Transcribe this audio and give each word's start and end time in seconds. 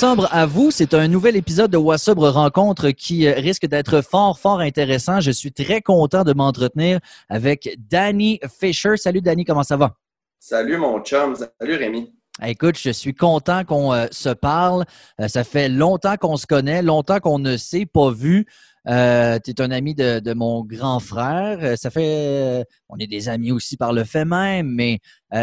Wassobre 0.00 0.28
à 0.30 0.46
vous. 0.46 0.70
C'est 0.70 0.94
un 0.94 1.08
nouvel 1.08 1.34
épisode 1.34 1.72
de 1.72 1.76
Wassobre 1.76 2.28
Rencontre 2.28 2.90
qui 2.90 3.26
euh, 3.26 3.32
risque 3.32 3.66
d'être 3.66 4.00
fort, 4.00 4.38
fort 4.38 4.60
intéressant. 4.60 5.20
Je 5.20 5.32
suis 5.32 5.50
très 5.50 5.82
content 5.82 6.22
de 6.22 6.32
m'entretenir 6.32 7.00
avec 7.28 7.76
Danny 7.90 8.38
Fisher. 8.60 8.96
Salut 8.96 9.22
Danny, 9.22 9.44
comment 9.44 9.64
ça 9.64 9.76
va? 9.76 9.96
Salut 10.38 10.76
mon 10.76 11.00
chum. 11.00 11.34
Salut 11.34 11.74
Rémi. 11.74 12.12
Écoute, 12.46 12.78
je 12.78 12.90
suis 12.90 13.12
content 13.12 13.64
qu'on 13.64 13.92
euh, 13.92 14.06
se 14.12 14.28
parle. 14.28 14.84
Euh, 15.20 15.26
ça 15.26 15.42
fait 15.42 15.68
longtemps 15.68 16.16
qu'on 16.16 16.36
se 16.36 16.46
connaît, 16.46 16.80
longtemps 16.80 17.18
qu'on 17.18 17.40
ne 17.40 17.56
s'est 17.56 17.86
pas 17.86 18.12
vu. 18.12 18.46
Euh, 18.88 19.38
tu 19.44 19.50
es 19.50 19.60
un 19.60 19.70
ami 19.70 19.94
de, 19.94 20.32
mon 20.32 20.64
grand 20.64 20.98
frère. 20.98 21.58
Euh, 21.62 21.76
ça 21.76 21.90
fait. 21.90 22.60
Euh, 22.60 22.64
on 22.88 22.96
est 22.98 23.06
des 23.06 23.28
amis 23.28 23.52
aussi 23.52 23.76
par 23.76 23.92
le 23.92 24.04
fait 24.04 24.24
même, 24.24 24.68
mais 24.68 24.98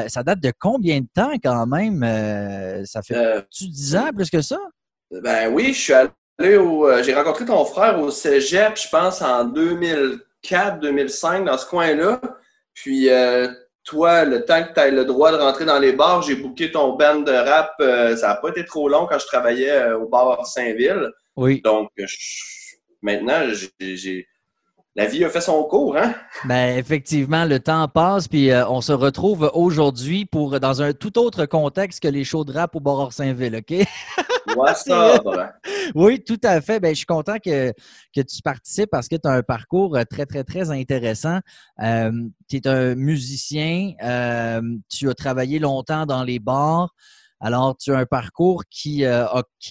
ça 0.08 0.24
date 0.24 0.40
de 0.40 0.52
combien 0.58 1.02
de 1.02 1.08
temps 1.14 1.34
quand 1.44 1.68
même? 1.68 2.02
ça 2.86 3.02
fait 3.04 3.46
tu 3.52 3.68
10 3.68 3.96
ans 3.98 4.10
plus 4.16 4.30
que 4.30 4.42
ça? 4.42 4.58
Ben 5.12 5.54
oui, 5.54 5.74
je 5.74 5.80
suis 5.80 5.94
allé 5.94 6.58
au. 6.58 6.90
J'ai 7.04 7.14
rencontré 7.14 7.46
ton 7.46 7.64
frère 7.66 8.00
au 8.00 8.10
Cégep, 8.10 8.78
je 8.78 8.90
pense, 8.90 9.22
en 9.22 9.48
2004-2005, 9.52 11.46
dans 11.46 11.58
ce 11.58 11.68
coin-là. 11.68 12.20
Puis 12.74 13.10
toi, 13.84 14.26
le 14.26 14.44
temps 14.44 14.64
que 14.64 14.74
tu 14.74 14.80
as 14.80 14.90
le 14.90 15.06
droit 15.06 15.32
de 15.32 15.38
rentrer 15.38 15.66
dans 15.66 15.78
les 15.78 15.92
bars, 15.92 16.24
j'ai 16.24 16.36
booké 16.36 16.72
ton 16.72 16.96
band 16.96 17.20
de 17.20 17.32
rap. 17.32 17.76
ça 18.18 18.30
n'a 18.30 18.36
pas 18.38 18.50
été 18.50 18.66
trop 18.66 18.90
long 18.90 19.06
quand 19.06 19.20
je 19.20 19.28
travaillais 19.28 19.92
au 19.92 20.08
bar 20.08 20.48
Saint-Ville. 20.48 21.12
Oui. 21.36 21.62
Donc, 21.62 21.90
je 21.98 22.08
maintenant, 23.06 23.42
j'ai 23.80 24.28
la 24.98 25.08
vie 25.08 25.26
a 25.26 25.30
fait 25.30 25.42
son 25.42 25.62
cours, 25.64 25.98
hein? 25.98 26.16
Ben, 26.46 26.78
effectivement, 26.78 27.44
le 27.44 27.60
temps 27.60 27.86
passe, 27.90 28.30
puis 28.30 28.50
euh, 28.50 28.66
on 28.70 28.80
se 28.80 28.94
retrouve 28.94 29.52
aujourd'hui 29.54 30.26
pour 30.26 30.58
dans 30.62 30.82
un 30.82 30.94
tout 30.94 31.20
autre 31.20 31.46
contexte 31.46 32.02
que 32.02 32.08
les 32.08 32.24
shows 32.24 32.46
de 32.46 32.54
rap 32.54 32.78
au 32.78 32.80
bord 32.80 33.12
Saint-Ville, 33.12 33.58
OK? 33.58 33.86
oui, 35.96 36.24
tout 36.24 36.40
à 36.44 36.62
fait. 36.62 36.80
Ben, 36.80 36.92
je 36.92 37.00
suis 37.00 37.06
content 37.06 37.36
que, 37.44 37.74
que 38.16 38.22
tu 38.22 38.42
participes 38.42 38.90
parce 38.90 39.10
que 39.10 39.18
tu 39.18 39.28
as 39.28 39.34
un 39.34 39.44
parcours 39.44 39.98
euh, 39.98 40.04
très, 40.10 40.26
très, 40.26 40.46
très 40.46 40.72
intéressant. 40.72 41.40
Euh, 41.84 42.12
tu 42.50 42.56
es 42.56 42.68
un 42.68 42.96
musicien, 42.96 43.92
tu 44.90 45.10
as 45.10 45.14
travaillé 45.14 45.60
longtemps 45.60 46.06
dans 46.06 46.24
les 46.24 46.40
bars. 46.40 46.96
Alors, 47.46 47.78
tu 47.78 47.94
as 47.94 48.00
un 48.00 48.08
parcours 48.08 48.64
qui, 48.72 49.06
euh, 49.06 49.24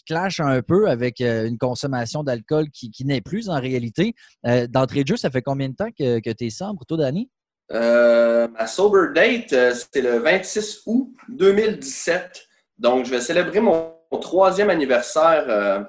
clash 0.06 0.38
un 0.38 0.62
peu 0.62 0.88
avec 0.88 1.20
euh, 1.20 1.48
une 1.48 1.58
consommation 1.58 2.22
d'alcool 2.22 2.66
qui, 2.70 2.92
n'est 3.04 3.20
plus 3.20 3.50
en 3.50 3.58
réalité. 3.58 4.14
Euh, 4.46 4.68
d'entrée 4.68 5.02
de 5.02 5.08
jeu, 5.08 5.16
ça 5.16 5.28
fait 5.28 5.42
combien 5.42 5.70
de 5.70 5.74
temps 5.74 5.90
que, 5.90 6.20
que 6.20 6.30
tu 6.30 6.46
es 6.46 6.50
sobre, 6.50 6.86
toi, 6.86 6.98
Danny? 6.98 7.28
ma 7.70 8.66
sober 8.68 9.08
date, 9.12 9.74
c'était 9.74 10.02
le 10.02 10.18
26 10.18 10.82
août 10.86 11.12
2017. 11.30 12.46
Donc, 12.78 13.06
je 13.06 13.10
vais 13.10 13.20
célébrer 13.20 13.58
mon, 13.58 13.92
troisième 14.20 14.70
anniversaire 14.70 15.84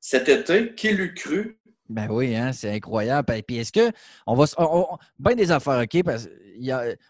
cet 0.00 0.30
été. 0.30 0.74
Qui 0.74 0.94
l'eût 0.94 1.12
cru? 1.12 1.58
Ben 1.90 2.08
oui, 2.10 2.34
hein, 2.36 2.52
c'est 2.52 2.72
incroyable. 2.72 3.34
Et 3.34 3.42
puis 3.42 3.58
est-ce 3.58 3.72
que 3.72 3.92
on 4.26 4.34
va 4.34 4.46
bien 5.18 5.34
des 5.34 5.52
affaires, 5.52 5.82
OK? 5.82 6.02
Parce, 6.02 6.26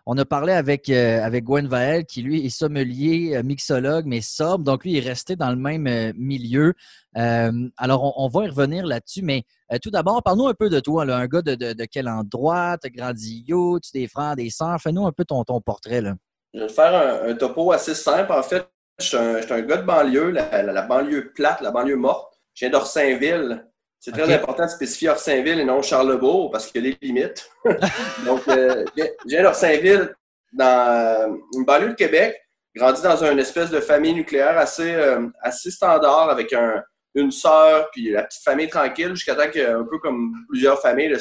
on 0.06 0.18
a 0.18 0.24
parlé 0.24 0.52
avec, 0.52 0.88
euh, 0.88 1.22
avec 1.22 1.44
Gwen 1.44 1.66
Vael, 1.66 2.04
qui 2.04 2.22
lui 2.22 2.44
est 2.44 2.50
sommelier, 2.50 3.36
euh, 3.36 3.42
mixologue, 3.42 4.06
mais 4.06 4.20
sobre. 4.20 4.64
Donc 4.64 4.84
lui, 4.84 4.92
il 4.92 4.98
est 4.98 5.08
resté 5.08 5.36
dans 5.36 5.50
le 5.50 5.56
même 5.56 5.86
euh, 5.86 6.12
milieu. 6.16 6.74
alors, 7.14 8.14
on, 8.18 8.28
va 8.28 8.44
y 8.44 8.48
revenir 8.48 8.86
là-dessus. 8.86 9.22
Mais 9.22 9.42
tout 9.82 9.90
d'abord, 9.90 10.22
parle-nous 10.22 10.46
un 10.46 10.54
peu 10.54 10.68
de 10.68 10.80
toi. 10.80 11.02
un 11.02 11.26
gars 11.26 11.42
de, 11.42 11.84
quel 11.86 12.08
endroit? 12.08 12.76
Tu 12.82 12.90
grandi 12.90 13.44
où? 13.52 13.80
Tu 13.80 13.90
des 13.92 14.06
frères, 14.06 14.36
des 14.36 14.50
sœurs? 14.50 14.80
Fais-nous 14.80 15.06
un 15.06 15.12
peu 15.12 15.24
ton, 15.24 15.42
ton 15.42 15.60
portrait. 15.60 16.00
Là. 16.00 16.14
Je 16.54 16.60
vais 16.60 16.68
faire 16.68 17.24
un, 17.24 17.34
topo 17.34 17.72
assez 17.72 17.94
simple. 17.94 18.32
En 18.32 18.42
fait, 18.42 18.68
je 19.00 19.06
suis 19.06 19.16
un, 19.16 19.60
gars 19.62 19.78
de 19.78 19.82
banlieue, 19.82 20.30
la, 20.30 20.82
banlieue 20.82 21.32
plate, 21.34 21.60
la 21.60 21.70
banlieue 21.70 21.96
morte. 21.96 22.32
Je 22.54 22.66
viens 22.66 22.70
d'Orsainville. 22.70 23.66
C'est 24.00 24.12
très 24.12 24.32
important 24.32 24.64
de 24.64 24.70
spécifier 24.70 25.08
Orsainville 25.08 25.58
et 25.58 25.64
non 25.64 25.82
Charlebourg 25.82 26.50
parce 26.50 26.66
qu'il 26.66 26.84
y 26.84 26.88
a 26.88 26.90
des 26.92 26.98
limites. 27.02 27.50
Donc, 28.24 28.46
euh, 28.48 28.84
je 28.96 29.04
viens 29.26 29.42
d'Orsainville, 29.42 30.14
dans 30.52 31.38
une 31.54 31.64
banlieue 31.64 31.90
de 31.90 31.94
Québec, 31.94 32.40
grandi 32.74 33.02
dans 33.02 33.24
une 33.24 33.38
espèce 33.38 33.70
de 33.70 33.80
famille 33.80 34.14
nucléaire 34.14 34.56
assez, 34.56 34.94
euh, 34.94 35.26
assez 35.42 35.70
standard 35.70 36.30
avec 36.30 36.52
un, 36.52 36.82
une 37.14 37.32
sœur, 37.32 37.90
puis 37.90 38.10
la 38.10 38.22
petite 38.22 38.44
famille 38.44 38.68
tranquille, 38.68 39.10
jusqu'à 39.10 39.34
temps 39.34 39.50
qu'un 39.50 39.84
peu 39.84 39.98
comme 39.98 40.32
plusieurs 40.48 40.80
familles 40.80 41.16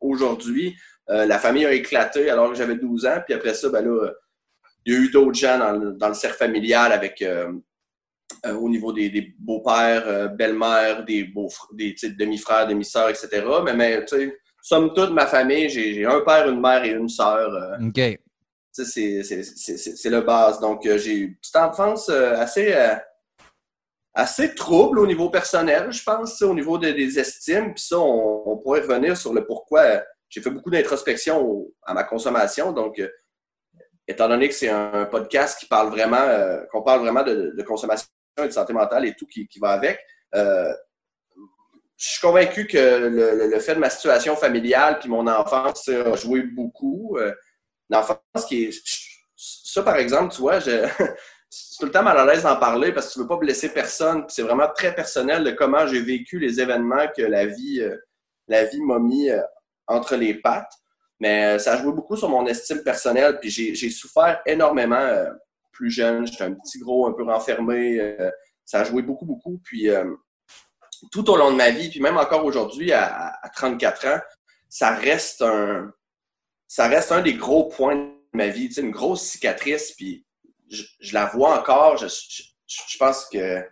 aujourd'hui, 0.00 0.74
euh, 1.10 1.26
la 1.26 1.38
famille 1.38 1.66
a 1.66 1.72
éclaté 1.72 2.30
alors 2.30 2.48
que 2.48 2.56
j'avais 2.56 2.76
12 2.76 3.06
ans. 3.06 3.20
Puis 3.24 3.34
après 3.34 3.54
ça, 3.54 3.68
ben 3.68 3.84
là, 3.84 4.10
il 4.86 4.94
y 4.94 4.96
a 4.96 5.00
eu 5.00 5.10
d'autres 5.10 5.34
gens 5.34 5.58
dans 5.58 5.72
le, 5.72 5.92
dans 5.92 6.08
le 6.08 6.14
cercle 6.14 6.38
familial 6.38 6.92
avec 6.92 7.22
euh, 8.46 8.54
au 8.54 8.68
niveau 8.68 8.92
des, 8.92 9.34
beaux-pères, 9.38 10.06
euh, 10.06 10.28
belles-mères, 10.28 11.04
des, 11.04 11.24
beaux, 11.24 11.48
des 11.72 11.94
demi-frères, 12.18 12.66
demi-sœurs, 12.66 13.08
etc. 13.08 13.42
Mais, 13.64 13.74
mais 13.74 14.04
tu 14.04 14.16
sais, 14.16 14.36
somme 14.62 14.92
toute, 14.92 15.12
ma 15.12 15.26
famille, 15.26 15.70
j'ai 15.70 16.04
un 16.04 16.20
père, 16.20 16.48
une 16.48 16.60
mère 16.60 16.84
et 16.84 16.90
une 16.90 17.08
sœur. 17.08 17.54
Euh. 17.54 17.88
OK. 17.88 18.18
C'est 18.72 20.10
le 20.10 20.20
base. 20.20 20.60
Donc, 20.60 20.82
j'ai 20.84 21.12
une 21.12 21.36
petite 21.36 21.56
enfance 21.56 22.08
assez, 22.08 22.74
assez 24.12 24.54
trouble 24.54 24.98
au 24.98 25.06
niveau 25.06 25.30
personnel, 25.30 25.92
je 25.92 26.02
pense, 26.02 26.42
au 26.42 26.54
niveau 26.54 26.76
des 26.76 27.18
estimes. 27.18 27.72
Puis 27.72 27.84
ça, 27.84 27.98
on, 27.98 28.58
pourrait 28.58 28.80
revenir 28.80 29.16
sur 29.16 29.32
le 29.32 29.46
pourquoi. 29.46 30.02
J'ai 30.28 30.42
fait 30.42 30.50
beaucoup 30.50 30.70
d'introspection 30.70 31.66
à 31.84 31.94
ma 31.94 32.02
consommation. 32.02 32.72
Donc, 32.72 33.00
étant 34.08 34.28
donné 34.28 34.48
que 34.48 34.54
c'est 34.54 34.70
un 34.70 35.06
podcast 35.06 35.60
qui 35.60 35.66
parle 35.66 35.90
vraiment, 35.90 36.26
qu'on 36.72 36.82
parle 36.82 37.00
vraiment 37.00 37.22
de, 37.22 37.62
consommation 37.62 38.08
de 38.42 38.50
santé 38.50 38.72
mentale 38.72 39.06
et 39.06 39.14
tout 39.14 39.26
qui, 39.26 39.48
va 39.60 39.70
avec. 39.70 40.00
Euh, 40.34 40.72
je 41.96 42.08
suis 42.08 42.20
convaincu 42.20 42.66
que 42.66 42.78
le, 42.78 43.58
fait 43.60 43.74
de 43.74 43.80
ma 43.80 43.90
situation 43.90 44.36
familiale 44.36 44.98
puis 44.98 45.08
mon 45.08 45.26
enfance 45.26 45.88
a 45.88 46.14
joué 46.16 46.42
beaucoup. 46.42 47.16
Euh, 47.18 47.32
l'enfance 47.90 48.18
qui 48.48 48.64
est. 48.64 48.82
Ça, 49.36 49.82
par 49.82 49.96
exemple, 49.96 50.34
tu 50.34 50.40
vois, 50.40 50.58
je, 50.58 50.70
c'est 51.50 51.78
tout 51.78 51.86
le 51.86 51.92
temps 51.92 52.02
mal 52.02 52.18
à 52.18 52.26
l'aise 52.26 52.42
d'en 52.42 52.56
parler 52.56 52.92
parce 52.92 53.08
que 53.08 53.12
tu 53.12 53.18
ne 53.20 53.24
veux 53.24 53.28
pas 53.28 53.36
blesser 53.36 53.68
personne. 53.68 54.24
C'est 54.28 54.42
vraiment 54.42 54.68
très 54.74 54.94
personnel 54.94 55.44
de 55.44 55.52
comment 55.52 55.86
j'ai 55.86 56.00
vécu 56.00 56.38
les 56.38 56.60
événements 56.60 57.06
que 57.16 57.22
la 57.22 57.46
vie, 57.46 57.80
euh, 57.80 57.96
la 58.48 58.64
vie 58.64 58.80
m'a 58.82 58.98
mis 58.98 59.30
entre 59.86 60.16
les 60.16 60.34
pattes. 60.34 60.72
Mais 61.20 61.58
ça 61.58 61.74
a 61.74 61.82
joué 61.82 61.92
beaucoup 61.92 62.16
sur 62.16 62.28
mon 62.28 62.46
estime 62.46 62.82
personnelle. 62.82 63.38
Puis 63.40 63.50
j'ai 63.50 63.90
souffert 63.90 64.42
énormément 64.46 65.26
plus 65.74 65.90
jeune. 65.90 66.26
J'étais 66.26 66.44
un 66.44 66.54
petit 66.54 66.78
gros, 66.78 67.06
un 67.06 67.12
peu 67.12 67.24
renfermé. 67.24 68.00
Euh, 68.00 68.30
ça 68.64 68.80
a 68.80 68.84
joué 68.84 69.02
beaucoup, 69.02 69.26
beaucoup. 69.26 69.60
Puis 69.64 69.90
euh, 69.90 70.14
tout 71.12 71.28
au 71.30 71.36
long 71.36 71.50
de 71.50 71.56
ma 71.56 71.70
vie, 71.70 71.88
puis 71.88 72.00
même 72.00 72.16
encore 72.16 72.44
aujourd'hui, 72.44 72.92
à, 72.92 73.38
34 73.54 74.06
ans, 74.06 74.20
ça 74.68 74.94
reste 74.94 75.42
un, 75.42 75.92
ça 76.66 76.88
reste 76.88 77.12
un 77.12 77.22
des 77.22 77.34
gros 77.34 77.68
points 77.68 77.96
de 77.96 78.10
ma 78.32 78.48
vie. 78.48 78.68
Tu 78.68 78.74
sais, 78.74 78.80
une 78.80 78.90
grosse 78.90 79.22
cicatrice, 79.22 79.92
puis 79.92 80.26
je, 80.70 81.12
la 81.12 81.26
vois 81.26 81.58
encore. 81.58 81.96
Je, 81.96 82.06
je, 82.06 82.98
pense 82.98 83.26
que 83.26 83.62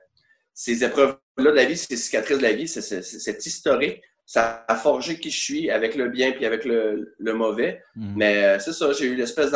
ces 0.55 0.85
épreuves-là 0.85 1.51
de 1.51 1.57
la 1.57 1.65
vie, 1.65 1.77
ces 1.77 1.97
cicatrices 1.97 2.39
de 2.39 2.43
la 2.43 2.53
vie, 2.53 2.69
c'est 2.69 3.47
historique. 3.47 4.01
Ça 4.25 4.65
a 4.69 4.77
forgé 4.77 5.19
qui 5.19 5.31
je 5.31 5.41
suis 5.41 5.71
avec 5.71 5.95
le 5.95 6.09
bien 6.09 6.33
puis 6.33 6.47
avec 6.47 6.65
le, 6.65 7.15
mauvais. 7.19 7.83
Mm. 7.97 8.15
Mais 8.17 8.45
euh, 8.45 8.59
c'est 8.59 8.73
ça, 8.73 8.93
j'ai 8.93 9.07
eu 9.07 9.17
l'espèce 9.17 9.51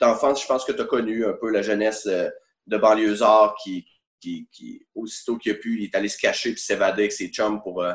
d'enfance, 0.00 0.42
je 0.42 0.46
pense 0.46 0.64
que 0.64 0.72
tu 0.72 0.80
as 0.80 0.84
connu 0.84 1.24
un 1.24 1.32
peu 1.32 1.50
la 1.50 1.62
jeunesse 1.62 2.06
euh, 2.06 2.28
de 2.66 2.76
banlieusard 2.76 3.56
qui, 3.62 3.86
qui, 4.20 4.86
aussitôt 4.94 5.36
qu'il 5.36 5.52
a 5.52 5.54
pu, 5.54 5.78
il 5.78 5.84
est 5.84 5.94
allé 5.94 6.08
se 6.08 6.18
cacher 6.18 6.52
puis 6.52 6.60
s'évader 6.60 7.02
avec 7.02 7.12
ses 7.12 7.28
chums 7.28 7.62
pour, 7.62 7.82
euh, 7.82 7.94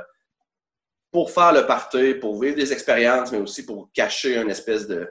pour 1.11 1.31
faire 1.31 1.53
le 1.53 1.65
party, 1.65 2.15
pour 2.15 2.41
vivre 2.41 2.55
des 2.55 2.73
expériences, 2.73 3.31
mais 3.31 3.37
aussi 3.37 3.65
pour 3.65 3.91
cacher 3.93 4.37
une 4.37 4.49
espèce 4.49 4.87
de, 4.87 5.07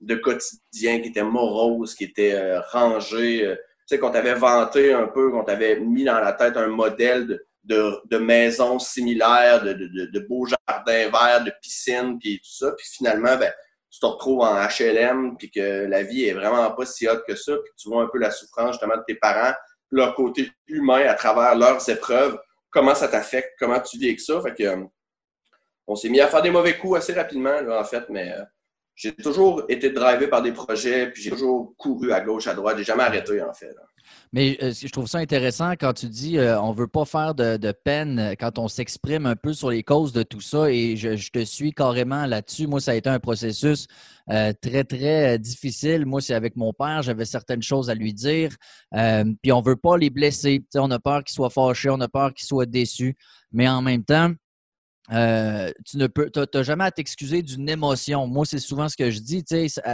de 0.00 0.14
quotidien 0.14 1.00
qui 1.00 1.08
était 1.08 1.22
morose, 1.22 1.94
qui 1.94 2.04
était 2.04 2.34
euh, 2.34 2.60
rangé. 2.72 3.40
tu 3.40 3.56
sais, 3.86 3.98
qu'on 3.98 4.10
t'avait 4.10 4.34
vanté 4.34 4.92
un 4.92 5.06
peu, 5.06 5.30
qu'on 5.30 5.44
t'avait 5.44 5.78
mis 5.78 6.04
dans 6.04 6.18
la 6.18 6.32
tête 6.32 6.56
un 6.56 6.68
modèle 6.68 7.40
de, 7.64 8.00
de, 8.06 8.18
maisons 8.18 8.78
similaires, 8.78 9.62
de, 9.62 9.72
de, 9.72 10.20
beaux 10.20 10.46
jardins 10.46 11.10
verts, 11.10 11.44
de 11.44 11.52
piscines, 11.62 12.18
puis 12.18 12.38
tout 12.38 12.52
ça. 12.52 12.72
Puis 12.72 12.86
finalement, 12.90 13.36
ben, 13.36 13.52
tu 13.94 14.00
te 14.00 14.06
retrouves 14.06 14.40
en 14.40 14.56
HLM, 14.56 15.36
puis 15.36 15.52
que 15.52 15.86
la 15.86 16.02
vie 16.02 16.24
est 16.24 16.32
vraiment 16.32 16.68
pas 16.72 16.84
si 16.84 17.06
haute 17.06 17.22
que 17.28 17.36
ça, 17.36 17.52
puis 17.58 17.72
tu 17.76 17.88
vois 17.88 18.02
un 18.02 18.08
peu 18.08 18.18
la 18.18 18.32
souffrance 18.32 18.72
justement 18.72 18.96
de 18.96 19.04
tes 19.06 19.14
parents, 19.14 19.54
leur 19.92 20.16
côté 20.16 20.50
humain 20.66 21.06
à 21.06 21.14
travers 21.14 21.54
leurs 21.54 21.88
épreuves, 21.88 22.36
comment 22.70 22.96
ça 22.96 23.06
t'affecte, 23.06 23.52
comment 23.56 23.78
tu 23.78 23.96
vis 23.98 24.08
avec 24.08 24.20
ça? 24.20 24.40
Fait 24.40 24.52
que, 24.52 24.64
euh, 24.64 24.84
on 25.86 25.94
s'est 25.94 26.08
mis 26.08 26.20
à 26.20 26.26
faire 26.26 26.42
des 26.42 26.50
mauvais 26.50 26.76
coups 26.76 26.98
assez 26.98 27.12
rapidement, 27.12 27.56
en 27.70 27.84
fait, 27.84 28.08
mais 28.08 28.32
euh, 28.32 28.42
j'ai 28.94 29.14
toujours 29.14 29.64
été 29.68 29.90
drivé 29.90 30.28
par 30.28 30.42
des 30.42 30.52
projets, 30.52 31.10
puis 31.10 31.22
j'ai 31.22 31.30
toujours 31.30 31.74
couru 31.76 32.12
à 32.12 32.20
gauche, 32.20 32.46
à 32.46 32.54
droite. 32.54 32.76
J'ai 32.78 32.84
jamais 32.84 33.02
arrêté, 33.02 33.42
en 33.42 33.52
fait. 33.52 33.74
Mais 34.32 34.58
euh, 34.62 34.72
je 34.72 34.88
trouve 34.88 35.06
ça 35.06 35.18
intéressant 35.18 35.72
quand 35.72 35.92
tu 35.92 36.08
dis 36.08 36.38
euh, 36.38 36.60
on 36.60 36.72
ne 36.72 36.76
veut 36.76 36.88
pas 36.88 37.04
faire 37.04 37.34
de, 37.34 37.72
peine 37.72 38.18
euh, 38.18 38.34
quand 38.38 38.58
on 38.58 38.68
s'exprime 38.68 39.26
un 39.26 39.36
peu 39.36 39.52
sur 39.52 39.70
les 39.70 39.82
causes 39.82 40.12
de 40.12 40.22
tout 40.22 40.40
ça. 40.40 40.70
Et 40.70 40.96
je, 40.96 41.30
te 41.30 41.44
suis 41.44 41.72
carrément 41.72 42.26
là-dessus. 42.26 42.66
Moi, 42.66 42.80
ça 42.80 42.92
a 42.92 42.94
été 42.94 43.08
un 43.08 43.20
processus 43.20 43.86
très, 44.26 44.84
très 44.84 45.38
difficile. 45.38 46.06
Moi, 46.06 46.20
c'est 46.20 46.34
avec 46.34 46.56
mon 46.56 46.72
père. 46.72 47.02
J'avais 47.02 47.26
certaines 47.26 47.62
choses 47.62 47.90
à 47.90 47.94
lui 47.94 48.14
dire. 48.14 48.50
puis 48.90 49.52
on 49.52 49.60
ne 49.60 49.64
veut 49.64 49.76
pas 49.76 49.96
les 49.96 50.10
blesser. 50.10 50.64
on 50.76 50.90
a 50.90 50.98
peur 50.98 51.24
qu'ils 51.24 51.34
soient 51.34 51.50
fâchés, 51.50 51.90
on 51.90 52.00
a 52.00 52.08
peur 52.08 52.32
qu'ils 52.32 52.46
soient 52.46 52.66
déçus. 52.66 53.16
Mais 53.52 53.68
en 53.68 53.82
même 53.82 54.04
temps, 54.04 54.32
euh, 55.12 55.70
tu 55.84 55.98
ne 55.98 56.06
peux, 56.06 56.30
t'as, 56.30 56.62
jamais 56.62 56.84
à 56.84 56.90
t'excuser 56.90 57.42
d'une 57.42 57.68
émotion. 57.68 58.26
Moi, 58.26 58.46
c'est 58.46 58.58
souvent 58.58 58.88
ce 58.88 58.96
que 58.96 59.10
je 59.10 59.20
dis, 59.20 59.44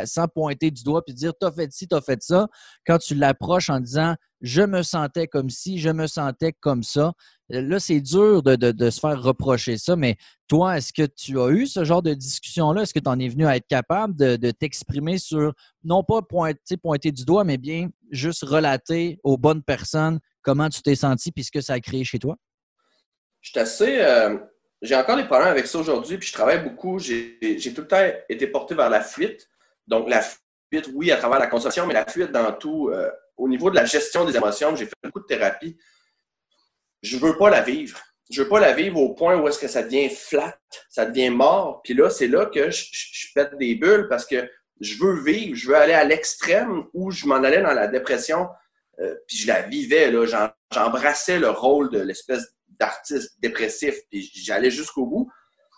sans 0.04 0.28
pointer 0.28 0.70
du 0.70 0.84
doigt 0.84 1.04
puis 1.04 1.14
dire 1.14 1.32
t'as 1.38 1.50
fait 1.50 1.72
ci, 1.72 1.88
t'as 1.88 2.00
fait 2.00 2.22
ça. 2.22 2.48
Quand 2.86 2.98
tu 2.98 3.14
l'approches 3.14 3.70
en 3.70 3.80
disant 3.80 4.14
je 4.40 4.62
me 4.62 4.82
sentais 4.82 5.26
comme 5.26 5.50
ci, 5.50 5.78
je 5.78 5.90
me 5.90 6.06
sentais 6.06 6.52
comme 6.52 6.82
ça. 6.82 7.12
Là, 7.48 7.80
c'est 7.80 8.00
dur 8.00 8.42
de, 8.42 8.90
se 8.90 9.00
faire 9.00 9.20
reprocher 9.20 9.76
ça, 9.76 9.96
mais 9.96 10.16
toi, 10.48 10.78
est-ce 10.78 10.92
que 10.92 11.04
tu 11.04 11.38
as 11.40 11.48
eu 11.50 11.66
ce 11.66 11.84
genre 11.84 12.02
de 12.02 12.14
discussion-là? 12.14 12.82
Est-ce 12.82 12.94
que 12.94 13.00
tu 13.00 13.08
en 13.08 13.18
es 13.18 13.28
venu 13.28 13.46
à 13.46 13.56
être 13.56 13.66
capable 13.66 14.14
de, 14.16 14.50
t'exprimer 14.52 15.18
sur, 15.18 15.52
non 15.84 16.04
pas 16.04 16.22
pointer, 16.22 16.76
pointer 16.76 17.12
du 17.12 17.24
doigt, 17.24 17.44
mais 17.44 17.58
bien 17.58 17.88
juste 18.10 18.44
relater 18.44 19.18
aux 19.24 19.36
bonnes 19.36 19.62
personnes 19.62 20.20
comment 20.42 20.68
tu 20.68 20.80
t'es 20.82 20.94
senti 20.94 21.32
puis 21.32 21.44
ce 21.44 21.50
que 21.50 21.60
ça 21.60 21.74
a 21.74 21.80
créé 21.80 22.04
chez 22.04 22.18
toi? 22.18 22.36
Je 23.40 23.50
suis 23.50 23.58
assez. 23.58 23.98
Euh, 24.00 24.38
j'ai 24.82 24.97
encore 24.97 25.17
des 25.17 25.25
problèmes 25.25 25.49
avec 25.49 25.67
ça 25.67 25.79
aujourd'hui, 25.79 26.17
puis 26.17 26.29
je 26.29 26.32
travaille 26.32 26.62
beaucoup. 26.62 26.99
J'ai 26.99 27.38
tout 27.75 27.82
le 27.82 27.88
temps 27.88 28.11
été 28.29 28.47
porté 28.47 28.75
vers 28.75 28.88
la 28.88 29.03
fuite. 29.03 29.49
Donc, 29.87 30.09
la 30.09 30.23
fuite, 30.23 30.91
oui, 30.94 31.11
à 31.11 31.17
travers 31.17 31.38
la 31.38 31.49
consommation, 31.49 31.87
mais 31.87 31.94
la 31.94 32.06
fuite 32.06 32.32
dans 32.32 32.53
tout. 32.53 32.91
Euh, 32.91 33.11
au 33.37 33.49
niveau 33.49 33.71
de 33.71 33.77
la 33.77 33.87
gestion 33.87 34.25
des 34.25 34.37
émotions, 34.37 34.77
j'ai 34.77 34.87
fait 34.87 34.94
beaucoup 35.03 35.21
de 35.21 35.27
thérapie. 35.27 35.77
Je 37.03 37.17
ne 37.17 37.23
veux 37.23 37.37
pas 37.38 37.50
la 37.50 37.62
vivre. 37.62 38.00
Je 38.31 38.41
ne 38.41 38.44
veux 38.44 38.50
pas 38.50 38.61
la 38.61 38.73
vivre 38.73 38.99
au 38.99 39.15
point 39.15 39.37
où 39.37 39.49
est-ce 39.49 39.59
que 39.59 39.67
ça 39.67 39.82
devient 39.82 40.09
flat, 40.09 40.56
ça 40.88 41.06
devient 41.06 41.31
mort. 41.31 41.81
Puis 41.82 41.94
là, 41.94 42.11
c'est 42.11 42.29
là 42.29 42.47
que 42.47 42.71
je, 42.71 42.85
je, 42.93 43.27
pète 43.35 43.56
des 43.56 43.75
bulles 43.75 44.06
parce 44.09 44.25
que 44.27 44.49
je 44.81 45.03
veux 45.03 45.21
vivre, 45.23 45.56
je 45.56 45.69
veux 45.69 45.77
aller 45.77 45.94
à 45.94 46.05
l'extrême 46.05 46.85
où 46.94 47.11
je 47.11 47.27
m'en 47.27 47.37
allais 47.37 47.62
dans 47.62 47.73
la 47.73 47.88
dépression, 47.88 48.49
euh, 49.00 49.15
puis 49.27 49.37
je 49.37 49.47
la 49.47 49.62
vivais, 49.62 50.12
j'embrassais 50.73 51.38
le 51.38 51.50
rôle 51.50 51.91
de 51.91 52.00
l'espèce 52.00 52.55
d'artiste 52.81 53.37
dépressif, 53.41 53.94
puis 54.11 54.29
j'allais 54.35 54.71
jusqu'au 54.71 55.06
bout. 55.06 55.31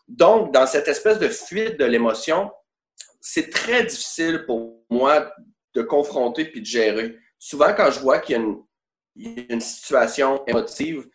Donc, 0.08 0.52
dans 0.52 0.66
cette 0.66 0.88
espèce 0.88 1.18
de 1.18 1.28
fuite 1.28 1.78
de 1.78 1.84
l'émotion, 1.84 2.50
c'est 3.20 3.50
très 3.50 3.84
difficile 3.84 4.44
pour 4.46 4.84
moi 4.90 5.32
de 5.74 5.82
confronter 5.82 6.44
puis 6.46 6.60
de 6.60 6.66
gérer. 6.66 7.16
Souvent, 7.38 7.74
quand 7.74 7.90
je 7.90 8.00
vois 8.00 8.18
qu'il 8.18 8.36
y 8.36 8.38
a 8.38 8.42
une, 9.48 9.60
situation 9.60 10.44
émotive, 10.46 11.08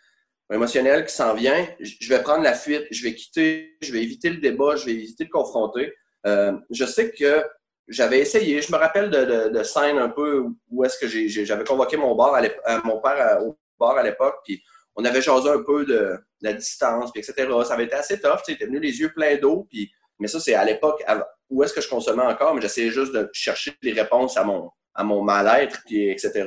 émotionnelle 0.52 1.06
qui 1.06 1.14
s'en 1.14 1.34
vient, 1.34 1.68
je 1.80 2.10
vais 2.10 2.22
prendre 2.22 2.44
la 2.44 2.54
fuite, 2.54 2.86
je 2.92 3.04
vais 3.04 3.16
quitter, 3.16 3.78
je 3.82 3.92
vais 3.92 4.04
éviter 4.04 4.30
le 4.30 4.38
débat, 4.38 4.76
je 4.76 4.86
vais 4.86 4.94
éviter 4.94 5.26
de 5.26 5.30
confronter. 5.30 5.94
Euh, 6.26 6.54
je 6.70 6.86
sais 6.86 7.12
que 7.12 7.46
j'avais 7.88 8.20
essayé, 8.20 8.62
je 8.62 8.72
me 8.72 8.78
rappelle 8.78 9.10
de, 9.10 9.50
de, 9.50 9.64
scènes 9.64 9.98
un 9.98 10.10
peu 10.10 10.46
où 10.70 10.84
est-ce 10.84 10.98
que 10.98 11.08
j'avais 11.08 11.64
convoqué 11.64 11.96
mon, 11.98 12.16
bar 12.16 12.36
à 12.36 12.82
mon 12.84 13.00
père 13.00 13.42
au 13.46 13.58
bar 13.80 13.98
à 13.98 14.04
l'époque, 14.04 14.36
puis 14.44 14.62
on 14.98 15.06
avait 15.06 15.22
jasé 15.22 15.50
un 15.50 15.64
peu 15.64 15.86
de, 15.86 16.18
la 16.42 16.54
distance, 16.54 17.12
puis 17.12 17.22
etc. 17.22 17.50
Ça 17.66 17.74
avait 17.74 17.86
été 17.86 17.96
assez 17.96 18.20
tough. 18.20 18.42
Tu 18.46 18.56
sais, 18.56 18.66
venu 18.66 18.80
les 18.80 19.00
yeux 19.00 19.12
pleins 19.14 19.38
d'eau, 19.38 19.68
puis 19.70 19.92
mais 20.20 20.28
ça, 20.28 20.40
c'est 20.40 20.56
à 20.56 20.66
l'époque 20.66 21.04
où 21.50 21.64
est-ce 21.64 21.74
que 21.74 21.82
je 21.82 21.90
consommais 21.90 22.24
encore, 22.24 22.54
mais 22.56 22.62
j'essayais 22.62 22.90
juste 22.90 23.14
de 23.14 23.30
chercher 23.34 23.74
des 23.84 23.94
réponses 23.94 24.36
à 24.36 24.44
mon, 24.44 24.72
à 24.96 25.04
mon 25.04 25.22
mal-être, 25.22 25.82
puis 25.86 26.10
etc. 26.10 26.46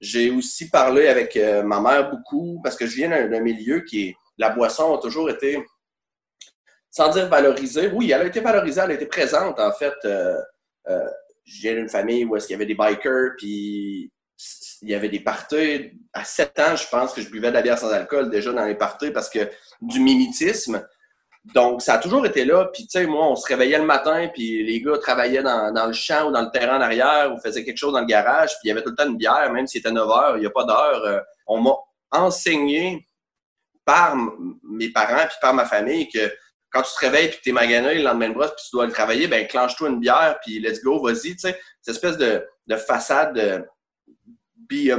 J'ai 0.00 0.30
aussi 0.30 0.70
parlé 0.70 1.08
avec 1.08 1.36
euh, 1.36 1.62
ma 1.62 1.80
mère 1.80 2.10
beaucoup, 2.10 2.60
parce 2.62 2.76
que 2.76 2.86
je 2.86 2.96
viens 2.96 3.28
d'un 3.28 3.40
milieu 3.40 3.80
qui 3.80 4.08
est. 4.08 4.16
La 4.38 4.50
boisson 4.50 4.96
a 4.96 4.98
toujours 4.98 5.28
été, 5.30 5.62
sans 6.90 7.10
dire 7.10 7.28
valorisée. 7.28 7.88
Oui, 7.88 8.10
elle 8.10 8.22
a 8.22 8.26
été 8.26 8.40
valorisée, 8.40 8.80
elle 8.82 8.92
a 8.92 8.94
été 8.94 9.06
présente, 9.06 9.60
en 9.60 9.72
fait. 9.72 9.94
Euh, 10.04 10.38
euh, 10.88 11.08
je 11.44 11.60
viens 11.60 11.74
d'une 11.74 11.88
famille 11.88 12.24
où 12.24 12.34
est-ce 12.36 12.46
qu'il 12.46 12.54
y 12.54 12.56
avait 12.56 12.66
des 12.66 12.74
bikers, 12.74 13.32
puis 13.36 14.10
il 14.82 14.90
y 14.90 14.94
avait 14.94 15.08
des 15.08 15.20
parties. 15.20 15.92
À 16.12 16.24
7 16.24 16.58
ans, 16.58 16.76
je 16.76 16.88
pense 16.88 17.12
que 17.12 17.22
je 17.22 17.30
buvais 17.30 17.48
de 17.48 17.54
la 17.54 17.62
bière 17.62 17.78
sans 17.78 17.90
alcool 17.90 18.30
déjà 18.30 18.52
dans 18.52 18.64
les 18.64 18.74
parties 18.74 19.10
parce 19.10 19.30
que 19.30 19.50
du 19.80 20.00
mimétisme. 20.00 20.84
Donc, 21.54 21.82
ça 21.82 21.94
a 21.94 21.98
toujours 21.98 22.24
été 22.26 22.44
là. 22.44 22.66
Puis, 22.66 22.84
tu 22.84 22.90
sais, 22.90 23.06
moi, 23.06 23.26
on 23.26 23.36
se 23.36 23.46
réveillait 23.46 23.78
le 23.78 23.84
matin, 23.84 24.28
puis 24.32 24.62
les 24.64 24.80
gars 24.80 24.98
travaillaient 24.98 25.42
dans, 25.42 25.86
le 25.86 25.92
champ 25.92 26.28
ou 26.28 26.32
dans 26.32 26.42
le 26.42 26.50
terrain 26.50 26.78
en 26.78 26.80
arrière 26.80 27.32
ou 27.32 27.40
faisaient 27.40 27.64
quelque 27.64 27.78
chose 27.78 27.92
dans 27.92 28.00
le 28.00 28.06
garage, 28.06 28.50
puis 28.50 28.60
il 28.64 28.68
y 28.68 28.70
avait 28.70 28.82
tout 28.82 28.90
le 28.90 28.96
temps 28.96 29.08
une 29.08 29.16
bière, 29.16 29.52
même 29.52 29.66
si 29.66 29.78
c'était 29.78 29.90
9 29.90 30.08
heures, 30.08 30.36
il 30.36 30.40
n'y 30.40 30.46
a 30.46 30.50
pas 30.50 30.64
d'heure. 30.64 31.04
Euh, 31.04 31.20
on 31.46 31.60
m'a 31.60 31.74
enseigné 32.12 33.06
par 33.84 34.16
mes 34.62 34.90
parents 34.90 35.26
puis 35.26 35.36
par 35.40 35.54
ma 35.54 35.64
famille 35.64 36.08
que 36.08 36.32
quand 36.70 36.82
tu 36.82 36.94
te 36.94 37.00
réveilles 37.00 37.28
puis 37.28 37.38
que 37.38 37.42
tu 37.42 37.50
es 37.50 37.52
magané 37.52 37.94
le 37.94 38.04
lendemain 38.04 38.28
de 38.28 38.34
brosse 38.34 38.54
puis 38.54 38.64
tu 38.70 38.76
dois 38.76 38.86
le 38.86 38.92
travailler, 38.92 39.26
ben 39.26 39.46
clenche-toi 39.46 39.88
une 39.88 39.98
bière 39.98 40.38
puis 40.44 40.60
let's 40.60 40.80
go, 40.82 41.02
vas-y, 41.02 41.32
tu 41.32 41.38
sais. 41.38 41.60
Cette 41.80 41.96
espèce 41.96 42.16
de, 42.16 42.46
de 42.68 42.76
façade 42.76 43.34
de, 43.34 43.66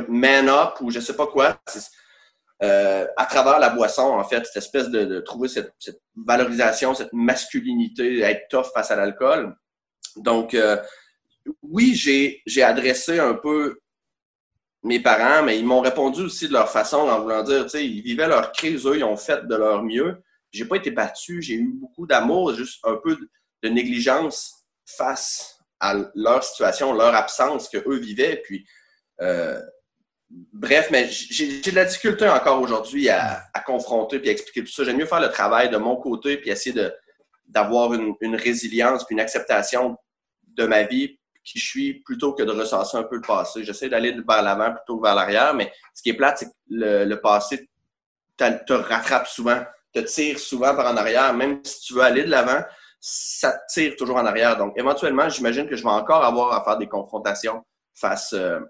man 0.07 0.49
up 0.49 0.81
ou 0.81 0.91
je 0.91 0.99
sais 0.99 1.15
pas 1.15 1.27
quoi. 1.27 1.59
Euh, 2.61 3.05
à 3.17 3.25
travers 3.25 3.59
la 3.59 3.69
boisson, 3.69 4.03
en 4.03 4.23
fait, 4.23 4.45
cette 4.45 4.63
espèce 4.63 4.89
de, 4.89 5.19
trouver 5.19 5.49
cette, 5.49 5.73
valorisation, 6.15 6.93
cette 6.93 7.11
masculinité, 7.11 8.21
être 8.21 8.47
tough 8.49 8.71
face 8.73 8.91
à 8.91 8.95
l'alcool. 8.95 9.55
Donc, 10.15 10.53
euh, 10.53 10.77
oui, 11.61 11.93
j'ai 11.93 12.63
adressé 12.63 13.19
un 13.19 13.33
peu 13.33 13.79
mes 14.83 14.99
parents, 14.99 15.43
mais 15.43 15.57
ils 15.57 15.65
m'ont 15.65 15.81
répondu 15.81 16.21
aussi 16.21 16.47
de 16.47 16.53
leur 16.53 16.69
façon 16.69 16.97
en 16.97 17.21
voulant 17.21 17.43
dire, 17.43 17.63
tu 17.63 17.69
sais, 17.69 17.85
ils 17.85 18.01
vivaient 18.01 18.27
leur 18.27 18.51
crise, 18.51 18.85
eux, 18.85 18.97
ils 18.97 19.03
ont 19.03 19.17
fait 19.17 19.45
de 19.45 19.55
leur 19.55 19.83
mieux. 19.83 20.21
J'ai 20.51 20.65
pas 20.65 20.75
été 20.75 20.91
battu, 20.91 21.41
j'ai 21.41 21.55
eu 21.55 21.73
beaucoup 21.73 22.05
d'amour, 22.05 22.53
juste 22.53 22.79
un 22.83 22.95
peu 22.95 23.17
de 23.63 23.69
négligence 23.69 24.65
face 24.85 25.57
à 25.79 25.95
leur 26.15 26.43
situation, 26.43 26.93
leur 26.93 27.15
absence 27.15 27.67
que 27.67 27.77
eux 27.89 27.97
vivaient. 27.97 28.41
Puis 28.43 28.65
euh, 29.21 29.59
bref, 30.29 30.89
mais 30.91 31.07
j'ai 31.09 31.61
de 31.61 31.75
la 31.75 31.85
difficulté 31.85 32.27
encore 32.27 32.61
aujourd'hui 32.61 33.09
à, 33.09 33.43
confronter 33.65 34.19
puis 34.19 34.29
à 34.29 34.31
expliquer 34.31 34.63
tout 34.63 34.71
ça. 34.71 34.83
J'aime 34.83 34.97
mieux 34.97 35.05
faire 35.05 35.21
le 35.21 35.29
travail 35.29 35.69
de 35.69 35.77
mon 35.77 35.95
côté 35.95 36.37
puis 36.37 36.49
essayer 36.49 36.79
d'avoir 37.47 37.93
une, 37.93 38.35
résilience 38.35 39.05
puis 39.05 39.13
une 39.13 39.19
acceptation 39.19 39.97
de 40.47 40.65
ma 40.65 40.83
vie 40.83 41.17
qui 41.43 41.59
je 41.59 41.65
suis 41.65 41.93
plutôt 42.01 42.33
que 42.33 42.43
de 42.43 42.51
recenser 42.51 42.97
un 42.97 43.03
peu 43.03 43.15
le 43.15 43.21
passé. 43.21 43.63
J'essaie 43.63 43.89
d'aller 43.89 44.15
vers 44.27 44.41
l'avant 44.41 44.71
plutôt 44.71 44.97
que 44.97 45.03
vers 45.05 45.15
l'arrière, 45.15 45.53
mais 45.53 45.71
ce 45.93 46.01
qui 46.01 46.09
est 46.09 46.13
plate, 46.13 46.37
c'est 46.37 46.45
que 46.45 46.51
le, 46.69 47.15
passé 47.15 47.69
te 48.37 48.73
rattrape 48.73 49.27
souvent, 49.27 49.61
te 49.93 49.99
tire 49.99 50.39
souvent 50.39 50.73
par 50.73 50.91
en 50.91 50.95
arrière. 50.95 51.33
Même 51.33 51.59
si 51.63 51.81
tu 51.81 51.93
veux 51.95 52.01
aller 52.01 52.23
de 52.23 52.29
l'avant, 52.29 52.63
ça 53.01 53.51
te 53.51 53.73
tire 53.73 53.95
toujours 53.97 54.15
en 54.15 54.25
arrière. 54.25 54.55
Donc, 54.57 54.73
éventuellement, 54.77 55.27
j'imagine 55.27 55.67
que 55.67 55.75
je 55.75 55.83
vais 55.83 55.89
encore 55.89 56.23
avoir 56.23 56.53
à 56.53 56.63
faire 56.63 56.77
des 56.77 56.87
confrontations 56.87 57.61
face, 57.93 58.31
euh, 58.31 58.61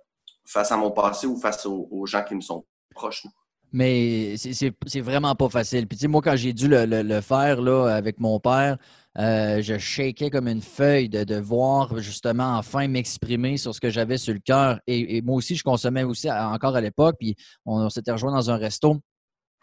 face 0.45 0.71
à 0.71 0.77
mon 0.77 0.91
passé 0.91 1.27
ou 1.27 1.38
face 1.38 1.65
aux, 1.65 2.05
gens 2.05 2.23
qui 2.23 2.35
me 2.35 2.41
sont 2.41 2.65
proches. 2.93 3.25
Mais 3.71 4.35
c'est 4.38 5.01
vraiment 5.01 5.33
pas 5.33 5.50
facile. 5.50 5.88
Puis, 5.88 5.97
tu 5.97 6.01
sais, 6.03 6.07
moi, 6.07 6.21
quand 6.21 6.35
j'ai 6.35 6.53
dû 6.53 6.67
le, 6.67 7.21
faire 7.21 7.59
là, 7.59 7.88
avec 7.88 8.19
mon 8.19 8.39
père, 8.39 8.77
euh, 9.17 9.62
je 9.62 9.77
shakeais 9.79 10.29
comme 10.29 10.47
une 10.47 10.62
feuille 10.62 11.09
de, 11.09 11.39
voir 11.39 11.97
justement 12.00 12.57
enfin 12.57 12.88
m'exprimer 12.88 13.57
sur 13.57 13.73
ce 13.73 13.81
que 13.81 13.89
j'avais 13.89 14.17
sur 14.17 14.33
le 14.33 14.39
cœur. 14.39 14.79
Et, 14.85 15.21
moi 15.23 15.35
aussi, 15.35 15.55
je 15.55 15.63
consommais 15.63 16.03
aussi 16.03 16.29
encore 16.31 16.75
à 16.75 16.81
l'époque. 16.81 17.15
Puis, 17.19 17.35
on 17.65 17.89
s'était 17.89 18.12
rejoint 18.12 18.31
dans 18.31 18.51
un 18.51 18.57
resto 18.57 19.00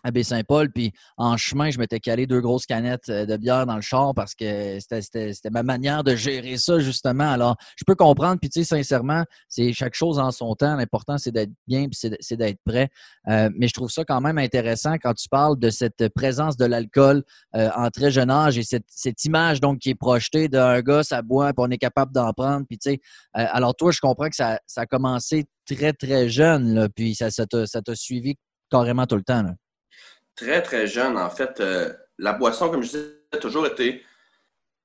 à 0.03 0.11
Baie-Saint-Paul. 0.11 0.71
Puis 0.71 0.93
en 1.17 1.37
chemin, 1.37 1.71
je 1.71 1.79
m'étais 1.79 2.01
calé 2.01 2.27
deux 2.27 2.41
grosses 2.41 2.67
canettes 2.67 3.09
euh, 3.09 3.27
de 3.27 3.37
bière 3.37 3.67
dans 3.67 3.77
le 3.77 3.81
char 3.81 4.15
parce 4.15 4.35
que 4.35 4.79
c'était 4.81 5.51
ma 5.51 5.63
manière 5.63 6.05
de 6.05 6.15
gérer 6.17 6.57
ça, 6.57 6.79
justement. 6.79 7.31
Alors, 7.31 7.57
je 7.77 7.85
peux 7.87 7.95
comprendre. 7.95 8.39
Puis, 8.41 8.51
tu 8.51 8.61
sais, 8.61 8.77
sincèrement, 8.77 9.25
c'est 9.49 9.73
chaque 9.73 9.95
chose 9.95 10.19
en 10.19 10.31
son 10.31 10.55
temps. 10.55 10.77
L'important, 10.77 11.19
c'est 11.19 11.33
d'être 11.33 11.53
bien 11.67 11.89
puis 11.89 12.11
c'est 12.21 12.37
d'être 12.37 12.61
prêt. 12.65 12.89
Euh, 13.29 13.51
mais 13.57 13.69
je 13.69 13.75
trouve 13.75 13.91
ça 13.91 14.05
quand 14.05 14.21
même 14.21 14.39
intéressant 14.39 14.95
quand 14.95 15.15
tu 15.15 15.29
parles 15.29 15.59
de 15.59 15.71
cette 15.71 16.09
présence 16.15 16.57
de 16.57 16.65
l'alcool 16.65 17.23
euh, 17.55 17.71
en 17.77 17.91
très 17.91 18.11
jeune 18.11 18.31
âge 18.31 18.59
et 18.59 18.63
cette, 18.63 18.87
cette, 18.89 19.25
image 19.25 19.61
donc 19.61 19.81
qui 19.81 19.91
est 19.91 19.95
projetée 19.95 20.49
d'un 20.49 20.81
gars, 20.81 21.03
ça 21.03 21.21
boit, 21.21 21.53
puis 21.53 21.65
on 21.67 21.71
est 21.71 21.79
capable 21.79 22.13
d'en 22.13 22.33
prendre. 22.33 22.65
Puis, 22.67 22.79
tu 22.79 22.93
sais, 22.93 23.01
alors 23.35 23.75
toi, 23.75 23.93
je 23.93 24.01
comprends 24.01 24.29
que 24.29 24.37
ça, 24.37 24.59
ça, 24.67 24.83
a 24.83 24.87
commencé 24.87 25.45
très, 25.67 25.93
très 25.93 26.29
jeune, 26.29 26.75
là, 26.75 26.89
puis 26.89 27.15
ça 27.15 27.31
t'a 27.31 27.67
ça 27.67 27.81
suivi 27.95 28.37
carrément 28.71 29.07
tout 29.07 29.17
le 29.17 29.23
temps. 29.23 29.43
Là 29.43 29.53
très, 30.37 30.63
très 30.63 30.87
jeune, 30.87 31.17
en 31.17 31.31
fait, 31.31 31.61
euh, 31.61 31.93
la 32.19 32.33
boisson, 32.33 32.71
comme 32.71 32.83
je 32.83 32.89
disais, 32.89 33.07
a 33.33 33.39
toujours 33.39 33.67
été 33.67 34.03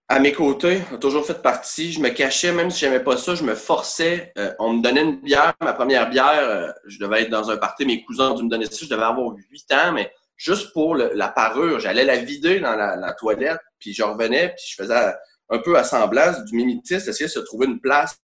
à 0.08 0.20
mes 0.20 0.34
côtés, 0.34 0.82
a 0.94 0.98
toujours 0.98 1.26
fait 1.26 1.42
partie. 1.42 1.92
Je 1.92 2.00
me 2.00 2.10
cachais, 2.10 2.52
même 2.52 2.70
si 2.70 2.82
je 2.82 2.86
n'aimais 2.86 3.04
pas 3.04 3.18
ça, 3.18 3.34
je 3.34 3.44
me 3.44 3.56
forçais. 3.56 4.32
Euh, 4.38 4.54
on 4.60 4.74
me 4.74 4.82
donnait 4.84 5.02
une 5.02 5.22
bière, 5.22 5.54
ma 5.62 5.74
première 5.74 6.10
bière, 6.10 6.48
euh, 6.48 6.72
je 6.86 7.00
devais 7.00 7.24
être 7.24 7.30
dans 7.30 7.50
un 7.50 7.58
party, 7.58 7.86
mes 7.86 8.04
cousins 8.04 8.32
ont 8.32 8.36
dû 8.36 8.44
me 8.44 8.50
donner 8.50 8.66
ça, 8.66 8.78
je 8.82 8.90
devais 8.90 9.04
avoir 9.04 9.34
8 9.52 9.72
ans, 9.74 9.92
mais 9.94 10.14
juste 10.38 10.74
pour 10.74 10.96
la 10.96 11.28
parure, 11.30 11.80
j'allais 11.80 12.04
la 12.04 12.18
vider 12.18 12.60
dans 12.60 12.76
la, 12.76 13.14
toilette, 13.14 13.60
puis 13.80 13.94
je 13.94 14.04
revenais, 14.04 14.50
puis 14.50 14.66
je 14.70 14.76
faisais 14.76 15.14
un 15.50 15.60
peu 15.60 15.78
assemblage 15.78 16.44
du 16.44 16.56
mimétisme, 16.56 17.10
essayer 17.10 17.28
de 17.28 17.32
se 17.32 17.40
trouver 17.40 17.68
une 17.68 17.80
place 17.80 18.18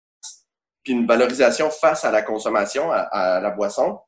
puis 0.83 0.93
une 0.93 1.05
valorisation 1.05 1.69
face 1.69 2.03
à 2.05 2.11
la 2.11 2.21
consommation, 2.21 2.91
à, 2.91 3.39
la 3.39 3.49
boisson. 3.51 3.99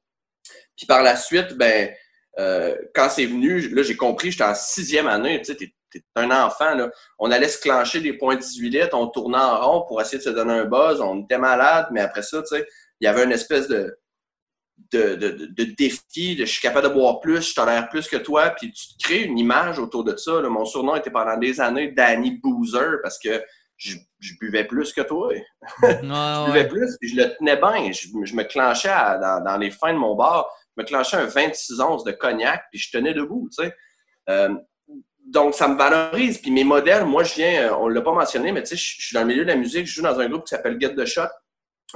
Puis 0.75 0.85
par 0.85 1.03
la 1.03 1.15
suite, 1.15 1.53
ben, 1.53 1.93
euh, 2.39 2.75
quand 2.95 3.09
c'est 3.09 3.25
venu, 3.25 3.69
là, 3.69 3.83
j'ai 3.83 3.95
compris, 3.95 4.31
j'étais 4.31 4.43
en 4.43 4.55
sixième 4.55 5.07
année, 5.07 5.39
tu 5.41 5.53
sais, 5.53 5.55
t'es, 5.55 5.73
un 6.15 6.31
enfant, 6.31 6.73
là. 6.73 6.89
On 7.19 7.29
allait 7.29 7.47
se 7.47 7.61
clencher 7.61 7.99
des 7.99 8.13
points 8.13 8.35
18 8.35 8.69
litres, 8.69 8.97
on 8.97 9.07
tournait 9.07 9.37
en 9.37 9.59
rond 9.61 9.85
pour 9.87 10.01
essayer 10.01 10.17
de 10.17 10.23
se 10.23 10.29
donner 10.29 10.53
un 10.53 10.65
buzz, 10.65 10.99
on 11.01 11.21
était 11.21 11.37
malade, 11.37 11.87
mais 11.91 12.01
après 12.01 12.23
ça, 12.23 12.41
tu 12.41 12.55
sais, 12.55 12.65
il 12.99 13.05
y 13.05 13.07
avait 13.07 13.23
une 13.23 13.31
espèce 13.31 13.67
de, 13.67 13.95
de, 14.91 15.15
de, 15.15 15.47
de, 15.51 15.63
défi, 15.77 16.35
de 16.35 16.45
je 16.45 16.51
suis 16.51 16.61
capable 16.61 16.89
de 16.89 16.93
boire 16.93 17.19
plus, 17.19 17.49
je 17.49 17.53
tolère 17.53 17.89
plus 17.89 18.07
que 18.07 18.17
toi, 18.17 18.49
puis 18.49 18.71
tu 18.71 18.87
te 18.87 19.03
crées 19.03 19.23
une 19.23 19.37
image 19.37 19.79
autour 19.79 20.03
de 20.03 20.15
ça. 20.15 20.41
Mon 20.41 20.65
surnom 20.65 20.95
était 20.95 21.11
pendant 21.11 21.37
des 21.37 21.61
années 21.61 21.91
Danny 21.91 22.39
Boozer 22.41 22.97
parce 23.01 23.19
que 23.19 23.43
je, 23.77 23.97
buvais 24.39 24.65
plus 24.65 24.93
que 24.93 25.01
toi. 25.01 25.33
je 25.83 26.45
buvais 26.45 26.67
plus, 26.67 26.97
puis 26.99 27.09
je 27.09 27.15
le 27.17 27.35
tenais 27.35 27.57
bien. 27.57 27.91
Je, 27.91 28.35
me 28.35 28.43
clenchais 28.43 28.89
dans, 28.89 29.57
les 29.59 29.71
fins 29.71 29.93
de 29.93 29.97
mon 29.97 30.15
bar, 30.15 30.49
je 30.62 30.62
me 30.77 30.83
clenchais 30.83 31.17
un 31.17 31.25
26 31.25 31.79
onces 31.79 32.03
de 32.03 32.11
cognac, 32.11 32.65
puis 32.71 32.79
je 32.79 32.91
tenais 32.91 33.13
debout, 33.13 33.49
tu 33.55 33.63
sais. 33.63 33.75
Euh, 34.29 34.53
donc, 35.25 35.53
ça 35.53 35.67
me 35.67 35.77
valorise. 35.77 36.37
Puis 36.39 36.51
mes 36.51 36.63
modèles, 36.63 37.05
moi, 37.05 37.23
je 37.23 37.35
viens, 37.35 37.69
euh, 37.69 37.77
on 37.79 37.89
ne 37.89 37.93
l'a 37.93 38.01
pas 38.01 38.13
mentionné, 38.13 38.51
mais 38.51 38.61
tu 38.63 38.69
sais, 38.69 38.75
je, 38.75 39.05
suis 39.05 39.13
dans 39.13 39.21
le 39.21 39.27
milieu 39.27 39.43
de 39.43 39.49
la 39.49 39.55
musique, 39.55 39.85
je 39.85 39.93
joue 39.93 40.01
dans 40.01 40.19
un 40.19 40.27
groupe 40.27 40.43
qui 40.43 40.49
s'appelle 40.49 40.77
Get 40.79 40.95
the 40.95 41.05
Shot, 41.05 41.29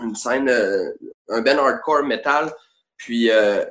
une 0.01 0.15
scène, 0.15 0.49
euh, 0.49 0.91
un 1.29 1.41
band 1.41 1.57
hardcore 1.57 2.03
metal 2.03 2.51
puis 2.97 3.29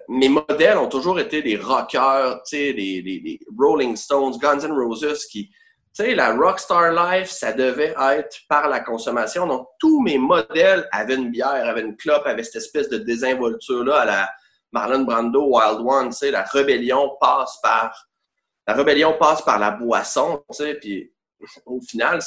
mes 0.09 0.29
modèles 0.29 0.79
ont 0.79 0.89
toujours 0.89 1.19
été 1.19 1.43
des 1.43 1.57
rockers, 1.57 2.41
tu 2.49 2.57
sais, 2.57 2.73
des, 2.73 3.41
Rolling 3.59 3.97
Stones, 3.97 4.39
Guns 4.39 4.61
N' 4.61 4.71
Roses, 4.71 5.27
qui, 5.27 5.49
tu 5.49 6.05
sais, 6.05 6.15
la 6.15 6.37
rockstar 6.37 6.93
life, 6.93 7.29
ça 7.29 7.53
devait 7.53 7.93
être 8.13 8.39
par 8.49 8.69
la 8.69 8.79
consommation. 8.79 9.49
Donc, 9.49 9.67
tous 9.81 10.01
mes 10.01 10.17
modèles 10.17 10.89
avaient 10.93 11.17
une 11.17 11.31
bière, 11.33 11.67
avaient 11.67 11.81
une 11.81 11.97
clope, 11.97 12.25
avaient 12.25 12.45
cette 12.45 12.63
espèce 12.63 12.89
de 12.89 12.99
désinvolture-là 12.99 13.97
à 13.97 14.05
la 14.05 14.31
Marlon 14.73 15.05
Brando, 15.05 15.45
Wild 15.47 15.81
One, 15.81 16.11
tu 16.11 16.31
la 16.31 16.43
rébellion 16.43 17.17
passe 17.21 17.59
par... 17.63 18.09
La 18.67 18.75
rébellion 18.75 19.17
passe 19.19 19.43
par 19.43 19.59
la 19.59 19.71
boisson, 19.71 20.43
tu 20.51 20.57
sais, 20.57 20.75
puis 20.75 21.13
au 21.67 21.81
final, 21.81 22.21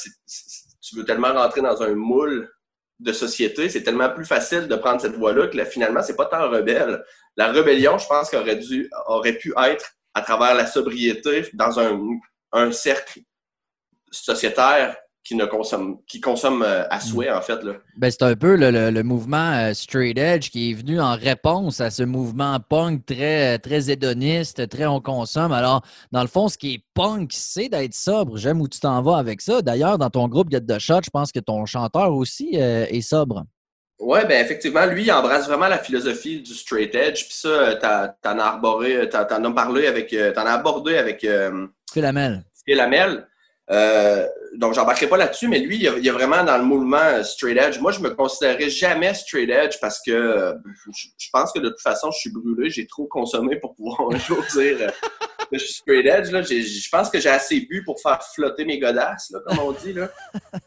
tu 0.80 0.96
veux 0.96 1.04
tellement 1.04 1.34
rentrer 1.34 1.60
dans 1.60 1.82
un 1.82 1.94
moule 1.94 2.50
de 2.98 3.12
société, 3.12 3.68
c'est 3.68 3.82
tellement 3.82 4.10
plus 4.10 4.24
facile 4.24 4.66
de 4.66 4.74
prendre 4.76 5.00
cette 5.00 5.16
voie-là 5.16 5.48
que 5.48 5.56
là, 5.56 5.64
finalement, 5.66 6.02
c'est 6.02 6.16
pas 6.16 6.26
tant 6.26 6.48
rebelle. 6.48 7.04
La 7.36 7.52
rébellion, 7.52 7.98
je 7.98 8.06
pense 8.06 8.30
qu'aurait 8.30 8.60
aurait 9.06 9.34
pu 9.34 9.52
être 9.56 9.90
à 10.14 10.22
travers 10.22 10.54
la 10.54 10.66
sobriété 10.66 11.48
dans 11.52 11.78
un 12.52 12.72
cercle 12.72 13.20
sociétaire 14.10 14.96
qui 15.24 15.34
ne 15.34 15.44
consomme, 15.44 15.98
qui 16.06 16.20
euh, 16.26 16.84
à 16.90 16.96
mm. 16.96 17.00
souhait, 17.00 17.30
en 17.30 17.40
fait. 17.40 17.62
Là. 17.62 17.74
Ben, 17.96 18.10
c'est 18.10 18.22
un 18.22 18.34
peu 18.34 18.56
le, 18.56 19.02
mouvement 19.02 19.52
euh, 19.52 19.74
straight 19.74 20.18
edge 20.18 20.50
qui 20.50 20.70
est 20.70 20.74
venu 20.74 21.00
en 21.00 21.14
réponse 21.14 21.80
à 21.80 21.90
ce 21.90 22.02
mouvement 22.02 22.58
punk 22.60 23.04
très, 23.06 23.58
très 23.58 23.90
hédoniste, 23.90 24.68
très 24.68 24.86
on 24.86 25.00
consomme. 25.00 25.52
Alors, 25.52 25.82
dans 26.12 26.22
le 26.22 26.28
fond, 26.28 26.48
ce 26.48 26.56
qui 26.56 26.74
est 26.74 26.84
punk, 26.94 27.30
c'est 27.32 27.68
d'être 27.68 27.94
sobre. 27.94 28.36
J'aime 28.38 28.60
où 28.60 28.68
tu 28.68 28.80
t'en 28.80 29.02
vas 29.02 29.18
avec 29.18 29.40
ça. 29.40 29.62
D'ailleurs, 29.62 29.98
dans 29.98 30.10
ton 30.10 30.26
groupe 30.28 30.50
Get 30.50 30.62
the 30.62 30.78
Shot, 30.78 31.00
je 31.04 31.10
pense 31.10 31.32
que 31.32 31.40
ton 31.40 31.66
chanteur 31.66 32.14
aussi 32.14 32.52
euh, 32.54 32.86
est 32.88 33.02
sobre. 33.02 33.44
Oui, 33.98 34.20
ben 34.26 34.42
effectivement, 34.42 34.86
lui, 34.86 35.02
il 35.02 35.12
embrasse 35.12 35.46
vraiment 35.46 35.68
la 35.68 35.78
philosophie 35.78 36.40
du 36.40 36.54
straight 36.54 36.94
edge. 36.94 37.26
Puis 37.26 37.34
ça, 37.34 37.74
t'en 38.22 38.38
as 38.38 38.42
arboré, 38.42 39.06
t'en 39.10 39.44
as 39.44 39.50
parlé 39.52 39.86
avec, 39.86 40.16
t'en 40.34 40.46
as 40.46 40.52
abordé 40.52 40.96
avec 40.96 41.26
Phil 41.92 42.04
Hamel. 42.06 42.42
Phil. 42.64 42.80
Euh, 43.70 44.26
donc, 44.56 44.74
j'embarquerai 44.74 45.06
pas 45.08 45.16
là-dessus, 45.16 45.46
mais 45.46 45.60
lui, 45.60 45.76
il 45.76 45.82
y, 45.82 46.08
a, 46.08 46.12
vraiment 46.12 46.42
dans 46.42 46.58
le 46.58 46.64
mouvement 46.64 47.22
straight 47.22 47.56
edge. 47.56 47.78
Moi, 47.78 47.92
je 47.92 48.00
me 48.00 48.10
considérais 48.10 48.68
jamais 48.68 49.14
straight 49.14 49.48
edge 49.48 49.76
parce 49.80 50.00
que 50.04 50.10
euh, 50.10 50.54
je, 50.92 51.28
pense 51.32 51.52
que 51.52 51.60
de 51.60 51.68
toute 51.68 51.80
façon, 51.80 52.10
je 52.10 52.18
suis 52.18 52.30
brûlé. 52.30 52.68
J'ai 52.68 52.86
trop 52.86 53.06
consommé 53.06 53.56
pour 53.56 53.74
pouvoir 53.74 54.00
un 54.10 54.18
jour 54.18 54.42
dire 54.52 54.76
euh, 54.80 54.88
que 55.52 55.58
je 55.58 55.64
suis 55.64 55.74
straight 55.74 56.06
edge. 56.06 56.30
Là. 56.32 56.42
Je 56.42 56.88
pense 56.90 57.10
que 57.10 57.20
j'ai 57.20 57.28
assez 57.28 57.60
bu 57.60 57.84
pour 57.84 58.00
faire 58.00 58.20
flotter 58.34 58.64
mes 58.64 58.80
godasses, 58.80 59.30
là, 59.30 59.38
comme 59.46 59.60
on 59.60 59.72
dit. 59.72 59.92
Là. 59.92 60.10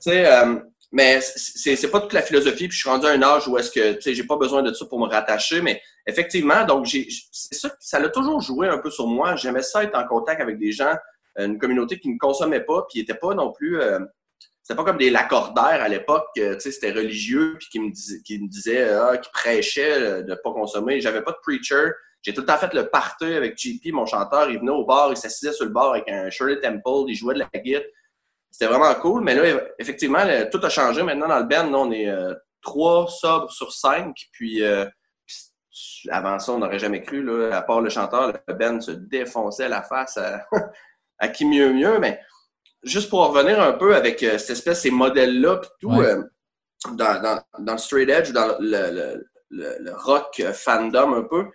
euh, 0.07 0.59
mais 0.93 1.19
c'est 1.21 1.91
pas 1.91 1.99
toute 1.99 2.13
la 2.13 2.21
philosophie. 2.21 2.69
Puis 2.69 2.77
je 2.77 2.81
suis 2.81 2.89
rendu 2.89 3.05
à 3.05 3.09
un 3.09 3.21
âge 3.21 3.47
où 3.49 3.57
est-ce 3.57 3.71
que, 3.71 3.93
tu 3.93 4.01
sais, 4.01 4.13
j'ai 4.13 4.23
pas 4.23 4.37
besoin 4.37 4.61
de 4.61 4.71
ça 4.71 4.85
pour 4.85 4.99
me 4.99 5.07
rattacher. 5.07 5.61
Mais 5.61 5.81
effectivement, 6.07 6.63
donc, 6.65 6.87
c'est 6.87 7.55
ça, 7.55 7.75
ça 7.81 7.99
l'a 7.99 8.09
toujours 8.09 8.39
joué 8.39 8.69
un 8.69 8.77
peu 8.77 8.89
sur 8.89 9.07
moi. 9.07 9.35
J'aimais 9.35 9.63
ça 9.63 9.83
être 9.83 9.97
en 9.97 10.07
contact 10.07 10.39
avec 10.39 10.57
des 10.57 10.71
gens 10.71 10.93
une 11.37 11.57
communauté 11.57 11.99
qui 11.99 12.09
ne 12.09 12.17
consommait 12.17 12.61
pas, 12.61 12.85
puis 12.89 12.99
n'était 12.99 13.15
pas 13.15 13.33
non 13.33 13.51
plus. 13.51 13.79
Euh, 13.81 13.99
c'était 14.61 14.77
pas 14.77 14.85
comme 14.85 14.97
des 14.97 15.09
lacordaires 15.09 15.81
à 15.81 15.89
l'époque, 15.89 16.27
tu 16.35 16.41
sais, 16.41 16.71
c'était 16.71 16.91
religieux, 16.91 17.57
puis 17.59 17.67
qui 17.69 17.79
me, 17.79 18.23
qui 18.23 18.39
me 18.39 18.47
disaient, 18.47 18.89
ah, 18.93 19.17
qui 19.17 19.29
prêchaient 19.31 20.01
euh, 20.01 20.21
de 20.21 20.35
pas 20.35 20.53
consommer. 20.53 21.01
J'avais 21.01 21.21
pas 21.21 21.31
de 21.31 21.37
preacher. 21.41 21.91
J'ai 22.21 22.33
tout 22.33 22.41
le 22.41 22.47
temps 22.47 22.57
fait 22.57 22.73
le 22.73 22.87
party 22.87 23.25
avec 23.25 23.57
JP, 23.57 23.91
mon 23.91 24.05
chanteur. 24.05 24.49
Il 24.49 24.59
venait 24.59 24.71
au 24.71 24.85
bar, 24.85 25.09
il 25.11 25.17
s'assisait 25.17 25.51
sur 25.51 25.65
le 25.65 25.71
bar 25.71 25.91
avec 25.91 26.07
un 26.07 26.29
Shirley 26.29 26.61
Temple, 26.61 27.09
il 27.09 27.15
jouait 27.15 27.33
de 27.33 27.39
la 27.39 27.49
guitare. 27.59 27.81
C'était 28.49 28.67
vraiment 28.67 28.93
cool, 29.01 29.23
mais 29.23 29.33
là, 29.33 29.61
effectivement, 29.79 30.23
tout 30.49 30.59
a 30.63 30.69
changé. 30.69 31.01
Maintenant, 31.01 31.27
dans 31.27 31.39
le 31.39 31.45
band, 31.45 31.73
on 31.73 31.91
est 31.91 32.07
euh, 32.07 32.33
trois 32.61 33.07
sobres 33.07 33.51
sur 33.51 33.73
cinq, 33.73 34.15
puis 34.31 34.63
avant 36.09 36.39
ça, 36.39 36.51
on 36.51 36.59
n'aurait 36.59 36.79
jamais 36.79 37.01
cru, 37.01 37.23
là, 37.23 37.57
à 37.57 37.61
part 37.61 37.81
le 37.81 37.89
chanteur, 37.89 38.33
le 38.47 38.53
band 38.53 38.79
se 38.79 38.91
défonçait 38.91 39.69
la 39.69 39.81
face 39.81 40.17
à, 40.17 40.45
à 41.23 41.29
qui 41.29 41.45
mieux 41.45 41.71
mieux, 41.71 41.99
mais 41.99 42.19
juste 42.83 43.09
pour 43.09 43.25
revenir 43.25 43.61
un 43.61 43.71
peu 43.71 43.95
avec 43.95 44.21
euh, 44.23 44.37
cette 44.37 44.51
espèce, 44.51 44.81
ces 44.81 44.91
modèles-là, 44.91 45.57
puis 45.57 45.69
tout, 45.79 46.01
euh, 46.01 46.21
dans, 46.95 47.41
le 47.59 47.77
straight 47.77 48.09
edge, 48.09 48.31
dans 48.31 48.57
le, 48.59 49.23
rock 49.93 50.41
fandom 50.53 51.13
un 51.13 51.23
peu, 51.23 51.45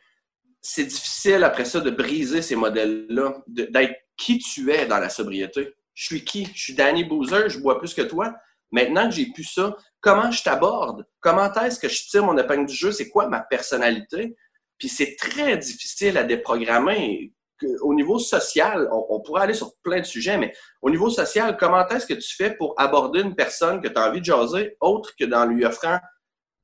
c'est 0.63 0.85
difficile 0.85 1.45
après 1.45 1.67
ça 1.67 1.81
de 1.81 1.91
briser 1.91 2.41
ces 2.41 2.57
modèles-là, 2.57 3.43
d'être 3.47 3.95
qui 4.17 4.39
tu 4.39 4.73
es 4.73 4.87
dans 4.87 4.99
la 4.99 5.11
sobriété. 5.11 5.75
Je 5.95 6.05
suis 6.07 6.25
qui? 6.25 6.47
Je 6.55 6.63
suis 6.63 6.75
Danny 6.75 7.05
Boozer, 7.05 7.51
je 7.51 7.59
bois 7.59 7.79
plus 7.79 7.93
que 7.93 8.03
toi. 8.03 8.35
Maintenant 8.73 9.09
que 9.09 9.15
j'ai 9.15 9.27
pu 9.27 9.45
ça, 9.45 9.77
comment 10.01 10.31
je 10.31 10.43
t'aborde? 10.43 11.07
Comment 11.21 11.53
est-ce 11.55 11.79
que 11.79 11.89
je 11.89 12.07
tire 12.09 12.25
mon 12.25 12.39
épingle 12.39 12.67
du 12.67 12.75
jeu? 12.75 12.91
C'est 12.91 13.09
quoi 13.11 13.29
ma 13.29 13.41
personnalité? 13.41 14.35
Puis 14.79 14.89
c'est 14.89 15.17
très 15.17 15.59
difficile 15.59 16.17
à 16.17 16.25
déprogrammer 16.25 17.33
au 17.81 17.95
niveau 17.95 18.19
social, 18.19 18.89
on, 18.93 19.21
pourrait 19.21 19.43
aller 19.43 19.55
sur 19.55 19.73
plein 19.83 20.01
de 20.01 20.07
sujets, 20.07 20.39
mais 20.39 20.53
au 20.83 20.91
niveau 20.91 21.11
social, 21.11 21.57
comment 21.57 21.87
est-ce 21.89 22.07
que 22.07 22.15
tu 22.15 22.35
fais 22.37 22.55
pour 22.55 22.75
aborder 22.79 23.21
une 23.21 23.35
personne 23.35 23.81
que 23.81 23.89
tu 23.89 23.99
as 23.99 24.09
envie 24.09 24.21
de 24.21 24.25
jaser 24.25 24.77
autre 24.81 25.13
que 25.19 25.25
dans 25.25 25.45
lui 25.45 25.65
offrant 25.65 25.99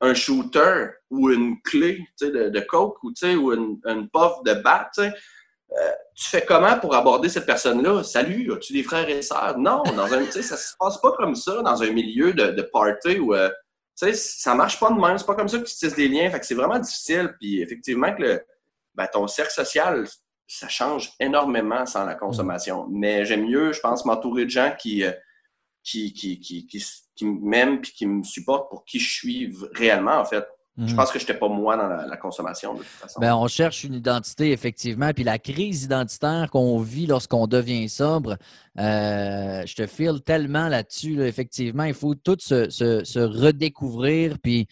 un 0.00 0.14
shooter 0.14 0.88
ou 1.10 1.30
une 1.30 1.60
clé 1.62 1.98
de, 2.20 2.60
coke 2.60 3.02
ou, 3.02 3.12
ou 3.12 3.52
une, 3.52 3.80
une 3.84 4.08
puff 4.10 4.42
de 4.44 4.54
bat? 4.54 4.90
Euh, 4.98 5.90
tu 6.14 6.28
fais 6.28 6.44
comment 6.44 6.78
pour 6.78 6.94
aborder 6.94 7.28
cette 7.28 7.46
personne-là? 7.46 8.04
Salut, 8.04 8.52
as-tu 8.52 8.72
des 8.72 8.82
frères 8.82 9.08
et 9.08 9.22
sœurs? 9.22 9.58
Non, 9.58 9.82
dans 9.96 10.12
un, 10.12 10.30
ça 10.30 10.56
se 10.56 10.74
passe 10.78 11.00
pas 11.00 11.12
comme 11.12 11.34
ça 11.34 11.62
dans 11.62 11.82
un 11.82 11.90
milieu 11.90 12.32
de, 12.32 12.52
de 12.52 12.62
party 12.62 13.18
où 13.18 13.34
euh, 13.34 13.50
ça 13.96 14.54
marche 14.54 14.78
pas 14.78 14.90
de 14.90 15.00
même. 15.00 15.18
C'est 15.18 15.26
pas 15.26 15.34
comme 15.34 15.48
ça 15.48 15.58
que 15.58 15.64
tu 15.64 15.74
tisses 15.74 15.94
des 15.94 16.08
liens. 16.08 16.30
C'est 16.42 16.54
vraiment 16.54 16.78
difficile. 16.78 17.34
Puis 17.40 17.60
effectivement, 17.60 18.14
que 18.14 18.40
ben, 18.94 19.08
ton 19.12 19.26
cercle 19.26 19.52
social, 19.52 20.06
ça 20.46 20.68
change 20.68 21.12
énormément 21.20 21.86
sans 21.86 22.04
la 22.04 22.14
consommation. 22.14 22.86
Mais 22.90 23.24
j'aime 23.24 23.46
mieux, 23.46 23.72
je 23.72 23.80
pense, 23.80 24.04
m'entourer 24.04 24.44
de 24.44 24.50
gens 24.50 24.72
qui, 24.78 25.04
euh, 25.04 25.12
qui, 25.82 26.12
qui, 26.12 26.40
qui, 26.40 26.66
qui, 26.66 27.24
m'aiment 27.24 27.78
et 27.78 27.80
qui 27.80 28.06
me 28.06 28.22
supportent 28.22 28.68
pour 28.70 28.84
qui 28.84 28.98
je 28.98 29.10
suis 29.10 29.54
réellement, 29.72 30.18
en 30.18 30.24
fait. 30.24 30.44
Je 30.76 30.82
mhm. 30.82 30.96
pense 30.96 31.12
que 31.12 31.20
je 31.20 31.24
n'étais 31.24 31.38
pas 31.38 31.46
moi 31.46 31.76
dans 31.76 31.86
la, 31.86 32.16
consommation, 32.16 32.74
de 32.74 32.78
toute 32.78 32.86
façon. 32.88 33.20
Bien, 33.20 33.36
on 33.36 33.46
cherche 33.46 33.84
une 33.84 33.94
identité, 33.94 34.50
effectivement. 34.50 35.12
Puis 35.14 35.22
la 35.22 35.38
crise 35.38 35.84
identitaire 35.84 36.50
qu'on 36.50 36.80
vit 36.80 37.06
lorsqu'on 37.06 37.46
devient 37.46 37.88
sobre, 37.88 38.36
euh, 38.80 39.62
je 39.66 39.74
te 39.76 39.86
file 39.86 40.20
tellement 40.24 40.68
là-dessus. 40.68 41.22
Effectivement, 41.22 41.84
il 41.84 41.94
faut 41.94 42.16
tout 42.16 42.36
se, 42.40 42.70
se, 42.70 43.04
se 43.04 43.20
redécouvrir. 43.20 44.36
Puis 44.42 44.66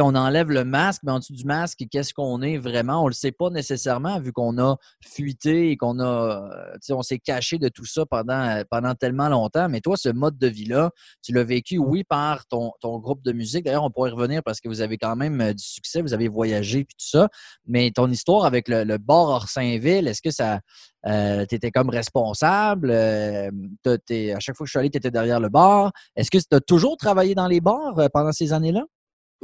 on 0.00 0.14
enlève 0.14 0.50
le 0.50 0.64
masque, 0.64 1.02
mais 1.04 1.12
en 1.12 1.18
dessous 1.18 1.32
du 1.32 1.44
masque, 1.44 1.84
qu'est-ce 1.90 2.14
qu'on 2.14 2.42
est 2.42 2.58
vraiment? 2.58 3.00
On 3.00 3.04
ne 3.04 3.10
le 3.10 3.14
sait 3.14 3.32
pas 3.32 3.50
nécessairement 3.50 4.20
vu 4.20 4.32
qu'on 4.32 4.58
a 4.58 4.76
fuité 5.00 5.70
et 5.70 5.76
qu'on 5.76 6.00
a, 6.00 6.50
on 6.90 7.02
s'est 7.02 7.18
caché 7.18 7.58
de 7.58 7.68
tout 7.68 7.84
ça 7.84 8.06
pendant, 8.06 8.62
pendant 8.70 8.94
tellement 8.94 9.28
longtemps. 9.28 9.68
Mais 9.68 9.80
toi, 9.80 9.96
ce 9.96 10.08
mode 10.08 10.38
de 10.38 10.46
vie-là, 10.46 10.90
tu 11.22 11.32
l'as 11.32 11.44
vécu, 11.44 11.78
oui, 11.78 12.04
par 12.04 12.46
ton, 12.46 12.72
groupe 12.82 13.22
de 13.22 13.32
musique. 13.32 13.64
D'ailleurs, 13.64 13.84
on 13.84 13.90
pourrait 13.90 14.10
revenir 14.10 14.42
parce 14.42 14.60
que 14.60 14.68
vous 14.68 14.80
avez 14.80 14.98
quand 14.98 15.16
même 15.16 15.40
euh, 15.40 15.52
du 15.52 15.64
succès, 15.64 16.00
vous 16.00 16.14
avez 16.14 16.28
voyagé 16.28 16.80
et 16.80 16.84
tout 16.84 16.94
ça. 16.98 17.28
Mais 17.66 17.90
ton 17.90 18.10
histoire 18.10 18.44
avec 18.44 18.68
le, 18.68 18.84
le 18.84 18.98
bar 18.98 19.28
Orsainville, 19.28 20.06
est-ce 20.06 20.22
que 20.22 20.30
ça, 20.30 20.60
euh, 21.06 21.44
tu 21.46 21.54
étais 21.54 21.70
comme 21.70 21.90
responsable? 21.90 22.90
Euh, 22.90 23.50
à 23.86 24.40
chaque 24.40 24.56
fois 24.56 24.64
que 24.64 24.68
je 24.68 24.70
suis 24.70 24.78
allé, 24.78 24.90
tu 24.90 24.98
étais 24.98 25.10
derrière 25.10 25.40
le 25.40 25.48
bar. 25.48 25.92
Est-ce 26.16 26.30
que 26.30 26.38
tu 26.38 26.44
as 26.52 26.60
toujours 26.60 26.96
travaillé 26.96 27.34
dans 27.34 27.48
les 27.48 27.60
bars 27.60 27.94
pendant 28.12 28.32
ces 28.32 28.52
années-là? 28.52 28.84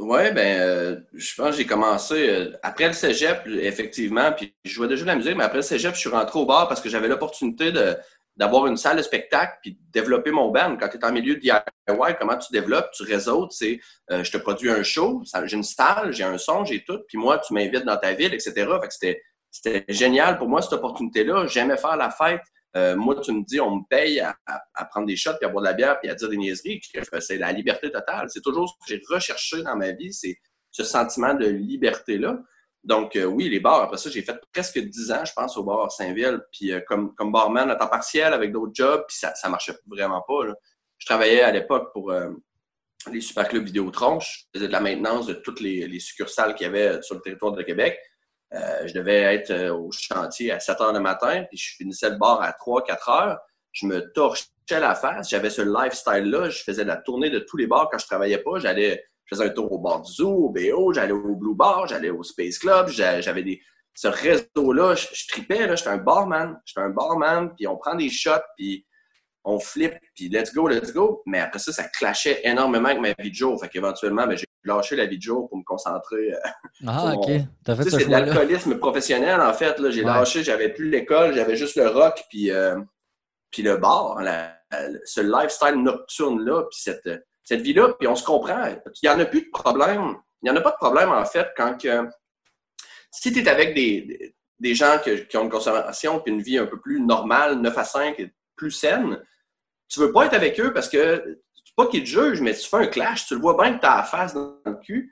Oui, 0.01 0.31
ben, 0.31 0.59
euh, 0.59 0.99
je 1.13 1.35
pense 1.35 1.51
que 1.51 1.57
j'ai 1.57 1.67
commencé 1.67 2.27
euh, 2.27 2.57
après 2.63 2.87
le 2.87 2.93
cégep, 2.93 3.45
effectivement, 3.45 4.31
puis 4.31 4.51
je 4.65 4.71
jouais 4.71 4.87
déjà 4.87 5.03
de 5.03 5.07
la 5.07 5.15
musique, 5.15 5.35
mais 5.35 5.43
après 5.43 5.59
le 5.59 5.61
cégep, 5.61 5.93
je 5.93 5.99
suis 5.99 6.09
rentré 6.09 6.39
au 6.39 6.45
bar 6.47 6.67
parce 6.67 6.81
que 6.81 6.89
j'avais 6.89 7.07
l'opportunité 7.07 7.71
d'avoir 8.35 8.65
une 8.65 8.77
salle 8.77 8.97
de 8.97 9.03
spectacle 9.03 9.59
puis 9.61 9.73
de 9.73 9.77
développer 9.91 10.31
mon 10.31 10.49
band. 10.49 10.75
Quand 10.79 10.87
tu 10.87 10.97
es 10.97 11.05
en 11.05 11.11
milieu 11.11 11.35
de 11.35 11.39
DIY, 11.41 11.53
comment 12.19 12.35
tu 12.35 12.51
développes, 12.51 12.89
tu 12.95 13.03
réseaux, 13.03 13.47
c'est 13.51 13.79
euh, 14.09 14.23
je 14.23 14.31
te 14.31 14.37
produis 14.37 14.71
un 14.71 14.81
show, 14.81 15.21
j'ai 15.45 15.55
une 15.55 15.61
salle, 15.61 16.11
j'ai 16.11 16.23
un 16.23 16.39
son, 16.39 16.65
j'ai 16.65 16.83
tout, 16.83 16.97
puis 17.07 17.19
moi, 17.19 17.37
tu 17.37 17.53
m'invites 17.53 17.85
dans 17.85 17.97
ta 17.97 18.13
ville, 18.13 18.33
etc. 18.33 18.53
Fait 18.81 19.21
c'était 19.51 19.85
génial 19.87 20.39
pour 20.39 20.49
moi, 20.49 20.63
cette 20.63 20.73
opportunité-là. 20.73 21.45
J'aimais 21.45 21.77
faire 21.77 21.95
la 21.95 22.09
fête. 22.09 22.41
Euh, 22.77 22.95
moi, 22.95 23.19
tu 23.19 23.31
me 23.33 23.43
dis, 23.43 23.59
on 23.59 23.77
me 23.77 23.81
paye 23.89 24.19
à, 24.19 24.35
prendre 24.89 25.07
des 25.07 25.15
shots, 25.15 25.33
puis 25.39 25.45
à 25.45 25.49
boire 25.49 25.61
de 25.63 25.67
la 25.67 25.73
bière, 25.73 25.99
puis 25.99 26.09
à 26.09 26.15
dire 26.15 26.29
des 26.29 26.37
niaiseries. 26.37 26.81
C'est 27.19 27.37
la 27.37 27.51
liberté 27.51 27.91
totale. 27.91 28.27
C'est 28.29 28.41
toujours 28.41 28.69
ce 28.69 28.73
que 28.73 28.97
j'ai 28.97 29.01
recherché 29.13 29.61
dans 29.63 29.75
ma 29.75 29.91
vie, 29.91 30.13
c'est 30.13 30.37
ce 30.71 30.83
sentiment 30.83 31.33
de 31.33 31.45
liberté-là. 31.47 32.39
Donc, 32.83 33.15
euh, 33.15 33.25
oui, 33.25 33.49
les 33.49 33.59
bars. 33.59 33.81
Après 33.81 33.97
ça, 33.97 34.09
j'ai 34.09 34.23
fait 34.23 34.39
presque 34.51 34.79
10 34.79 35.11
ans, 35.11 35.25
je 35.25 35.33
pense, 35.33 35.55
au 35.57 35.63
bar 35.63 35.91
Saint-Ville. 35.91 36.39
Puis, 36.51 36.71
euh, 36.71 36.81
comme, 36.87 37.13
comme 37.15 37.31
barman 37.31 37.69
à 37.69 37.75
temps 37.75 37.87
partiel 37.87 38.33
avec 38.33 38.51
d'autres 38.51 38.73
jobs, 38.73 39.03
puis 39.07 39.17
ça, 39.17 39.35
ça 39.35 39.49
marchait 39.49 39.75
vraiment 39.85 40.23
pas. 40.27 40.47
Je 40.97 41.05
travaillais 41.05 41.41
à 41.41 41.51
l'époque 41.51 41.91
pour 41.93 42.11
euh, 42.11 42.31
les 43.11 43.21
super 43.21 43.47
clubs 43.47 43.65
Vidéotron. 43.65 44.19
Je 44.19 44.45
faisais 44.53 44.67
de 44.67 44.71
la 44.71 44.79
maintenance 44.79 45.27
de 45.27 45.33
toutes 45.33 45.59
les, 45.59 45.99
succursales 45.99 46.55
qu'il 46.55 46.65
y 46.65 46.69
avait 46.69 47.01
sur 47.03 47.15
le 47.15 47.21
territoire 47.21 47.51
de 47.51 47.61
Québec. 47.61 47.99
Je 48.51 48.93
devais 48.93 49.35
être 49.35 49.69
au 49.71 49.89
chantier 49.91 50.51
à 50.51 50.59
7 50.59 50.81
heures 50.81 50.93
le 50.93 50.99
matin, 50.99 51.45
puis 51.49 51.57
je 51.57 51.75
finissais 51.75 52.09
le 52.09 52.17
bar 52.17 52.41
à 52.41 52.51
3-4 52.51 53.11
heures. 53.11 53.39
Je 53.71 53.85
me 53.85 54.11
torchais 54.11 54.45
la 54.69 54.95
face. 54.95 55.29
J'avais 55.29 55.49
ce 55.49 55.61
lifestyle-là. 55.61 56.49
Je 56.49 56.63
faisais 56.63 56.83
la 56.83 56.97
tournée 56.97 57.29
de 57.29 57.39
tous 57.39 57.57
les 57.57 57.67
bars 57.67 57.87
quand 57.89 57.97
je 57.97 58.05
travaillais 58.05 58.39
pas. 58.39 58.59
J'allais 58.59 59.03
je 59.31 59.37
faisais 59.37 59.49
un 59.49 59.53
tour 59.53 59.71
au 59.71 59.77
bord 59.77 60.01
du 60.01 60.11
zoo, 60.11 60.29
au 60.29 60.49
BO, 60.49 60.93
j'allais 60.93 61.13
au 61.13 61.35
Blue 61.35 61.55
Bar, 61.55 61.87
j'allais 61.87 62.09
au 62.09 62.21
Space 62.21 62.59
Club, 62.59 62.89
j'avais 62.89 63.43
des. 63.43 63.61
Ce 63.93 64.07
réseau-là, 64.07 64.95
je, 64.95 65.07
je 65.13 65.27
tripais, 65.27 65.67
là, 65.67 65.75
j'étais 65.75 65.89
un 65.89 65.97
barman. 65.97 66.59
J'étais 66.65 66.81
un 66.81 66.89
barman, 66.89 67.53
puis 67.55 67.67
on 67.67 67.77
prend 67.77 67.95
des 67.95 68.09
shots, 68.09 68.31
puis 68.57 68.85
on 69.43 69.59
flippe, 69.59 69.95
puis 70.15 70.29
let's 70.29 70.53
go, 70.53 70.67
let's 70.67 70.93
go. 70.93 71.23
Mais 71.25 71.39
après 71.39 71.59
ça, 71.59 71.71
ça 71.71 71.83
clashait 71.85 72.41
énormément 72.43 72.89
avec 72.89 73.01
ma 73.01 73.13
vie 73.23 73.31
de 73.31 73.35
jour. 73.35 73.59
Fait 73.59 73.69
qu'éventuellement, 73.69 74.27
ben, 74.27 74.37
j'ai 74.37 74.45
lâché 74.63 74.95
la 74.95 75.07
vie 75.07 75.17
de 75.17 75.23
jour 75.23 75.49
pour 75.49 75.57
me 75.57 75.63
concentrer. 75.63 76.33
Euh, 76.33 76.49
ah, 76.87 77.13
OK. 77.15 77.31
T'as 77.65 77.75
fait 77.75 77.89
C'est 77.89 78.05
de 78.05 78.11
l'alcoolisme 78.11 78.77
professionnel, 78.77 79.41
en 79.41 79.53
fait. 79.53 79.75
J'ai 79.89 80.03
lâché, 80.03 80.43
j'avais 80.43 80.69
plus 80.69 80.89
l'école, 80.89 81.33
j'avais 81.33 81.55
juste 81.55 81.75
le 81.75 81.87
rock, 81.87 82.23
puis, 82.29 82.51
euh, 82.51 82.79
puis 83.49 83.63
le 83.63 83.77
bar. 83.77 84.19
ce 85.05 85.21
lifestyle 85.21 85.81
nocturne-là, 85.81 86.63
puis 86.69 86.79
cette 86.79 87.09
cette 87.43 87.61
vie-là, 87.61 87.93
puis 87.99 88.07
on 88.07 88.15
se 88.15 88.23
comprend. 88.23 88.65
Il 88.67 89.09
n'y 89.09 89.09
en 89.09 89.19
a 89.19 89.25
plus 89.25 89.41
de 89.41 89.49
problème. 89.51 90.15
Il 90.41 90.45
n'y 90.45 90.51
en 90.51 90.55
a 90.55 90.61
pas 90.61 90.71
de 90.71 90.77
problème, 90.77 91.09
en 91.09 91.25
fait, 91.25 91.47
quand 91.55 91.77
que, 91.77 92.07
si 93.11 93.31
tu 93.33 93.39
es 93.39 93.49
avec 93.49 93.75
des, 93.75 94.35
des 94.59 94.75
gens 94.75 94.99
qui 94.99 95.37
ont 95.37 95.43
une 95.43 95.49
consommation 95.49 96.19
puis 96.19 96.31
une 96.31 96.41
vie 96.41 96.57
un 96.57 96.65
peu 96.65 96.79
plus 96.79 97.01
normale, 97.01 97.59
9 97.59 97.77
à 97.77 97.83
5, 97.83 98.31
plus 98.55 98.71
saine, 98.71 99.21
tu 99.91 99.99
veux 99.99 100.11
pas 100.11 100.25
être 100.25 100.33
avec 100.33 100.59
eux 100.59 100.73
parce 100.73 100.89
que, 100.89 101.39
pas 101.75 101.87
qu'ils 101.87 102.03
te 102.03 102.09
jugent, 102.09 102.41
mais 102.41 102.53
tu 102.53 102.67
fais 102.67 102.77
un 102.77 102.87
clash, 102.87 103.27
tu 103.27 103.35
le 103.35 103.41
vois 103.41 103.55
bien 103.55 103.75
que 103.75 103.81
tu 103.81 103.85
as 103.85 103.97
la 103.97 104.03
face 104.03 104.33
dans 104.33 104.57
le 104.65 104.75
cul 104.75 105.11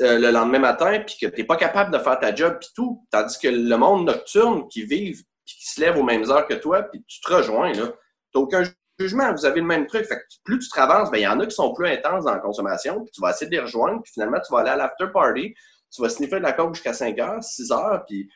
euh, 0.00 0.18
le 0.20 0.30
lendemain 0.30 0.60
matin, 0.60 1.00
puis 1.04 1.16
que 1.20 1.26
tu 1.26 1.40
n'es 1.40 1.44
pas 1.44 1.56
capable 1.56 1.90
de 1.90 1.98
faire 1.98 2.18
ta 2.20 2.32
job, 2.34 2.58
puis 2.60 2.68
tout. 2.76 3.04
Tandis 3.10 3.38
que 3.38 3.48
le 3.48 3.76
monde 3.76 4.06
nocturne 4.06 4.68
qui 4.68 4.84
vivent, 4.84 5.24
puis 5.44 5.56
qui 5.56 5.68
se 5.68 5.80
lève 5.80 5.98
aux 5.98 6.04
mêmes 6.04 6.30
heures 6.30 6.46
que 6.46 6.54
toi, 6.54 6.84
puis 6.84 7.04
tu 7.08 7.20
te 7.20 7.32
rejoins, 7.32 7.72
là. 7.72 7.88
Tu 7.88 8.38
n'as 8.38 8.40
aucun 8.40 8.62
jugement, 9.00 9.32
vous 9.32 9.44
avez 9.44 9.60
le 9.60 9.66
même 9.66 9.86
truc. 9.86 10.06
Fait 10.06 10.16
que 10.16 10.22
plus 10.44 10.60
tu 10.60 10.68
te 10.68 10.78
avances, 10.78 11.10
ben, 11.10 11.18
il 11.18 11.22
y 11.22 11.26
en 11.26 11.40
a 11.40 11.46
qui 11.46 11.54
sont 11.54 11.74
plus 11.74 11.88
intenses 11.88 12.24
dans 12.24 12.32
la 12.32 12.38
consommation, 12.38 13.02
puis 13.02 13.10
tu 13.12 13.20
vas 13.20 13.30
essayer 13.30 13.46
de 13.46 13.56
les 13.56 13.62
rejoindre, 13.62 14.00
puis 14.02 14.12
finalement, 14.12 14.38
tu 14.38 14.52
vas 14.52 14.60
aller 14.60 14.70
à 14.70 14.76
l'after 14.76 15.06
party, 15.12 15.54
tu 15.92 16.02
vas 16.02 16.08
sniffer 16.08 16.36
de 16.36 16.42
la 16.42 16.52
coke 16.52 16.74
jusqu'à 16.74 16.92
5 16.92 17.18
heures, 17.18 17.42
6 17.42 17.72
heures, 17.72 18.04
puis 18.06 18.28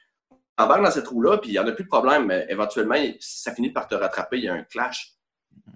embarque 0.57 0.83
dans 0.83 0.90
cette 0.90 1.07
roue-là, 1.07 1.38
puis 1.38 1.50
il 1.50 1.52
n'y 1.52 1.59
en 1.61 1.68
a 1.68 1.73
plus 1.73 1.85
de 1.85 1.88
problème, 1.88 2.26
mais 2.26 2.47
éventuellement, 2.49 2.97
ça 3.21 3.54
finit 3.54 3.71
par 3.71 3.87
te 3.87 3.95
rattraper, 3.95 4.38
il 4.38 4.45
y 4.45 4.49
a 4.49 4.54
un 4.54 4.64
clash. 4.64 5.17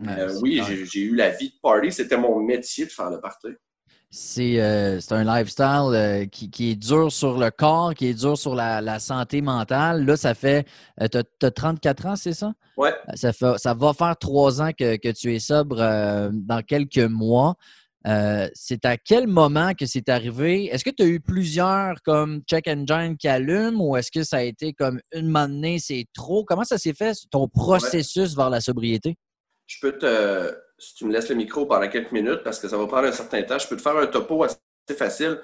Euh, 0.06 0.38
oui, 0.40 0.60
j'ai 0.90 1.00
eu 1.00 1.14
la 1.14 1.30
vie 1.30 1.50
de 1.50 1.54
party, 1.62 1.92
c'était 1.92 2.16
mon 2.16 2.40
métier 2.40 2.86
de 2.86 2.90
faire 2.90 3.10
le 3.10 3.20
party. 3.20 3.48
Euh, 4.38 5.00
c'est 5.00 5.12
un 5.12 5.24
lifestyle 5.24 5.94
euh, 5.94 6.26
qui, 6.26 6.70
est 6.70 6.76
dur 6.76 7.10
sur 7.10 7.38
le 7.38 7.50
corps, 7.50 7.94
qui 7.94 8.08
est 8.08 8.14
dur 8.14 8.36
sur 8.36 8.54
la, 8.54 8.98
santé 8.98 9.40
mentale. 9.40 10.04
Là, 10.04 10.16
ça 10.16 10.34
fait. 10.34 10.66
Euh, 11.00 11.08
tu 11.08 11.46
as, 11.46 11.50
34 11.50 12.06
ans, 12.06 12.16
c'est 12.16 12.34
ça? 12.34 12.52
Oui. 12.76 12.90
Ça, 13.14 13.32
ça 13.32 13.74
va 13.74 13.92
faire 13.94 14.16
trois 14.18 14.60
ans 14.60 14.70
que, 14.78 15.12
tu 15.12 15.34
es 15.34 15.38
sobre 15.38 15.76
dans 15.76 16.62
quelques 16.62 16.98
mois. 16.98 17.54
c'est 18.04 18.84
à 18.84 18.98
quel 18.98 19.26
moment 19.28 19.72
que 19.72 19.86
c'est 19.86 20.10
arrivé? 20.10 20.66
Est-ce 20.66 20.84
que 20.84 20.90
tu 20.90 21.02
as 21.02 21.06
eu 21.06 21.20
plusieurs 21.20 22.02
comme 22.02 22.42
check 22.42 22.68
engine 22.68 23.16
qui 23.16 23.28
allument 23.28 23.82
ou 23.82 23.96
est-ce 23.96 24.10
que 24.10 24.24
ça 24.24 24.38
a 24.38 24.42
été 24.42 24.74
comme 24.74 25.00
une 25.12 25.28
manée, 25.28 25.78
c'est 25.78 26.06
trop? 26.12 26.44
Comment 26.44 26.64
ça 26.64 26.76
s'est 26.76 26.94
fait, 26.94 27.16
ton 27.30 27.48
processus 27.48 28.36
vers 28.36 28.50
la 28.50 28.60
sobriété? 28.60 29.16
Je 29.72 29.80
peux 29.80 29.98
te 29.98 30.54
si 30.82 30.94
tu 30.96 31.04
me 31.06 31.12
laisses 31.12 31.28
le 31.28 31.36
micro 31.36 31.64
pendant 31.64 31.88
quelques 31.88 32.10
minutes, 32.10 32.42
parce 32.42 32.58
que 32.58 32.68
ça 32.68 32.76
va 32.76 32.86
prendre 32.88 33.06
un 33.06 33.12
certain 33.12 33.42
temps, 33.44 33.58
je 33.58 33.68
peux 33.68 33.76
te 33.76 33.82
faire 33.82 33.96
un 33.96 34.06
topo 34.06 34.42
assez 34.42 34.58
facile. 34.98 35.40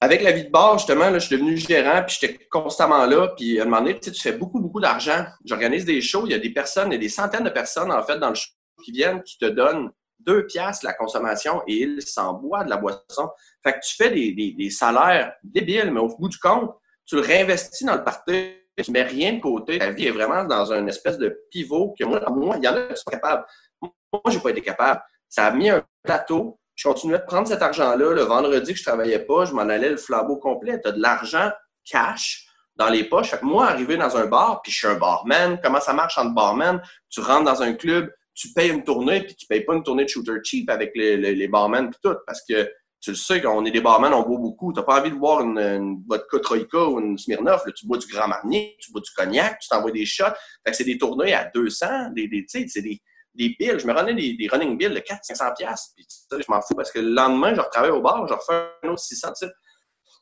Avec 0.00 0.22
la 0.22 0.32
vie 0.32 0.44
de 0.44 0.50
bar, 0.50 0.78
justement, 0.78 1.10
là, 1.10 1.18
je 1.18 1.26
suis 1.26 1.36
devenu 1.36 1.56
gérant, 1.56 2.02
puis 2.02 2.16
j'étais 2.18 2.46
constamment 2.50 3.04
là. 3.06 3.28
Puis 3.36 3.60
à 3.60 3.62
un 3.62 3.64
moment 3.66 3.82
donné, 3.82 4.00
tu, 4.00 4.12
fais 4.14 4.32
beaucoup, 4.32 4.60
beaucoup 4.60 4.80
d'argent. 4.80 5.26
J'organise 5.44 5.84
des 5.84 6.00
shows, 6.00 6.26
il 6.26 6.32
y 6.32 6.34
a 6.34 6.38
des 6.38 6.50
personnes, 6.50 6.88
il 6.88 6.94
y 6.94 6.96
a 6.96 7.00
des 7.00 7.10
centaines 7.10 7.44
de 7.44 7.50
personnes, 7.50 7.92
en 7.92 8.02
fait, 8.02 8.18
dans 8.18 8.30
le 8.30 8.34
show 8.34 8.50
qui 8.82 8.92
viennent, 8.92 9.22
qui 9.22 9.38
te 9.38 9.44
donnent 9.44 9.90
deux 10.20 10.46
piastres 10.46 10.84
la 10.84 10.94
consommation 10.94 11.62
et 11.66 11.82
ils 11.82 12.02
s'en 12.02 12.34
boivent 12.34 12.64
de 12.64 12.70
la 12.70 12.78
boisson. 12.78 13.28
Fait 13.62 13.74
que 13.74 13.78
tu 13.86 13.94
fais 13.94 14.10
des, 14.10 14.70
salaires 14.70 15.34
débiles, 15.44 15.90
mais 15.92 16.00
au 16.00 16.08
bout 16.16 16.28
du 16.28 16.38
compte, 16.38 16.74
tu 17.04 17.16
le 17.16 17.20
réinvestis 17.20 17.84
dans 17.84 17.96
le 17.96 18.04
party, 18.04 18.54
tu 18.80 18.90
mets 18.90 19.02
rien 19.02 19.34
de 19.34 19.40
côté. 19.40 19.78
Ta 19.78 19.90
vie 19.90 20.06
est 20.06 20.12
vraiment 20.12 20.44
dans 20.44 20.72
une 20.72 20.88
espèce 20.88 21.18
de 21.18 21.44
pivot 21.50 21.94
que 21.98 22.04
moi, 22.04 22.20
moi 22.30 22.56
il 22.58 22.64
y 22.64 22.68
en 22.68 22.74
a 22.74 22.82
qui 22.82 22.96
sont 22.96 23.10
capables. 23.10 23.44
Moi, 23.80 24.22
j'ai 24.28 24.40
pas 24.40 24.50
été 24.50 24.60
capable. 24.60 25.00
Ça 25.28 25.46
a 25.46 25.50
mis 25.50 25.70
un 25.70 25.82
plateau. 26.02 26.58
Je 26.74 26.88
continuais 26.88 27.18
de 27.18 27.24
prendre 27.24 27.46
cet 27.46 27.62
argent-là. 27.62 28.12
Le 28.12 28.22
vendredi 28.22 28.72
que 28.72 28.78
je 28.78 28.84
travaillais 28.84 29.20
pas, 29.20 29.44
je 29.44 29.52
m'en 29.52 29.62
allais 29.62 29.90
le 29.90 29.96
flambeau 29.96 30.36
complet. 30.36 30.80
Tu 30.80 30.88
as 30.88 30.92
de 30.92 31.00
l'argent 31.00 31.50
cash 31.84 32.46
dans 32.76 32.88
les 32.88 33.04
poches. 33.04 33.34
Moi, 33.42 33.66
arrivé 33.66 33.96
dans 33.96 34.16
un 34.16 34.26
bar, 34.26 34.62
puis 34.62 34.72
je 34.72 34.78
suis 34.78 34.86
un 34.86 34.94
barman, 34.94 35.58
comment 35.62 35.80
ça 35.80 35.92
marche 35.92 36.18
en 36.18 36.26
barman? 36.26 36.80
Tu 37.10 37.20
rentres 37.20 37.44
dans 37.44 37.62
un 37.62 37.74
club, 37.74 38.10
tu 38.34 38.52
payes 38.52 38.70
une 38.70 38.84
tournée, 38.84 39.22
puis 39.22 39.34
tu 39.34 39.46
payes 39.46 39.64
pas 39.64 39.74
une 39.74 39.82
tournée 39.82 40.04
de 40.04 40.08
shooter 40.08 40.38
cheap 40.42 40.70
avec 40.70 40.92
les, 40.94 41.16
les, 41.16 41.48
barmen 41.48 41.86
et 41.86 41.96
tout, 42.02 42.16
parce 42.26 42.42
que 42.48 42.70
tu 43.02 43.10
le 43.10 43.16
sais, 43.16 43.40
quand 43.42 43.52
on 43.56 43.64
est 43.64 43.72
des 43.72 43.80
barman, 43.80 44.14
on 44.14 44.22
boit 44.22 44.38
beaucoup. 44.38 44.72
Tu 44.72 44.78
n'as 44.78 44.86
pas 44.86 45.00
envie 45.00 45.10
de 45.10 45.16
boire 45.16 45.40
une, 45.40 45.58
une 45.58 46.04
vodka 46.08 46.38
Troika 46.38 46.84
ou 46.84 47.00
une 47.00 47.18
Smirnoff. 47.18 47.64
tu 47.74 47.86
bois 47.86 47.98
du 47.98 48.06
Grand 48.06 48.28
Marnier, 48.28 48.76
tu 48.80 48.92
bois 48.92 49.00
du 49.00 49.10
cognac, 49.10 49.58
tu 49.58 49.68
t'envoies 49.68 49.90
des 49.90 50.06
shots. 50.06 50.24
Fait 50.64 50.70
que 50.70 50.76
c'est 50.76 50.84
des 50.84 50.98
tournées 50.98 51.34
à 51.34 51.50
200, 51.52 52.10
des, 52.14 52.28
des, 52.28 52.44
c'est 52.48 52.80
des, 52.80 53.02
des 53.34 53.56
bills. 53.58 53.78
Je 53.80 53.86
me 53.88 53.92
rendais 53.92 54.14
des, 54.14 54.48
running 54.48 54.78
bills 54.78 54.94
de 54.94 55.00
400-500$. 55.00 55.74
Puis 55.96 56.06
je 56.30 56.44
m'en 56.48 56.62
fous 56.62 56.76
parce 56.76 56.92
que 56.92 57.00
le 57.00 57.10
lendemain, 57.10 57.54
je 57.54 57.60
retravaille 57.60 57.90
au 57.90 58.00
bar, 58.00 58.24
je 58.28 58.34
refais 58.34 58.68
un 58.84 58.88
autre 58.88 59.00
600 59.00 59.32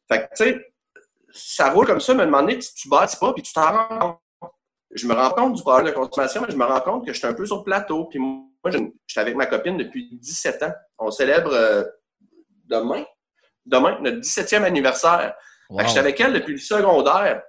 Fait 0.08 0.22
que, 0.22 0.24
tu 0.34 0.44
sais, 0.44 0.74
ça 1.34 1.70
roule 1.70 1.86
comme 1.86 2.00
ça, 2.00 2.14
me 2.14 2.24
demander, 2.24 2.58
tu, 2.58 2.68
tu 2.74 2.88
bâtis 2.88 3.18
pas, 3.18 3.34
puis 3.34 3.42
tu 3.42 3.52
t'en 3.52 3.72
rends 3.72 3.98
compte. 3.98 4.18
Je 4.92 5.06
me 5.06 5.12
rends 5.12 5.30
compte 5.30 5.52
du 5.52 5.62
problème 5.62 5.86
de 5.86 5.92
consommation, 5.92 6.40
mais 6.40 6.50
je 6.50 6.56
me 6.56 6.64
rends 6.64 6.80
compte 6.80 7.06
que 7.06 7.12
je 7.12 7.18
suis 7.18 7.26
un 7.26 7.34
peu 7.34 7.44
sur 7.44 7.58
le 7.58 7.62
plateau. 7.62 8.06
Puis 8.06 8.18
moi, 8.18 8.72
je, 8.72 8.78
suis 9.06 9.20
avec 9.20 9.36
ma 9.36 9.46
copine 9.46 9.76
depuis 9.76 10.08
17 10.12 10.62
ans. 10.62 10.72
On 10.98 11.10
célèbre 11.10 11.52
euh, 11.52 11.84
demain, 12.70 13.04
demain, 13.66 13.98
notre 14.00 14.18
17e 14.18 14.64
anniversaire. 14.64 15.34
Je 15.78 15.86
suis 15.86 15.98
avec 15.98 16.20
elle 16.20 16.32
depuis 16.32 16.52
le 16.52 16.58
secondaire. 16.58 17.42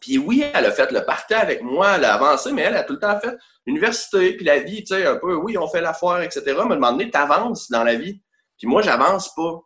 Puis 0.00 0.18
oui, 0.18 0.44
elle 0.54 0.66
a 0.66 0.70
fait 0.70 0.90
le 0.90 1.04
party 1.04 1.34
avec 1.34 1.62
moi, 1.62 1.96
elle 1.96 2.04
a 2.04 2.14
avancé, 2.14 2.52
mais 2.52 2.62
elle 2.62 2.76
a 2.76 2.84
tout 2.84 2.94
le 2.94 2.98
temps 2.98 3.18
fait 3.20 3.34
l'université, 3.66 4.34
puis 4.36 4.44
la 4.44 4.58
vie, 4.58 4.84
tu 4.84 4.94
sais, 4.94 5.06
un 5.06 5.16
peu, 5.16 5.34
oui, 5.34 5.56
on 5.58 5.68
fait 5.68 5.80
la 5.80 5.92
foire, 5.94 6.22
etc. 6.22 6.42
Mais 6.68 6.74
demander, 6.74 7.10
t'avances 7.10 7.70
dans 7.70 7.84
la 7.84 7.94
vie. 7.94 8.20
Puis 8.58 8.66
moi, 8.66 8.82
j'avance 8.82 9.34
pas. 9.34 9.60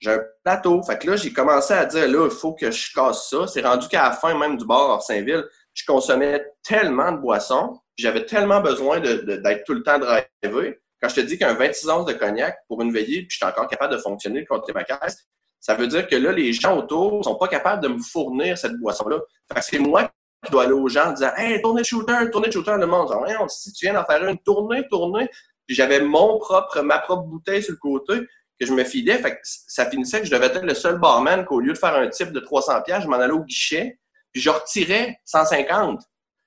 J'ai 0.00 0.12
un 0.12 0.20
plateau. 0.44 0.82
Fait 0.82 0.98
que 0.98 1.10
là, 1.10 1.16
j'ai 1.16 1.32
commencé 1.32 1.74
à 1.74 1.84
dire, 1.84 2.08
là, 2.08 2.26
il 2.26 2.30
faut 2.30 2.54
que 2.54 2.70
je 2.70 2.92
casse 2.92 3.28
ça. 3.28 3.46
C'est 3.48 3.62
rendu 3.62 3.88
qu'à 3.88 4.04
la 4.04 4.12
fin 4.12 4.36
même 4.38 4.56
du 4.56 4.64
bar 4.64 4.92
à 4.92 5.00
Saint-Ville, 5.00 5.44
je 5.74 5.84
consommais 5.84 6.44
tellement 6.64 7.12
de 7.12 7.18
boissons, 7.18 7.80
j'avais 7.96 8.24
tellement 8.24 8.60
besoin 8.60 9.00
d'être 9.00 9.64
tout 9.64 9.74
le 9.74 9.82
temps 9.82 9.98
drivé. 9.98 10.80
Quand 11.00 11.08
je 11.08 11.16
te 11.16 11.20
dis 11.20 11.38
qu'un 11.38 11.54
26 11.54 11.88
onces 11.88 12.06
de 12.06 12.12
cognac 12.12 12.58
pour 12.66 12.82
une 12.82 12.92
veillée, 12.92 13.20
puis 13.20 13.30
je 13.30 13.36
suis 13.36 13.46
encore 13.46 13.68
capable 13.68 13.94
de 13.94 13.98
fonctionner 13.98 14.44
contre 14.44 14.72
ma 14.74 14.84
caisse, 14.84 15.26
ça 15.60 15.74
veut 15.74 15.86
dire 15.86 16.06
que 16.06 16.16
là, 16.16 16.32
les 16.32 16.52
gens 16.52 16.76
autour 16.76 17.24
sont 17.24 17.36
pas 17.36 17.48
capables 17.48 17.82
de 17.82 17.88
me 17.88 17.98
fournir 17.98 18.56
cette 18.56 18.76
boisson-là. 18.76 19.18
c'est 19.60 19.78
moi 19.78 20.10
qui 20.44 20.52
dois 20.52 20.64
aller 20.64 20.72
aux 20.72 20.88
gens 20.88 21.08
en 21.08 21.12
disant 21.12 21.30
Hey, 21.36 21.60
tournée 21.60 21.82
de 21.82 21.86
shooter, 21.86 22.30
tournée 22.30 22.48
de 22.48 22.52
shooter, 22.52 22.76
le 22.78 22.86
monde. 22.86 23.08
si 23.48 23.72
tu 23.72 23.86
viens 23.86 23.94
d'en 23.94 24.04
faire 24.04 24.24
une 24.24 24.38
tournée, 24.38 24.86
tournée, 24.88 25.28
puis 25.66 25.74
j'avais 25.74 26.00
mon 26.00 26.38
propre, 26.38 26.80
ma 26.80 26.98
propre 26.98 27.24
bouteille 27.24 27.62
sur 27.62 27.72
le 27.72 27.78
côté 27.78 28.20
que 28.58 28.66
je 28.66 28.72
me 28.72 28.84
filais. 28.84 29.18
Fait 29.18 29.32
que 29.32 29.40
ça 29.42 29.88
finissait 29.90 30.20
que 30.20 30.26
je 30.26 30.30
devais 30.30 30.46
être 30.46 30.62
le 30.62 30.74
seul 30.74 30.98
barman 30.98 31.44
qu'au 31.44 31.60
lieu 31.60 31.72
de 31.72 31.78
faire 31.78 31.94
un 31.94 32.08
type 32.08 32.32
de 32.32 32.40
300$, 32.40 33.02
je 33.02 33.08
m'en 33.08 33.16
allais 33.16 33.32
au 33.32 33.44
guichet, 33.44 33.98
puis 34.32 34.40
je 34.40 34.50
retirais 34.50 35.18
150. 35.24 36.00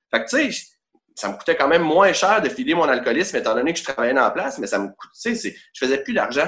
Fait 0.09 0.23
que 0.23 0.29
tu 0.29 0.51
sais, 0.51 0.67
ça 1.15 1.29
me 1.29 1.37
coûtait 1.37 1.55
quand 1.55 1.67
même 1.67 1.83
moins 1.83 2.13
cher 2.13 2.41
de 2.41 2.49
filer 2.49 2.73
mon 2.73 2.87
alcoolisme 2.87 3.35
étant 3.37 3.55
donné 3.55 3.73
que 3.73 3.79
je 3.79 3.83
travaillais 3.83 4.13
dans 4.13 4.21
la 4.21 4.31
place, 4.31 4.57
mais 4.59 4.67
ça 4.67 4.79
me 4.79 4.87
coûtait, 4.89 5.35
je 5.35 5.85
faisais 5.85 6.03
plus 6.03 6.13
d'argent. 6.13 6.47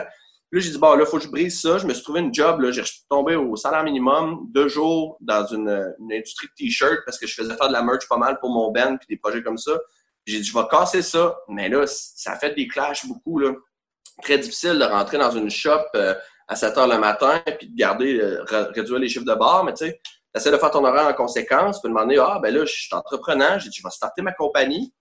Là, 0.54 0.60
j'ai 0.60 0.70
dit, 0.70 0.78
bon, 0.78 0.94
là, 0.94 1.04
faut 1.08 1.18
que 1.18 1.24
je 1.24 1.30
brise 1.30 1.60
ça. 1.60 1.80
Je 1.80 1.88
me 1.88 1.96
suis 1.96 2.04
trouvé 2.04 2.20
une 2.20 2.32
job. 2.32 2.62
Là, 2.62 2.70
j'ai 2.70 2.84
tombé 3.10 3.36
au 3.36 3.56
salaire 3.56 3.84
minimum, 3.84 4.46
deux 4.52 4.68
jours 4.68 5.18
dans 5.20 5.48
une, 5.48 5.68
industrie 6.12 6.46
de 6.46 6.54
t-shirt 6.56 7.00
parce 7.06 7.18
que 7.18 7.26
je 7.26 7.34
faisais 7.34 7.56
faire 7.56 7.70
de 7.70 7.74
la 7.74 7.82
merch 7.82 8.08
pas 8.08 8.18
mal 8.18 8.40
pour 8.40 8.52
mon 8.52 8.72
band 8.72 8.98
puis 8.98 9.08
des 9.10 9.18
projets 9.18 9.42
comme 9.42 9.58
ça. 9.58 9.72
J'ai 10.28 10.42
dit, 10.42 10.44
je 10.44 10.54
vais 10.54 10.66
casser 10.70 11.02
ça. 11.02 11.36
Mais 11.48 11.70
là, 11.70 11.88
ça 11.88 12.34
a 12.34 12.38
fait 12.38 12.54
des 12.54 12.68
clashs 12.68 13.08
beaucoup. 13.08 13.40
Là. 13.40 13.54
Très 14.22 14.38
difficile 14.38 14.78
de 14.78 14.84
rentrer 14.84 15.18
dans 15.18 15.32
une 15.32 15.50
shop 15.50 15.82
euh, 15.96 16.14
à 16.48 16.56
7 16.56 16.78
heures 16.78 16.88
le 16.88 17.00
matin 17.00 17.42
puis 17.58 17.70
de 17.70 17.76
garder, 17.76 18.20
euh, 18.20 18.44
réduire 18.76 19.00
les 19.00 19.10
chiffres 19.10 19.26
de 19.26 19.34
bord. 19.34 19.64
Mais 19.64 19.74
tu 19.74 19.88
sais, 19.88 20.00
essaies 20.36 20.52
de 20.52 20.58
faire 20.58 20.72
ton 20.72 20.84
horaire 20.84 21.08
en 21.08 21.14
conséquence. 21.14 21.78
Tu 21.78 21.82
peux 21.84 21.90
demander, 21.90 22.18
ah, 22.20 22.40
ben 22.42 22.54
là, 22.54 22.66
je 22.66 22.74
suis 22.74 22.94
entrepreneur. 22.94 23.60
Je 23.60 23.68
vais 23.68 23.90
starter 23.90 24.22
ma 24.22 24.32
compagnie. 24.32 24.94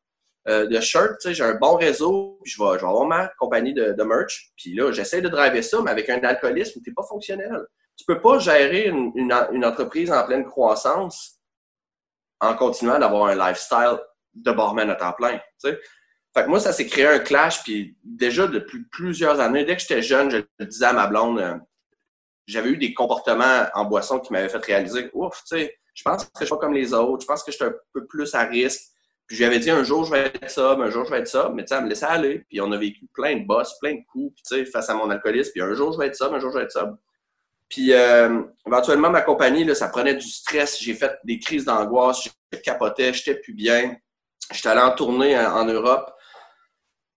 Euh, 0.48 0.66
de 0.66 0.80
shirt, 0.80 1.20
j'ai 1.24 1.44
un 1.44 1.54
bon 1.54 1.76
réseau, 1.76 2.40
puis 2.42 2.52
je 2.52 2.60
vais, 2.60 2.72
je 2.74 2.80
vais 2.80 2.90
avoir 2.90 3.06
ma 3.06 3.28
compagnie 3.38 3.74
de, 3.74 4.02
merch. 4.02 4.50
Puis 4.56 4.74
là, 4.74 4.90
j'essaie 4.90 5.22
de 5.22 5.28
driver 5.28 5.62
ça, 5.62 5.80
mais 5.82 5.90
avec 5.92 6.10
un 6.10 6.18
alcoolisme, 6.18 6.80
tu 6.82 6.90
n'es 6.90 6.94
pas 6.94 7.04
fonctionnel. 7.04 7.64
Tu 7.96 8.04
peux 8.04 8.20
pas 8.20 8.40
gérer 8.40 8.88
une, 8.88 9.12
une, 9.14 9.64
entreprise 9.64 10.10
en 10.10 10.24
pleine 10.26 10.44
croissance 10.44 11.38
en 12.40 12.56
continuant 12.56 12.98
d'avoir 12.98 13.26
un 13.26 13.36
lifestyle 13.36 13.98
de 14.34 14.50
barman 14.50 14.90
à 14.90 14.96
temps 14.96 15.12
plein. 15.12 15.38
Fait 15.62 15.78
que 16.44 16.48
moi, 16.48 16.58
ça 16.58 16.72
s'est 16.72 16.86
créé 16.86 17.06
un 17.06 17.20
clash, 17.20 17.62
puis 17.62 17.96
déjà 18.02 18.48
depuis 18.48 18.84
plusieurs 18.90 19.38
années, 19.38 19.64
dès 19.64 19.76
que 19.76 19.82
j'étais 19.82 20.02
jeune, 20.02 20.30
je 20.30 20.38
le 20.58 20.66
disais 20.66 20.86
à 20.86 20.92
ma 20.92 21.06
blonde, 21.06 21.38
euh, 21.38 21.54
j'avais 22.46 22.70
eu 22.70 22.76
des 22.76 22.94
comportements 22.94 23.66
en 23.74 23.84
boisson 23.84 24.18
qui 24.18 24.32
m'avaient 24.32 24.48
fait 24.48 24.64
réaliser, 24.64 25.10
ouf, 25.12 25.42
tu 25.48 25.56
sais, 25.56 25.78
je 25.94 26.02
pense 26.02 26.24
que 26.24 26.30
je 26.40 26.44
suis 26.44 26.54
pas 26.54 26.58
comme 26.58 26.74
les 26.74 26.94
autres, 26.94 27.22
je 27.22 27.26
pense 27.26 27.42
que 27.42 27.52
je 27.52 27.56
suis 27.56 27.64
un 27.64 27.74
peu 27.92 28.06
plus 28.06 28.34
à 28.34 28.44
risque. 28.44 28.82
Puis 29.26 29.36
je 29.36 29.42
lui 29.42 29.46
avais 29.46 29.60
dit 29.60 29.70
un 29.70 29.84
jour 29.84 30.04
je 30.04 30.10
vais 30.10 30.26
être 30.26 30.50
ça, 30.50 30.72
un 30.72 30.90
jour 30.90 31.04
je 31.04 31.10
vais 31.10 31.18
être 31.18 31.28
ça, 31.28 31.50
mais 31.54 31.62
tu 31.62 31.68
sais, 31.68 31.76
elle 31.76 31.84
me 31.84 31.88
laissait 31.88 32.06
aller. 32.06 32.44
Puis 32.48 32.60
on 32.60 32.72
a 32.72 32.76
vécu 32.76 33.06
plein 33.14 33.36
de 33.36 33.46
bosses, 33.46 33.78
plein 33.80 33.94
de 33.94 34.02
coups, 34.10 34.34
tu 34.42 34.56
sais, 34.56 34.64
face 34.64 34.88
à 34.90 34.94
mon 34.94 35.08
alcoolisme. 35.10 35.52
Puis 35.52 35.62
un 35.62 35.74
jour 35.74 35.92
je 35.92 35.98
vais 35.98 36.06
être 36.08 36.16
ça, 36.16 36.26
un 36.26 36.38
jour 36.38 36.50
je 36.50 36.58
vais 36.58 36.64
être 36.64 36.72
ça. 36.72 36.92
Puis 37.68 37.94
euh, 37.94 38.42
éventuellement, 38.66 39.08
ma 39.08 39.22
compagnie, 39.22 39.64
là, 39.64 39.74
ça 39.74 39.88
prenait 39.88 40.14
du 40.14 40.28
stress. 40.28 40.78
J'ai 40.78 40.92
fait 40.92 41.18
des 41.24 41.38
crises 41.38 41.64
d'angoisse, 41.64 42.28
je 42.52 42.58
capotais, 42.58 43.14
j'étais 43.14 43.36
plus 43.36 43.54
bien. 43.54 43.96
J'étais 44.52 44.68
allé 44.68 44.82
en 44.82 44.94
tournée 44.94 45.38
en, 45.38 45.64
Europe 45.64 46.12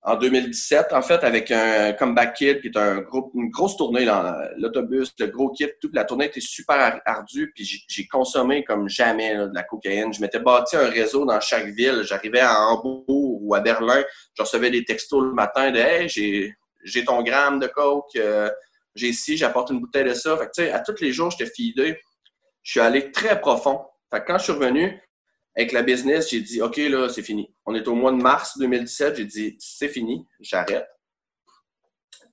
en 0.08 0.16
2017, 0.18 0.94
en 0.94 1.02
fait, 1.02 1.24
avec 1.24 1.50
un 1.50 1.92
Comeback 1.94 2.36
Kid, 2.36 2.62
qui 2.62 2.68
est 2.68 2.78
un 2.78 3.02
groupe, 3.02 3.32
une 3.34 3.50
grosse 3.50 3.76
tournée 3.76 4.06
dans 4.06 4.36
l'autobus, 4.58 5.12
le 5.18 5.26
gros 5.26 5.50
kit, 5.50 5.68
toute 5.82 5.96
la 5.96 6.06
tournée 6.06 6.26
était 6.26 6.42
super 6.42 7.02
ardue, 7.06 7.52
puis 7.56 7.86
j'ai 7.88 8.08
consommé 8.08 8.64
comme 8.64 8.88
jamais 8.88 9.36
de 9.36 9.52
la 9.52 9.64
cocaïne. 9.64 10.14
Je 10.14 10.22
m'étais 10.22 10.40
bâti 10.40 10.76
un 10.76 10.90
réseau 10.90 11.26
dans 11.26 11.40
chaque 11.40 11.66
ville. 11.70 12.04
J'arrivais 12.04 12.42
à 12.42 12.68
Hambourg 12.68 13.06
ou 13.08 13.56
à 13.56 13.62
Berlin, 13.62 14.04
je 14.38 14.44
recevais 14.44 14.70
des 14.70 14.86
textos 14.86 15.24
le 15.24 15.34
matin 15.34 15.72
de 15.72 15.80
Hey, 15.80 16.08
j'ai 16.08 17.06
ton 17.06 17.24
gramme 17.24 17.60
de 17.60 17.66
coke, 17.66 18.16
euh, 18.16 18.52
j'ai 18.94 19.08
ici, 19.08 19.38
j'apporte 19.38 19.72
une 19.72 19.80
bouteille 19.80 20.06
de 20.06 20.14
ça. 20.14 20.38
Fait 20.38 20.50
que, 20.56 20.72
à 20.72 20.82
tous 20.82 21.02
les 21.02 21.12
jours, 21.12 21.32
j'étais 21.32 21.52
fidé. 21.52 22.00
Je 22.62 22.72
suis 22.72 22.80
allé 22.80 23.12
très 23.12 23.40
profond. 23.40 23.82
Fait 24.14 24.22
que 24.22 24.28
quand 24.28 24.38
je 24.38 24.44
suis 24.44 24.54
revenu, 24.54 25.02
avec 25.56 25.72
la 25.72 25.84
business, 25.84 26.30
j'ai 26.30 26.42
dit, 26.42 26.62
OK, 26.62 26.78
là, 26.78 27.08
c'est 27.08 27.22
fini. 27.22 27.54
On 27.66 27.74
est 27.76 27.88
au 27.88 27.96
mois 27.96 28.12
de 28.12 28.22
mars 28.22 28.58
2017. 28.58 29.16
J'ai 29.16 29.26
dit, 29.26 29.56
c'est 29.60 29.88
fini, 29.88 30.28
j'arrête. 30.40 30.88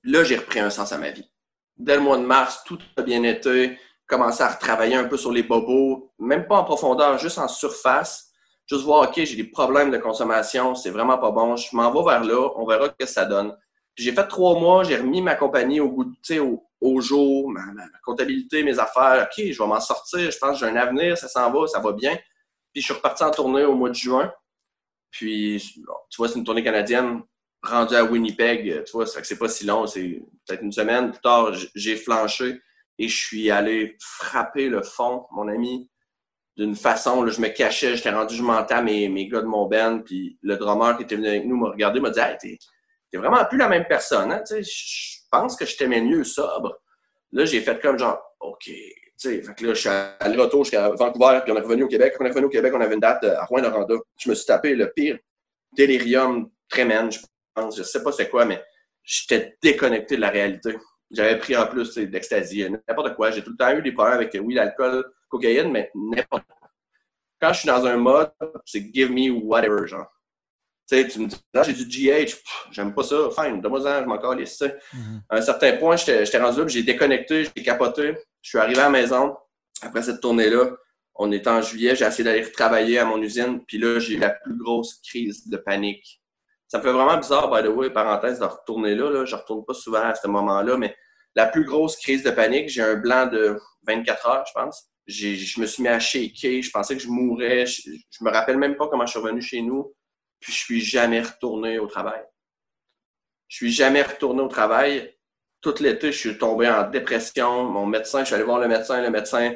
Là, 0.03 0.23
j'ai 0.23 0.35
repris 0.35 0.59
un 0.59 0.69
sens 0.69 0.91
à 0.91 0.97
ma 0.97 1.11
vie. 1.11 1.29
Dès 1.77 1.95
le 1.95 2.01
mois 2.01 2.17
de 2.17 2.25
mars, 2.25 2.63
tout 2.65 2.77
a 2.97 3.01
bien 3.01 3.23
été. 3.23 3.79
Commencé 4.05 4.43
à 4.43 4.49
retravailler 4.49 4.95
un 4.95 5.05
peu 5.05 5.15
sur 5.15 5.31
les 5.31 5.43
bobos, 5.43 6.11
même 6.19 6.45
pas 6.45 6.57
en 6.57 6.65
profondeur, 6.65 7.17
juste 7.17 7.37
en 7.37 7.47
surface. 7.47 8.29
Juste 8.67 8.83
voir, 8.83 9.09
OK, 9.09 9.15
j'ai 9.15 9.35
des 9.35 9.45
problèmes 9.45 9.91
de 9.91 9.97
consommation, 9.97 10.75
c'est 10.75 10.89
vraiment 10.89 11.17
pas 11.17 11.31
bon. 11.31 11.55
Je 11.55 11.75
m'en 11.75 11.91
vais 11.91 12.11
vers 12.11 12.23
là, 12.23 12.49
on 12.55 12.65
verra 12.65 12.87
ce 12.87 13.05
que 13.05 13.05
ça 13.05 13.25
donne. 13.25 13.55
J'ai 13.95 14.11
fait 14.11 14.27
trois 14.27 14.59
mois, 14.59 14.83
j'ai 14.83 14.97
remis 14.97 15.21
ma 15.21 15.35
compagnie 15.35 15.79
au 15.79 15.89
goût, 15.89 16.11
au, 16.39 16.63
au 16.81 17.01
jour, 17.01 17.49
ma, 17.49 17.61
ma, 17.73 17.83
comptabilité, 18.03 18.63
mes 18.63 18.79
affaires. 18.79 19.27
OK, 19.29 19.45
je 19.51 19.61
vais 19.61 19.67
m'en 19.67 19.79
sortir, 19.79 20.31
je 20.31 20.37
pense 20.37 20.59
que 20.59 20.65
j'ai 20.65 20.71
un 20.71 20.75
avenir, 20.75 21.17
ça 21.17 21.27
s'en 21.27 21.51
va, 21.51 21.67
ça 21.67 21.79
va 21.79 21.93
bien. 21.93 22.17
Puis 22.73 22.81
je 22.81 22.85
suis 22.85 22.93
reparti 22.93 23.23
en 23.23 23.31
tournée 23.31 23.63
au 23.63 23.75
mois 23.75 23.89
de 23.89 23.95
juin. 23.95 24.33
Puis, 25.11 25.61
tu 26.09 26.17
vois, 26.17 26.27
c'est 26.27 26.39
une 26.39 26.43
tournée 26.43 26.63
canadienne 26.63 27.21
rendue 27.61 27.95
à 27.95 28.03
Winnipeg. 28.03 28.83
Tu 28.83 28.91
vois, 28.91 29.05
ça 29.05 29.15
fait 29.15 29.21
que 29.21 29.27
c'est 29.27 29.37
pas 29.37 29.47
si 29.47 29.65
long, 29.65 29.85
c'est 29.85 30.21
peut-être 30.47 30.63
une 30.63 30.71
semaine 30.71 31.11
plus 31.11 31.21
tard, 31.21 31.53
j'ai 31.75 31.95
flanché 31.95 32.59
et 32.99 33.07
je 33.07 33.15
suis 33.15 33.49
allé 33.49 33.95
frapper 33.99 34.69
le 34.69 34.81
fond, 34.83 35.25
mon 35.31 35.47
ami, 35.47 35.89
d'une 36.57 36.75
façon, 36.75 37.23
là, 37.23 37.31
je 37.31 37.41
me 37.41 37.47
cachais, 37.47 37.95
j'étais 37.95 38.11
rendu, 38.11 38.35
je 38.35 38.43
mentais 38.43 38.81
mes, 38.81 39.27
gars 39.27 39.41
de 39.41 39.47
mon 39.47 39.65
band, 39.67 40.01
puis 40.05 40.37
le 40.41 40.57
drummer 40.57 40.95
qui 40.97 41.03
était 41.03 41.15
venu 41.15 41.27
avec 41.27 41.45
nous 41.45 41.57
m'a 41.57 41.69
regardé, 41.69 41.99
m'a 41.99 42.11
dit 42.11 42.19
Hey, 42.19 42.37
t'es, 43.11 43.17
vraiment 43.17 43.43
plus 43.45 43.57
la 43.57 43.69
même 43.69 43.85
personne, 43.87 44.31
hein? 44.31 44.43
je 44.49 45.17
pense 45.31 45.55
que 45.55 45.65
je 45.65 45.75
t'aimais 45.75 46.01
mieux 46.01 46.23
sobre. 46.23 46.79
Là, 47.31 47.45
j'ai 47.45 47.61
fait 47.61 47.81
comme 47.81 47.97
genre, 47.97 48.21
OK, 48.39 48.69
fait 49.29 49.55
que 49.55 49.65
là, 49.65 49.73
je 49.73 49.79
suis 49.79 49.89
allé 49.89 50.37
retour 50.37 50.63
jusqu'à 50.63 50.89
Vancouver, 50.89 51.39
puis 51.43 51.51
on 51.51 51.57
est 51.57 51.61
revenu 51.61 51.83
au 51.83 51.87
Québec. 51.87 52.13
Quand 52.17 52.23
on 52.23 52.27
est 52.27 52.31
revenu 52.31 52.45
au 52.45 52.49
Québec, 52.49 52.73
on 52.75 52.81
avait 52.81 52.93
une 52.95 52.99
date 52.99 53.23
euh, 53.23 53.37
à 53.37 53.45
Rouen-Noranda. 53.45 53.95
Je 54.17 54.29
me 54.29 54.35
suis 54.35 54.45
tapé 54.45 54.75
le 54.75 54.91
pire 54.91 55.17
délirium 55.75 56.49
tremendous, 56.69 57.11
je 57.11 57.19
pense. 57.53 57.77
Je 57.77 57.83
sais 57.83 58.03
pas 58.03 58.11
c'est 58.11 58.29
quoi, 58.29 58.45
mais 58.45 58.63
j'étais 59.03 59.57
déconnecté 59.61 60.15
de 60.15 60.21
la 60.21 60.29
réalité. 60.29 60.77
J'avais 61.11 61.37
pris 61.37 61.55
en 61.55 61.67
plus 61.67 61.95
d'ecstasy, 61.97 62.67
n'importe 62.69 63.15
quoi. 63.15 63.31
J'ai 63.31 63.43
tout 63.43 63.51
le 63.51 63.57
temps 63.57 63.75
eu 63.75 63.81
des 63.81 63.91
problèmes 63.91 64.15
avec, 64.15 64.35
oui, 64.41 64.55
l'alcool, 64.55 65.05
cocaïne, 65.29 65.71
mais 65.71 65.91
n'importe 65.93 66.45
quoi. 66.47 66.69
Quand 67.39 67.53
je 67.53 67.59
suis 67.59 67.67
dans 67.67 67.85
un 67.85 67.97
mode, 67.97 68.31
c'est 68.65 68.81
give 68.93 69.11
me 69.11 69.29
whatever, 69.31 69.87
genre. 69.87 70.07
Tu 70.89 70.97
sais, 70.97 71.07
tu 71.07 71.19
me 71.19 71.27
dis, 71.27 71.37
ah, 71.53 71.63
j'ai 71.63 71.73
du 71.73 71.85
GH, 71.85 72.35
j'aime 72.71 72.93
pas 72.93 73.03
ça, 73.03 73.29
fine, 73.37 73.61
donne-moi-en, 73.61 74.01
je 74.01 74.05
m'en 74.05 74.17
calisse. 74.17 74.61
Mm 74.61 74.67
-hmm. 74.99 75.19
À 75.29 75.37
un 75.37 75.41
certain 75.41 75.77
point, 75.77 75.95
j'étais 75.95 76.37
rendu 76.39 76.59
là, 76.59 76.67
j'ai 76.67 76.83
déconnecté, 76.83 77.45
j'ai 77.45 77.63
capoté. 77.63 78.15
Je 78.43 78.49
suis 78.49 78.57
arrivé 78.59 78.79
à 78.81 78.83
la 78.83 78.89
maison 78.89 79.35
après 79.81 80.03
cette 80.03 80.21
tournée-là. 80.21 80.71
On 81.15 81.31
est 81.31 81.47
en 81.47 81.61
juillet, 81.61 81.95
j'ai 81.95 82.05
essayé 82.05 82.23
d'aller 82.23 82.51
travailler 82.51 82.99
à 82.99 83.05
mon 83.05 83.21
usine, 83.21 83.63
puis 83.65 83.77
là, 83.77 83.99
j'ai 83.99 84.15
eu 84.15 84.19
la 84.19 84.31
plus 84.31 84.57
grosse 84.57 84.95
crise 85.01 85.47
de 85.47 85.57
panique. 85.57 86.21
Ça 86.67 86.79
me 86.79 86.83
fait 86.83 86.91
vraiment 86.91 87.17
bizarre, 87.17 87.49
by 87.51 87.63
the 87.63 87.71
way, 87.71 87.89
parenthèse, 87.91 88.39
de 88.39 88.45
retourner 88.45 88.95
là. 88.95 89.09
là. 89.09 89.25
Je 89.25 89.35
ne 89.35 89.39
retourne 89.39 89.63
pas 89.63 89.73
souvent 89.73 90.01
à 90.01 90.15
ce 90.15 90.27
moment-là, 90.27 90.77
mais 90.77 90.95
la 91.35 91.45
plus 91.45 91.65
grosse 91.65 91.95
crise 91.97 92.23
de 92.23 92.31
panique, 92.31 92.69
j'ai 92.69 92.81
un 92.81 92.95
blanc 92.95 93.27
de 93.27 93.59
24 93.87 94.27
heures, 94.27 94.45
je 94.47 94.53
pense. 94.53 94.89
Je 95.05 95.59
me 95.59 95.65
suis 95.65 95.83
mis 95.83 95.89
à 95.89 95.99
shaker, 95.99 96.61
je 96.61 96.71
pensais 96.71 96.95
que 96.95 97.03
je 97.03 97.09
mourrais. 97.09 97.65
Je, 97.65 97.89
ne 97.89 98.25
me 98.25 98.31
rappelle 98.31 98.57
même 98.57 98.75
pas 98.75 98.87
comment 98.87 99.05
je 99.05 99.11
suis 99.11 99.19
revenu 99.19 99.41
chez 99.41 99.61
nous, 99.61 99.93
puis 100.39 100.51
je 100.51 100.57
suis 100.57 100.81
jamais 100.81 101.21
retourné 101.21 101.79
au 101.79 101.87
travail. 101.87 102.23
Je 103.47 103.57
suis 103.57 103.71
jamais 103.71 104.01
retourné 104.01 104.41
au 104.41 104.47
travail 104.47 105.15
tout 105.63 105.73
l'été, 105.79 106.11
je 106.11 106.17
suis 106.17 106.37
tombé 106.37 106.69
en 106.69 106.89
dépression. 106.89 107.63
Mon 107.63 107.85
médecin, 107.85 108.19
je 108.19 108.25
suis 108.25 108.35
allé 108.35 108.43
voir 108.43 108.59
le 108.59 108.67
médecin. 108.67 109.01
Le 109.01 109.09
médecin, 109.09 109.55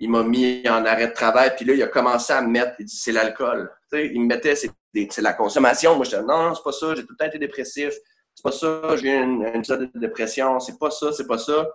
il 0.00 0.10
m'a 0.10 0.22
mis 0.22 0.62
en 0.68 0.84
arrêt 0.84 1.08
de 1.08 1.12
travail. 1.14 1.54
Puis 1.56 1.64
là, 1.64 1.74
il 1.74 1.82
a 1.82 1.86
commencé 1.86 2.32
à 2.32 2.42
me 2.42 2.48
mettre, 2.48 2.74
il 2.80 2.84
dit, 2.84 2.96
c'est 2.96 3.12
l'alcool. 3.12 3.72
il 3.92 4.20
me 4.20 4.26
mettait, 4.26 4.56
c'est, 4.56 4.70
la 5.18 5.32
consommation. 5.32 5.94
Moi, 5.94 6.04
je 6.04 6.10
disais, 6.10 6.22
non, 6.22 6.54
c'est 6.54 6.62
pas 6.62 6.72
ça, 6.72 6.94
j'ai 6.94 7.02
tout 7.02 7.12
le 7.12 7.16
temps 7.16 7.26
été 7.26 7.38
dépressif. 7.38 7.94
C'est 8.34 8.42
pas 8.42 8.52
ça, 8.52 8.96
j'ai 8.96 9.08
eu 9.08 9.22
une, 9.22 9.42
une 9.42 9.62
de 9.62 9.90
dépression. 9.98 10.58
C'est 10.60 10.78
pas 10.78 10.90
ça, 10.90 11.12
c'est 11.12 11.26
pas 11.26 11.38
ça. 11.38 11.66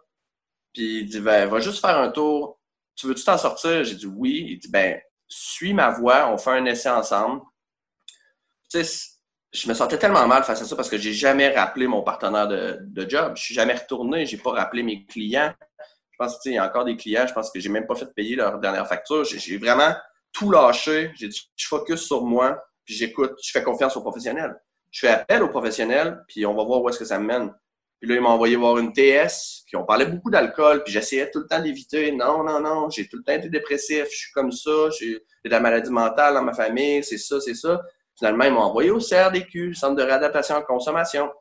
Puis 0.73 0.99
il 0.99 1.05
dit, 1.07 1.21
ben, 1.21 1.47
va 1.49 1.59
juste 1.59 1.79
faire 1.79 1.97
un 1.97 2.11
tour. 2.11 2.59
Tu 2.95 3.07
veux-tu 3.07 3.23
t'en 3.23 3.37
sortir? 3.37 3.83
J'ai 3.85 3.95
dit 3.95 4.05
oui. 4.05 4.45
Il 4.49 4.59
dit, 4.59 4.69
ben, 4.69 4.99
suis 5.27 5.73
ma 5.73 5.89
voix, 5.89 6.29
on 6.31 6.37
fait 6.37 6.51
un 6.51 6.65
essai 6.65 6.89
ensemble. 6.89 7.41
Tu 8.69 8.83
sais, 8.83 9.10
je 9.53 9.67
me 9.67 9.73
sentais 9.73 9.97
tellement 9.97 10.25
mal 10.27 10.43
face 10.43 10.61
à 10.61 10.65
ça 10.65 10.75
parce 10.75 10.89
que 10.89 10.97
j'ai 10.97 11.13
jamais 11.13 11.49
rappelé 11.49 11.87
mon 11.87 12.03
partenaire 12.03 12.47
de, 12.47 12.79
de 12.81 13.09
job. 13.09 13.33
Je 13.35 13.43
suis 13.43 13.55
jamais 13.55 13.73
retourné, 13.73 14.25
j'ai 14.25 14.37
pas 14.37 14.51
rappelé 14.51 14.81
mes 14.81 15.05
clients. 15.05 15.53
Je 16.11 16.17
pense 16.17 16.39
qu'il 16.39 16.53
y 16.53 16.57
a 16.57 16.65
encore 16.65 16.85
des 16.85 16.95
clients, 16.95 17.25
je 17.27 17.33
pense 17.33 17.51
que 17.51 17.59
j'ai 17.59 17.69
même 17.69 17.85
pas 17.85 17.95
fait 17.95 18.13
payer 18.13 18.35
leur 18.35 18.59
dernière 18.59 18.87
facture. 18.87 19.25
J'ai 19.25 19.57
vraiment 19.57 19.93
tout 20.31 20.51
lâché. 20.51 21.11
J'ai 21.15 21.27
dit, 21.27 21.51
je 21.55 21.67
focus 21.67 22.01
sur 22.01 22.23
moi, 22.23 22.63
puis 22.85 22.95
j'écoute, 22.95 23.33
je 23.43 23.51
fais 23.51 23.63
confiance 23.63 23.97
aux 23.97 24.01
professionnels. 24.01 24.55
Je 24.89 24.99
fais 25.01 25.09
appel 25.09 25.41
aux 25.43 25.49
professionnels, 25.49 26.23
puis 26.27 26.45
on 26.45 26.53
va 26.53 26.63
voir 26.63 26.81
où 26.81 26.89
est-ce 26.89 26.99
que 26.99 27.05
ça 27.05 27.17
me 27.19 27.25
mène. 27.25 27.53
Puis 27.99 28.09
là, 28.09 28.15
ils 28.15 28.21
m'ont 28.21 28.29
envoyé 28.29 28.55
voir 28.55 28.77
une 28.79 28.93
TS, 28.93 29.63
qui 29.69 29.75
on 29.75 29.85
parlait 29.85 30.07
beaucoup 30.07 30.31
d'alcool, 30.31 30.83
puis 30.83 30.91
j'essayais 30.91 31.29
tout 31.29 31.39
le 31.39 31.47
temps 31.47 31.61
d'éviter. 31.61 32.11
Non, 32.11 32.43
non, 32.43 32.59
non, 32.59 32.89
j'ai 32.89 33.07
tout 33.07 33.17
le 33.17 33.23
temps 33.23 33.33
été 33.33 33.49
dépressif, 33.49 34.05
je 34.05 34.17
suis 34.17 34.31
comme 34.33 34.51
ça, 34.51 34.89
j'ai 34.99 35.23
de 35.45 35.49
la 35.49 35.59
maladie 35.59 35.91
mentale 35.91 36.33
dans 36.33 36.41
ma 36.41 36.53
famille, 36.53 37.03
c'est 37.03 37.17
ça, 37.17 37.39
c'est 37.39 37.53
ça. 37.53 37.81
Finalement, 38.21 38.43
ils 38.43 38.53
m'ont 38.53 38.61
envoyé 38.61 38.91
au 38.91 38.99
CRDQ, 38.99 39.73
Centre 39.73 39.95
de 39.95 40.03
réadaptation 40.03 40.55
en 40.55 40.61
consommation. 40.61 41.31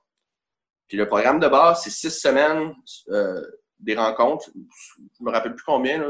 Puis 0.89 0.97
le 0.97 1.07
programme 1.07 1.39
de 1.39 1.47
base, 1.47 1.83
c'est 1.83 1.91
six 1.91 2.11
semaines 2.11 2.73
euh, 3.11 3.45
des 3.81 3.95
rencontres. 3.95 4.49
Je 4.57 5.23
me 5.23 5.31
rappelle 5.31 5.55
plus 5.55 5.65
combien, 5.67 6.03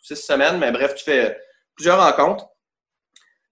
six 0.00 0.16
semaines, 0.16 0.56
mais 0.58 0.72
bref, 0.72 0.94
tu 0.94 1.04
fais 1.04 1.38
plusieurs 1.74 2.02
rencontres. 2.02 2.46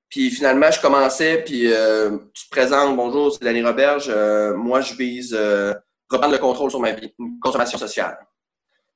Puis 0.08 0.30
finalement, 0.30 0.70
je 0.70 0.80
commençais, 0.80 1.42
puis 1.42 1.70
euh, 1.70 2.16
tu 2.32 2.46
te 2.46 2.50
présentes, 2.50 2.96
bonjour, 2.96 3.30
c'est 3.30 3.44
Danny 3.44 3.62
Roberge. 3.62 4.06
Euh, 4.08 4.56
moi, 4.56 4.80
je 4.80 4.94
vise 4.94 5.38
reprendre 6.10 6.32
le 6.32 6.38
contrôle 6.38 6.70
sur 6.70 6.80
ma 6.80 6.92
consommation 7.42 7.76
sociale. 7.76 8.16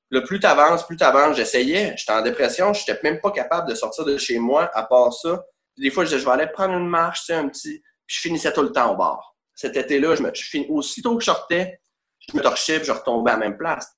Le 0.09 0.25
plus 0.25 0.41
tu 0.41 0.47
avances, 0.47 0.87
plus 0.87 0.97
tu 0.97 1.05
avances, 1.05 1.37
j'essayais. 1.37 1.95
J'étais 1.99 2.13
en 2.13 2.23
dépression, 2.23 2.73
je 2.73 2.81
n'étais 2.81 2.99
même 3.03 3.21
pas 3.21 3.31
capable 3.31 3.69
de 3.69 3.75
sortir 3.75 4.07
de 4.07 4.17
chez 4.17 4.39
moi 4.39 4.71
à 4.73 4.85
part 4.85 5.13
ça 5.13 5.45
des 5.77 5.91
fois, 5.91 6.05
je 6.05 6.19
je 6.19 6.25
vais 6.25 6.31
aller 6.31 6.47
prendre 6.47 6.75
une 6.75 6.89
marche, 6.89 7.31
un 7.31 7.49
petit. 7.49 7.83
Puis 8.07 8.17
je 8.17 8.21
finissais 8.21 8.53
tout 8.53 8.63
le 8.63 8.73
temps 8.73 8.93
au 8.93 8.97
bar. 8.97 9.37
Cet 9.55 9.77
été-là, 9.77 10.15
je 10.15 10.23
me, 10.23 10.71
aussitôt 10.71 11.17
que 11.17 11.25
je 11.25 11.27
sortais, 11.27 11.81
je 12.29 12.37
me 12.37 12.43
torchais 12.43 12.79
puis 12.79 12.87
je 12.87 12.93
retombais 12.93 13.33
à 13.33 13.35
la 13.35 13.41
même 13.41 13.57
place. 13.57 13.97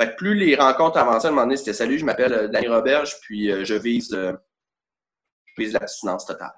Fait 0.00 0.10
que 0.10 0.16
plus 0.16 0.34
les 0.34 0.56
rencontres 0.56 0.98
avançaient, 0.98 1.28
à 1.28 1.30
un 1.30 1.34
moment 1.34 1.46
donné, 1.46 1.56
c'était 1.56 1.72
Salut, 1.72 1.98
je 1.98 2.04
m'appelle 2.04 2.32
euh, 2.32 2.48
Danny 2.48 2.68
Roberge, 2.68 3.18
puis 3.22 3.50
euh, 3.50 3.64
je 3.64 3.74
vise, 3.74 4.12
euh, 4.12 4.32
je 5.46 5.62
vise 5.62 5.72
l'abstinence 5.72 6.26
totale. 6.26 6.52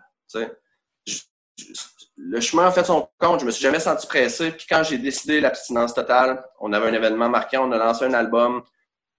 Le 2.16 2.40
chemin 2.40 2.66
a 2.66 2.72
fait 2.72 2.84
son 2.84 3.08
compte. 3.18 3.40
Je 3.40 3.46
me 3.46 3.50
suis 3.50 3.62
jamais 3.62 3.78
senti 3.78 4.06
pressé. 4.06 4.50
Puis 4.50 4.66
quand 4.68 4.82
j'ai 4.82 4.98
décidé 4.98 5.40
l'abstinence 5.40 5.94
totale, 5.94 6.44
on 6.58 6.72
avait 6.72 6.88
un 6.88 6.92
événement 6.92 7.28
marquant, 7.28 7.68
on 7.68 7.72
a 7.72 7.78
lancé 7.78 8.04
un 8.04 8.14
album. 8.14 8.62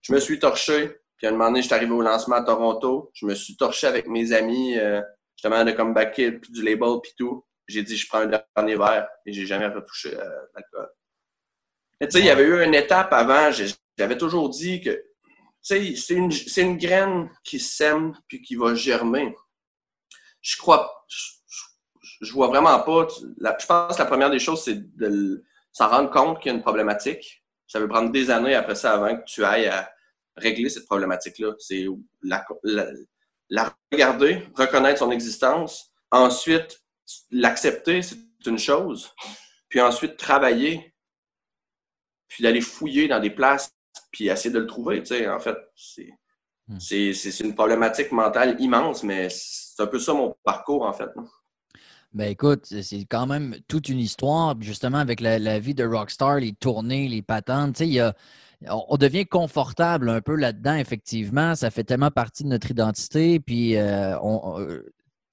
Je 0.01 0.13
me 0.13 0.19
suis 0.19 0.37
torché. 0.37 0.99
Puis 1.17 1.27
à 1.27 1.29
un 1.29 1.33
moment 1.33 1.45
donné, 1.45 1.61
je 1.61 1.67
suis 1.67 1.75
arrivé 1.75 1.91
au 1.91 2.01
lancement 2.01 2.37
à 2.37 2.43
Toronto. 2.43 3.09
Je 3.13 3.25
me 3.25 3.35
suis 3.35 3.55
torché 3.55 3.87
avec 3.87 4.07
mes 4.07 4.33
amis, 4.33 4.77
euh, 4.77 5.01
justement, 5.39 5.63
de 5.63 5.71
Comeback 5.71 6.15
Kid, 6.15 6.41
puis 6.41 6.51
du 6.51 6.61
label, 6.61 6.99
puis 7.01 7.13
tout. 7.17 7.45
J'ai 7.65 7.81
dit, 7.81 7.95
je 7.95 8.07
prends 8.09 8.19
un 8.19 8.25
dernier 8.55 8.75
verre 8.75 9.07
et 9.25 9.31
j'ai 9.31 9.45
jamais 9.45 9.67
retouché 9.67 10.13
euh, 10.13 10.29
l'alcool. 10.53 10.89
Mais 12.01 12.07
tu 12.07 12.13
sais, 12.13 12.19
il 12.19 12.25
y 12.25 12.29
avait 12.29 12.43
eu 12.43 12.61
une 12.61 12.75
étape 12.75 13.13
avant. 13.13 13.49
J'avais 13.97 14.17
toujours 14.17 14.49
dit 14.49 14.81
que, 14.81 15.01
c'est 15.61 15.93
une, 16.09 16.31
une 16.57 16.77
graine 16.77 17.29
qui 17.43 17.59
sème 17.59 18.13
puis 18.27 18.41
qui 18.41 18.55
va 18.55 18.75
germer. 18.75 19.33
Je 20.41 20.57
crois, 20.57 21.05
je 22.21 22.33
vois 22.33 22.47
vraiment 22.47 22.79
pas. 22.81 23.07
je 23.09 23.65
pense 23.65 23.95
que 23.95 24.01
la 24.01 24.07
première 24.07 24.31
des 24.31 24.39
choses, 24.39 24.63
c'est 24.63 24.97
de 24.97 25.43
s'en 25.71 25.89
rendre 25.89 26.09
compte 26.09 26.41
qu'il 26.41 26.51
y 26.51 26.53
a 26.53 26.57
une 26.57 26.63
problématique. 26.63 27.45
Ça 27.67 27.79
veut 27.79 27.87
prendre 27.87 28.11
des 28.11 28.29
années 28.29 28.55
après 28.55 28.75
ça 28.75 28.93
avant 28.93 29.15
que 29.15 29.23
tu 29.25 29.45
ailles 29.45 29.67
à 29.67 29.89
régler 30.35 30.69
cette 30.69 30.85
problématique-là. 30.85 31.53
C'est 31.59 31.85
la, 32.23 32.45
regarder, 33.91 34.47
reconnaître 34.55 34.99
son 34.99 35.11
existence, 35.11 35.91
ensuite 36.11 36.81
l'accepter, 37.31 38.01
c'est 38.01 38.17
une 38.45 38.59
chose, 38.59 39.11
puis 39.67 39.81
ensuite 39.81 40.17
travailler, 40.17 40.93
puis 42.27 42.43
d'aller 42.43 42.61
fouiller 42.61 43.07
dans 43.07 43.19
des 43.19 43.29
places, 43.29 43.71
puis 44.11 44.27
essayer 44.27 44.53
de 44.53 44.59
le 44.59 44.67
trouver. 44.67 45.01
Tu 45.01 45.07
sais, 45.07 45.29
en 45.29 45.39
fait, 45.39 45.57
c'est 45.75 46.09
hmm. 46.67 46.79
c'est 46.79 47.39
une 47.39 47.55
problématique 47.55 48.11
mentale 48.11 48.55
immense, 48.59 49.03
mais 49.03 49.27
c'est 49.29 49.81
un 49.81 49.87
peu 49.87 49.99
ça 49.99 50.13
mon 50.13 50.35
parcours, 50.43 50.83
en 50.83 50.93
fait. 50.93 51.09
Ben 52.11 52.29
écoute, 52.29 52.65
c'est 52.65 53.05
quand 53.05 53.27
même 53.27 53.55
toute 53.67 53.87
une 53.89 53.99
histoire, 53.99 54.59
justement, 54.59 54.97
avec 54.97 55.21
la, 55.21 55.59
vie 55.59 55.75
de 55.75 55.85
Rockstar, 55.85 56.39
les 56.39 56.53
tournées, 56.53 57.07
les 57.07 57.21
patentes. 57.21 57.75
Tu 57.75 57.93
sais, 57.93 58.13
on, 58.67 58.97
devient 58.97 59.25
confortable 59.25 60.09
un 60.09 60.21
peu 60.21 60.35
là-dedans, 60.35 60.75
effectivement. 60.75 61.55
Ça 61.55 61.71
fait 61.71 61.83
tellement 61.83 62.11
partie 62.11 62.43
de 62.43 62.49
notre 62.49 62.71
identité. 62.71 63.39
Puis, 63.39 63.77
euh, 63.77 64.17
euh, 64.19 64.81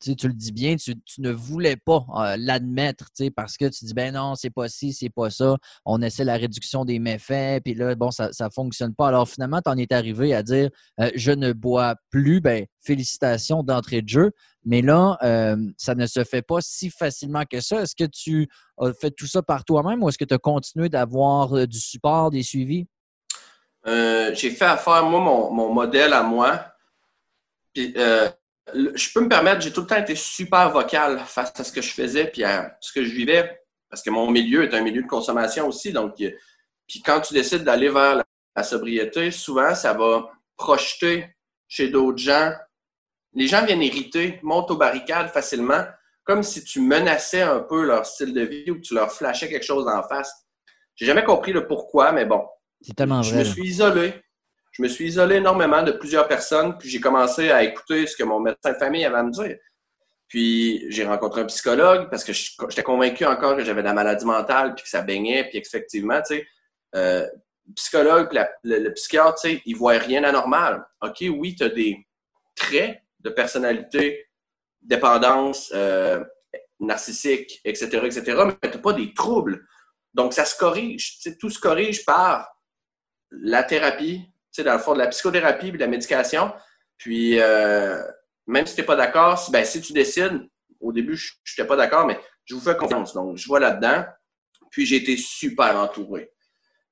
tu, 0.01 0.15
le 0.29 0.35
dis 0.35 0.53
bien, 0.53 0.77
tu, 0.77 0.95
ne 1.19 1.33
voulais 1.33 1.77
pas 1.77 2.07
euh, 2.15 2.37
l'admettre, 2.39 3.11
parce 3.35 3.57
que 3.57 3.65
tu 3.65 3.85
dis, 3.85 3.95
ben 3.95 4.15
non, 4.15 4.37
c'est 4.37 4.51
pas 4.51 4.69
ci, 4.69 4.93
c'est 4.93 5.11
pas 5.11 5.31
ça. 5.31 5.57
On 5.85 6.01
essaie 6.03 6.23
la 6.23 6.37
réduction 6.37 6.85
des 6.85 7.01
méfaits, 7.01 7.65
puis 7.65 7.75
là, 7.75 7.97
bon, 7.97 8.13
ça 8.13 8.29
ne 8.29 8.49
fonctionne 8.51 8.95
pas. 8.95 9.09
Alors 9.09 9.29
finalement, 9.29 9.61
tu 9.61 9.71
en 9.71 9.77
es 9.77 9.93
arrivé 9.93 10.33
à 10.33 10.45
dire, 10.45 10.71
je 11.15 11.33
ne 11.33 11.53
bois 11.53 11.97
plus, 12.11 12.41
ben 12.41 12.67
félicitations 12.81 13.65
d'entrée 13.65 14.03
de 14.03 14.09
jeu. 14.09 14.33
Mais 14.65 14.83
là, 14.83 15.19
ça 15.77 15.95
ne 15.95 16.07
se 16.07 16.23
fait 16.25 16.43
pas 16.43 16.61
si 16.61 16.91
facilement 16.91 17.45
que 17.51 17.61
ça. 17.61 17.83
Est-ce 17.83 17.97
que 17.97 18.09
tu 18.09 18.49
as 18.79 18.93
fait 18.93 19.11
tout 19.11 19.27
ça 19.27 19.43
par 19.43 19.65
toi-même 19.65 20.03
ou 20.03 20.09
est-ce 20.09 20.19
que 20.19 20.25
tu 20.25 20.35
as 20.35 20.39
continué 20.39 20.89
d'avoir 20.89 21.67
du 21.67 21.81
support, 21.81 22.31
des 22.31 22.43
suivis? 22.43 22.87
J'ai 23.87 24.51
fait 24.51 24.65
affaire, 24.65 25.05
moi, 25.05 25.21
mon, 25.21 25.51
mon 25.51 25.73
modèle 25.73 26.13
à 26.13 26.23
moi. 26.23 26.67
Puis, 27.73 27.95
je 28.75 29.13
peux 29.13 29.21
me 29.21 29.29
permettre, 29.29 29.61
j'ai 29.61 29.73
tout 29.73 29.83
le 29.83 29.87
temps 29.87 29.97
été 29.97 30.15
super 30.15 30.71
vocal 30.71 31.21
face 31.21 31.53
à 31.59 31.65
ce 31.65 31.73
que 31.73 31.81
je 31.81 31.93
faisais 31.93 32.27
puis 32.27 32.45
à 32.45 32.77
ce 32.81 32.93
que 32.93 33.05
je 33.05 33.11
vivais, 33.11 33.63
parce 33.89 34.03
que 34.03 34.11
mon 34.11 34.31
milieu 34.31 34.65
est 34.65 34.75
un 34.75 34.83
milieu 34.83 35.03
de 35.03 35.07
consommation 35.07 35.69
aussi. 35.69 35.93
Donc, 35.93 36.17
puis 36.17 37.03
quand 37.03 37.21
tu 37.21 37.35
décides 37.35 37.65
d'aller 37.65 37.89
vers 37.89 38.17
la, 38.55 38.63
sobriété, 38.63 39.31
souvent, 39.31 39.75
ça 39.75 39.93
va 39.93 40.31
projeter 40.57 41.37
chez 41.69 41.89
d'autres 41.89 42.19
gens. 42.19 42.53
Les 43.35 43.47
gens 43.49 43.65
viennent 43.65 43.83
irriter, 43.83 44.41
montent 44.43 44.71
aux 44.71 44.77
barricades 44.77 45.29
facilement, 45.29 45.85
comme 46.25 46.43
si 46.43 46.65
tu 46.65 46.81
menaçais 46.81 47.43
un 47.43 47.61
peu 47.61 47.85
leur 47.85 48.07
style 48.07 48.33
de 48.33 48.41
vie 48.41 48.71
ou 48.71 48.77
que 48.77 48.81
tu 48.81 48.95
leur 48.95 49.13
flashais 49.13 49.49
quelque 49.49 49.67
chose 49.67 49.87
en 49.87 50.03
face. 50.03 50.33
J'ai 50.95 51.05
jamais 51.05 51.23
compris 51.23 51.53
le 51.53 51.67
pourquoi, 51.67 52.13
mais 52.13 52.25
bon. 52.25 52.47
C'est 52.87 52.95
tellement 52.95 53.21
vrai. 53.21 53.31
Je 53.31 53.39
me 53.39 53.45
suis 53.45 53.65
isolé 53.65 54.15
je 54.77 54.83
me 54.83 54.89
suis 54.89 55.07
isolé 55.07 55.37
énormément 55.37 55.83
de 55.83 55.93
plusieurs 55.93 56.29
personnes, 56.29 56.77
puis 56.77 56.91
j'ai 56.91 57.01
commencé 57.01 57.51
à 57.51 57.63
écouter 57.63 58.07
ce 58.07 58.15
que 58.15 58.25
mon 58.25 58.41
médecin 58.41 58.73
de 58.73 58.77
famille 58.77 59.07
avait 59.07 59.17
à 59.17 59.23
me 59.23 59.31
dire. 59.31 59.57
Puis 60.29 60.85
j'ai 60.91 61.07
rencontré 61.07 61.41
un 61.41 61.47
psychologue 61.47 62.11
parce 62.11 62.25
que 62.25 62.35
j'étais 62.35 62.83
convaincu 62.83 63.25
encore 63.25 63.57
que 63.57 63.65
j'avais 63.65 63.81
de 63.81 63.87
la 63.87 63.95
maladie 63.95 64.27
mentale, 64.27 64.75
puis 64.75 64.85
que 64.85 64.91
ça 64.91 65.01
baignait, 65.01 65.49
puis 65.49 65.59
effectivement, 65.59 66.21
tu 66.21 66.37
sais, 66.37 66.47
euh, 66.95 67.27
le 67.67 67.73
psychologue, 67.75 68.29
le, 68.65 68.91
psychiatre, 68.91 69.41
tu 69.41 69.49
sais, 69.49 69.63
il 69.65 69.77
voit 69.77 69.99
rien 69.99 70.21
d'anormal. 70.21 70.85
OK, 71.01 71.25
oui, 71.31 71.55
tu 71.57 71.65
as 71.65 71.71
des 71.71 72.07
traits 72.55 72.99
de 73.21 73.31
personnalité, 73.31 74.27
dépendance, 74.83 75.73
euh, 75.75 76.23
narcissique, 76.81 77.61
etc., 77.65 77.87
etc., 78.05 78.43
mais 78.45 78.71
tu 78.71 78.77
n'as 78.77 78.83
pas 78.83 78.93
des 78.93 79.15
troubles. 79.15 79.67
Donc, 80.13 80.35
ça 80.35 80.45
se 80.45 80.57
corrige. 80.57 81.17
Tu 81.17 81.31
sais, 81.31 81.39
tout 81.39 81.51
se 81.51 81.59
corrige 81.59 82.05
par 82.05 82.56
la 83.31 83.63
thérapie, 83.63 84.23
dans 84.65 84.73
le 84.73 84.79
fond, 84.79 84.95
de 84.95 84.99
la 84.99 85.09
psychothérapie 85.09 85.69
et 85.69 85.73
de 85.73 85.79
la 85.79 85.87
médication. 85.87 86.53
Puis, 86.97 87.39
euh, 87.39 88.01
même 88.47 88.67
si 88.67 88.75
tu 88.75 88.81
n'es 88.81 88.87
pas 88.87 88.97
d'accord, 88.97 89.39
si, 89.39 89.51
ben, 89.51 89.65
si 89.65 89.81
tu 89.81 89.93
décides, 89.93 90.49
au 90.81 90.93
début, 90.93 91.17
je 91.17 91.33
n'étais 91.53 91.67
pas 91.67 91.77
d'accord, 91.77 92.07
mais 92.07 92.19
je 92.45 92.55
vous 92.55 92.61
fais 92.61 92.77
confiance. 92.77 93.13
Donc, 93.15 93.37
je 93.37 93.47
vois 93.47 93.61
là-dedans. 93.61 94.05
Puis, 94.71 94.87
j'ai 94.87 94.97
été 94.97 95.17
super 95.17 95.77
entouré. 95.77 96.33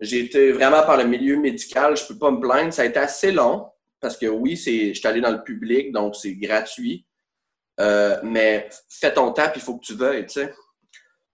J'ai 0.00 0.20
été 0.20 0.52
vraiment 0.52 0.82
par 0.82 0.96
le 0.96 1.04
milieu 1.04 1.36
médical, 1.36 1.96
je 1.96 2.02
ne 2.02 2.08
peux 2.08 2.18
pas 2.18 2.30
me 2.30 2.40
plaindre. 2.40 2.72
Ça 2.72 2.82
a 2.82 2.84
été 2.84 2.98
assez 2.98 3.32
long 3.32 3.70
parce 4.00 4.16
que 4.16 4.26
oui, 4.26 4.56
je 4.56 4.92
suis 4.92 5.06
allé 5.08 5.20
dans 5.20 5.30
le 5.30 5.42
public, 5.42 5.92
donc 5.92 6.14
c'est 6.16 6.34
gratuit. 6.34 7.06
Euh, 7.80 8.20
mais 8.22 8.68
fais 8.88 9.14
ton 9.14 9.32
tap, 9.32 9.56
il 9.56 9.62
faut 9.62 9.78
que 9.78 9.84
tu 9.84 9.94
veuilles, 9.94 10.26
tu 10.26 10.34
sais. 10.34 10.54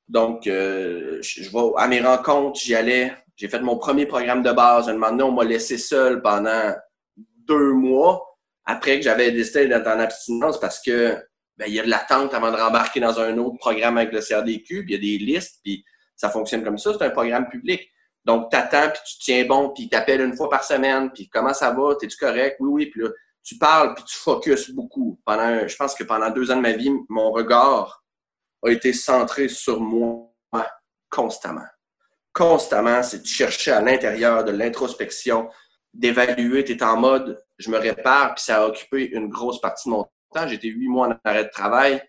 Donc, 0.08 0.46
euh, 0.46 1.20
je, 1.20 1.42
je, 1.42 1.50
vais 1.50 1.72
à 1.76 1.88
mes 1.88 2.00
rencontres, 2.00 2.60
j'y 2.60 2.74
allais 2.74 3.12
j'ai 3.40 3.48
fait 3.48 3.60
mon 3.60 3.78
premier 3.78 4.04
programme 4.04 4.42
de 4.42 4.52
base. 4.52 4.90
Un 4.90 4.92
moment 4.92 5.10
donné, 5.12 5.22
on 5.22 5.32
m'a 5.32 5.44
laissé 5.44 5.78
seul 5.78 6.20
pendant 6.20 6.74
deux 7.16 7.72
mois 7.72 8.36
après 8.66 8.98
que 8.98 9.02
j'avais 9.02 9.32
décidé 9.32 9.66
d'être 9.66 9.86
en 9.86 9.98
abstinence 9.98 10.60
parce 10.60 10.78
que 10.82 11.16
ben, 11.56 11.64
il 11.66 11.72
y 11.72 11.80
a 11.80 11.82
de 11.82 11.88
l'attente 11.88 12.34
avant 12.34 12.52
de 12.52 12.56
rembarquer 12.56 13.00
dans 13.00 13.18
un 13.18 13.38
autre 13.38 13.56
programme 13.56 13.96
avec 13.96 14.12
le 14.12 14.20
CRDQ, 14.20 14.84
puis 14.84 14.84
il 14.88 14.90
y 14.92 14.94
a 14.94 14.98
des 14.98 15.24
listes, 15.24 15.60
puis 15.64 15.82
ça 16.16 16.28
fonctionne 16.28 16.62
comme 16.62 16.76
ça. 16.76 16.92
C'est 16.92 17.04
un 17.04 17.10
programme 17.10 17.48
public. 17.48 17.80
Donc, 18.26 18.50
tu 18.50 18.56
attends, 18.58 18.90
puis 18.90 19.00
tu 19.06 19.18
tiens 19.20 19.46
bon, 19.46 19.70
puis 19.70 19.88
tu 19.88 19.96
appelles 19.96 20.20
une 20.20 20.36
fois 20.36 20.50
par 20.50 20.62
semaine, 20.62 21.10
puis 21.10 21.30
comment 21.30 21.54
ça 21.54 21.72
va? 21.72 21.94
T'es-tu 21.98 22.18
correct? 22.18 22.56
Oui, 22.60 22.68
oui. 22.68 22.86
Puis 22.90 23.00
là, 23.00 23.08
tu 23.42 23.56
parles, 23.56 23.94
puis 23.94 24.04
tu 24.04 24.16
focuses 24.16 24.70
beaucoup. 24.70 25.18
Pendant, 25.24 25.66
je 25.66 25.76
pense 25.76 25.94
que 25.94 26.04
pendant 26.04 26.28
deux 26.28 26.50
ans 26.50 26.56
de 26.56 26.60
ma 26.60 26.72
vie, 26.72 26.92
mon 27.08 27.32
regard 27.32 28.04
a 28.62 28.68
été 28.68 28.92
centré 28.92 29.48
sur 29.48 29.80
moi 29.80 30.26
constamment 31.08 31.64
constamment, 32.32 33.02
c'est 33.02 33.22
de 33.22 33.26
chercher 33.26 33.72
à 33.72 33.80
l'intérieur 33.80 34.44
de 34.44 34.52
l'introspection, 34.52 35.48
d'évaluer. 35.92 36.64
Tu 36.64 36.72
es 36.72 36.82
en 36.82 36.96
mode, 36.96 37.42
je 37.58 37.70
me 37.70 37.78
répare, 37.78 38.34
puis 38.34 38.44
ça 38.44 38.62
a 38.62 38.66
occupé 38.66 39.08
une 39.10 39.28
grosse 39.28 39.60
partie 39.60 39.88
de 39.88 39.94
mon 39.94 40.04
temps. 40.34 40.46
J'étais 40.46 40.68
huit 40.68 40.88
mois 40.88 41.08
en 41.08 41.18
arrêt 41.24 41.44
de 41.44 41.50
travail 41.50 42.02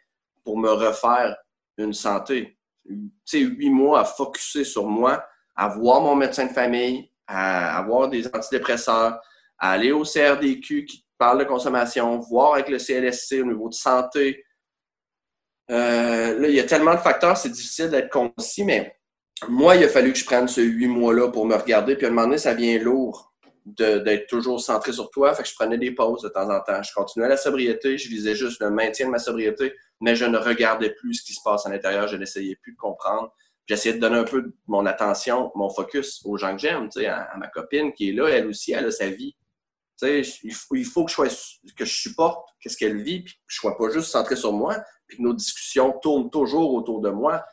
pour 0.43 0.57
me 0.57 0.69
refaire 0.69 1.35
une 1.77 1.93
santé. 1.93 2.57
Tu 2.85 3.11
sais, 3.25 3.39
huit 3.39 3.69
mois 3.69 4.01
à 4.01 4.05
focuser 4.05 4.63
sur 4.63 4.87
moi, 4.87 5.25
à 5.55 5.67
voir 5.67 6.01
mon 6.01 6.15
médecin 6.15 6.45
de 6.45 6.51
famille, 6.51 7.11
à 7.27 7.77
avoir 7.77 8.09
des 8.09 8.27
antidépresseurs, 8.27 9.19
à 9.57 9.71
aller 9.71 9.91
au 9.91 10.03
CRDQ 10.03 10.85
qui 10.85 11.05
parle 11.17 11.39
de 11.39 11.43
consommation, 11.43 12.17
voir 12.19 12.55
avec 12.55 12.69
le 12.69 12.79
CLSC 12.79 13.41
au 13.41 13.45
niveau 13.45 13.69
de 13.69 13.73
santé. 13.75 14.43
Euh, 15.69 16.39
là, 16.39 16.47
il 16.47 16.55
y 16.55 16.59
a 16.59 16.63
tellement 16.63 16.95
de 16.95 16.99
facteurs, 16.99 17.37
c'est 17.37 17.49
difficile 17.49 17.89
d'être 17.89 18.09
concis, 18.09 18.65
mais 18.65 18.99
moi, 19.47 19.75
il 19.75 19.83
a 19.83 19.89
fallu 19.89 20.13
que 20.13 20.19
je 20.19 20.25
prenne 20.25 20.47
ce 20.47 20.61
huit 20.61 20.87
mois-là 20.87 21.29
pour 21.29 21.45
me 21.45 21.55
regarder. 21.55 21.95
Puis 21.95 22.05
à 22.05 22.09
un 22.09 22.11
moment 22.11 22.27
donné, 22.27 22.37
ça 22.37 22.53
vient 22.53 22.77
lourd 22.79 23.33
d'être 23.65 24.27
toujours 24.27 24.59
centré 24.59 24.91
sur 24.91 25.09
toi. 25.11 25.33
Fait 25.33 25.43
que 25.43 25.49
je 25.49 25.55
prenais 25.55 25.77
des 25.77 25.91
pauses 25.91 26.21
de 26.21 26.29
temps 26.29 26.49
en 26.49 26.59
temps. 26.61 26.81
Je 26.81 26.93
continuais 26.93 27.27
la 27.27 27.37
sobriété. 27.37 27.97
Je 27.97 28.09
visais 28.09 28.35
juste 28.35 28.61
le 28.61 28.69
maintien 28.69 29.07
de 29.07 29.11
ma 29.11 29.19
sobriété, 29.19 29.73
mais 29.99 30.15
je 30.15 30.25
ne 30.25 30.37
regardais 30.37 30.91
plus 30.91 31.15
ce 31.15 31.23
qui 31.23 31.33
se 31.33 31.41
passe 31.43 31.65
à 31.65 31.69
l'intérieur. 31.69 32.07
Je 32.07 32.17
n'essayais 32.17 32.55
plus 32.55 32.73
de 32.73 32.77
comprendre. 32.77 33.33
J'essayais 33.67 33.95
de 33.95 33.99
donner 33.99 34.17
un 34.17 34.23
peu 34.23 34.53
mon 34.67 34.85
attention, 34.85 35.51
mon 35.55 35.69
focus 35.69 36.21
aux 36.25 36.37
gens 36.37 36.53
que 36.53 36.61
j'aime, 36.61 36.89
à, 37.07 37.21
à 37.33 37.37
ma 37.37 37.47
copine 37.47 37.93
qui 37.93 38.09
est 38.09 38.13
là. 38.13 38.27
Elle 38.27 38.47
aussi, 38.47 38.73
elle 38.73 38.85
a 38.85 38.91
sa 38.91 39.09
vie. 39.09 39.35
Il 40.03 40.53
faut, 40.53 40.75
il 40.75 40.85
faut 40.85 41.05
que 41.05 41.11
je, 41.11 41.15
sois, 41.15 41.27
que 41.77 41.85
je 41.85 41.93
supporte 41.93 42.49
qu'est-ce 42.59 42.75
qu'elle 42.75 43.01
vit, 43.01 43.21
puis 43.21 43.33
que 43.35 43.39
je 43.47 43.57
ne 43.57 43.61
sois 43.61 43.77
pas 43.77 43.93
juste 43.93 44.09
centré 44.09 44.35
sur 44.35 44.51
moi, 44.51 44.77
puis 45.07 45.17
que 45.17 45.21
nos 45.21 45.33
discussions 45.33 45.93
tournent 46.01 46.31
toujours 46.31 46.73
autour 46.73 47.01
de 47.01 47.09
moi. 47.09 47.43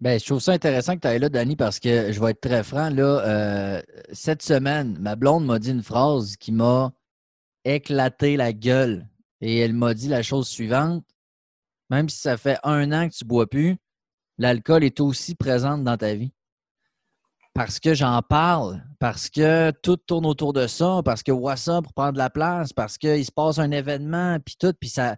Ben, 0.00 0.20
je 0.20 0.26
trouve 0.26 0.40
ça 0.40 0.52
intéressant 0.52 0.94
que 0.94 1.00
tu 1.00 1.08
ailles 1.08 1.18
là, 1.18 1.28
Danny, 1.28 1.56
parce 1.56 1.80
que 1.80 2.12
je 2.12 2.20
vais 2.20 2.32
être 2.32 2.40
très 2.40 2.62
franc. 2.62 2.90
Euh, 2.96 3.80
cette 4.12 4.42
semaine, 4.42 4.98
ma 5.00 5.16
blonde 5.16 5.46
m'a 5.46 5.58
dit 5.58 5.70
une 5.70 5.82
phrase 5.82 6.36
qui 6.36 6.52
m'a 6.52 6.92
éclaté 7.64 8.36
la 8.36 8.52
gueule. 8.52 9.08
Et 9.40 9.58
elle 9.58 9.72
m'a 9.72 9.94
dit 9.94 10.08
la 10.08 10.22
chose 10.22 10.48
suivante 10.48 11.04
même 11.90 12.08
si 12.08 12.18
ça 12.18 12.36
fait 12.36 12.58
un 12.62 12.92
an 12.92 13.08
que 13.08 13.14
tu 13.14 13.24
bois 13.24 13.48
plus, 13.48 13.76
l'alcool 14.38 14.84
est 14.84 15.00
aussi 15.00 15.34
présent 15.34 15.78
dans 15.78 15.96
ta 15.96 16.14
vie. 16.14 16.32
Parce 17.54 17.80
que 17.80 17.94
j'en 17.94 18.20
parle, 18.20 18.84
parce 18.98 19.30
que 19.30 19.70
tout 19.82 19.96
tourne 19.96 20.26
autour 20.26 20.52
de 20.52 20.66
ça, 20.66 21.00
parce 21.04 21.22
que 21.22 21.32
pour 21.32 21.94
prendre 21.94 22.12
de 22.12 22.18
la 22.18 22.28
place, 22.28 22.72
parce 22.72 22.98
qu'il 22.98 23.24
se 23.24 23.32
passe 23.32 23.58
un 23.58 23.70
événement, 23.70 24.38
puis 24.44 24.56
tout, 24.58 24.74
puis 24.78 24.90
ça, 24.90 25.16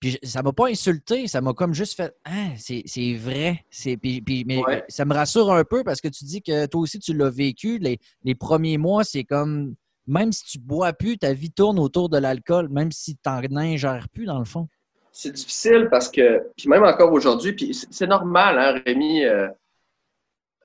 Puis 0.00 0.18
ça 0.22 0.42
m'a 0.42 0.52
pas 0.52 0.68
insulté, 0.68 1.26
ça 1.26 1.40
m'a 1.40 1.52
comme 1.54 1.74
juste 1.74 1.96
fait 1.96 2.14
Ah, 2.24 2.50
c'est 2.56 3.14
vrai. 3.14 3.64
Puis, 4.00 4.20
puis, 4.20 4.44
mais 4.46 4.60
ça 4.88 5.04
me 5.04 5.12
rassure 5.12 5.52
un 5.52 5.64
peu 5.64 5.82
parce 5.82 6.00
que 6.00 6.08
tu 6.08 6.24
dis 6.24 6.40
que 6.40 6.66
toi 6.66 6.80
aussi 6.80 7.00
tu 7.00 7.14
l'as 7.14 7.30
vécu. 7.30 7.78
Les, 7.78 7.98
les, 8.22 8.34
premiers 8.34 8.78
mois, 8.78 9.02
c'est 9.02 9.24
comme 9.24 9.74
même 10.08 10.32
si 10.32 10.44
tu 10.44 10.58
bois 10.58 10.92
plus, 10.92 11.18
ta 11.18 11.32
vie 11.32 11.50
tourne 11.50 11.78
autour 11.78 12.08
de 12.08 12.18
l'alcool, 12.18 12.68
même 12.70 12.90
si 12.90 13.16
tu 13.16 13.28
n'en 13.28 13.60
ingères 13.60 14.08
plus 14.08 14.24
dans 14.24 14.38
le 14.38 14.44
fond. 14.44 14.68
C'est 15.12 15.32
difficile 15.32 15.88
parce 15.90 16.08
que, 16.08 16.50
puis 16.56 16.68
même 16.68 16.84
encore 16.84 17.12
aujourd'hui, 17.12 17.52
puis 17.52 17.74
c'est 17.90 18.06
normal, 18.06 18.58
hein, 18.58 18.82
Rémi. 18.86 19.24
Euh, 19.24 19.48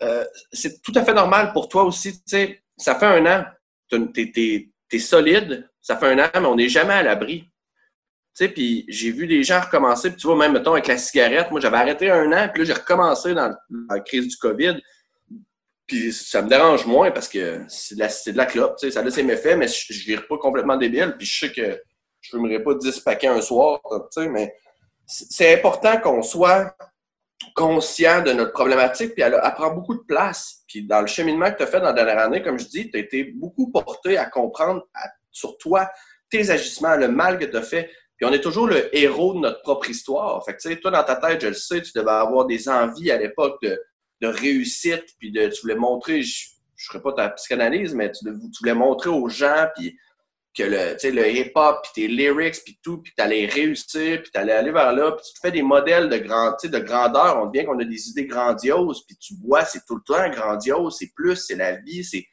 euh, 0.02 0.24
c'est 0.52 0.82
tout 0.82 0.94
à 0.96 1.04
fait 1.04 1.14
normal 1.14 1.54
pour 1.54 1.70
toi 1.70 1.84
aussi. 1.84 2.14
Tu 2.14 2.22
sais, 2.26 2.64
ça 2.78 2.96
fait 2.96 3.06
un 3.06 3.26
an, 3.26 3.46
tu 3.90 4.70
es, 4.92 5.00
solide, 5.00 5.70
ça 5.82 5.98
fait 5.98 6.12
un 6.12 6.24
an, 6.24 6.30
mais 6.36 6.46
on 6.46 6.56
n'est 6.56 6.70
jamais 6.70 6.94
à 6.94 7.04
l'abri. 7.04 7.50
Puis 8.38 8.86
j'ai 8.88 9.12
vu 9.12 9.28
des 9.28 9.44
gens 9.44 9.62
recommencer, 9.62 10.10
puis 10.10 10.18
tu 10.18 10.28
vois, 10.28 10.36
même, 10.36 10.54
mettons, 10.54 10.74
avec 10.74 10.88
la 10.88 10.98
cigarette, 10.98 11.52
moi, 11.52 11.60
j'avais 11.60 11.78
arrêté 11.78 12.10
un 12.10 12.32
an, 12.32 12.50
puis 12.50 12.64
là, 12.64 12.66
j'ai 12.66 12.74
recommencé 12.74 13.34
dans 13.34 13.54
la 13.90 14.00
crise 14.00 14.28
du 14.28 14.38
COVID. 14.38 14.82
Puis 15.86 16.14
ça 16.14 16.42
me 16.42 16.50
dérange 16.50 16.86
moins 16.86 17.12
parce 17.12 17.28
que 17.28 17.62
c'est 17.68 17.96
de 17.96 18.00
la, 18.00 18.08
de 18.08 18.38
la 18.38 18.46
clope, 18.46 18.78
tu 18.78 18.88
sais, 18.88 18.92
ça 18.92 19.02
a 19.02 19.12
ses 19.12 19.24
méfaits, 19.24 19.58
mais 19.58 19.68
je 19.68 19.94
ne 19.94 19.98
vire 20.00 20.28
pas 20.28 20.38
complètement 20.38 20.78
débile, 20.78 21.16
puis 21.18 21.28
je 21.28 21.40
sais 21.40 21.52
que 21.52 21.82
je 22.22 22.30
fumerai 22.30 22.64
pas 22.64 22.74
10 22.74 23.00
paquets 23.02 23.28
un 23.28 23.42
soir, 23.42 23.82
tu 24.12 24.22
sais, 24.22 24.30
mais 24.30 24.56
c'est 25.06 25.54
important 25.54 26.00
qu'on 26.00 26.22
soit 26.22 26.76
conscient 27.56 28.22
de 28.22 28.32
notre 28.32 28.54
problématique, 28.54 29.14
puis 29.14 29.22
elle, 29.22 29.40
prend 29.56 29.72
beaucoup 29.72 29.96
de 29.96 30.04
place. 30.08 30.64
Puis 30.68 30.84
dans 30.86 31.02
le 31.02 31.08
cheminement 31.08 31.52
que 31.52 31.58
tu 31.58 31.64
as 31.64 31.68
fait 31.68 31.80
dans 31.80 31.88
la 31.88 31.94
dernière 31.94 32.20
année, 32.20 32.42
comme 32.42 32.58
je 32.58 32.66
dis, 32.66 32.90
tu 32.90 32.98
as 32.98 33.02
été 33.02 33.26
beaucoup 33.26 33.70
porté 33.70 34.18
à 34.18 34.26
comprendre 34.26 34.88
sur 35.32 35.58
toi, 35.58 35.90
tes 36.30 36.50
agissements, 36.50 36.96
le 36.96 37.10
mal 37.10 37.38
que 37.38 37.46
tu 37.46 37.58
as 37.58 37.62
fait, 37.62 37.92
puis 38.24 38.32
on 38.32 38.34
est 38.34 38.42
toujours 38.42 38.68
le 38.68 38.96
héros 38.98 39.34
de 39.34 39.40
notre 39.40 39.62
propre 39.64 39.90
histoire. 39.90 40.42
Fait 40.46 40.54
que, 40.54 40.62
tu 40.62 40.70
sais, 40.70 40.78
toi, 40.78 40.92
dans 40.92 41.04
ta 41.04 41.18
tête, 41.18 41.42
je 41.42 41.48
le 41.48 41.54
sais, 41.54 41.82
tu 41.82 41.92
devais 41.94 42.12
avoir 42.12 42.46
des 42.46 42.70
envies 42.70 43.12
à 43.12 43.18
l'époque 43.18 43.62
de, 43.62 43.78
réussite, 44.22 45.04
puis 45.20 45.30
de, 45.34 45.50
tu 45.50 45.62
voulais 45.64 45.76
montrer, 45.76 46.24
je 46.24 46.46
ne 46.48 46.84
ferai 46.88 47.02
pas 47.02 47.12
ta 47.12 47.30
psychanalyse, 47.32 47.94
mais 47.94 48.10
tu, 48.14 48.26
voulais 48.62 48.74
montrer 48.74 49.10
aux 49.10 49.28
gens, 49.28 49.68
puis 49.76 49.98
que 50.58 50.64
le, 50.64 50.96
le 51.04 51.30
hip-hop, 51.32 51.80
puis 51.84 51.92
tes 51.96 52.08
lyrics, 52.08 52.64
puis 52.64 52.80
tout, 52.82 53.00
puis 53.00 53.12
tu 53.14 53.22
allais 53.22 53.46
réussir, 53.46 54.22
puis 54.22 54.32
tu 54.32 54.40
allais 54.40 54.54
aller 54.54 54.72
vers 54.72 54.94
là, 54.94 55.12
puis 55.12 55.26
tu 55.26 55.34
te 55.34 55.40
fais 55.46 55.52
des 55.52 55.62
modèles 55.62 56.08
de, 56.08 56.20
grand, 56.20 56.56
de 56.64 56.80
grandeur. 56.80 57.44
On 57.44 57.48
bien 57.48 57.66
qu'on 57.66 57.80
a 57.80 57.84
des 57.84 58.08
idées 58.08 58.28
grandioses, 58.28 59.06
puis 59.06 59.18
tu 59.18 59.34
vois, 59.46 59.66
c'est 59.66 59.86
tout 59.86 59.98
le 59.98 60.04
temps 60.06 60.30
grandiose, 60.30 60.96
c'est 60.98 61.12
plus, 61.14 61.36
c'est 61.36 61.58
la 61.58 61.76
vie, 61.76 62.06
c'est 62.06 62.26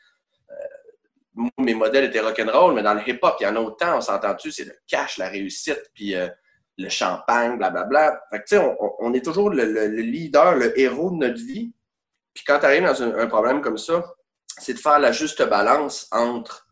mes 1.59 1.74
modèles 1.74 2.05
étaient 2.05 2.20
rock'n'roll, 2.20 2.74
mais 2.74 2.83
dans 2.83 2.94
le 2.94 3.09
hip-hop, 3.09 3.37
il 3.40 3.44
y 3.44 3.46
en 3.46 3.57
a 3.57 3.61
autant, 3.61 3.98
on 3.98 4.00
s'entend-tu, 4.00 4.53
c'est 4.53 4.64
le 4.64 4.76
cash, 4.87 5.18
la 5.18 5.29
réussite, 5.29 5.90
puis 5.94 6.14
euh, 6.14 6.29
le 6.76 6.88
champagne, 6.88 7.57
blablabla. 7.57 8.20
Fait 8.31 8.38
que, 8.38 8.44
tu 8.44 8.57
sais, 8.57 8.76
on, 8.98 9.12
est 9.12 9.24
toujours 9.24 9.50
le, 9.50 9.87
leader, 9.87 10.57
le 10.57 10.79
héros 10.79 11.11
de 11.11 11.16
notre 11.16 11.38
vie. 11.38 11.72
Puis 12.35 12.44
quand 12.44 12.59
tu 12.59 12.66
arrives 12.66 12.85
dans 12.85 13.03
un, 13.03 13.26
problème 13.26 13.61
comme 13.61 13.79
ça, 13.79 14.05
c'est 14.59 14.74
de 14.74 14.79
faire 14.79 14.98
la 14.98 15.12
juste 15.12 15.42
balance 15.48 16.09
entre 16.11 16.68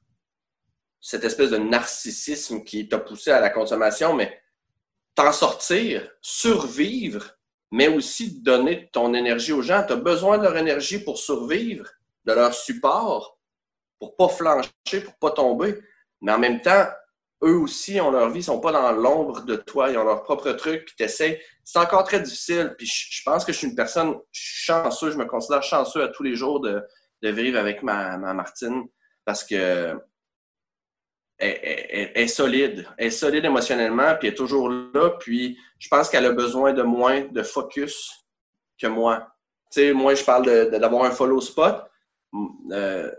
cette 1.01 1.25
espèce 1.25 1.51
de 1.51 1.59
narcissisme 1.59 2.65
qui 2.65 2.89
t'a 2.89 2.99
poussé 2.99 3.31
à 3.31 3.41
la 3.41 3.51
consommation, 3.51 4.15
mais 4.15 4.41
t'en 5.15 5.33
sortir, 5.33 6.09
survivre, 6.21 7.37
mais 7.71 7.89
aussi 7.89 8.41
donner 8.41 8.89
ton 8.93 9.15
énergie 9.15 9.53
aux 9.53 9.63
gens. 9.63 9.85
Tu 9.87 9.93
as 9.93 9.97
besoin 9.97 10.39
de 10.39 10.45
leur 10.45 10.57
énergie 10.57 10.99
pour 10.99 11.19
survivre, 11.19 11.89
de 12.25 12.33
leur 12.33 12.55
support 12.55 13.38
pour 13.99 14.17
pas 14.17 14.29
flancher, 14.29 15.01
pour 15.05 15.15
pas 15.21 15.31
tomber. 15.31 15.79
Mais 16.21 16.33
en 16.33 16.39
même 16.39 16.61
temps, 16.61 16.87
eux 17.45 17.57
aussi 17.57 18.01
ont 18.01 18.11
leur 18.11 18.31
vie, 18.31 18.41
ils 18.41 18.45
sont 18.45 18.61
pas 18.61 18.73
dans 18.73 18.93
l'ombre 18.93 19.43
de 19.43 19.57
toi, 19.57 19.91
ils 19.91 19.99
ont 19.99 20.05
leur 20.05 20.23
propre 20.23 20.53
truc, 20.53 20.85
puis 20.87 20.95
t'essayes. 20.97 21.41
C'est 21.65 21.79
encore 21.79 22.05
très 22.05 22.21
difficile. 22.21 22.75
Puis 22.77 22.87
je, 22.87 23.23
pense 23.25 23.45
que 23.45 23.53
je 23.53 23.59
suis 23.59 23.69
une 23.69 23.77
personne 23.77 24.17
chanceuse, 24.33 25.13
je 25.13 25.19
me 25.19 25.27
considère 25.27 25.63
chanceux 25.63 26.03
à 26.03 26.09
tous 26.09 26.23
les 26.23 26.35
jours 26.35 26.61
de, 26.61 26.83
vivre 27.23 27.59
avec 27.59 27.83
ma, 27.83 28.17
Martine 28.17 28.85
parce 29.25 29.45
que 29.45 30.01
elle, 31.39 32.11
est 32.15 32.27
solide. 32.27 32.89
Elle 32.97 33.09
est 33.09 33.11
solide 33.11 33.45
émotionnellement, 33.45 34.17
puis 34.17 34.29
elle 34.29 34.35
est 34.35 34.37
toujours 34.37 34.69
là. 34.69 35.11
Puis 35.21 35.57
je 35.79 35.89
pense 35.89 36.09
qu'elle 36.09 36.27
a 36.27 36.33
besoin 36.33 36.73
de 36.73 36.83
moins 36.83 37.23
de 37.23 37.43
focus 37.43 38.27
que 38.81 38.89
moi. 38.89 39.29
Tu 39.71 39.81
sais, 39.81 39.93
moi, 39.93 40.15
je 40.15 40.25
parle 40.25 40.71
d'avoir 40.71 41.05
un 41.05 41.11
follow 41.11 41.41
spot. 41.41 41.85
Euh, 42.73 43.13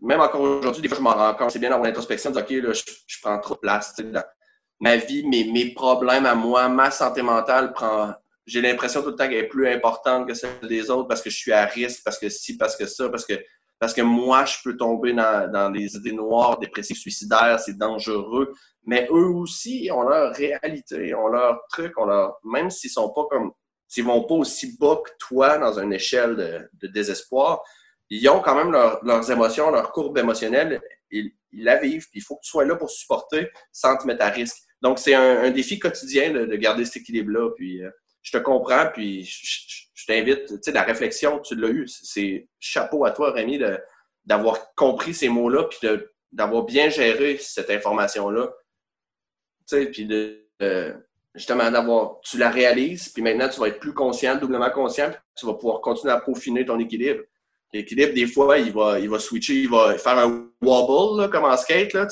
même 0.00 0.20
encore 0.20 0.40
aujourd'hui, 0.40 0.82
des 0.82 0.88
fois, 0.88 0.98
je 0.98 1.02
m'en 1.02 1.14
rends 1.14 1.34
compte. 1.34 1.50
C'est 1.50 1.58
bien 1.58 1.70
d'avoir 1.70 1.86
l'introspection 1.86 2.30
de 2.30 2.40
dire, 2.40 2.44
OK, 2.44 2.50
là, 2.50 2.72
je, 2.72 3.16
prends 3.22 3.38
trop 3.38 3.54
de 3.54 3.60
place. 3.60 3.94
ma 4.80 4.96
vie, 4.96 5.26
mes, 5.26 5.50
mes 5.50 5.72
problèmes 5.72 6.26
à 6.26 6.34
moi, 6.34 6.68
ma 6.68 6.90
santé 6.90 7.22
mentale 7.22 7.72
prend. 7.72 8.14
J'ai 8.46 8.60
l'impression 8.60 9.02
tout 9.02 9.10
le 9.10 9.16
temps 9.16 9.24
qu'elle 9.24 9.44
est 9.44 9.48
plus 9.48 9.66
importante 9.68 10.28
que 10.28 10.34
celle 10.34 10.68
des 10.68 10.90
autres 10.90 11.08
parce 11.08 11.22
que 11.22 11.30
je 11.30 11.36
suis 11.36 11.52
à 11.52 11.64
risque, 11.64 12.02
parce 12.04 12.18
que 12.18 12.28
si, 12.28 12.58
parce 12.58 12.76
que 12.76 12.84
ça, 12.86 13.08
parce 13.08 13.24
que, 13.24 13.34
parce 13.78 13.94
que 13.94 14.02
moi, 14.02 14.44
je 14.44 14.56
peux 14.62 14.76
tomber 14.76 15.14
dans, 15.14 15.50
dans 15.50 15.70
des 15.70 15.96
idées 15.96 16.12
noires, 16.12 16.58
dépressives, 16.58 16.96
suicidaires, 16.96 17.58
c'est 17.58 17.78
dangereux. 17.78 18.52
Mais 18.84 19.06
eux 19.10 19.30
aussi 19.30 19.88
ont 19.90 20.02
leur 20.02 20.34
réalité, 20.34 21.14
ont 21.14 21.28
leur 21.28 21.60
truc, 21.70 21.98
ont 21.98 22.04
leur. 22.04 22.38
Même 22.44 22.70
s'ils 22.70 22.90
sont 22.90 23.12
pas 23.12 23.24
comme. 23.30 23.52
S'ils 23.88 24.04
vont 24.04 24.24
pas 24.24 24.34
aussi 24.34 24.76
bas 24.78 24.96
que 25.04 25.10
toi 25.18 25.58
dans 25.58 25.78
une 25.78 25.92
échelle 25.92 26.36
de, 26.36 26.68
de 26.82 26.86
désespoir, 26.88 27.62
ils 28.10 28.28
ont 28.28 28.40
quand 28.40 28.54
même 28.54 28.70
leurs 28.70 29.30
émotions, 29.30 29.70
leur 29.70 29.92
courbe 29.92 30.18
émotionnelle, 30.18 30.80
ils, 31.10 31.32
la 31.52 31.76
vivent, 31.76 32.08
puis 32.10 32.20
il 32.20 32.22
faut 32.22 32.36
que 32.36 32.42
tu 32.42 32.50
sois 32.50 32.64
là 32.64 32.74
pour 32.76 32.90
supporter 32.90 33.48
sans 33.70 33.96
te 33.96 34.06
mettre 34.06 34.24
à 34.24 34.28
risque. 34.28 34.56
Donc, 34.82 34.98
c'est 34.98 35.14
un, 35.14 35.50
défi 35.50 35.78
quotidien 35.78 36.32
de, 36.32 36.56
garder 36.56 36.84
cet 36.84 36.98
équilibre-là. 36.98 37.50
Puis, 37.56 37.82
euh, 37.82 37.90
je 38.22 38.32
te 38.32 38.38
comprends, 38.38 38.86
puis 38.92 39.24
je, 39.24 40.06
t'invite, 40.06 40.46
tu 40.46 40.58
sais, 40.60 40.72
la 40.72 40.82
réflexion, 40.82 41.38
tu 41.40 41.54
l'as 41.54 41.68
eu, 41.68 41.86
c'est 41.86 42.48
chapeau 42.58 43.04
à 43.04 43.12
toi, 43.12 43.30
Rémi, 43.30 43.60
d'avoir 44.24 44.74
compris 44.74 45.14
ces 45.14 45.28
mots-là, 45.28 45.64
puis 45.64 45.88
d'avoir 46.32 46.64
bien 46.64 46.88
géré 46.90 47.38
cette 47.38 47.70
information-là. 47.70 48.52
Tu 49.68 49.76
sais, 49.76 49.86
puis 49.86 50.06
de, 50.06 50.46
justement, 51.34 51.70
d'avoir, 51.70 52.20
tu 52.20 52.38
la 52.38 52.50
réalises, 52.50 53.08
puis 53.08 53.22
maintenant, 53.22 53.48
tu 53.48 53.60
vas 53.60 53.68
être 53.68 53.80
plus 53.80 53.94
conscient, 53.94 54.36
doublement 54.36 54.70
conscient, 54.70 55.10
puis 55.10 55.20
tu 55.36 55.46
vas 55.46 55.54
pouvoir 55.54 55.80
continuer 55.80 56.12
à 56.12 56.20
peaufiner 56.20 56.64
ton 56.64 56.78
équilibre. 56.78 57.22
L'équilibre, 57.74 58.14
des 58.14 58.28
fois, 58.28 58.56
il 58.56 58.72
va, 58.72 59.00
il 59.00 59.10
va 59.10 59.18
switcher, 59.18 59.62
il 59.62 59.68
va 59.68 59.98
faire 59.98 60.16
un 60.16 60.46
wobble 60.62 61.28
comme 61.28 61.42
en 61.42 61.56
skate. 61.56 61.92
Là, 61.92 62.06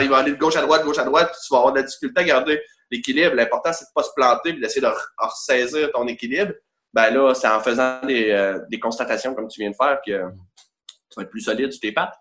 il 0.00 0.08
va 0.08 0.16
aller 0.16 0.32
de 0.32 0.38
gauche 0.38 0.56
à 0.56 0.62
droite, 0.62 0.84
gauche 0.86 0.96
à 0.96 1.04
droite, 1.04 1.28
puis 1.32 1.40
tu 1.46 1.52
vas 1.52 1.58
avoir 1.58 1.74
de 1.74 1.80
la 1.80 1.84
difficulté 1.84 2.22
à 2.22 2.24
garder 2.24 2.58
l'équilibre. 2.90 3.34
L'important, 3.34 3.74
c'est 3.74 3.84
de 3.84 3.90
ne 3.90 3.94
pas 3.94 4.04
se 4.04 4.10
planter 4.16 4.48
et 4.48 4.52
d'essayer 4.54 4.80
de 4.80 4.90
ressaisir 5.18 5.92
ton 5.92 6.06
équilibre. 6.06 6.54
Ben 6.94 7.10
là, 7.10 7.34
c'est 7.34 7.46
en 7.46 7.60
faisant 7.60 8.00
des, 8.06 8.30
euh, 8.30 8.58
des, 8.70 8.80
constatations 8.80 9.34
comme 9.34 9.48
tu 9.48 9.60
viens 9.60 9.70
de 9.70 9.76
faire 9.76 9.98
que 10.06 10.12
tu 10.12 11.14
vas 11.16 11.24
être 11.24 11.30
plus 11.30 11.42
solide 11.42 11.70
sur 11.70 11.80
tes 11.80 11.92
pattes. 11.92 12.14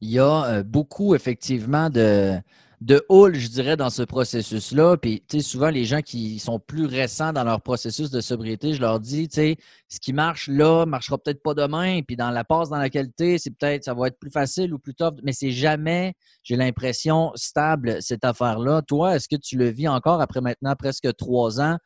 Il 0.00 0.10
y 0.10 0.20
a 0.20 0.44
euh, 0.44 0.62
beaucoup, 0.62 1.16
effectivement, 1.16 1.90
de, 1.90 2.36
de 2.80 3.04
houle, 3.08 3.34
je 3.34 3.48
dirais, 3.48 3.76
dans 3.76 3.90
ce 3.90 4.02
processus-là. 4.02 4.96
Puis, 4.98 5.24
tu 5.28 5.38
sais, 5.38 5.42
souvent, 5.42 5.68
les 5.68 5.84
gens 5.84 6.00
qui 6.00 6.38
sont 6.38 6.60
plus 6.60 6.86
récents 6.86 7.32
dans 7.32 7.42
leur 7.42 7.60
processus 7.60 8.10
de 8.10 8.20
sobriété, 8.20 8.72
je 8.72 8.80
leur 8.80 9.00
dis, 9.00 9.28
tu 9.28 9.34
sais, 9.34 9.56
ce 9.88 9.98
qui 9.98 10.12
marche 10.12 10.46
là, 10.46 10.86
marchera 10.86 11.18
peut-être 11.18 11.42
pas 11.42 11.54
demain. 11.54 12.02
Puis, 12.06 12.16
dans 12.16 12.30
la 12.30 12.44
passe 12.44 12.68
dans 12.68 12.78
la 12.78 12.88
qualité, 12.88 13.38
c'est 13.38 13.50
peut-être, 13.50 13.84
ça 13.84 13.94
va 13.94 14.06
être 14.06 14.18
plus 14.18 14.30
facile 14.30 14.72
ou 14.72 14.78
plus 14.78 14.94
tough, 14.94 15.14
mais 15.24 15.32
c'est 15.32 15.50
jamais, 15.50 16.14
j'ai 16.44 16.54
l'impression, 16.54 17.32
stable, 17.34 18.00
cette 18.00 18.24
affaire-là. 18.24 18.82
Toi, 18.82 19.16
est-ce 19.16 19.28
que 19.28 19.36
tu 19.36 19.56
le 19.56 19.68
vis 19.70 19.88
encore 19.88 20.20
après 20.20 20.40
maintenant 20.40 20.76
presque 20.76 21.14
trois 21.16 21.60
ans? 21.60 21.78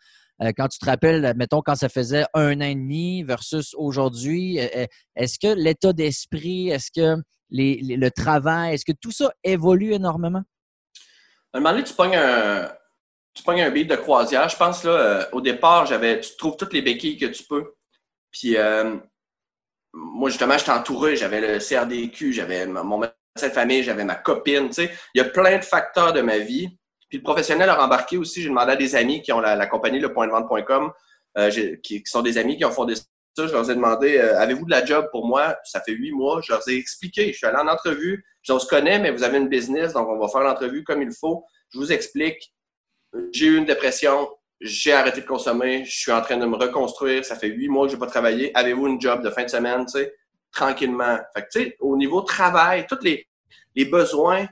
Euh, 0.42 0.52
quand 0.56 0.68
tu 0.68 0.78
te 0.78 0.86
rappelles, 0.86 1.34
mettons, 1.36 1.62
quand 1.62 1.74
ça 1.74 1.88
faisait 1.88 2.24
un 2.34 2.60
an 2.60 2.64
et 2.64 2.74
demi 2.74 3.22
versus 3.22 3.74
aujourd'hui, 3.78 4.58
euh, 4.60 4.66
euh, 4.76 4.86
est-ce 5.16 5.38
que 5.38 5.54
l'état 5.54 5.92
d'esprit, 5.92 6.68
est-ce 6.68 6.90
que 6.90 7.22
le 7.50 8.08
travail, 8.10 8.74
est-ce 8.74 8.84
que 8.84 8.92
tout 8.92 9.10
ça 9.10 9.30
évolue 9.44 9.92
énormément? 9.92 10.42
Un 11.54 11.60
moment 11.60 11.72
donné, 11.72 11.84
tu 11.84 11.94
pognes 11.94 12.16
un, 12.16 12.70
tu 13.34 13.42
pognes 13.42 13.62
un 13.62 13.70
beat 13.70 13.88
de 13.88 13.96
croisière. 13.96 14.48
Je 14.48 14.56
pense, 14.56 14.84
là, 14.84 14.90
euh, 14.90 15.24
au 15.32 15.40
départ, 15.40 15.86
j'avais, 15.86 16.20
tu 16.20 16.36
trouves 16.36 16.56
toutes 16.56 16.72
les 16.72 16.82
béquilles 16.82 17.18
que 17.18 17.26
tu 17.26 17.44
peux. 17.44 17.74
Puis, 18.30 18.56
euh, 18.56 18.96
moi, 19.92 20.30
justement, 20.30 20.56
j'étais 20.58 20.70
entouré. 20.70 21.16
J'avais 21.16 21.40
le 21.40 21.58
CRDQ, 21.58 22.32
j'avais 22.32 22.66
mon 22.66 22.98
médecin 22.98 23.14
de 23.48 23.52
famille, 23.52 23.82
j'avais 23.82 24.04
ma 24.04 24.14
copine. 24.14 24.68
Tu 24.68 24.74
sais, 24.74 24.90
il 25.14 25.18
y 25.18 25.20
a 25.20 25.28
plein 25.28 25.58
de 25.58 25.64
facteurs 25.64 26.12
de 26.12 26.20
ma 26.20 26.38
vie. 26.38 26.68
Puis, 27.08 27.18
le 27.18 27.22
professionnel 27.22 27.68
a 27.68 27.82
embarqué 27.84 28.16
aussi. 28.16 28.42
J'ai 28.42 28.48
demandé 28.48 28.72
à 28.72 28.76
des 28.76 28.94
amis 28.94 29.22
qui 29.22 29.32
ont 29.32 29.40
la, 29.40 29.66
compagnie 29.66 30.00
le 30.00 30.12
point 30.12 30.26
de 30.26 30.32
vente.com, 30.32 30.92
euh, 31.38 31.50
qui, 31.82 32.02
qui, 32.02 32.10
sont 32.10 32.22
des 32.22 32.38
amis 32.38 32.56
qui 32.56 32.64
ont 32.64 32.70
fondé 32.70 32.94
ça. 33.36 33.46
Je 33.46 33.52
leur 33.52 33.70
ai 33.70 33.74
demandé 33.74 34.18
Avez-vous 34.18 34.64
de 34.64 34.70
la 34.70 34.84
job 34.84 35.08
pour 35.10 35.26
moi? 35.26 35.56
Ça 35.64 35.80
fait 35.80 35.92
huit 35.92 36.12
mois. 36.12 36.40
Je 36.44 36.52
leur 36.52 36.66
ai 36.68 36.76
expliqué. 36.76 37.32
Je 37.32 37.38
suis 37.38 37.46
allé 37.46 37.58
en 37.58 37.68
entrevue. 37.68 38.24
Je 38.42 38.52
on 38.52 38.58
se 38.58 38.66
connaît, 38.66 38.98
mais 38.98 39.10
vous 39.10 39.22
avez 39.22 39.38
une 39.38 39.48
business, 39.48 39.92
donc 39.92 40.08
on 40.08 40.18
va 40.18 40.28
faire 40.28 40.40
l'entrevue 40.40 40.82
comme 40.82 41.00
il 41.00 41.12
faut. 41.12 41.44
Je 41.70 41.78
vous 41.78 41.92
explique. 41.92 42.52
J'ai 43.32 43.46
eu 43.46 43.56
une 43.56 43.64
dépression, 43.64 44.28
j'ai 44.60 44.92
arrêté 44.92 45.20
de 45.20 45.26
consommer, 45.26 45.84
je 45.84 45.96
suis 45.96 46.12
en 46.12 46.22
train 46.22 46.36
de 46.36 46.46
me 46.46 46.56
reconstruire, 46.56 47.24
ça 47.24 47.36
fait 47.36 47.48
huit 47.48 47.68
mois 47.68 47.86
que 47.86 47.92
je 47.92 47.96
n'ai 47.96 48.00
pas 48.00 48.06
travaillé. 48.06 48.50
Avez-vous 48.56 48.88
une 48.88 49.00
job 49.00 49.22
de 49.22 49.30
fin 49.30 49.44
de 49.44 49.48
semaine, 49.48 49.84
tu 49.86 49.92
sais, 49.92 50.14
tranquillement. 50.50 51.18
Fait 51.34 51.42
que, 51.42 51.48
tu 51.52 51.62
sais, 51.62 51.76
au 51.80 51.96
niveau 51.96 52.22
travail, 52.22 52.86
tous 52.88 53.02
les, 53.02 53.28
les 53.76 53.84
besoins 53.84 54.46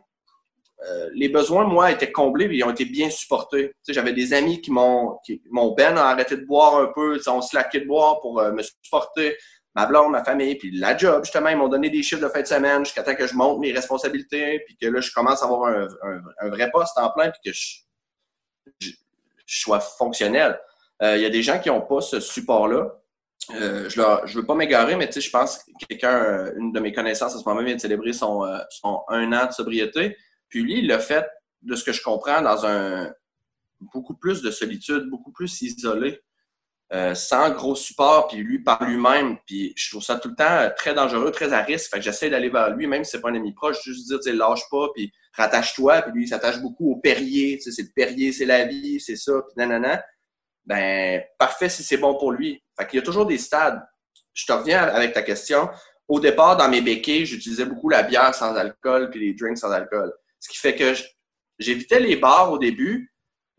euh, 0.89 1.11
les 1.15 1.29
besoins, 1.29 1.65
moi, 1.65 1.91
étaient 1.91 2.11
comblés 2.11 2.47
et 2.47 2.55
ils 2.55 2.65
ont 2.65 2.71
été 2.71 2.85
bien 2.85 3.11
supportés. 3.11 3.73
J'avais 3.89 4.13
des 4.13 4.33
amis 4.33 4.61
qui 4.61 4.71
m'ont. 4.71 5.19
Mon 5.51 5.75
Ben 5.75 5.97
a 5.99 6.07
arrêté 6.07 6.37
de 6.37 6.45
boire 6.45 6.77
un 6.77 6.91
peu, 6.95 7.21
on 7.27 7.43
se 7.43 7.55
laquait 7.55 7.81
de 7.81 7.87
boire 7.87 8.21
pour 8.21 8.41
euh, 8.41 8.53
me 8.53 8.63
supporter. 8.63 9.37
Ma 9.77 9.87
blonde, 9.87 10.11
ma 10.11 10.25
famille, 10.25 10.57
puis 10.57 10.77
la 10.77 10.97
job, 10.97 11.23
justement, 11.25 11.49
ils 11.49 11.57
m'ont 11.57 11.69
donné 11.69 11.91
des 11.91 12.03
chiffres 12.03 12.21
de 12.21 12.29
fin 12.29 12.43
de 12.43 12.47
semaine 12.47 12.85
jusqu'à 12.85 13.05
temps 13.05 13.15
que 13.15 13.29
je 13.29 13.35
monte 13.35 13.61
mes 13.61 13.71
responsabilités, 13.71 14.61
puis 14.67 14.77
que 14.77 14.89
là, 14.89 15.01
je 15.01 15.13
commence 15.13 15.43
à 15.43 15.45
avoir 15.45 15.73
un, 15.73 16.49
vrai 16.49 16.69
poste 16.73 16.99
en 16.99 17.09
plein, 17.11 17.31
puis 17.31 17.53
que 17.53 17.57
je, 17.57 18.91
sois 19.47 19.79
fonctionnel. 19.79 20.59
Euh, 21.03 21.17
il 21.17 21.23
y 21.23 21.25
a 21.25 21.31
des 21.31 21.45
gens 21.45 21.61
qui 21.61 21.69
n'ont 21.69 21.83
pas 21.83 22.01
ce 22.01 22.19
support-là. 22.19 23.01
je 23.49 23.55
ne 24.01 24.35
veux 24.35 24.45
pas 24.45 24.57
m'égarer, 24.57 24.97
mais 24.97 25.09
je 25.13 25.31
pense 25.31 25.59
que 25.59 25.87
quelqu'un, 25.87 26.53
une 26.57 26.73
de 26.73 26.81
mes 26.81 26.93
connaissances 26.93 27.37
à 27.37 27.39
ce 27.39 27.49
moment 27.49 27.63
vient 27.63 27.77
de 27.77 27.81
célébrer 27.81 28.13
son 28.13 28.43
un 29.09 29.33
an 29.33 29.47
de 29.47 29.53
sobriété. 29.53 30.17
Puis 30.51 30.63
lui, 30.63 30.81
il 30.81 30.87
l'a 30.87 30.99
fait, 30.99 31.27
de 31.63 31.75
ce 31.75 31.85
que 31.85 31.93
je 31.93 32.03
comprends, 32.03 32.43
dans 32.43 32.67
un 32.67 33.11
beaucoup 33.81 34.15
plus 34.15 34.43
de 34.43 34.51
solitude, 34.51 35.09
beaucoup 35.09 35.33
plus 35.33 35.63
isolé, 35.63 36.21
euh, 36.93 37.15
sans 37.15 37.51
gros 37.51 37.77
support, 37.77 38.29
puis 38.29 38.39
lui 38.39 38.63
par 38.63 38.85
lui-même. 38.85 39.39
Puis 39.47 39.73
je 39.77 39.91
trouve 39.91 40.03
ça 40.03 40.19
tout 40.19 40.29
le 40.29 40.35
temps 40.35 40.71
très 40.77 40.93
dangereux, 40.93 41.31
très 41.31 41.53
à 41.53 41.63
risque. 41.63 41.91
Fait 41.91 41.99
que 41.99 42.03
j'essaie 42.03 42.31
d'aller 42.31 42.51
vers 42.51 42.75
lui, 42.75 42.87
même 42.87 43.05
si 43.05 43.13
c'est 43.13 43.21
pas 43.21 43.31
un 43.31 43.35
ami 43.37 43.55
proche, 43.55 43.83
juste 43.85 44.09
dire, 44.09 44.19
tu 44.21 44.33
lâche 44.33 44.69
pas, 44.71 44.89
puis 44.95 45.13
rattache-toi. 45.35 46.03
Puis 46.03 46.13
lui, 46.13 46.25
il 46.25 46.29
s'attache 46.29 46.61
beaucoup 46.61 46.93
au 46.93 46.97
Perrier. 46.97 47.59
Tu 47.59 47.65
sais, 47.65 47.71
c'est 47.71 47.83
le 47.83 47.93
Perrier, 47.95 48.33
c'est 48.33 48.45
la 48.45 48.65
vie, 48.65 49.01
c'est 49.01 49.17
ça, 49.17 49.33
puis 49.47 49.55
nanana. 49.57 50.03
Ben, 50.67 51.23
parfait 51.39 51.69
si 51.69 51.83
c'est 51.83 51.97
bon 51.97 52.19
pour 52.19 52.33
lui. 52.33 52.63
Fait 52.79 52.87
qu'il 52.87 52.99
y 52.99 53.03
a 53.03 53.05
toujours 53.05 53.27
des 53.27 53.39
stades. 53.39 53.81
Je 54.35 54.47
te 54.47 54.53
reviens 54.53 54.83
avec 54.83 55.13
ta 55.13 55.23
question. 55.23 55.69
Au 56.09 56.19
départ, 56.19 56.57
dans 56.57 56.69
mes 56.69 56.81
béquilles, 56.81 57.25
j'utilisais 57.25 57.67
beaucoup 57.67 57.89
la 57.89 58.03
bière 58.03 58.35
sans 58.35 58.55
alcool 58.57 59.11
puis 59.11 59.21
les 59.21 59.35
drinks 59.35 59.59
sans 59.59 59.71
alcool. 59.71 60.13
Ce 60.41 60.49
qui 60.49 60.57
fait 60.57 60.75
que 60.75 60.95
j'évitais 61.59 62.01
les 62.01 62.17
bars 62.17 62.51
au 62.51 62.59
début, 62.59 63.13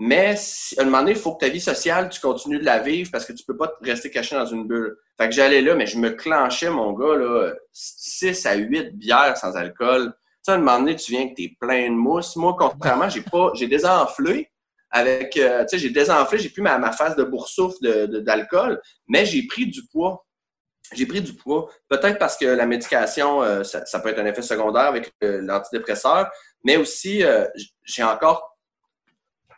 mais 0.03 0.35
à 0.77 0.81
un 0.81 0.85
moment 0.85 0.99
donné, 0.99 1.11
il 1.11 1.17
faut 1.17 1.35
que 1.35 1.45
ta 1.45 1.49
vie 1.49 1.61
sociale, 1.61 2.09
tu 2.09 2.19
continues 2.19 2.57
de 2.57 2.65
la 2.65 2.79
vivre 2.79 3.11
parce 3.11 3.23
que 3.23 3.33
tu 3.33 3.45
peux 3.45 3.55
pas 3.55 3.71
rester 3.81 4.09
caché 4.09 4.35
dans 4.35 4.47
une 4.47 4.67
bulle. 4.67 4.97
Fait 5.19 5.29
que 5.29 5.35
j'allais 5.35 5.61
là, 5.61 5.75
mais 5.75 5.85
je 5.85 5.99
me 5.99 6.09
clenchais, 6.09 6.71
mon 6.71 6.93
gars, 6.93 7.15
là, 7.15 7.53
6 7.71 8.47
à 8.47 8.55
8 8.55 8.97
bières 8.97 9.37
sans 9.37 9.55
alcool. 9.55 10.11
À 10.47 10.53
un 10.53 10.57
moment 10.57 10.79
donné, 10.79 10.95
tu 10.95 11.11
viens 11.11 11.29
que 11.29 11.35
t'es 11.35 11.55
plein 11.59 11.87
de 11.87 11.95
mousse. 11.95 12.35
Moi, 12.35 12.55
contrairement, 12.57 13.09
j'ai 13.09 13.21
pas, 13.21 13.51
j'ai 13.53 13.67
désenflé 13.67 14.49
avec, 14.89 15.37
euh, 15.37 15.61
tu 15.61 15.69
sais, 15.69 15.77
j'ai 15.77 15.91
désenflé, 15.91 16.39
j'ai 16.39 16.49
plus 16.49 16.63
ma, 16.63 16.79
ma 16.79 16.91
phase 16.91 17.15
de 17.15 17.23
boursoufle 17.23 17.77
d'alcool, 18.23 18.71
de, 18.71 18.81
mais 19.07 19.23
j'ai 19.27 19.45
pris 19.45 19.67
du 19.67 19.85
poids 19.85 20.25
j'ai 20.93 21.05
pris 21.05 21.21
du 21.21 21.33
poids. 21.33 21.69
Peut-être 21.87 22.17
parce 22.17 22.37
que 22.37 22.45
la 22.45 22.65
médication, 22.65 23.41
euh, 23.43 23.63
ça, 23.63 23.99
peut 23.99 24.09
être 24.09 24.19
un 24.19 24.25
effet 24.25 24.41
secondaire 24.41 24.85
avec 24.85 25.13
l'antidépresseur, 25.21 26.29
mais 26.63 26.77
aussi, 26.77 27.23
euh, 27.23 27.45
j'ai 27.83 28.03
encore, 28.03 28.57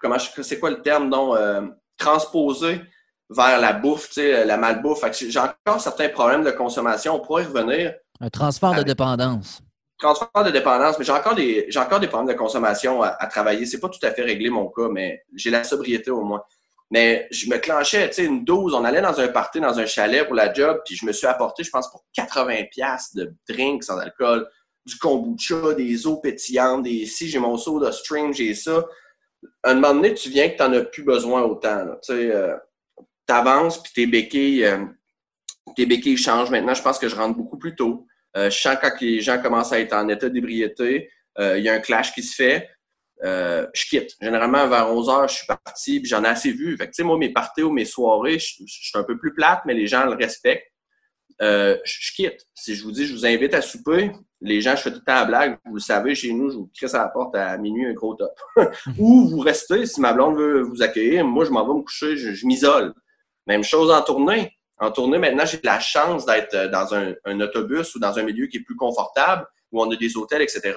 comment 0.02 0.18
c'est 0.20 0.60
quoi 0.60 0.70
le 0.70 0.82
terme, 0.82 1.10
donc, 1.10 1.36
euh, 1.38 1.68
transposé 1.98 2.82
vers 3.30 3.60
la 3.60 3.74
bouffe, 3.74 4.08
tu 4.08 4.16
sais, 4.16 4.46
la 4.46 4.58
malbouffe. 4.58 5.04
J'ai 5.14 5.40
encore 5.40 5.80
certains 5.80 6.10
problèmes 6.10 6.44
de 6.44 6.52
consommation. 6.52 7.16
On 7.16 7.20
pourrait 7.20 7.46
revenir. 7.46 7.94
Un 8.20 8.30
transfert 8.30 8.74
de 8.74 8.84
dépendance. 8.84 9.62
Transfert 9.98 10.44
de 10.46 10.52
dépendance, 10.52 11.00
mais 11.00 11.06
j'ai 11.06 11.14
encore 11.14 11.36
des, 11.36 11.66
j'ai 11.70 11.80
encore 11.80 12.00
des 12.00 12.08
problèmes 12.08 12.34
de 12.34 12.38
consommation 12.38 13.02
à, 13.02 13.10
à 13.20 13.28
travailler. 13.28 13.66
C'est 13.66 13.80
pas 13.80 13.90
tout 13.90 14.06
à 14.06 14.12
fait 14.12 14.24
réglé 14.24 14.50
mon 14.50 14.68
cas, 14.68 14.90
mais 14.92 15.24
j'ai 15.36 15.50
la 15.50 15.64
sobriété 15.64 16.12
au 16.12 16.22
moins. 16.22 16.44
Mais 16.92 17.28
je 17.32 17.50
me 17.50 17.58
clenchais, 17.58 18.08
tu 18.10 18.16
sais, 18.16 18.26
une 18.26 18.44
dose. 18.46 18.74
On 18.74 18.84
allait 18.84 19.02
dans 19.02 19.20
un 19.20 19.28
party, 19.28 19.60
dans 19.60 19.80
un 19.80 19.86
chalet 19.86 20.26
pour 20.26 20.36
la 20.36 20.54
job, 20.54 20.82
puis 20.86 20.96
je 20.96 21.06
me 21.06 21.12
suis 21.12 21.28
apporté, 21.28 21.64
je 21.64 21.72
pense, 21.72 21.90
pour 21.90 22.04
80$ 22.16 23.16
de 23.16 23.34
drinks 23.50 23.84
sans 23.84 23.98
alcool, 23.98 24.48
du 24.86 24.98
kombucha, 24.98 25.74
des 25.74 26.06
eaux 26.06 26.18
pétillantes, 26.18 26.84
des 26.84 27.06
si 27.06 27.30
j'ai 27.30 27.40
mon 27.40 27.58
soda 27.58 27.92
stream, 27.92 28.34
j'ai 28.34 28.54
ça. 28.54 28.86
À 29.64 29.72
un 29.72 29.76
moment 29.76 29.96
donné, 29.96 30.14
tu 30.14 30.30
viens 30.30 30.50
que 30.50 30.58
tu 30.58 30.64
n'en 30.64 30.74
as 30.74 30.82
plus 30.82 31.04
besoin 31.04 31.42
autant. 31.44 31.86
Tu 32.04 32.12
euh, 32.12 32.56
avances, 33.28 33.82
puis 33.82 33.92
tes 33.94 34.08
béquilles, 34.08 34.66
euh, 34.66 34.86
tes 35.76 35.86
béquilles 35.86 36.18
changent. 36.18 36.52
Maintenant, 36.52 36.74
je 36.74 36.82
pense 36.82 37.00
que 37.00 37.08
je 37.08 37.16
rentre 37.16 37.38
beaucoup 37.38 37.58
plus 37.58 37.76
tôt. 37.76 38.06
Euh, 38.38 38.50
je 38.50 38.60
sens 38.60 38.78
quand 38.82 38.92
les 39.02 39.22
gens 39.22 39.42
commencent 39.42 39.74
à 39.74 39.80
être 39.80 39.94
en 39.94 40.08
état 40.10 40.30
d'ébriété, 40.30 41.10
il 41.40 41.64
y 41.64 41.70
a 41.70 41.74
un 41.74 41.80
clash 41.80 42.14
qui 42.14 42.22
se 42.22 42.36
fait. 42.36 42.70
Euh, 43.24 43.68
je 43.74 43.86
quitte. 43.86 44.16
Généralement, 44.22 44.68
vers 44.68 44.92
11 44.92 45.10
heures, 45.10 45.28
je 45.28 45.36
suis 45.36 45.48
parti, 45.48 46.00
puis 46.00 46.10
j'en 46.10 46.24
ai 46.24 46.28
assez 46.28 46.52
vu. 46.52 46.76
Fait 46.78 46.86
que, 46.86 46.92
tu 46.92 46.98
sais, 46.98 47.04
moi, 47.04 47.18
mes 47.18 47.32
parties 47.32 47.64
ou 47.64 47.72
mes 47.72 47.86
soirées, 47.86 48.40
je, 48.40 48.64
suis 48.66 48.92
un 48.96 49.04
peu 49.04 49.18
plus 49.18 49.34
plate, 49.34 49.62
mais 49.66 49.74
les 49.74 49.88
gens 49.88 50.06
le 50.06 50.16
respectent. 50.16 50.68
Euh, 51.42 51.78
je, 51.84 52.14
quitte. 52.14 52.46
Si 52.54 52.76
je 52.76 52.84
vous 52.84 52.92
dis, 52.92 53.06
je 53.06 53.14
vous 53.14 53.26
invite 53.26 53.54
à 53.54 53.62
souper, 53.62 54.12
les 54.42 54.62
gens, 54.62 54.76
je 54.76 54.84
fais 54.84 54.92
tout 54.92 55.00
le 55.00 55.06
temps 55.06 55.16
la 55.16 55.26
blague. 55.26 55.58
Vous 55.66 55.76
le 55.76 55.82
savez, 55.82 56.16
chez 56.16 56.34
nous, 56.34 56.50
je 56.52 56.58
vous 56.58 56.70
crisse 56.76 56.94
à 56.94 57.00
la 57.00 57.08
porte 57.08 57.36
à 57.36 57.58
minuit, 57.58 57.86
un 57.86 57.94
gros 57.94 58.14
top. 58.16 58.38
ou 58.98 59.30
vous 59.30 59.40
restez, 59.40 59.86
si 59.86 60.02
ma 60.02 60.14
blonde 60.14 60.38
veut 60.38 60.62
vous 60.62 60.82
accueillir, 60.84 61.26
moi, 61.26 61.46
je 61.46 61.52
m'en 61.52 61.66
vais 61.66 61.74
me 61.74 61.82
coucher, 61.82 62.18
je, 62.18 62.46
m'isole. 62.46 62.94
Même 63.48 63.64
chose 63.64 63.90
en 63.90 64.02
tournée. 64.02 64.52
En 64.78 64.92
tournée, 64.92 65.18
maintenant, 65.18 65.46
j'ai 65.46 65.60
la 65.64 65.80
chance 65.80 66.26
d'être 66.26 66.70
dans 66.72 66.94
un, 66.94 67.14
un, 67.26 67.40
autobus 67.40 67.96
ou 67.96 68.00
dans 68.00 68.20
un 68.20 68.24
milieu 68.24 68.48
qui 68.48 68.58
est 68.58 68.64
plus 68.64 68.76
confortable, 68.76 69.48
où 69.72 69.82
on 69.82 69.90
a 69.90 69.96
des 69.96 70.18
hôtels, 70.18 70.42
etc. 70.42 70.74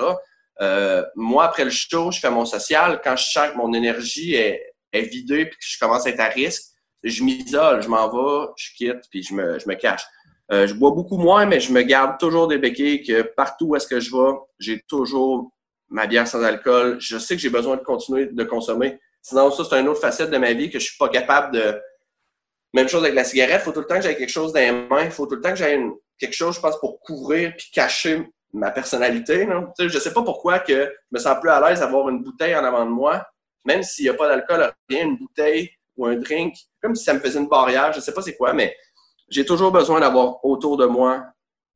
Euh, 0.60 1.04
moi, 1.14 1.44
après 1.44 1.64
le 1.64 1.70
show, 1.70 2.10
je 2.10 2.18
fais 2.18 2.30
mon 2.30 2.44
social. 2.44 3.00
Quand 3.02 3.16
je 3.16 3.24
sens 3.24 3.50
que 3.50 3.56
mon 3.56 3.72
énergie 3.72 4.34
est, 4.34 4.74
est 4.92 5.02
vidée 5.02 5.40
et 5.40 5.50
que 5.50 5.56
je 5.58 5.78
commence 5.78 6.06
à 6.06 6.10
être 6.10 6.20
à 6.20 6.28
risque, 6.28 6.62
je 7.02 7.22
m'isole, 7.22 7.82
je 7.82 7.88
m'en 7.88 8.08
vais, 8.08 8.52
je 8.56 8.70
quitte, 8.76 9.04
puis 9.10 9.22
je 9.22 9.34
me, 9.34 9.58
je 9.58 9.68
me 9.68 9.74
cache. 9.74 10.04
Euh, 10.52 10.66
je 10.66 10.74
bois 10.74 10.92
beaucoup 10.92 11.18
moins, 11.18 11.44
mais 11.44 11.60
je 11.60 11.72
me 11.72 11.82
garde 11.82 12.18
toujours 12.18 12.48
des 12.48 12.58
béquilles 12.58 13.02
que 13.02 13.22
partout 13.22 13.66
où 13.66 13.76
est-ce 13.76 13.86
que 13.86 14.00
je 14.00 14.10
vais, 14.10 14.32
j'ai 14.58 14.80
toujours 14.88 15.50
ma 15.88 16.06
bière 16.06 16.26
sans 16.26 16.42
alcool. 16.42 16.98
Je 17.00 17.18
sais 17.18 17.36
que 17.36 17.42
j'ai 17.42 17.50
besoin 17.50 17.76
de 17.76 17.82
continuer 17.82 18.26
de 18.26 18.44
consommer. 18.44 18.98
Sinon, 19.22 19.50
ça, 19.50 19.64
c'est 19.64 19.80
une 19.80 19.88
autre 19.88 20.00
facette 20.00 20.30
de 20.30 20.38
ma 20.38 20.52
vie 20.52 20.70
que 20.70 20.78
je 20.78 20.86
suis 20.86 20.98
pas 20.98 21.08
capable 21.08 21.54
de... 21.54 21.80
Même 22.74 22.88
chose 22.88 23.02
avec 23.02 23.14
la 23.14 23.24
cigarette, 23.24 23.60
il 23.62 23.64
faut 23.64 23.72
tout 23.72 23.80
le 23.80 23.86
temps 23.86 23.96
que 23.96 24.02
j'aie 24.02 24.16
quelque 24.16 24.30
chose 24.30 24.52
dans 24.52 24.60
les 24.60 24.72
mains, 24.72 25.04
il 25.04 25.10
faut 25.10 25.26
tout 25.26 25.36
le 25.36 25.40
temps 25.40 25.50
que 25.50 25.56
j'aie 25.56 25.80
quelque 26.18 26.34
chose, 26.34 26.56
je 26.56 26.60
pense, 26.60 26.78
pour 26.78 27.00
couvrir 27.00 27.54
puis 27.56 27.70
cacher 27.72 28.28
ma 28.52 28.70
personnalité. 28.70 29.48
Je 29.78 29.84
ne 29.84 29.88
sais 29.88 30.12
pas 30.12 30.22
pourquoi 30.22 30.58
que 30.60 30.72
je 30.72 30.90
me 31.10 31.18
sens 31.18 31.36
plus 31.40 31.50
à 31.50 31.60
l'aise 31.60 31.80
d'avoir 31.80 32.08
une 32.08 32.22
bouteille 32.22 32.56
en 32.56 32.64
avant 32.64 32.84
de 32.84 32.90
moi, 32.90 33.24
même 33.64 33.82
s'il 33.82 34.04
n'y 34.04 34.10
a 34.10 34.14
pas 34.14 34.28
d'alcool, 34.28 34.72
rien, 34.88 35.04
une 35.04 35.16
bouteille 35.16 35.70
ou 35.96 36.06
un 36.06 36.16
drink, 36.16 36.54
comme 36.82 36.94
si 36.94 37.04
ça 37.04 37.14
me 37.14 37.20
faisait 37.20 37.38
une 37.38 37.48
barrière, 37.48 37.92
je 37.92 37.98
ne 37.98 38.02
sais 38.02 38.12
pas 38.12 38.22
c'est 38.22 38.36
quoi, 38.36 38.52
mais 38.52 38.76
j'ai 39.28 39.44
toujours 39.44 39.72
besoin 39.72 40.00
d'avoir 40.00 40.44
autour 40.44 40.76
de 40.76 40.86
moi 40.86 41.24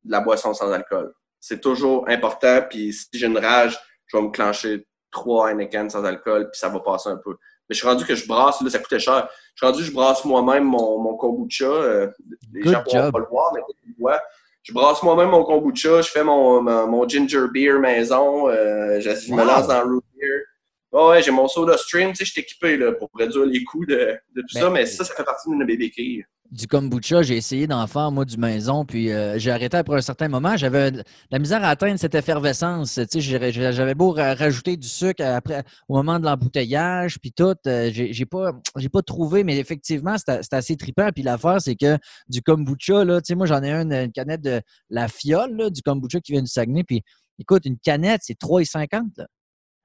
de 0.03 0.11
la 0.11 0.21
boisson 0.21 0.53
sans 0.53 0.71
alcool. 0.71 1.13
C'est 1.39 1.59
toujours 1.59 2.07
important, 2.07 2.61
puis 2.69 2.93
si 2.93 3.07
j'ai 3.13 3.25
une 3.25 3.37
rage, 3.37 3.77
je 4.07 4.17
vais 4.17 4.23
me 4.23 4.29
clencher 4.29 4.87
trois 5.11 5.51
Heineken 5.51 5.89
sans 5.89 6.03
alcool, 6.03 6.49
puis 6.51 6.59
ça 6.59 6.69
va 6.69 6.79
passer 6.79 7.09
un 7.09 7.17
peu. 7.17 7.31
Mais 7.67 7.75
je 7.75 7.79
suis 7.79 7.87
rendu 7.87 8.05
que 8.05 8.15
je 8.15 8.27
brasse, 8.27 8.61
là, 8.61 8.69
ça 8.69 8.79
coûtait 8.79 8.99
cher. 8.99 9.27
Je 9.55 9.65
suis 9.65 9.65
rendu 9.65 9.79
que 9.79 9.89
je 9.89 9.93
brasse 9.93 10.23
moi-même 10.23 10.63
mon, 10.63 10.99
mon 10.99 11.15
kombucha. 11.15 11.65
Euh, 11.65 12.11
les 12.53 12.63
gens 12.63 12.79
ne 12.79 12.83
pourront 12.83 13.11
pas 13.11 13.19
le 13.19 13.25
voir, 13.25 13.51
mais 13.53 13.61
tu 13.83 13.95
vois 13.99 14.19
je 14.63 14.73
brasse 14.73 15.01
moi-même 15.03 15.29
mon 15.29 15.43
kombucha, 15.43 16.01
je 16.01 16.09
fais 16.09 16.23
mon, 16.23 16.61
mon, 16.61 17.07
ginger 17.07 17.47
beer 17.51 17.79
maison, 17.79 18.47
euh, 18.49 18.99
je, 18.99 19.33
me 19.33 19.43
lance 19.43 19.67
dans 19.67 19.83
root 19.83 20.03
beer. 20.15 20.43
ouais, 20.91 21.21
j'ai 21.23 21.31
mon 21.31 21.47
soda 21.47 21.77
stream, 21.77 22.09
tu 22.11 22.17
sais, 22.17 22.25
je 22.25 22.31
suis 22.31 22.41
équipé 22.41 22.77
là, 22.77 22.91
pour 22.91 23.09
réduire 23.13 23.45
les 23.45 23.63
coûts 23.63 23.85
de, 23.85 24.17
de 24.35 24.41
tout 24.41 24.59
ça, 24.59 24.69
mais 24.69 24.85
ça, 24.85 25.03
ça 25.03 25.15
fait 25.15 25.23
partie 25.23 25.49
de 25.49 25.55
mes 25.55 25.77
béquilles 25.77 26.25
du 26.51 26.67
kombucha, 26.67 27.21
j'ai 27.21 27.37
essayé 27.37 27.65
d'en 27.65 27.87
faire, 27.87 28.11
moi, 28.11 28.25
du 28.25 28.37
maison, 28.37 28.83
puis 28.83 29.09
euh, 29.09 29.39
j'ai 29.39 29.51
arrêté 29.51 29.77
après 29.77 29.95
un 29.95 30.01
certain 30.01 30.27
moment. 30.27 30.57
J'avais 30.57 30.91
la 31.31 31.39
misère 31.39 31.63
à 31.63 31.69
atteindre 31.69 31.97
cette 31.97 32.13
effervescence. 32.13 32.99
J'avais 33.15 33.95
beau 33.95 34.11
rajouter 34.11 34.75
du 34.75 34.87
sucre 34.87 35.23
après, 35.23 35.63
au 35.87 35.95
moment 35.95 36.19
de 36.19 36.25
l'embouteillage, 36.25 37.19
puis 37.19 37.31
tout. 37.31 37.55
Euh, 37.67 37.89
j'ai 37.93 38.25
pas, 38.25 38.51
pas 38.91 39.01
trouvé, 39.01 39.45
mais 39.45 39.57
effectivement, 39.57 40.15
c'est 40.17 40.53
assez 40.53 40.75
trippant. 40.75 41.09
Puis 41.13 41.23
l'affaire, 41.23 41.61
c'est 41.61 41.75
que 41.75 41.97
du 42.27 42.41
kombucha, 42.41 43.05
là, 43.05 43.21
tu 43.21 43.27
sais, 43.27 43.35
moi, 43.35 43.45
j'en 43.45 43.63
ai 43.63 43.71
une, 43.71 43.93
une, 43.93 44.11
canette 44.11 44.41
de 44.41 44.61
la 44.89 45.07
fiole, 45.07 45.71
du 45.71 45.81
kombucha 45.81 46.19
qui 46.19 46.33
vient 46.33 46.41
du 46.41 46.51
Saguenay, 46.51 46.83
puis 46.83 47.01
écoute, 47.39 47.65
une 47.65 47.77
canette, 47.77 48.21
c'est 48.23 48.37
3,50. 48.37 49.25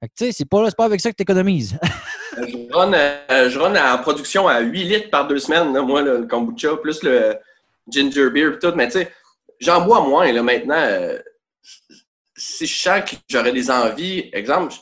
Tu 0.01 0.09
sais, 0.15 0.31
c'est 0.33 0.45
pas, 0.45 0.69
pas 0.71 0.85
avec 0.85 0.99
ça 0.99 1.11
que 1.11 1.15
tu 1.15 1.23
économises. 1.23 1.77
je, 2.45 2.73
run, 2.73 2.93
euh, 2.93 3.49
je 3.49 3.59
en 3.59 4.01
production 4.01 4.47
à 4.47 4.59
8 4.59 4.83
litres 4.83 5.09
par 5.09 5.27
deux 5.27 5.39
semaines, 5.39 5.71
moi, 5.81 6.01
le 6.01 6.25
kombucha, 6.25 6.75
plus 6.77 7.03
le 7.03 7.35
ginger 7.87 8.29
beer 8.29 8.53
et 8.53 8.59
tout. 8.59 8.73
Mais 8.75 8.87
tu 8.87 8.99
sais, 8.99 9.11
j'en 9.59 9.81
bois 9.85 10.01
moins 10.01 10.31
là, 10.31 10.43
maintenant. 10.43 10.75
Euh, 10.75 11.19
si 12.35 12.67
je 12.67 12.79
sens 12.79 13.09
que 13.09 13.15
j'aurais 13.27 13.51
des 13.51 13.71
envies, 13.71 14.29
exemple, 14.31 14.73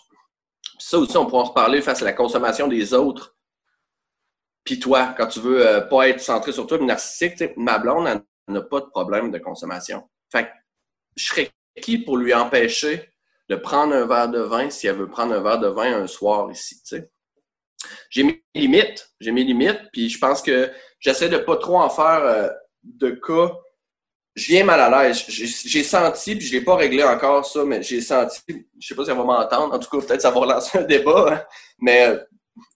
ça 0.78 0.98
aussi, 0.98 1.16
on 1.18 1.26
pourra 1.26 1.44
en 1.44 1.46
reparler 1.46 1.82
face 1.82 2.02
à 2.02 2.06
la 2.06 2.14
consommation 2.14 2.68
des 2.68 2.94
autres. 2.94 3.36
Puis 4.64 4.80
toi, 4.80 5.14
quand 5.18 5.28
tu 5.28 5.40
veux 5.40 5.66
euh, 5.66 5.82
pas 5.82 6.10
être 6.10 6.20
centré 6.20 6.52
sur 6.52 6.68
toi, 6.68 6.78
mais 6.80 6.88
narcissique, 6.88 7.42
ma 7.56 7.78
blonde 7.78 8.22
n'a 8.48 8.62
pas 8.62 8.82
de 8.82 8.88
problème 8.88 9.32
de 9.32 9.38
consommation. 9.38 10.10
Fait 10.32 10.46
que 10.46 10.50
je 11.16 11.26
serais 11.26 11.52
qui 11.82 12.00
pour 12.00 12.18
lui 12.18 12.34
empêcher 12.34 13.10
de 13.50 13.56
prendre 13.56 13.94
un 13.94 14.06
verre 14.06 14.30
de 14.30 14.40
vin 14.40 14.70
si 14.70 14.88
elle 14.88 14.96
veut 14.96 15.10
prendre 15.10 15.34
un 15.34 15.42
verre 15.42 15.60
de 15.60 15.68
vin 15.68 16.02
un 16.02 16.08
soir 16.08 16.52
ici, 16.52 16.82
tu 16.82 16.98
sais? 16.98 17.12
J'ai 18.10 18.24
mes 18.24 18.44
limites. 18.54 19.10
J'ai 19.20 19.32
mes 19.32 19.44
limites, 19.44 19.82
puis 19.92 20.10
je 20.10 20.20
pense 20.20 20.42
que 20.42 20.72
j'essaie 21.00 21.30
de 21.30 21.38
pas 21.38 21.58
trop 21.58 21.78
en 21.80 21.90
faire 21.90 22.22
euh, 22.24 22.50
de 22.84 23.12
cas 23.12 23.52
je 24.36 24.48
viens 24.48 24.66
mal 24.66 24.80
à 24.82 25.04
l'aise. 25.04 25.24
J'ai 25.28 25.84
senti, 25.84 26.36
puis 26.36 26.46
je 26.46 26.52
l'ai 26.52 26.62
pas 26.62 26.76
réglé 26.76 27.04
encore 27.04 27.46
ça, 27.46 27.64
mais 27.64 27.82
j'ai 27.82 28.02
senti, 28.02 28.42
je 28.80 28.88
sais 28.88 28.96
pas 28.96 29.06
si 29.06 29.12
elle 29.12 29.18
va 29.18 29.24
m'entendre, 29.24 29.74
en 29.74 29.80
tout 29.80 29.90
cas, 29.90 30.06
peut-être 30.06 30.22
ça 30.22 30.32
va 30.32 30.40
relancer 30.42 30.78
un 30.78 30.84
débat, 30.84 31.26
hein. 31.32 31.42
mais 31.80 32.20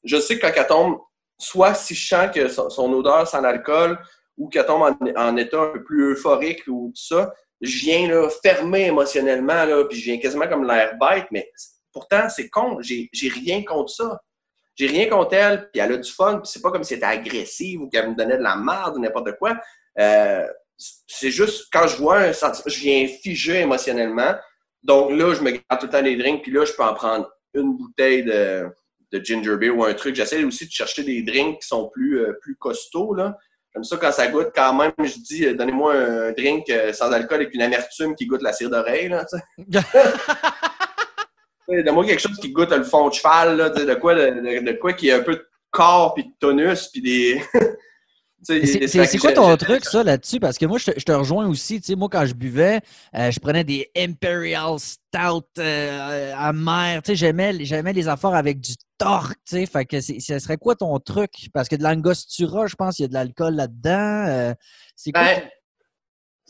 je 0.03 0.19
sais 0.19 0.39
que 0.39 0.45
quand 0.45 0.53
elle 0.55 0.67
tombe, 0.67 0.99
soit 1.37 1.73
si 1.73 1.95
je 1.95 2.07
sens 2.07 2.31
que 2.33 2.47
son, 2.47 2.93
odeur 2.93 3.27
sans 3.27 3.43
alcool, 3.43 3.99
ou 4.37 4.47
qu'elle 4.47 4.65
tombe 4.65 4.95
en, 5.17 5.37
état 5.37 5.61
un 5.61 5.71
peu 5.71 5.83
plus 5.83 6.13
euphorique 6.13 6.63
ou 6.67 6.93
tout 6.95 7.01
ça, 7.01 7.33
je 7.59 7.77
viens 7.79 8.07
là, 8.07 8.29
fermer 8.41 8.85
émotionnellement, 8.85 9.65
là, 9.65 9.83
puis 9.83 9.99
je 9.99 10.05
viens 10.05 10.17
quasiment 10.17 10.47
comme 10.47 10.65
l'air 10.65 10.97
bête, 10.97 11.27
mais 11.31 11.51
pourtant, 11.91 12.29
c'est 12.29 12.49
con, 12.49 12.77
j'ai 12.81 13.09
rien 13.27 13.65
contre 13.65 13.91
ça. 13.91 14.21
J'ai 14.79 14.87
rien 14.87 15.09
contre 15.09 15.33
elle, 15.33 15.69
puis 15.71 15.81
elle 15.81 15.91
a 15.91 15.97
du 15.97 16.09
fun, 16.09 16.37
puis 16.37 16.49
c'est 16.49 16.61
pas 16.61 16.71
comme 16.71 16.85
si 16.85 16.93
elle 16.93 16.99
était 16.99 17.07
agressive 17.07 17.81
ou 17.81 17.89
qu'elle 17.89 18.11
me 18.11 18.15
donnait 18.15 18.37
de 18.37 18.43
la 18.43 18.55
merde 18.55 18.95
ou 18.95 18.99
n'importe 19.01 19.37
quoi. 19.37 19.57
Euh, 19.99 20.47
c'est 20.77 21.31
juste 21.31 21.67
quand 21.73 21.85
je 21.85 21.97
vois 21.97 22.19
un 22.19 22.31
sentiment, 22.31 22.63
je 22.65 22.79
viens 22.79 23.05
figé 23.21 23.59
émotionnellement. 23.59 24.35
Donc 24.81 25.11
là, 25.11 25.33
je 25.33 25.41
me 25.41 25.51
garde 25.51 25.81
tout 25.81 25.87
le 25.87 25.91
temps 25.91 26.01
des 26.01 26.15
drinks, 26.15 26.43
puis 26.43 26.53
là, 26.53 26.63
je 26.63 26.71
peux 26.71 26.83
en 26.83 26.93
prendre 26.93 27.29
une 27.53 27.75
bouteille 27.75 28.23
de, 28.23 28.71
ginger 29.21 29.57
beer 29.57 29.71
ou 29.71 29.83
un 29.83 29.93
truc. 29.93 30.15
J'essaie 30.15 30.45
aussi 30.45 30.65
de 30.65 30.71
chercher 30.71 31.03
des 31.03 31.23
drinks 31.23 31.59
qui 31.59 31.67
sont 31.67 31.89
plus, 31.89 32.21
euh, 32.21 32.37
plus 32.41 32.55
costauds. 32.55 33.13
Là. 33.15 33.37
Comme 33.73 33.83
ça, 33.83 33.97
quand 33.97 34.13
ça 34.13 34.27
goûte, 34.27 34.51
quand 34.55 34.73
même, 34.73 34.93
je 34.97 35.19
dis, 35.19 35.45
euh, 35.45 35.55
donnez-moi 35.55 35.93
un 35.93 36.31
drink 36.31 36.71
sans 36.93 37.11
alcool 37.11 37.41
avec 37.41 37.53
une 37.53 37.63
amertume 37.63 38.15
qui 38.15 38.27
goûte 38.27 38.43
la 38.43 38.53
cire 38.53 38.69
d'oreille. 38.69 39.13
Donne-moi 41.69 42.05
quelque 42.05 42.19
chose 42.19 42.37
qui 42.39 42.51
goûte 42.51 42.71
le 42.71 42.83
fond 42.83 43.09
de 43.09 43.13
cheval, 43.13 43.57
là, 43.57 43.69
de, 43.69 43.93
quoi, 43.95 44.15
de, 44.15 44.65
de, 44.65 44.71
quoi 44.73 44.93
qui 44.93 45.11
a 45.11 45.17
un 45.17 45.21
peu 45.21 45.35
de 45.35 45.45
corps, 45.71 46.13
puis 46.13 46.23
de 46.25 46.31
tonus, 46.39 46.87
puis 46.91 47.01
des... 47.01 47.41
C'est 48.41 49.17
quoi 49.17 49.33
ton 49.33 49.55
truc, 49.57 49.83
ça, 49.85 50.03
là-dessus? 50.03 50.39
Parce 50.39 50.57
que 50.57 50.65
moi, 50.65 50.77
je 50.77 50.91
te, 50.91 51.11
rejoins 51.11 51.47
aussi. 51.47 51.81
Moi, 51.97 52.07
quand 52.09 52.25
je 52.25 52.33
buvais, 52.33 52.79
euh, 53.15 53.31
je 53.31 53.39
prenais 53.39 53.63
des 53.63 53.89
Imperial 53.97 54.79
Stout 54.79 55.45
euh, 55.57 56.33
amers. 56.37 57.01
J'aimais 57.05 57.53
les 57.53 58.07
affaires 58.07 58.33
avec 58.33 58.61
du 58.61 58.75
torque. 58.97 59.37
Fait 59.49 59.85
que 59.85 59.99
ce 59.99 60.39
serait 60.39 60.57
quoi 60.57 60.75
ton 60.75 60.97
truc? 60.99 61.31
Parce 61.53 61.67
que 61.67 61.75
de 61.75 61.83
l'angostura, 61.83 62.67
je 62.67 62.75
pense 62.75 62.95
qu'il 62.95 63.03
y 63.03 63.05
a 63.05 63.09
de 63.09 63.13
l'alcool 63.13 63.55
là-dedans. 63.55 64.25
Euh, 64.27 64.53
c'est 64.95 65.11
quoi? 65.11 65.23
Ben, 65.23 65.49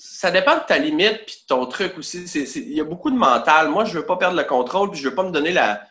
ça 0.02 0.32
dépend 0.32 0.56
de 0.56 0.64
ta 0.68 0.78
limite 0.78 1.26
puis 1.26 1.36
de 1.42 1.48
ton 1.48 1.66
truc 1.66 1.98
aussi. 1.98 2.24
Il 2.56 2.74
y 2.74 2.82
a 2.82 2.86
beaucoup 2.86 3.12
de 3.12 3.18
mental. 3.18 3.70
Moi, 3.70 3.86
je 3.86 3.98
veux 3.98 4.06
pas 4.06 4.18
perdre 4.18 4.38
le 4.38 4.44
contrôle 4.44 4.92
puis 4.92 5.00
je 5.00 5.10
veux 5.10 5.16
pas 5.16 5.24
me 5.24 5.32
donner 5.32 5.52
la 5.52 5.82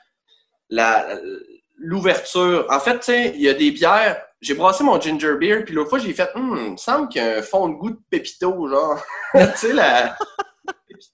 l'ouverture. 1.81 2.67
En 2.71 2.81
fait, 2.81 2.99
tu 2.99 3.05
sais, 3.05 3.33
il 3.35 3.41
y 3.41 3.49
a 3.49 3.55
des 3.55 3.71
bières 3.71 4.21
j'ai 4.41 4.55
brassé 4.55 4.85
mon 4.85 5.01
ginger 5.01 5.35
beer, 5.39 5.65
puis 5.65 5.75
l'autre 5.75 5.91
fois, 5.91 5.99
j'ai 5.99 6.13
fait, 6.13 6.31
hum, 6.35 6.59
il 6.65 6.73
me 6.73 6.77
semble 6.77 7.09
qu'il 7.09 7.23
y 7.23 7.25
a 7.25 7.39
un 7.39 7.43
fond 7.43 7.69
de 7.69 7.75
goût 7.75 7.91
de 7.91 8.01
pépito, 8.11 8.69
genre. 8.69 9.03
tu 9.35 9.41
sais, 9.57 9.75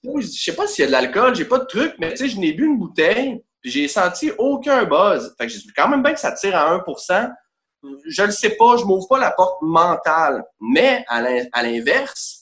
je 0.03 0.27
sais 0.27 0.55
pas 0.55 0.67
s'il 0.67 0.83
y 0.83 0.85
a 0.85 0.87
de 0.87 0.91
l'alcool, 0.91 1.35
j'ai 1.35 1.45
pas 1.45 1.59
de 1.59 1.65
truc, 1.65 1.95
mais 1.99 2.11
tu 2.11 2.17
sais, 2.17 2.29
je 2.29 2.39
n'ai 2.39 2.53
bu 2.53 2.65
une 2.65 2.77
bouteille, 2.77 3.43
puis 3.61 3.71
j'ai 3.71 3.87
senti 3.87 4.31
aucun 4.37 4.83
buzz. 4.85 5.35
Fait 5.37 5.47
que 5.47 5.53
j'ai 5.53 5.59
quand 5.75 5.87
même 5.87 6.03
bien 6.03 6.13
que 6.13 6.19
ça 6.19 6.31
tire 6.31 6.55
à 6.55 6.77
1% 6.77 7.31
Je 8.05 8.23
le 8.23 8.31
sais 8.31 8.51
pas, 8.51 8.77
je 8.77 8.83
m'ouvre 8.83 9.07
pas 9.07 9.19
la 9.19 9.31
porte 9.31 9.61
mentale. 9.61 10.43
Mais 10.59 11.03
à 11.07 11.63
l'inverse, 11.63 12.34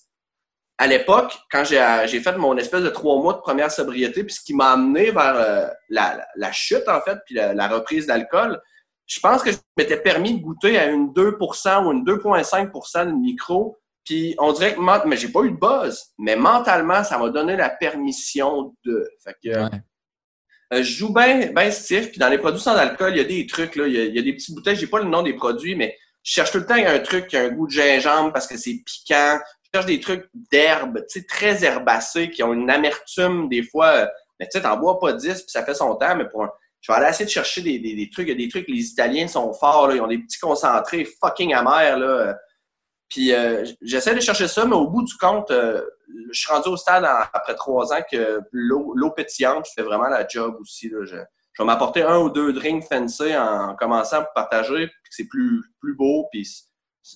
à 0.77 0.87
l'époque, 0.87 1.37
quand 1.51 1.63
j'ai 1.63 2.19
fait 2.19 2.37
mon 2.37 2.57
espèce 2.57 2.83
de 2.83 2.89
trois 2.89 3.21
mois 3.21 3.33
de 3.33 3.39
première 3.39 3.71
sobriété, 3.71 4.23
puis 4.23 4.33
ce 4.33 4.41
qui 4.41 4.53
m'a 4.53 4.71
amené 4.71 5.11
vers 5.11 5.35
euh, 5.35 5.67
la, 5.89 6.25
la, 6.35 6.51
chute, 6.51 6.87
en 6.87 6.99
fait, 7.01 7.19
puis 7.25 7.35
la 7.35 7.67
reprise 7.67 8.07
d'alcool, 8.07 8.59
je 9.05 9.19
pense 9.19 9.43
que 9.43 9.51
je 9.51 9.57
m'étais 9.77 9.97
permis 9.97 10.37
de 10.37 10.41
goûter 10.41 10.77
à 10.77 10.87
une 10.87 11.13
2% 11.13 11.85
ou 11.85 11.91
une 11.91 12.03
2,5% 12.03 13.07
de 13.07 13.11
micro. 13.11 13.77
Puis 14.05 14.35
on 14.37 14.51
dirait 14.51 14.75
que, 14.75 15.07
mais 15.07 15.17
j'ai 15.17 15.29
pas 15.29 15.43
eu 15.43 15.51
de 15.51 15.57
buzz. 15.57 16.13
Mais 16.17 16.35
mentalement, 16.35 17.03
ça 17.03 17.17
m'a 17.17 17.29
donné 17.29 17.55
la 17.55 17.69
permission 17.69 18.75
de. 18.85 19.09
Fait 19.23 19.35
que, 19.43 19.49
euh, 19.49 19.69
je 20.71 20.81
joue 20.81 21.13
bien 21.13 21.51
ben 21.51 21.71
stiff. 21.71 22.09
Puis 22.09 22.19
dans 22.19 22.29
les 22.29 22.37
produits 22.37 22.61
sans 22.61 22.75
alcool, 22.75 23.13
il 23.13 23.17
y 23.17 23.21
a 23.21 23.25
des 23.25 23.45
trucs, 23.47 23.75
là. 23.75 23.87
Il 23.87 23.93
y 23.93 24.19
a, 24.19 24.21
des 24.21 24.33
petites 24.33 24.55
bouteilles. 24.55 24.75
J'ai 24.75 24.87
pas 24.87 24.99
le 24.99 25.09
nom 25.09 25.21
des 25.21 25.33
produits, 25.33 25.75
mais 25.75 25.97
je 26.23 26.33
cherche 26.33 26.51
tout 26.51 26.59
le 26.59 26.65
temps 26.65 26.75
un 26.75 26.99
truc 26.99 27.27
qui 27.27 27.37
a 27.37 27.43
un 27.43 27.49
goût 27.49 27.67
de 27.67 27.71
gingembre 27.71 28.33
parce 28.33 28.47
que 28.47 28.57
c'est 28.57 28.81
piquant. 28.85 29.39
Cherche 29.73 29.85
des 29.85 29.99
trucs 29.99 30.29
d'herbe, 30.51 30.99
tu 31.09 31.19
sais, 31.19 31.25
très 31.25 31.63
herbacés, 31.63 32.29
qui 32.29 32.43
ont 32.43 32.53
une 32.53 32.69
amertume 32.69 33.49
des 33.49 33.63
fois. 33.63 33.87
Euh, 33.87 34.07
mais 34.39 34.47
tu 34.47 34.57
sais, 34.57 34.63
t'en 34.63 34.77
bois 34.77 34.99
pas 34.99 35.13
10, 35.13 35.41
puis 35.41 35.51
ça 35.51 35.63
fait 35.65 35.73
son 35.73 35.95
temps, 35.95 36.15
mais 36.15 36.27
pour 36.27 36.43
un, 36.43 36.51
je 36.81 36.91
vais 36.91 36.97
aller 36.97 37.09
essayer 37.09 37.25
de 37.25 37.29
chercher 37.29 37.61
des, 37.61 37.79
des, 37.79 38.09
trucs. 38.09 38.27
Il 38.27 38.31
y 38.31 38.33
a 38.33 38.45
des 38.45 38.49
trucs, 38.49 38.67
les 38.67 38.85
Italiens 38.85 39.27
sont 39.27 39.53
forts, 39.53 39.87
là, 39.87 39.95
ils 39.95 40.01
ont 40.01 40.07
des 40.07 40.17
petits 40.17 40.37
concentrés 40.37 41.07
fucking 41.21 41.53
amers. 41.53 41.97
Là. 41.97 42.37
Puis 43.09 43.31
euh, 43.31 43.63
j'essaie 43.81 44.13
de 44.13 44.19
chercher 44.19 44.47
ça, 44.47 44.65
mais 44.65 44.75
au 44.75 44.87
bout 44.87 45.03
du 45.03 45.15
compte, 45.15 45.49
euh, 45.51 45.81
je 46.31 46.39
suis 46.39 46.51
rendu 46.51 46.69
au 46.69 46.77
stade 46.77 47.05
après 47.31 47.55
trois 47.55 47.93
ans 47.93 48.01
que 48.11 48.41
l'eau 48.51 49.11
pétillante 49.11 49.67
fait 49.73 49.83
vraiment 49.83 50.09
la 50.09 50.27
job 50.27 50.57
aussi. 50.59 50.89
Là. 50.89 51.05
Je, 51.05 51.15
vais 51.15 51.65
m'apporter 51.65 52.01
un 52.01 52.17
ou 52.17 52.29
deux 52.29 52.51
drinks 52.51 52.85
fancy 52.85 53.37
en 53.37 53.75
commençant 53.75 54.23
pour 54.23 54.33
partager, 54.33 54.87
puis 54.87 55.11
c'est 55.11 55.27
plus, 55.27 55.63
plus 55.79 55.95
beau, 55.95 56.27
puis 56.31 56.45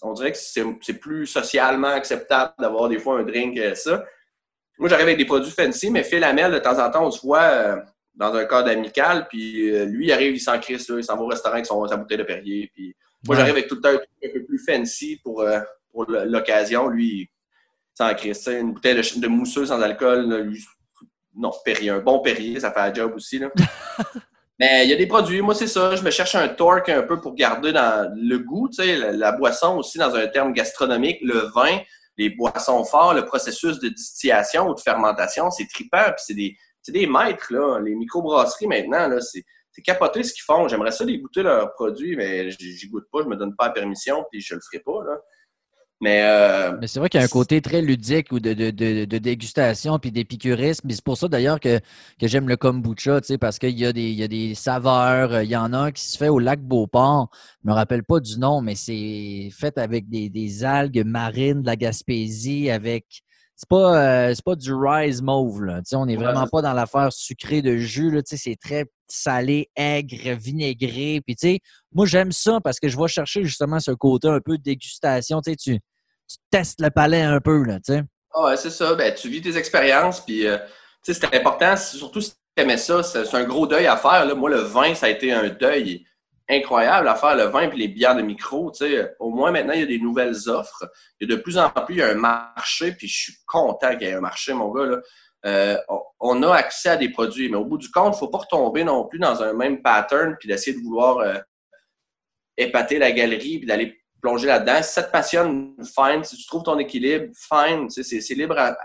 on 0.02 0.14
dirait 0.14 0.32
que 0.32 0.38
c'est 0.38 1.00
plus 1.00 1.28
socialement 1.28 1.90
acceptable 1.90 2.54
d'avoir 2.60 2.90
des 2.90 3.00
fois 3.00 3.20
un 3.20 3.24
drink 3.24 3.58
euh, 3.58 3.76
ça. 3.76 4.04
Moi, 4.80 4.90
j'arrive 4.90 5.08
avec 5.08 5.18
des 5.18 5.26
produits 5.26 5.52
fancy, 5.52 5.90
mais 5.90 6.04
Phil 6.04 6.20
Lamel, 6.20 6.52
de 6.52 6.60
temps 6.60 6.80
en 6.80 6.92
temps, 6.92 7.06
on 7.08 7.12
se 7.12 7.22
voit 7.22 7.84
dans 8.18 8.34
un 8.34 8.46
cadre 8.46 8.70
amical, 8.70 9.28
puis 9.28 9.70
euh, 9.70 9.86
lui, 9.86 10.08
il 10.08 10.12
arrive, 10.12 10.36
il 10.36 10.40
s'en 10.40 10.60
crisse, 10.60 10.90
il 10.90 11.04
s'en 11.04 11.16
va 11.16 11.22
au 11.22 11.28
restaurant 11.28 11.54
avec 11.54 11.66
son, 11.66 11.88
sa 11.88 11.98
bouteille 11.98 12.18
de 12.18 12.24
Perrier. 12.24 12.70
Puis 12.74 12.96
moi, 13.26 13.36
j'arrive 13.36 13.54
avec 13.54 13.68
tout 13.68 13.76
le 13.76 13.82
temps 13.82 13.90
un 13.90 13.98
truc 13.98 14.10
un 14.24 14.34
peu 14.34 14.44
plus 14.44 14.60
fancy 14.60 15.20
pour, 15.24 15.42
euh, 15.42 15.60
pour 15.92 16.06
l'occasion. 16.08 16.88
Lui, 16.88 17.22
il 17.22 17.30
s'en 17.94 18.14
crisse. 18.16 18.48
Une 18.48 18.74
bouteille 18.74 18.96
de, 18.96 19.20
de, 19.20 19.28
mousseux 19.28 19.68
sans 19.68 19.82
alcool, 19.82 20.34
lui, 20.42 20.64
non, 21.36 21.52
Perrier, 21.64 21.92
un 21.92 22.00
bon 22.00 22.20
Perrier, 22.20 22.60
ça 22.60 22.72
fait 22.72 22.80
un 22.80 22.94
job 22.94 23.14
aussi. 23.16 23.40
Là. 23.40 23.50
Mais 24.60 24.86
il 24.86 24.90
y 24.90 24.94
a 24.94 24.96
des 24.96 25.06
produits, 25.06 25.42
moi 25.42 25.54
c'est 25.54 25.68
ça, 25.68 25.96
je 25.96 26.04
me 26.04 26.10
cherche 26.10 26.34
un 26.34 26.48
torque 26.48 26.90
un 26.90 27.04
peu 27.04 27.22
pour 27.22 27.36
garder 27.36 27.72
dans 27.72 28.12
le 28.16 28.40
goût, 28.40 28.68
tu 28.70 28.84
sais, 28.84 29.12
la, 29.14 29.32
boisson 29.32 29.78
aussi 29.78 30.00
dans 30.00 30.16
un 30.16 30.28
terme 30.28 30.52
gastronomique, 30.52 31.20
le 31.22 31.52
vin, 31.54 31.80
les 32.18 32.32
boissons 32.32 32.84
fortes, 32.84 33.16
le 33.16 33.26
processus 33.26 33.80
de 33.80 33.90
distillation 33.90 34.68
ou 34.68 34.74
de 34.74 34.80
fermentation, 34.80 35.52
c'est 35.52 35.68
trippant, 35.68 36.06
puis 36.06 36.24
c'est 36.26 36.34
des, 36.34 36.58
des 36.88 37.06
maîtres, 37.06 37.54
là. 37.54 37.80
Les 37.80 37.94
microbrasseries, 37.96 38.68
maintenant, 38.68 39.08
là, 39.08 39.22
c'est, 39.22 39.44
c'est 39.72 39.82
capoté 39.84 40.24
ce 40.24 40.34
qu'ils 40.34 40.44
font. 40.44 40.68
J'aimerais 40.68 40.92
ça 40.92 41.04
les 41.04 41.20
goûter 41.20 41.44
leurs 41.44 41.74
produits, 41.74 42.16
mais 42.16 42.50
j'y 42.50 42.90
goûte 42.90 43.06
pas, 43.12 43.20
je 43.22 43.28
me 43.28 43.36
donne 43.36 43.56
pas 43.56 43.68
la 43.68 43.74
permission, 43.74 44.26
puis 44.32 44.42
je 44.42 44.56
le 44.56 44.62
ferai 44.62 44.82
pas, 44.82 45.04
là. 45.06 45.20
Mais, 46.00 46.22
euh, 46.24 46.78
mais 46.80 46.86
c'est 46.86 47.00
vrai 47.00 47.10
qu'il 47.10 47.20
y 47.20 47.24
a 47.24 47.26
un 47.26 47.30
côté 47.30 47.60
très 47.60 47.82
ludique 47.82 48.32
ou 48.32 48.40
de, 48.40 48.54
de, 48.54 48.70
de, 48.70 49.18
dégustation 49.18 49.98
puis 49.98 50.12
d'épicurisme. 50.12 50.88
C'est 50.92 51.04
pour 51.04 51.18
ça 51.18 51.28
d'ailleurs 51.28 51.60
que, 51.60 51.80
que 52.20 52.28
j'aime 52.28 52.48
le 52.48 52.56
kombucha, 52.56 53.20
parce 53.42 53.58
qu'il 53.58 53.78
y, 53.80 53.86
a 53.86 53.92
des, 53.94 54.04
il 54.04 54.16
y 54.16 54.24
a 54.24 54.28
des 54.28 54.54
saveurs. 54.54 55.42
Il 55.42 55.50
y 55.50 55.56
en 55.56 55.74
a 55.74 55.78
un 55.78 55.92
qui 55.92 56.04
se 56.04 56.18
fait 56.18 56.30
au 56.30 56.38
lac 56.38 56.62
Beauport. 56.62 57.30
Je 57.64 57.70
me 57.70 57.74
rappelle 57.74 58.04
pas 58.04 58.20
du 58.20 58.38
nom, 58.38 58.62
mais 58.62 58.76
c'est 58.76 59.50
fait 59.52 59.78
avec 59.80 60.08
des, 60.08 60.30
des 60.30 60.64
algues 60.64 61.04
marines 61.04 61.62
de 61.62 61.66
la 61.66 61.76
Gaspésie, 61.76 62.70
avec 62.70 63.24
c'est 63.58 63.68
pas, 63.68 64.30
euh, 64.30 64.36
pas 64.46 64.56
du 64.56 64.72
rice 64.72 65.22
mauve. 65.24 65.64
Là. 65.64 65.82
on 65.94 66.06
n'est 66.06 66.16
vraiment 66.16 66.46
pas 66.46 66.62
dans 66.62 66.74
l'affaire 66.74 67.12
sucrée 67.12 67.64
de 67.64 67.76
jus. 67.78 68.22
C'est 68.24 68.56
très 68.56 68.86
salé, 69.08 69.72
aigre, 69.76 70.38
vinaigré. 70.38 71.22
Puis, 71.26 71.60
moi, 71.92 72.06
j'aime 72.06 72.32
ça 72.32 72.60
parce 72.64 72.80
que 72.80 72.88
je 72.88 72.96
vais 72.96 73.08
chercher 73.08 73.44
justement 73.44 73.80
ce 73.80 73.92
côté 73.92 74.28
un 74.28 74.40
peu 74.42 74.60
de 74.60 74.64
dégustation. 74.64 75.42
Tu, 75.42 75.56
tu 75.58 75.80
testes 76.52 76.80
le 76.80 76.92
palais 76.92 77.24
un 77.24 77.40
peu. 77.40 77.64
Là, 77.64 77.80
ah 78.36 78.44
ouais, 78.44 78.58
c'est 78.58 78.70
ça. 78.70 78.94
Ben, 78.94 79.12
tu 79.16 79.28
vis 79.28 79.42
tes 79.42 79.58
expériences. 79.58 80.20
Puis, 80.20 80.46
euh, 80.46 80.60
c'est 81.02 81.36
important, 81.36 81.76
surtout 81.76 82.22
si 82.22 82.34
tu 82.56 82.62
aimais 82.62 82.78
ça. 82.78 83.02
C'est 83.02 83.34
un 83.34 83.44
gros 83.44 83.66
deuil 83.66 83.88
à 83.88 83.98
faire. 83.98 84.24
Là. 84.24 84.36
Moi, 84.36 84.52
le 84.52 84.60
vin, 84.60 84.94
ça 84.94 85.08
a 85.08 85.10
été 85.10 85.34
un 85.34 85.50
deuil 85.50 86.06
incroyable 86.50 87.08
à 87.08 87.16
faire 87.16 87.36
le 87.36 87.44
vin 87.44 87.62
et 87.62 87.76
les 87.76 87.88
bières 87.88 88.16
de 88.16 88.22
micro. 88.22 88.72
Tu 88.72 88.86
sais, 88.86 89.16
au 89.20 89.30
moins 89.30 89.52
maintenant, 89.52 89.74
il 89.74 89.82
y 89.82 89.84
a 89.84 89.88
des 89.88 90.00
nouvelles 90.00 90.48
offres. 90.48 90.90
Il 91.20 91.30
y 91.30 91.34
a 91.34 91.36
de 91.36 91.42
plus 91.42 91.58
en 91.58 91.70
plus, 91.70 92.02
un 92.02 92.16
marché, 92.16 92.94
puis 92.94 93.08
je 93.08 93.24
suis 93.24 93.34
content 93.46 93.92
qu'il 93.98 94.08
y 94.08 94.12
ait 94.12 94.14
un 94.14 94.22
marché, 94.22 94.54
mon 94.54 94.72
gars. 94.72 94.86
Là. 94.86 94.98
Euh, 95.46 95.78
on 96.20 96.42
a 96.44 96.54
accès 96.54 96.90
à 96.90 96.98
des 96.98 97.10
produits, 97.10 97.50
mais 97.50 97.58
au 97.58 97.66
bout 97.66 97.78
du 97.78 97.90
compte, 97.92 98.08
il 98.08 98.16
ne 98.16 98.18
faut 98.18 98.28
pas 98.28 98.40
retomber 98.40 98.84
non 98.84 99.06
plus 99.06 99.20
dans 99.20 99.44
un 99.44 99.54
même 99.54 99.82
pattern 99.82 100.36
puis 100.40 100.50
d'essayer 100.50 100.76
de 100.76 100.82
vouloir 100.82 101.20
euh, 101.20 101.38
épater 102.58 102.98
la 102.98 103.12
galerie 103.12 103.60
puis 103.60 103.68
d'aller 103.68 103.98
plonger 104.22 104.48
là-dedans. 104.48 104.82
Si 104.82 104.94
ça 104.94 105.04
te 105.04 105.12
passionne, 105.12 105.76
fine. 105.84 106.24
Si 106.24 106.38
tu 106.38 106.46
trouves 106.48 106.64
ton 106.64 106.80
équilibre, 106.80 107.28
fine. 107.36 107.90
C'est 107.90 108.34
libre 108.34 108.58
à, 108.58 108.76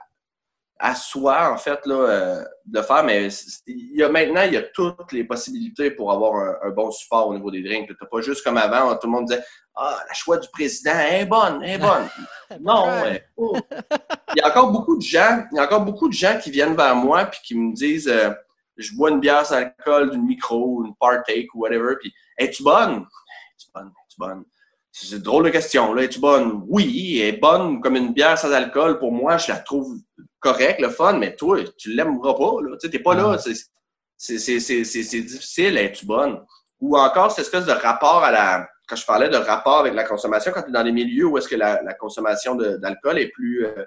à 0.79 0.95
soi, 0.95 1.53
en 1.53 1.57
fait, 1.57 1.79
là, 1.87 1.95
euh, 1.95 2.45
de 2.67 2.83
faire. 2.83 3.05
Mais 3.05 3.29
il 3.67 3.97
y 3.97 4.03
a 4.03 4.09
maintenant, 4.09 4.43
il 4.43 4.55
y 4.55 4.57
a 4.57 4.63
toutes 4.63 5.13
les 5.13 5.25
possibilités 5.25 5.91
pour 5.91 6.13
avoir 6.13 6.35
un, 6.63 6.71
bon 6.71 6.91
support 6.91 7.29
au 7.29 7.35
niveau 7.35 7.51
des 7.51 7.63
drinks. 7.63 7.89
Tu 7.89 7.95
pas 7.95 8.21
juste 8.21 8.43
comme 8.43 8.57
avant, 8.57 8.95
tout 8.97 9.07
le 9.07 9.13
monde 9.13 9.27
disait 9.27 9.43
Ah, 9.77 10.03
la 10.07 10.15
choix 10.15 10.39
du 10.39 10.49
président 10.49 10.99
est 10.99 11.27
bonne, 11.27 11.63
est 11.63 11.79
bonne. 11.79 12.09
non, 12.61 12.87
Il 13.39 14.37
y 14.37 14.41
a 14.41 14.49
encore 14.49 14.73
beaucoup 14.73 14.97
de 14.97 15.03
gens, 15.03 15.45
il 15.53 15.57
y 15.57 15.61
a 15.61 15.65
encore 15.65 15.85
beaucoup 15.85 16.09
de 16.09 16.15
gens 16.15 16.39
qui 16.43 16.51
viennent 16.51 16.77
vers 16.77 16.97
moi 16.97 17.27
puis 17.27 17.41
qui 17.45 17.55
me 17.57 17.73
disent 17.75 18.09
euh, 18.09 18.31
Je 18.77 18.95
bois 18.97 19.11
une 19.11 19.21
bière 19.21 19.47
sans 19.47 19.57
alcool, 19.57 20.11
d'une 20.11 20.27
micro, 20.27 20.85
une 20.85 20.95
partake 20.97 21.55
ou 21.55 21.61
whatever, 21.61 21.95
puis 22.01 22.13
Es-tu 22.39 22.63
bonne? 22.63 23.07
Es-tu 23.57 23.71
bonne? 23.73 23.93
Es-tu 24.09 24.17
bonne? 24.19 24.45
C'est 24.91 25.23
drôle 25.23 25.45
de 25.45 25.51
question. 25.51 25.95
Là, 25.95 26.03
es-tu 26.03 26.21
bonne? 26.21 26.65
Oui, 26.69 27.19
elle 27.21 27.35
est 27.35 27.39
bonne 27.39 27.81
comme 27.81 27.97
une 27.97 28.13
bière 28.13 28.39
sans 28.39 28.53
alcool. 28.53 28.99
Pour 28.99 29.11
moi, 29.11 29.39
je 29.39 29.51
la 29.51 29.59
trouve 29.59 29.97
correcte, 30.43 30.81
le 30.81 30.91
fun, 30.91 31.15
mais 31.15 31.35
toi, 31.35 31.59
tu 31.79 31.95
l'aimeras 31.95 32.35
pas. 32.35 32.57
Tu 32.81 32.89
n'es 32.91 32.99
pas 32.99 33.15
là. 33.15 33.39
C'est 34.19 35.21
difficile. 35.23 35.79
Es-tu 35.79 36.05
bonne? 36.05 36.45
Ou 36.81 36.99
encore 36.99 37.31
cette 37.31 37.47
espèce 37.47 37.65
de 37.65 37.73
rapport 37.73 38.23
à 38.25 38.31
la. 38.31 38.69
Quand 38.89 38.97
je 38.97 39.07
parlais 39.07 39.29
de 39.29 39.37
rapport 39.37 39.79
avec 39.79 39.95
la 39.95 40.05
consommation, 40.05 40.53
quand 40.53 40.63
tu 40.63 40.69
es 40.69 40.73
dans 40.73 40.85
des 40.85 40.93
milieux 40.93 41.27
où 41.27 41.39
est-ce 41.39 41.49
que 41.49 41.55
la, 41.57 41.95
consommation 41.95 42.55
d'alcool 42.57 43.19
est 43.19 43.29
plus. 43.29 43.65
Euh, 43.65 43.85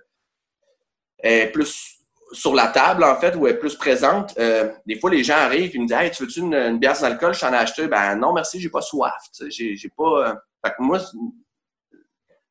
est 1.20 1.52
plus 1.52 1.92
sur 2.32 2.56
la 2.56 2.68
table, 2.68 3.04
en 3.04 3.16
fait, 3.16 3.36
où 3.36 3.48
elle 3.48 3.56
est 3.56 3.60
plus 3.60 3.76
présente, 3.76 4.34
euh, 4.40 4.72
des 4.86 5.00
fois, 5.00 5.10
les 5.12 5.24
gens 5.24 5.36
arrivent 5.36 5.76
et 5.76 5.80
me 5.80 5.86
disent 5.86 5.98
Hey, 5.98 6.12
tu 6.12 6.24
veux-tu 6.24 6.40
une, 6.40 6.80
bière 6.80 6.96
sans 6.96 7.06
alcool 7.06 7.34
Je 7.34 7.42
t'en 7.42 7.54
ai 7.54 7.58
acheté. 7.58 7.88
Ben 7.88 8.16
non, 8.16 8.34
merci, 8.34 8.60
j'ai 8.60 8.70
pas 8.70 8.82
soif. 8.82 9.14
J'ai 9.50 9.92
pas. 9.96 10.30
Euh, 10.30 10.34
fait 10.66 10.72
que 10.72 10.82
moi, 10.82 11.00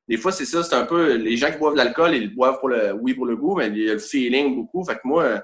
des 0.09 0.16
fois, 0.18 0.32
c'est 0.32 0.44
ça, 0.44 0.62
c'est 0.62 0.74
un 0.74 0.84
peu. 0.84 1.16
Les 1.16 1.36
gens 1.36 1.50
qui 1.50 1.59
boivent 1.59 1.74
de 1.74 1.78
l'alcool, 1.78 2.14
ils 2.14 2.34
boivent 2.34 2.59
pour 2.59 2.68
le 2.68 2.92
oui 2.92 3.14
pour 3.14 3.26
le 3.26 3.36
goût, 3.36 3.57
mais 3.57 3.68
il 3.68 3.78
y 3.78 3.90
a 3.90 3.94
le 3.94 3.98
feeling 3.98 4.55
beaucoup. 4.55 4.84
Fait 4.84 4.96
que 4.96 5.00
moi, 5.05 5.42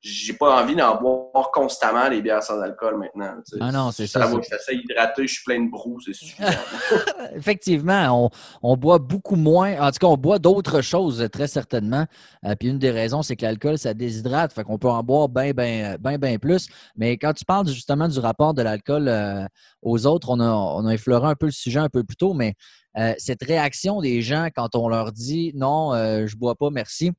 j'ai 0.00 0.32
pas 0.32 0.62
envie 0.62 0.76
d'en 0.76 1.00
boire 1.00 1.50
constamment 1.52 2.08
les 2.08 2.22
bières 2.22 2.42
sans 2.42 2.60
alcool 2.60 2.98
maintenant. 2.98 3.34
Ah 3.60 3.72
non, 3.72 3.90
c'est 3.90 4.06
ça. 4.06 4.30
Je 4.30 4.42
suis 4.42 4.54
assez 4.54 4.74
hydraté, 4.74 5.26
je 5.26 5.32
suis 5.32 5.42
plein 5.44 5.60
de 5.60 5.70
brou, 5.70 5.98
c'est 6.00 6.12
suffisant. 6.12 6.48
Effectivement, 7.34 8.30
on, 8.62 8.76
boit 8.76 8.98
beaucoup 8.98 9.34
moins. 9.34 9.80
En 9.80 9.90
tout 9.90 9.98
cas, 9.98 10.06
on 10.06 10.16
boit 10.16 10.38
d'autres 10.38 10.82
choses, 10.82 11.26
très 11.32 11.48
certainement. 11.48 12.06
Euh, 12.44 12.54
puis 12.54 12.68
une 12.68 12.78
des 12.78 12.92
raisons, 12.92 13.22
c'est 13.22 13.34
que 13.34 13.44
l'alcool, 13.44 13.76
ça 13.76 13.92
déshydrate. 13.92 14.52
Fait 14.52 14.62
qu'on 14.62 14.78
peut 14.78 14.88
en 14.88 15.02
boire 15.02 15.28
bien, 15.28 15.50
bien, 15.50 15.96
bien, 15.98 16.16
bien 16.16 16.38
plus. 16.38 16.68
Mais 16.96 17.16
quand 17.16 17.32
tu 17.32 17.44
parles 17.44 17.66
justement 17.66 18.06
du 18.06 18.20
rapport 18.20 18.54
de 18.54 18.62
l'alcool 18.62 19.08
euh, 19.08 19.44
aux 19.82 20.06
autres, 20.06 20.30
on 20.30 20.38
a, 20.38 20.48
on 20.48 20.86
a 20.86 20.94
effleuré 20.94 21.26
un 21.26 21.34
peu 21.34 21.46
le 21.46 21.52
sujet 21.52 21.80
un 21.80 21.88
peu 21.88 22.04
plus 22.04 22.16
tôt, 22.16 22.34
mais 22.34 22.54
euh, 22.96 23.14
cette 23.18 23.42
réaction 23.42 24.00
des 24.00 24.22
gens 24.22 24.48
quand 24.54 24.76
on 24.76 24.88
leur 24.88 25.10
dit 25.10 25.52
non, 25.54 25.92
je 25.94 26.36
bois 26.36 26.54
pas, 26.54 26.70
merci 26.70 27.12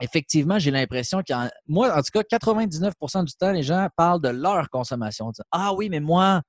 effectivement, 0.00 0.58
j'ai 0.58 0.70
l'impression 0.70 1.22
que 1.22 1.32
moi, 1.66 1.96
en 1.96 2.02
tout 2.02 2.10
cas, 2.12 2.38
99% 2.38 3.24
du 3.24 3.34
temps, 3.34 3.52
les 3.52 3.62
gens 3.62 3.88
parlent 3.96 4.20
de 4.20 4.28
leur 4.28 4.68
consommation. 4.70 5.30
Ah 5.50 5.72
oui, 5.74 5.88
mais 5.88 6.00
moi, 6.00 6.42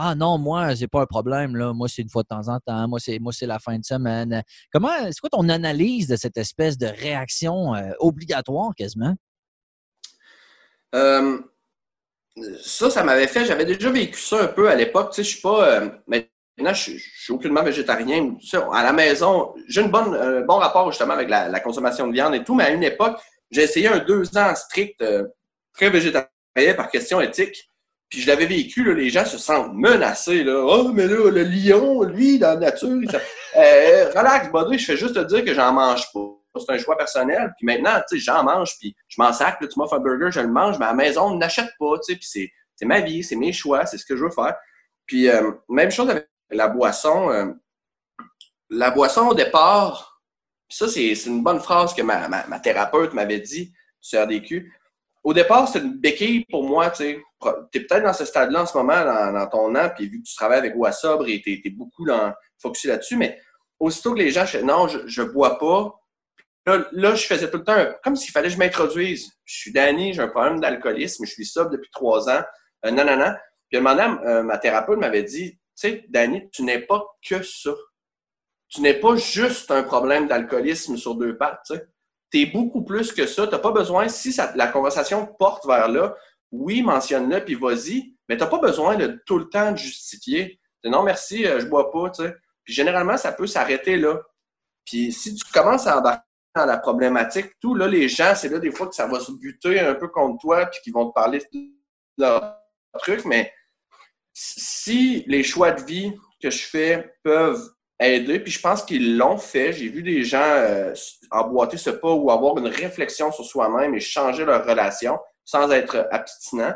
ah 0.00 0.14
non, 0.14 0.38
moi, 0.38 0.74
j'ai 0.74 0.86
pas 0.86 1.02
un 1.02 1.06
problème. 1.06 1.56
Là. 1.56 1.72
Moi, 1.72 1.88
c'est 1.88 2.02
une 2.02 2.08
fois 2.08 2.22
de 2.22 2.28
temps 2.28 2.48
en 2.48 2.60
temps. 2.60 2.86
Moi, 2.86 3.00
c'est, 3.00 3.18
moi, 3.18 3.32
c'est 3.32 3.46
la 3.46 3.58
fin 3.58 3.76
de 3.78 3.84
semaine. 3.84 4.42
Comment, 4.72 4.90
c'est 5.06 5.18
quoi 5.18 5.30
ton 5.30 5.48
analyse 5.48 6.06
de 6.06 6.14
cette 6.14 6.36
espèce 6.36 6.78
de 6.78 6.86
réaction 6.86 7.74
euh, 7.74 7.90
obligatoire 7.98 8.74
quasiment? 8.76 9.14
Euh, 10.94 11.40
ça, 12.62 12.90
ça 12.90 13.02
m'avait 13.02 13.26
fait. 13.26 13.44
J'avais 13.44 13.64
déjà 13.64 13.90
vécu 13.90 14.20
ça 14.20 14.44
un 14.44 14.46
peu 14.46 14.70
à 14.70 14.76
l'époque. 14.76 15.10
Tu 15.10 15.16
sais, 15.16 15.24
je 15.24 15.28
suis 15.30 15.40
pas. 15.40 15.68
Euh, 15.68 15.90
Maintenant, 16.58 16.74
je, 16.74 16.90
suis 16.98 17.32
aucunement 17.32 17.62
végétarien. 17.62 18.36
À 18.72 18.82
la 18.82 18.92
maison, 18.92 19.54
j'ai 19.68 19.80
un 19.80 19.86
bon, 19.86 20.02
bon 20.44 20.56
rapport 20.56 20.90
justement 20.90 21.14
avec 21.14 21.28
la, 21.28 21.60
consommation 21.60 22.08
de 22.08 22.12
viande 22.12 22.34
et 22.34 22.42
tout, 22.42 22.54
mais 22.54 22.64
à 22.64 22.70
une 22.70 22.82
époque, 22.82 23.16
j'ai 23.50 23.62
essayé 23.62 23.86
un 23.86 23.98
deux 23.98 24.36
ans 24.36 24.54
strict, 24.56 25.00
euh, 25.02 25.24
très 25.72 25.88
végétarien 25.88 26.28
par 26.76 26.90
question 26.90 27.20
éthique. 27.20 27.70
Puis 28.08 28.22
je 28.22 28.26
l'avais 28.26 28.46
vécu, 28.46 28.92
les 28.92 29.08
gens 29.08 29.24
se 29.24 29.38
sentent 29.38 29.72
menacés. 29.74 30.42
Là. 30.42 30.64
Oh, 30.66 30.90
mais 30.92 31.06
là, 31.06 31.30
le 31.30 31.42
lion, 31.44 32.02
lui, 32.02 32.40
dans 32.40 32.54
la 32.54 32.70
nature, 32.70 32.88
il 33.02 33.08
euh, 33.56 34.08
relax, 34.10 34.50
buddy, 34.50 34.78
je 34.78 34.84
fais 34.84 34.96
juste 34.96 35.14
te 35.14 35.20
dire 35.20 35.44
que 35.44 35.54
j'en 35.54 35.72
mange 35.72 36.10
pas. 36.12 36.20
C'est 36.58 36.72
un 36.72 36.78
choix 36.78 36.96
personnel. 36.96 37.52
Puis 37.56 37.66
maintenant, 37.66 38.00
tu 38.10 38.18
sais, 38.18 38.24
j'en 38.24 38.42
mange, 38.42 38.76
puis 38.80 38.96
je 39.06 39.22
m'en 39.22 39.32
sac. 39.32 39.58
tu 39.60 39.78
m'offres 39.78 39.94
un 39.94 40.00
burger, 40.00 40.30
je 40.32 40.40
le 40.40 40.48
mange, 40.48 40.76
mais 40.78 40.86
à 40.86 40.88
la 40.88 40.94
maison, 40.94 41.26
on 41.26 41.36
n'achète 41.36 41.70
pas. 41.78 41.98
Tu 42.04 42.14
sais, 42.14 42.18
puis 42.18 42.50
c'est 42.74 42.86
ma 42.86 43.00
vie, 43.00 43.22
c'est 43.22 43.36
mes 43.36 43.52
choix, 43.52 43.86
c'est 43.86 43.98
ce 43.98 44.04
que 44.04 44.16
je 44.16 44.24
veux 44.24 44.30
faire. 44.30 44.56
Puis 45.06 45.28
euh, 45.28 45.52
même 45.68 45.90
chose 45.90 46.10
avec 46.10 46.28
la 46.50 46.68
boisson, 46.68 47.30
euh, 47.30 47.52
la 48.70 48.90
boisson 48.90 49.28
au 49.28 49.34
départ, 49.34 50.20
ça 50.68 50.88
c'est 50.88 51.12
une 51.26 51.42
bonne 51.42 51.60
phrase 51.60 51.94
que 51.94 52.02
ma, 52.02 52.60
thérapeute 52.60 53.14
m'avait 53.14 53.40
dit 53.40 53.72
sur 54.00 54.22
RDQ. 54.22 54.72
Au 55.24 55.34
départ, 55.34 55.68
c'est 55.68 55.80
une 55.80 55.98
béquille 55.98 56.44
pour 56.50 56.64
moi. 56.64 56.90
Tu 56.90 57.04
es 57.04 57.20
peut-être 57.40 58.04
dans 58.04 58.12
ce 58.12 58.24
stade-là 58.24 58.62
en 58.62 58.66
ce 58.66 58.76
moment, 58.76 59.04
dans, 59.04 59.46
ton 59.48 59.74
an, 59.74 59.90
puis 59.94 60.08
vu 60.08 60.22
que 60.22 60.28
tu 60.28 60.34
travailles 60.36 60.60
avec 60.60 60.74
Bois 60.74 60.92
Sobre 60.92 61.28
et 61.28 61.40
tu 61.42 61.60
es, 61.64 61.70
beaucoup 61.70 62.06
dans, 62.06 62.32
focusé 62.60 62.88
là-dessus, 62.88 63.16
mais 63.16 63.38
aussitôt 63.78 64.14
que 64.14 64.18
les 64.18 64.30
gens, 64.30 64.46
je 64.46 64.58
non, 64.58 64.88
je 64.88 65.22
ne 65.22 65.28
bois 65.28 65.58
pas, 65.58 65.98
Là, 66.92 67.14
je 67.14 67.26
faisais 67.26 67.50
tout 67.50 67.58
le 67.58 67.64
temps 67.64 67.86
comme 68.02 68.16
s'il 68.16 68.30
fallait 68.30 68.48
que 68.48 68.54
je 68.54 68.58
m'introduise. 68.58 69.32
Je 69.44 69.54
suis 69.54 69.72
Danny, 69.72 70.12
j'ai 70.12 70.20
un 70.20 70.28
problème 70.28 70.60
d'alcoolisme, 70.60 71.24
je 71.24 71.30
suis 71.30 71.46
sobre 71.46 71.70
depuis 71.70 71.90
trois 71.90 72.28
ans. 72.28 72.42
Euh, 72.84 72.90
non, 72.90 73.04
non, 73.04 73.16
non. 73.16 73.34
Puis 73.70 73.80
moment, 73.80 74.18
euh, 74.24 74.42
ma 74.42 74.58
thérapeute 74.58 74.98
m'avait 74.98 75.22
dit 75.22 75.57
tu 75.78 75.88
sais, 75.88 76.04
Danny, 76.08 76.50
tu 76.50 76.62
n'es 76.62 76.80
pas 76.80 77.04
que 77.26 77.42
ça. 77.42 77.70
Tu 78.68 78.80
n'es 78.80 78.94
pas 78.94 79.14
juste 79.16 79.70
un 79.70 79.82
problème 79.84 80.26
d'alcoolisme 80.26 80.96
sur 80.96 81.14
deux 81.14 81.36
pattes. 81.36 81.72
Tu 82.30 82.40
es 82.40 82.46
beaucoup 82.46 82.82
plus 82.82 83.12
que 83.12 83.26
ça. 83.26 83.46
Tu 83.46 83.52
n'as 83.52 83.60
pas 83.60 83.70
besoin, 83.70 84.08
si 84.08 84.36
la 84.56 84.66
conversation 84.66 85.26
porte 85.38 85.66
vers 85.66 85.88
là, 85.88 86.16
oui, 86.50 86.82
mentionne-le, 86.82 87.44
puis 87.44 87.54
vas-y, 87.54 88.16
mais 88.28 88.36
tu 88.36 88.42
n'as 88.42 88.48
pas 88.48 88.58
besoin 88.58 88.96
de 88.96 89.22
tout 89.24 89.38
le 89.38 89.48
temps 89.48 89.70
de 89.70 89.76
justifier. 89.76 90.60
non, 90.84 91.02
merci, 91.02 91.46
euh, 91.46 91.60
je 91.60 91.66
bois 91.66 91.92
pas. 91.92 92.10
Puis 92.64 92.74
généralement, 92.74 93.16
ça 93.16 93.32
peut 93.32 93.46
s'arrêter 93.46 93.96
là. 93.96 94.20
Puis 94.84 95.12
si 95.12 95.34
tu 95.34 95.44
commences 95.52 95.86
à 95.86 95.98
embarquer 95.98 96.24
dans 96.56 96.66
la 96.66 96.78
problématique, 96.78 97.52
tout, 97.60 97.74
là, 97.74 97.86
les 97.86 98.08
gens, 98.08 98.34
c'est 98.34 98.48
là 98.48 98.58
des 98.58 98.72
fois 98.72 98.88
que 98.88 98.94
ça 98.94 99.06
va 99.06 99.20
se 99.20 99.30
buter 99.32 99.78
un 99.78 99.94
peu 99.94 100.08
contre 100.08 100.40
toi, 100.40 100.66
puis 100.66 100.80
qu'ils 100.82 100.92
vont 100.92 101.08
te 101.08 101.14
parler 101.14 101.40
de 101.52 101.70
leur 102.16 102.56
truc, 102.94 103.24
mais 103.24 103.52
si 104.40 105.24
les 105.26 105.42
choix 105.42 105.72
de 105.72 105.82
vie 105.82 106.12
que 106.40 106.48
je 106.48 106.64
fais 106.64 107.12
peuvent 107.24 107.70
aider, 107.98 108.38
puis 108.38 108.52
je 108.52 108.60
pense 108.60 108.84
qu'ils 108.84 109.16
l'ont 109.16 109.36
fait, 109.36 109.72
j'ai 109.72 109.88
vu 109.88 110.04
des 110.04 110.22
gens 110.22 110.40
euh, 110.40 110.94
emboîter 111.32 111.76
ce 111.76 111.90
pas 111.90 112.12
ou 112.12 112.30
avoir 112.30 112.56
une 112.58 112.68
réflexion 112.68 113.32
sur 113.32 113.44
soi-même 113.44 113.96
et 113.96 114.00
changer 114.00 114.44
leur 114.44 114.64
relation 114.64 115.18
sans 115.44 115.68
être 115.72 116.06
abstinent, 116.12 116.74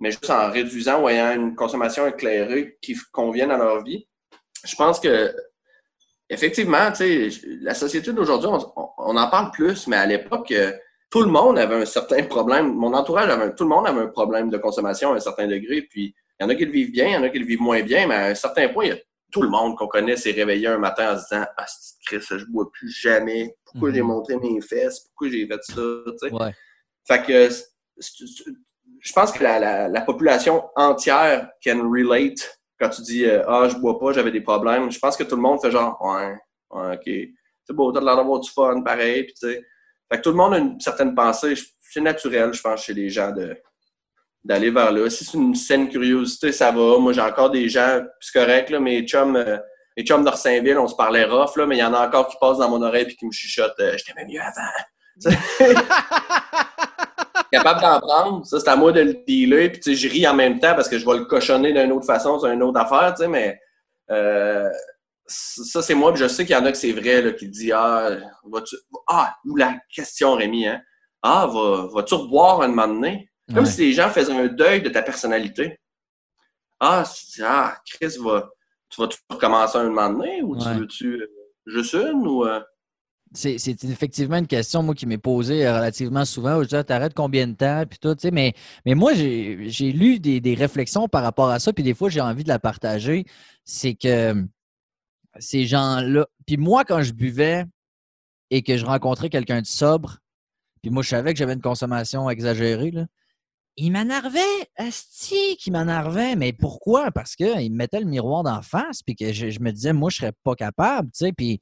mais 0.00 0.10
juste 0.10 0.30
en 0.30 0.50
réduisant 0.50 1.02
ou 1.02 1.08
ayant 1.10 1.34
une 1.34 1.54
consommation 1.54 2.06
éclairée 2.06 2.78
qui 2.80 2.96
convienne 3.12 3.50
à 3.50 3.58
leur 3.58 3.84
vie. 3.84 4.08
Je 4.64 4.74
pense 4.74 4.98
que 4.98 5.34
effectivement, 6.30 6.90
la 7.60 7.74
société 7.74 8.10
d'aujourd'hui, 8.14 8.48
on, 8.74 9.16
en 9.18 9.28
parle 9.28 9.50
plus, 9.50 9.86
mais 9.86 9.96
à 9.96 10.06
l'époque, 10.06 10.50
euh, 10.52 10.72
tout 11.10 11.20
le 11.20 11.30
monde 11.30 11.58
avait 11.58 11.74
un 11.74 11.84
certain 11.84 12.22
problème. 12.22 12.72
Mon 12.72 12.94
entourage 12.94 13.28
avait, 13.28 13.54
tout 13.54 13.64
le 13.64 13.70
monde 13.70 13.86
avait 13.86 14.00
un 14.00 14.06
problème 14.06 14.48
de 14.48 14.56
consommation 14.56 15.12
à 15.12 15.16
un 15.16 15.20
certain 15.20 15.46
degré. 15.46 15.82
Puis 15.82 16.14
il 16.42 16.44
y 16.44 16.46
en 16.46 16.48
a 16.48 16.54
qui 16.56 16.64
le 16.64 16.72
vivent 16.72 16.90
bien, 16.90 17.06
il 17.06 17.12
y 17.12 17.16
en 17.16 17.22
a 17.22 17.28
qui 17.28 17.38
le 17.38 17.46
vivent 17.46 17.60
moins 17.60 17.82
bien, 17.82 18.06
mais 18.08 18.14
à 18.14 18.26
un 18.26 18.34
certain 18.34 18.68
point, 18.68 18.86
il 18.86 18.88
y 18.88 18.92
a 18.92 18.98
tout 19.30 19.42
le 19.42 19.48
monde 19.48 19.76
qu'on 19.76 19.86
connaît 19.86 20.16
s'est 20.16 20.32
réveillé 20.32 20.66
un 20.66 20.78
matin 20.78 21.14
en 21.14 21.18
se 21.18 21.22
disant 21.22 21.46
Ah, 21.56 21.66
Chris, 22.04 22.20
je 22.28 22.44
bois 22.46 22.70
plus 22.72 22.90
jamais. 22.90 23.56
Pourquoi 23.64 23.92
j'ai 23.92 24.02
mhm. 24.02 24.08
montré 24.08 24.36
mes 24.36 24.60
fesses? 24.60 25.00
Pourquoi 25.00 25.30
j'ai 25.30 25.46
fait 25.46 25.62
ça? 25.62 26.28
Ouais. 26.28 26.54
Fait 27.06 27.22
que 27.22 27.48
je 29.00 29.12
pense 29.12 29.32
que 29.32 29.42
la, 29.42 30.00
population 30.02 30.64
entière 30.76 31.48
can 31.64 31.90
relate 31.90 32.60
quand 32.78 32.90
tu 32.90 33.02
dis 33.02 33.24
euh, 33.24 33.42
Ah, 33.46 33.68
je 33.68 33.76
bois 33.76 33.98
pas, 33.98 34.12
j'avais 34.12 34.32
des 34.32 34.42
problèmes. 34.42 34.90
Je 34.90 34.98
pense 34.98 35.16
que 35.16 35.24
tout 35.24 35.36
le 35.36 35.42
monde 35.42 35.60
fait 35.60 35.70
genre 35.70 35.96
Ouais, 36.00 36.36
ouais 36.70 36.96
ok. 36.96 37.34
C'est 37.64 37.74
beau, 37.74 37.92
t'as 37.92 38.00
l'air 38.00 38.16
d'avoir 38.16 38.40
du 38.40 38.50
fun, 38.50 38.82
pareil. 38.82 39.24
Puis, 39.24 39.34
fait 39.40 40.18
que 40.18 40.20
tout 40.20 40.30
le 40.30 40.36
monde 40.36 40.54
a 40.54 40.58
une 40.58 40.80
certaine 40.80 41.14
pensée. 41.14 41.54
C'est 41.80 42.00
naturel, 42.00 42.52
je 42.52 42.60
pense, 42.60 42.82
chez 42.82 42.94
les 42.94 43.08
gens 43.08 43.30
de 43.30 43.56
d'aller 44.44 44.70
vers 44.70 44.92
là. 44.92 45.08
Si 45.08 45.24
c'est 45.24 45.38
une 45.38 45.54
saine 45.54 45.88
curiosité, 45.88 46.52
ça 46.52 46.70
va. 46.70 46.98
Moi, 46.98 47.12
j'ai 47.12 47.20
encore 47.20 47.50
des 47.50 47.68
gens, 47.68 48.00
c'est 48.20 48.38
correct, 48.38 48.70
là, 48.70 48.80
mes 48.80 49.06
chums, 49.06 49.36
euh, 49.36 49.58
mes 49.96 50.04
chums 50.04 50.24
d'Orsainville, 50.24 50.78
on 50.78 50.88
se 50.88 50.96
parlait 50.96 51.24
rough, 51.24 51.56
là, 51.56 51.66
mais 51.66 51.76
il 51.76 51.80
y 51.80 51.84
en 51.84 51.94
a 51.94 52.06
encore 52.06 52.28
qui 52.28 52.36
passent 52.40 52.58
dans 52.58 52.68
mon 52.68 52.82
oreille 52.82 53.06
et 53.08 53.14
qui 53.14 53.26
me 53.26 53.32
chuchotent 53.32 53.78
euh, 53.80 53.96
Je 53.96 54.04
t'aimais 54.04 54.26
mieux 54.26 54.40
avant. 54.40 54.62
capable 57.52 57.80
d'en 57.80 58.00
prendre. 58.00 58.46
Ça, 58.46 58.58
c'est 58.58 58.68
à 58.68 58.76
moi 58.76 58.92
de 58.92 59.00
le 59.00 59.14
dealer. 59.26 59.70
Puis, 59.70 59.94
je 59.94 60.08
ris 60.08 60.26
en 60.26 60.34
même 60.34 60.58
temps 60.58 60.74
parce 60.74 60.88
que 60.88 60.98
je 60.98 61.04
vais 61.06 61.18
le 61.18 61.24
cochonner 61.26 61.72
d'une 61.72 61.92
autre 61.92 62.06
façon, 62.06 62.38
c'est 62.38 62.52
une 62.52 62.62
autre 62.62 62.80
affaire, 62.80 63.14
tu 63.14 63.22
sais, 63.22 63.28
mais 63.28 63.60
euh, 64.10 64.70
ça, 65.26 65.82
c'est 65.82 65.94
moi. 65.94 66.12
Puis 66.12 66.22
je 66.22 66.28
sais 66.28 66.44
qu'il 66.44 66.56
y 66.56 66.58
en 66.58 66.64
a 66.64 66.72
que 66.72 66.78
c'est 66.78 66.92
vrai, 66.92 67.22
là, 67.22 67.32
qui 67.32 67.48
dit 67.48 67.72
Ah, 67.72 68.10
vas-tu. 68.44 68.76
Ah, 69.06 69.36
ou 69.46 69.56
la 69.56 69.76
question, 69.94 70.34
Rémi, 70.34 70.66
hein? 70.66 70.80
Ah, 71.22 71.46
vas-tu 71.92 72.14
reboire 72.14 72.62
un 72.62 72.68
moment 72.68 72.88
donné? 72.88 73.30
Comme 73.54 73.66
si 73.66 73.80
les 73.82 73.92
gens 73.92 74.08
faisaient 74.10 74.32
un 74.32 74.48
deuil 74.48 74.82
de 74.82 74.88
ta 74.88 75.02
personnalité. 75.02 75.78
Ah, 76.80 77.04
ah 77.44 77.76
Chris, 77.86 78.16
va, 78.20 78.50
tu 78.88 79.00
vas-tu 79.00 79.18
recommencer 79.30 79.78
un 79.78 79.84
moment 79.84 80.10
donné 80.10 80.42
ou 80.42 80.56
tu 80.56 80.68
veux-tu 80.68 81.20
euh, 81.20 81.26
juste 81.66 81.94
une 81.94 82.26
ou. 82.26 82.44
Euh? 82.44 82.60
C'est, 83.34 83.54
effectivement 83.84 84.36
une 84.36 84.46
question, 84.46 84.82
moi, 84.82 84.94
qui 84.94 85.06
m'est 85.06 85.16
posée 85.16 85.66
euh, 85.66 85.74
relativement 85.74 86.26
souvent. 86.26 86.62
Je 86.62 86.68
dis, 86.68 86.76
ah, 86.76 86.84
t'arrêtes 86.84 87.14
combien 87.14 87.46
de 87.46 87.54
temps? 87.54 87.84
Puis 87.88 87.98
tout, 87.98 88.14
mais, 88.30 88.52
mais 88.84 88.94
moi, 88.94 89.14
j'ai, 89.14 89.92
lu 89.92 90.18
des, 90.18 90.54
réflexions 90.54 91.08
par 91.08 91.22
rapport 91.22 91.48
à 91.48 91.58
ça, 91.58 91.72
puis 91.72 91.82
des 91.82 91.94
fois, 91.94 92.10
j'ai 92.10 92.20
envie 92.20 92.44
de 92.44 92.48
la 92.48 92.58
partager. 92.58 93.24
C'est 93.64 93.94
que 93.94 94.44
ces 95.38 95.64
gens-là. 95.64 96.26
Puis 96.46 96.58
moi, 96.58 96.84
quand 96.84 97.02
je 97.02 97.14
buvais 97.14 97.64
et 98.50 98.62
que 98.62 98.76
je 98.76 98.84
rencontrais 98.84 99.30
quelqu'un 99.30 99.62
de 99.62 99.66
sobre, 99.66 100.18
puis 100.82 100.90
moi, 100.90 101.02
je 101.02 101.08
savais 101.08 101.32
que 101.32 101.38
j'avais 101.38 101.54
une 101.54 101.62
consommation 101.62 102.28
exagérée, 102.28 102.90
là, 102.90 103.06
il 103.76 103.90
m'énervait, 103.90 104.40
asti, 104.76 105.56
qui 105.56 105.70
m'énervait. 105.70 106.36
Mais 106.36 106.52
pourquoi? 106.52 107.10
Parce 107.10 107.34
qu'il 107.36 107.70
me 107.72 107.76
mettait 107.76 108.00
le 108.00 108.06
miroir 108.06 108.42
d'en 108.42 108.62
face, 108.62 109.02
puis 109.02 109.16
que 109.16 109.32
je, 109.32 109.60
me 109.60 109.70
disais, 109.70 109.92
moi, 109.92 110.10
je 110.10 110.16
serais 110.16 110.32
pas 110.44 110.54
capable, 110.54 111.10
tu 111.12 111.26
sais. 111.26 111.32
Puis 111.32 111.60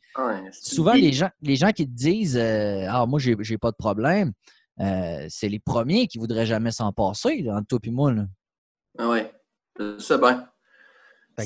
souvent, 0.52 0.94
les 0.94 1.12
gens, 1.12 1.30
les 1.42 1.56
gens 1.56 1.70
qui 1.72 1.86
te 1.86 1.92
disent, 1.92 2.36
euh, 2.36 2.86
ah, 2.88 3.06
moi, 3.06 3.20
j'ai, 3.20 3.58
pas 3.58 3.70
de 3.70 3.76
problème, 3.76 4.32
euh, 4.80 5.26
c'est 5.28 5.48
les 5.48 5.60
premiers 5.60 6.06
qui 6.06 6.18
voudraient 6.18 6.46
jamais 6.46 6.72
s'en 6.72 6.92
passer, 6.92 7.46
entre 7.50 7.66
toi 7.66 7.78
et 7.82 7.90
moi. 7.90 8.12
Là. 8.12 8.26
Ah 8.98 9.08
oui, 9.08 9.20
c'est 9.98 10.18
bien. 10.18 10.46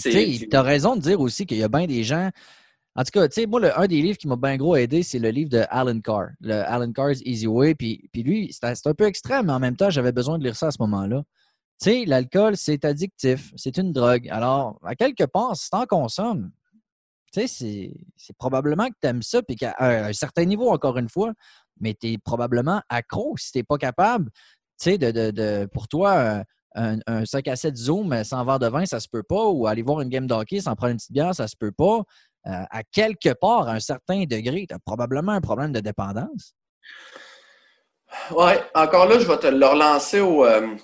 Tu 0.01 0.49
as 0.53 0.62
raison 0.62 0.97
de 0.97 1.01
dire 1.01 1.21
aussi 1.21 1.47
qu'il 1.47 1.59
y 1.59 1.62
a 1.62 1.69
bien 1.69 1.87
des 1.87 2.05
gens. 2.05 2.31
En 2.97 3.03
tout 3.03 3.11
cas, 3.12 3.26
tu 3.28 3.34
sais, 3.34 3.47
moi, 3.47 3.59
le, 3.61 3.76
un 3.76 3.86
des 3.86 4.01
livres 4.01 4.18
qui 4.18 4.28
m'a 4.28 4.36
bien 4.36 4.57
gros 4.57 4.76
aidé, 4.76 5.03
c'est 5.03 5.18
le 5.18 5.30
livre 5.30 5.51
de 5.51 5.64
Alan 5.68 5.99
Carr, 6.01 6.28
le 6.40 6.55
Alan 6.55 6.92
Carr's 6.92 7.20
Easy 7.24 7.47
Way. 7.47 7.74
Puis, 7.74 8.09
lui, 8.14 8.53
c'est 8.53 8.86
un 8.86 8.95
peu 8.95 9.05
extrême, 9.05 9.47
mais 9.47 9.53
en 9.53 9.59
même 9.59 9.76
temps, 9.76 9.90
j'avais 9.90 10.12
besoin 10.12 10.38
de 10.38 10.45
lire 10.45 10.55
ça 10.55 10.68
à 10.68 10.70
ce 10.70 10.80
moment-là. 10.80 11.24
Tu 11.82 11.90
sais, 11.90 12.05
l'alcool, 12.05 12.57
c'est 12.57 12.84
addictif, 12.84 13.53
c'est 13.57 13.78
une 13.78 13.92
drogue. 13.92 14.28
Alors, 14.30 14.78
à 14.84 14.95
quelque 14.95 15.24
part, 15.24 15.57
si 15.57 15.70
tu 15.70 15.76
en 15.76 15.86
consommes, 15.86 16.53
tu 17.32 17.49
sais, 17.49 17.92
c'est 18.16 18.36
probablement 18.38 18.86
que 18.86 18.95
tu 19.03 19.09
aimes 19.09 19.22
ça, 19.22 19.42
puis 19.42 19.57
qu'à 19.57 19.74
un, 19.80 20.12
certain 20.12 20.45
niveau, 20.45 20.70
encore 20.70 20.97
une 20.97 21.09
fois, 21.09 21.32
mais 21.80 21.95
tu 21.95 22.12
es 22.12 22.18
probablement 22.18 22.80
accro 22.88 23.36
si 23.36 23.51
tu 23.51 23.59
n'es 23.59 23.64
pas 23.64 23.76
capable, 23.76 24.30
tu 24.78 24.90
sais, 24.90 24.99
de, 24.99 25.11
de, 25.11 25.30
de, 25.32 25.66
pour 25.72 25.88
toi, 25.88 26.45
un, 26.75 27.25
5 27.25 27.49
à 27.49 27.57
7 27.57 27.77
Zoom 27.77 28.25
sans 28.25 28.45
verre 28.45 28.59
de 28.59 28.66
vin, 28.66 28.85
ça 28.87 29.01
se 29.01 29.09
peut 29.09 29.22
pas, 29.22 29.47
ou 29.47 29.66
aller 29.66 29.83
voir 29.83 30.01
une 30.01 30.09
game 30.09 30.27
d'hockey 30.27 30.61
sans 30.61 30.75
prendre 30.75 30.93
une 30.93 30.97
petite 30.97 31.12
bière, 31.12 31.35
ça 31.35 31.49
se 31.49 31.57
peut 31.57 31.72
pas. 31.72 32.03
Euh, 32.47 32.62
à 32.70 32.83
quelque 32.83 33.33
part, 33.33 33.68
à 33.68 33.72
un 33.72 33.81
certain 33.81 34.25
degré, 34.25 34.66
tu 34.68 34.75
as 34.75 34.79
probablement 34.79 35.33
un 35.33 35.41
problème 35.41 35.72
de 35.72 35.81
dépendance. 35.81 36.55
Oui, 38.31 38.53
encore 38.75 39.07
là, 39.07 39.18
je 39.18 39.27
vais 39.27 39.39
te 39.39 39.47
le 39.47 39.66
relancer 39.66 40.20
euh, 40.20 40.77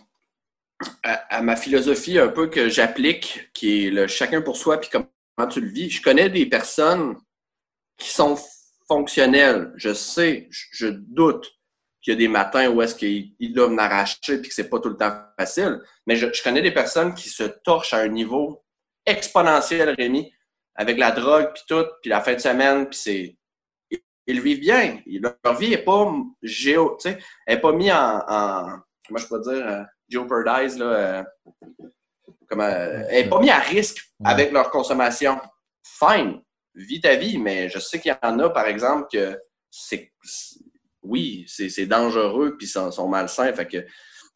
à, 1.03 1.43
ma 1.43 1.57
philosophie 1.57 2.18
un 2.18 2.28
peu 2.28 2.49
que 2.49 2.68
j'applique, 2.68 3.51
qui 3.53 3.86
est 3.86 3.91
le 3.91 4.07
chacun 4.07 4.41
pour 4.41 4.57
soi, 4.57 4.80
puis 4.80 4.91
comment 4.91 5.49
tu 5.51 5.61
le 5.61 5.68
vis. 5.68 5.91
Je 5.91 6.03
connais 6.03 6.30
des 6.30 6.47
personnes 6.47 7.16
qui 7.99 8.11
sont 8.11 8.38
fonctionnelles. 8.88 9.72
Je 9.76 9.93
sais, 9.93 10.49
je 10.51 10.86
doute 10.86 11.59
qu'il 12.11 12.22
y 12.22 12.24
a 12.24 12.28
des 12.28 12.28
matins 12.28 12.68
où 12.68 12.82
est-ce 12.82 12.94
qu'ils 12.94 13.52
doivent 13.52 13.70
m'arracher 13.70 14.34
et 14.34 14.42
que 14.42 14.52
c'est 14.52 14.68
pas 14.68 14.80
tout 14.80 14.88
le 14.88 14.96
temps 14.96 15.12
facile. 15.38 15.80
Mais 16.06 16.16
je, 16.16 16.26
connais 16.42 16.62
des 16.62 16.72
personnes 16.72 17.14
qui 17.14 17.28
se 17.28 17.44
torchent 17.44 17.94
à 17.94 17.98
un 17.98 18.08
niveau 18.08 18.64
exponentiel, 19.06 19.90
Rémi, 19.90 20.32
avec 20.74 20.98
la 20.98 21.11
drogue 21.11 21.52
puis 21.54 21.62
tout, 21.68 21.86
puis 22.02 22.11
la 22.11 22.20
fin 22.20 22.34
de 22.34 22.40
semaine, 22.40 22.88
puis 22.88 22.98
c'est 22.98 23.36
ils 24.26 24.40
vivent 24.40 24.61
bien. 24.61 25.00
Leur 25.44 25.56
vie 25.56 25.70
n'est 25.70 25.78
pas 25.78 26.12
géo, 26.42 26.96
tu 27.00 27.11
sais, 27.11 27.18
elle 27.46 27.56
n'est 27.56 27.61
pas 27.61 27.72
mise 27.72 27.92
en, 27.92 28.80
comment 29.06 29.18
je 29.18 29.26
peux 29.26 29.40
dire, 29.40 29.66
euh, 29.66 29.82
jeopardize, 30.08 30.78
là, 30.78 30.86
euh, 30.86 31.24
euh, 32.52 33.04
elle 33.08 33.24
n'est 33.24 33.28
pas 33.28 33.40
mise 33.40 33.50
à 33.50 33.58
risque 33.58 33.98
avec 34.24 34.52
leur 34.52 34.70
consommation. 34.70 35.40
Fine, 35.82 36.42
vis 36.74 37.00
ta 37.00 37.16
vie, 37.16 37.38
mais 37.38 37.68
je 37.68 37.78
sais 37.80 37.98
qu'il 37.98 38.12
y 38.12 38.26
en 38.26 38.38
a, 38.38 38.50
par 38.50 38.66
exemple, 38.66 39.08
que 39.12 39.40
c'est 39.70 40.12
oui, 41.03 41.44
c'est 41.46 41.86
dangereux 41.86 42.57
puis 42.59 42.66
sont, 42.66 42.90
sont 42.90 43.09
malsains. 43.09 43.53
Fait 43.53 43.66
que 43.66 43.84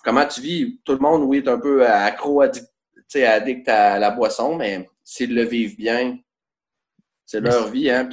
comment 0.03 0.27
tu 0.27 0.41
vis? 0.41 0.81
Tout 0.85 0.93
le 0.93 0.99
monde, 0.99 1.23
oui, 1.25 1.39
est 1.39 1.49
un 1.49 1.59
peu 1.59 1.87
accro, 1.87 2.41
addict, 2.41 2.67
addict 3.15 3.69
à 3.69 3.99
la 3.99 4.11
boisson, 4.11 4.57
mais 4.57 4.89
s'ils 5.03 5.35
le 5.35 5.45
vivent 5.45 5.77
bien, 5.77 6.19
c'est 7.27 7.41
leur 7.41 7.69
vie, 7.69 7.91
hein. 7.91 8.09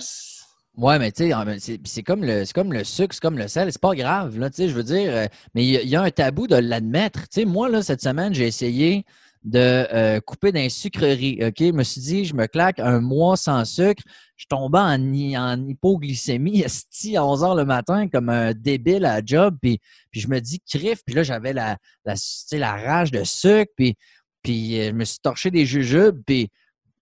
Oui, 0.78 0.97
mais 0.99 1.12
tu 1.12 1.30
sais, 1.30 1.80
c'est 1.84 2.02
comme, 2.02 2.24
le, 2.24 2.52
comme 2.54 2.72
le 2.72 2.86
sucre, 2.86 3.14
c'est 3.14 3.22
comme 3.22 3.38
le 3.38 3.49
sel, 3.49 3.72
c'est 3.72 3.82
pas 3.82 3.93
grave, 3.93 4.39
là, 4.39 4.49
tu 4.49 4.56
sais, 4.56 4.70
je 4.70 4.74
veux 4.74 4.84
dire, 4.84 5.14
euh, 5.14 5.26
mais 5.54 5.66
il 5.66 5.89
y, 5.89 5.95
a 5.97 6.02
un 6.02 6.10
tabou 6.12 6.47
de 6.47 6.56
l'admettre. 6.56 7.24
Tu 7.24 7.41
sais, 7.41 7.45
moi, 7.45 7.68
là, 7.68 7.84
cette 7.84 8.02
semaine, 8.02 8.34
j'ai 8.34 8.47
essayé 8.47 9.06
de 9.44 9.60
euh, 9.60 10.20
couper 10.22 10.52
d'un 10.52 10.70
sucrerie. 10.70 11.39
OK? 11.42 11.56
Je 11.60 11.72
me 11.72 11.84
suis 11.84 12.02
dit, 12.02 12.26
je 12.26 12.36
me 12.36 12.48
claque 12.48 12.80
un 12.80 13.00
mois 13.00 13.38
sans 13.38 13.66
sucre. 13.66 14.04
Je 14.38 14.46
tombais 14.48 14.80
en, 14.80 15.02
en 15.36 15.68
hypoglycémie 15.68 16.64
à 17.16 17.26
11 17.26 17.44
heures 17.44 17.56
le 17.56 17.66
matin 17.66 18.08
comme 18.08 18.30
un 18.30 18.54
débile 18.54 19.06
à 19.06 19.22
job. 19.26 19.58
Puis, 19.62 19.80
puis 20.12 20.22
je 20.22 20.28
me 20.28 20.39
dis, 20.39 20.60
crif. 20.60 21.02
Puis 21.06 21.16
là, 21.16 21.24
j'avais 21.24 21.54
la, 21.54 21.78
la, 22.06 22.16
la 22.52 22.76
rage 22.76 23.12
de 23.12 23.24
sucre. 23.24 23.72
Puis, 23.76 23.96
puis 24.44 24.80
euh, 24.80 24.89
je 24.89 24.94
me 24.94 25.06
suis 25.06 25.20
torché 25.20 25.50
des 25.50 25.66
jujubes. 25.66 26.22
Puis 26.26 26.50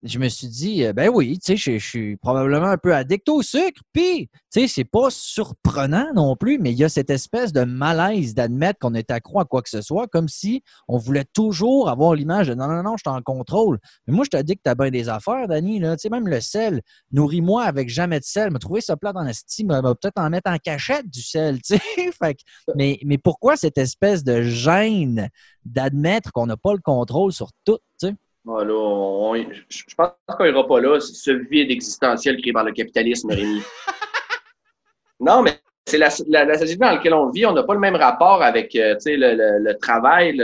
je 0.04 0.18
me 0.18 0.30
suis 0.30 0.48
dit, 0.48 0.86
euh, 0.86 0.94
ben 0.94 1.10
oui, 1.14 1.40
tu 1.40 1.58
sais, 1.58 1.80
je, 1.80 1.86
suis 1.86 2.16
probablement 2.18 2.68
un 2.68 2.78
peu 2.78 2.96
addict 2.96 3.28
au 3.28 3.42
sucre. 3.42 3.82
Puis, 3.92 4.30
tu 4.52 4.62
sais, 4.62 4.68
c'est 4.68 4.86
pas 4.86 5.10
surprenant 5.10 6.08
non 6.16 6.36
plus, 6.38 6.58
mais 6.58 6.72
il 6.72 6.78
y 6.78 6.86
a 6.86 6.90
cette 6.90 7.10
espèce 7.10 7.52
de 7.52 7.66
malaise 7.66 8.34
d'admettre 8.34 8.80
qu'on 8.80 8.94
est 8.94 9.12
accro 9.12 9.42
à 9.42 9.46
quoi 9.46 9.62
que 9.62 9.70
ce 9.70 9.82
soit, 9.82 10.08
comme 10.08 10.30
si 10.30 10.64
on 10.88 10.98
voulait 10.98 11.26
toujours 11.34 11.90
avoir 11.90 12.16
l'image 12.16 12.48
de 12.48 12.54
non, 12.54 12.68
non, 12.68 12.82
non, 12.82 12.96
je 12.98 13.10
suis 13.10 13.16
en 13.16 13.22
contrôle. 13.22 13.80
Mais 14.08 14.14
moi, 14.14 14.24
je 14.24 14.38
te 14.38 14.42
dis 14.42 14.56
que 14.56 14.62
tu 14.64 14.70
as 14.70 14.76
bien 14.76 14.90
des 14.90 15.10
affaires, 15.10 15.48
Dani. 15.48 15.82
Tu 15.82 15.88
sais, 15.98 16.10
même 16.10 16.28
le 16.28 16.40
sel, 16.40 16.82
nourris-moi 17.12 17.64
avec 17.64 17.90
jamais 17.90 18.20
de 18.20 18.26
sel. 18.26 18.52
Me 18.52 18.60
trouver 18.60 18.82
ça 18.82 18.96
plat 18.96 19.12
dans 19.12 19.24
la 19.24 19.34
style, 19.34 19.68
peut-être 19.68 20.18
en 20.18 20.30
mettre 20.30 20.50
en 20.50 20.58
cachette 20.58 21.10
du 21.10 21.22
sel, 21.22 21.62
tu 21.62 21.78
sais. 21.78 22.12
mais, 22.76 23.00
mais 23.04 23.18
pourquoi 23.18 23.58
cette 23.58 23.78
espèce 23.78 24.24
de 24.24 24.44
gêne 24.44 25.30
d'admettre 25.66 26.32
qu'on 26.32 26.48
n'a 26.48 26.58
pas 26.58 26.74
le 26.74 26.80
contrôle 26.80 27.34
sur 27.34 27.50
tout, 27.66 27.80
tu 28.00 28.08
sais? 28.08 28.16
Je 28.58 29.96
pense 29.96 30.12
qu'on 30.28 30.46
n'ira 30.46 30.68
pas 30.68 30.80
là, 30.80 31.00
ce 31.00 31.32
vide 31.32 31.72
existentiel 31.72 32.38
créé 32.42 32.54
par 32.54 32.64
le 32.64 32.72
capitalisme, 32.72 33.30
Rémi. 33.32 33.62
non, 35.20 35.42
mais 35.44 35.60
c'est 35.86 35.98
la, 35.98 36.10
société 36.10 36.78
dans 36.78 36.92
laquelle 36.92 37.14
on 37.14 37.30
vit. 37.30 37.46
On 37.46 37.54
n'a 37.54 37.64
pas 37.64 37.74
le 37.74 37.80
même 37.80 37.96
rapport 37.96 38.42
avec 38.42 38.76
euh, 38.76 38.96
le, 39.06 39.74
travail, 39.74 40.38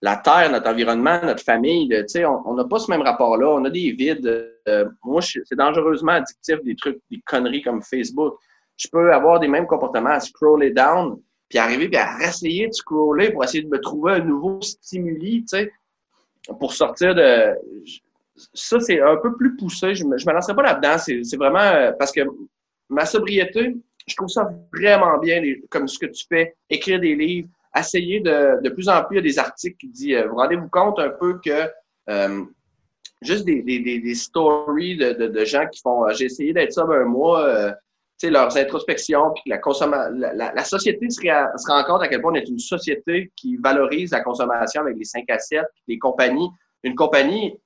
la 0.00 0.16
terre, 0.16 0.50
notre 0.50 0.70
environnement, 0.70 1.20
notre 1.22 1.42
famille. 1.42 1.88
on 2.44 2.54
n'a 2.54 2.64
pas 2.64 2.78
ce 2.78 2.90
même 2.90 3.02
rapport-là. 3.02 3.48
On 3.48 3.64
a 3.64 3.70
des 3.70 3.92
vides. 3.92 4.50
Euh, 4.68 4.84
moi, 5.04 5.20
c'est 5.22 5.56
dangereusement 5.56 6.12
addictif, 6.12 6.62
des 6.62 6.76
trucs, 6.76 6.98
des 7.10 7.20
conneries 7.26 7.62
comme 7.62 7.82
Facebook. 7.82 8.34
Je 8.76 8.88
peux 8.88 9.12
avoir 9.12 9.40
des 9.40 9.48
mêmes 9.48 9.66
comportements 9.66 10.10
à 10.10 10.20
scroller 10.20 10.70
down, 10.70 11.18
puis 11.48 11.58
arriver 11.58 11.88
puis 11.88 11.98
à 11.98 12.16
essayer 12.22 12.68
de 12.68 12.72
scroller 12.72 13.32
pour 13.32 13.42
essayer 13.42 13.64
de 13.64 13.68
me 13.68 13.80
trouver 13.80 14.12
un 14.12 14.20
nouveau 14.20 14.60
stimuli. 14.60 15.44
sais 15.46 15.72
pour 16.58 16.72
sortir 16.72 17.14
de. 17.14 17.54
Ça, 18.54 18.78
c'est 18.80 19.00
un 19.00 19.16
peu 19.16 19.36
plus 19.36 19.56
poussé. 19.56 19.94
Je 19.94 20.04
ne 20.04 20.10
me, 20.10 20.32
lancerai 20.32 20.54
pas 20.54 20.62
là-dedans. 20.62 20.96
C'est 20.98 21.36
vraiment 21.36 21.58
euh, 21.58 21.92
parce 21.98 22.12
que 22.12 22.20
ma 22.88 23.04
sobriété, 23.04 23.76
je 24.06 24.14
trouve 24.14 24.28
ça 24.28 24.48
vraiment 24.72 25.18
bien, 25.18 25.42
comme 25.70 25.88
ce 25.88 25.98
que 25.98 26.06
tu 26.06 26.24
fais, 26.28 26.54
écrire 26.70 27.00
des 27.00 27.14
livres, 27.14 27.48
essayer 27.76 28.20
de, 28.20 28.62
de 28.62 28.70
plus 28.70 28.88
en 28.88 29.02
plus, 29.04 29.16
il 29.16 29.16
y 29.16 29.18
a 29.18 29.22
des 29.22 29.38
articles 29.38 29.76
qui 29.76 29.88
disent, 29.88 30.14
euh, 30.14 30.28
vous 30.28 30.36
rendez-vous 30.36 30.68
compte 30.68 30.98
un 30.98 31.10
peu 31.10 31.38
que 31.44 31.68
euh, 32.08 32.44
juste 33.20 33.44
des, 33.44 33.62
des, 33.62 33.80
des, 33.80 34.14
stories 34.14 34.96
de, 34.96 35.12
de, 35.12 35.26
de, 35.26 35.44
gens 35.44 35.66
qui 35.66 35.80
font, 35.80 36.08
j'ai 36.10 36.26
essayé 36.26 36.52
d'être 36.52 36.72
sobre 36.72 36.94
un 36.94 37.04
mois, 37.04 37.74
leurs 38.24 38.56
introspections, 38.56 39.32
puis 39.34 39.44
la, 39.46 39.60
la, 40.34 40.52
la, 40.52 40.64
société 40.64 41.08
se, 41.08 41.20
rend 41.70 41.84
compte 41.84 42.02
à 42.02 42.08
quel 42.08 42.20
point 42.20 42.32
on 42.32 42.34
est 42.34 42.48
une 42.48 42.58
société 42.58 43.30
qui 43.36 43.56
valorise 43.56 44.10
la 44.10 44.20
consommation 44.20 44.82
avec 44.82 44.96
les 44.96 45.04
5 45.04 45.24
à 45.30 45.38
7, 45.38 45.62
les 45.86 45.98
compagnies. 45.98 46.50
Une 46.82 46.94
compagnie 46.94 47.58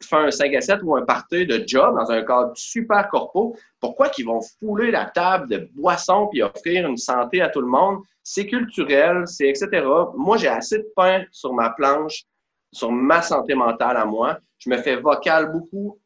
fait 0.00 0.16
un 0.16 0.30
5 0.30 0.54
à 0.54 0.60
7 0.60 0.80
ou 0.82 0.96
un 0.96 1.04
party 1.04 1.46
de 1.46 1.62
job 1.66 1.96
dans 1.98 2.10
un 2.10 2.22
cadre 2.22 2.52
super 2.54 3.08
corpo, 3.08 3.56
pourquoi 3.80 4.08
qu'ils 4.08 4.26
vont 4.26 4.40
fouler 4.58 4.90
la 4.90 5.06
table 5.06 5.48
de 5.48 5.68
boissons 5.74 6.28
puis 6.28 6.42
offrir 6.42 6.86
une 6.86 6.96
santé 6.96 7.40
à 7.40 7.48
tout 7.48 7.60
le 7.60 7.66
monde? 7.66 7.98
C'est 8.22 8.46
culturel, 8.46 9.24
c'est 9.26 9.48
etc. 9.48 9.86
Moi, 10.16 10.36
j'ai 10.36 10.48
assez 10.48 10.78
de 10.78 10.88
pain 10.94 11.24
sur 11.30 11.52
ma 11.52 11.70
planche, 11.70 12.24
sur 12.72 12.92
ma 12.92 13.22
santé 13.22 13.54
mentale 13.54 13.96
à 13.96 14.04
moi. 14.04 14.38
Je 14.58 14.70
me 14.70 14.78
fais 14.78 14.96
vocal 14.96 15.50
beaucoup 15.52 15.98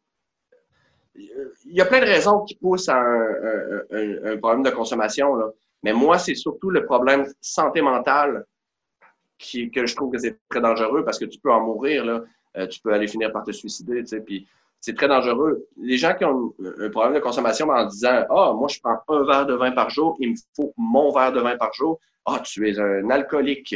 il 1.14 1.74
y 1.74 1.80
a 1.80 1.84
plein 1.84 2.00
de 2.00 2.06
raisons 2.06 2.40
qui 2.40 2.54
poussent 2.54 2.88
à 2.88 2.98
un, 3.00 4.36
problème 4.38 4.62
de 4.62 4.70
consommation. 4.70 5.34
Là. 5.34 5.46
Mais 5.82 5.92
moi, 5.92 6.18
c'est 6.18 6.34
surtout 6.34 6.70
le 6.70 6.84
problème 6.84 7.26
santé 7.40 7.82
mentale 7.82 8.46
qui, 9.38 9.70
que 9.70 9.86
je 9.86 9.94
trouve 9.94 10.12
que 10.12 10.18
c'est 10.18 10.38
très 10.48 10.60
dangereux 10.60 11.04
parce 11.04 11.18
que 11.18 11.24
tu 11.24 11.38
peux 11.38 11.52
en 11.52 11.60
mourir. 11.60 12.04
Là. 12.04 12.22
Euh, 12.56 12.66
tu 12.66 12.80
peux 12.80 12.92
aller 12.92 13.08
finir 13.08 13.32
par 13.32 13.44
te 13.44 13.50
suicider. 13.50 14.00
Tu 14.00 14.08
sais, 14.08 14.20
puis 14.20 14.46
c'est 14.80 14.96
très 14.96 15.08
dangereux. 15.08 15.66
Les 15.76 15.96
gens 15.96 16.14
qui 16.14 16.24
ont 16.24 16.54
un 16.80 16.90
problème 16.90 17.14
de 17.14 17.20
consommation 17.20 17.68
en 17.68 17.86
disant 17.86 18.24
Ah, 18.30 18.52
moi, 18.56 18.68
je 18.68 18.78
prends 18.80 19.00
un 19.08 19.24
verre 19.24 19.46
de 19.46 19.54
vin 19.54 19.72
par 19.72 19.90
jour, 19.90 20.16
il 20.20 20.30
me 20.30 20.36
faut 20.56 20.72
mon 20.76 21.12
verre 21.12 21.32
de 21.32 21.40
vin 21.40 21.56
par 21.56 21.72
jour. 21.72 21.98
Ah, 22.24 22.40
tu 22.44 22.68
es 22.68 22.78
un 22.78 23.10
alcoolique. 23.10 23.74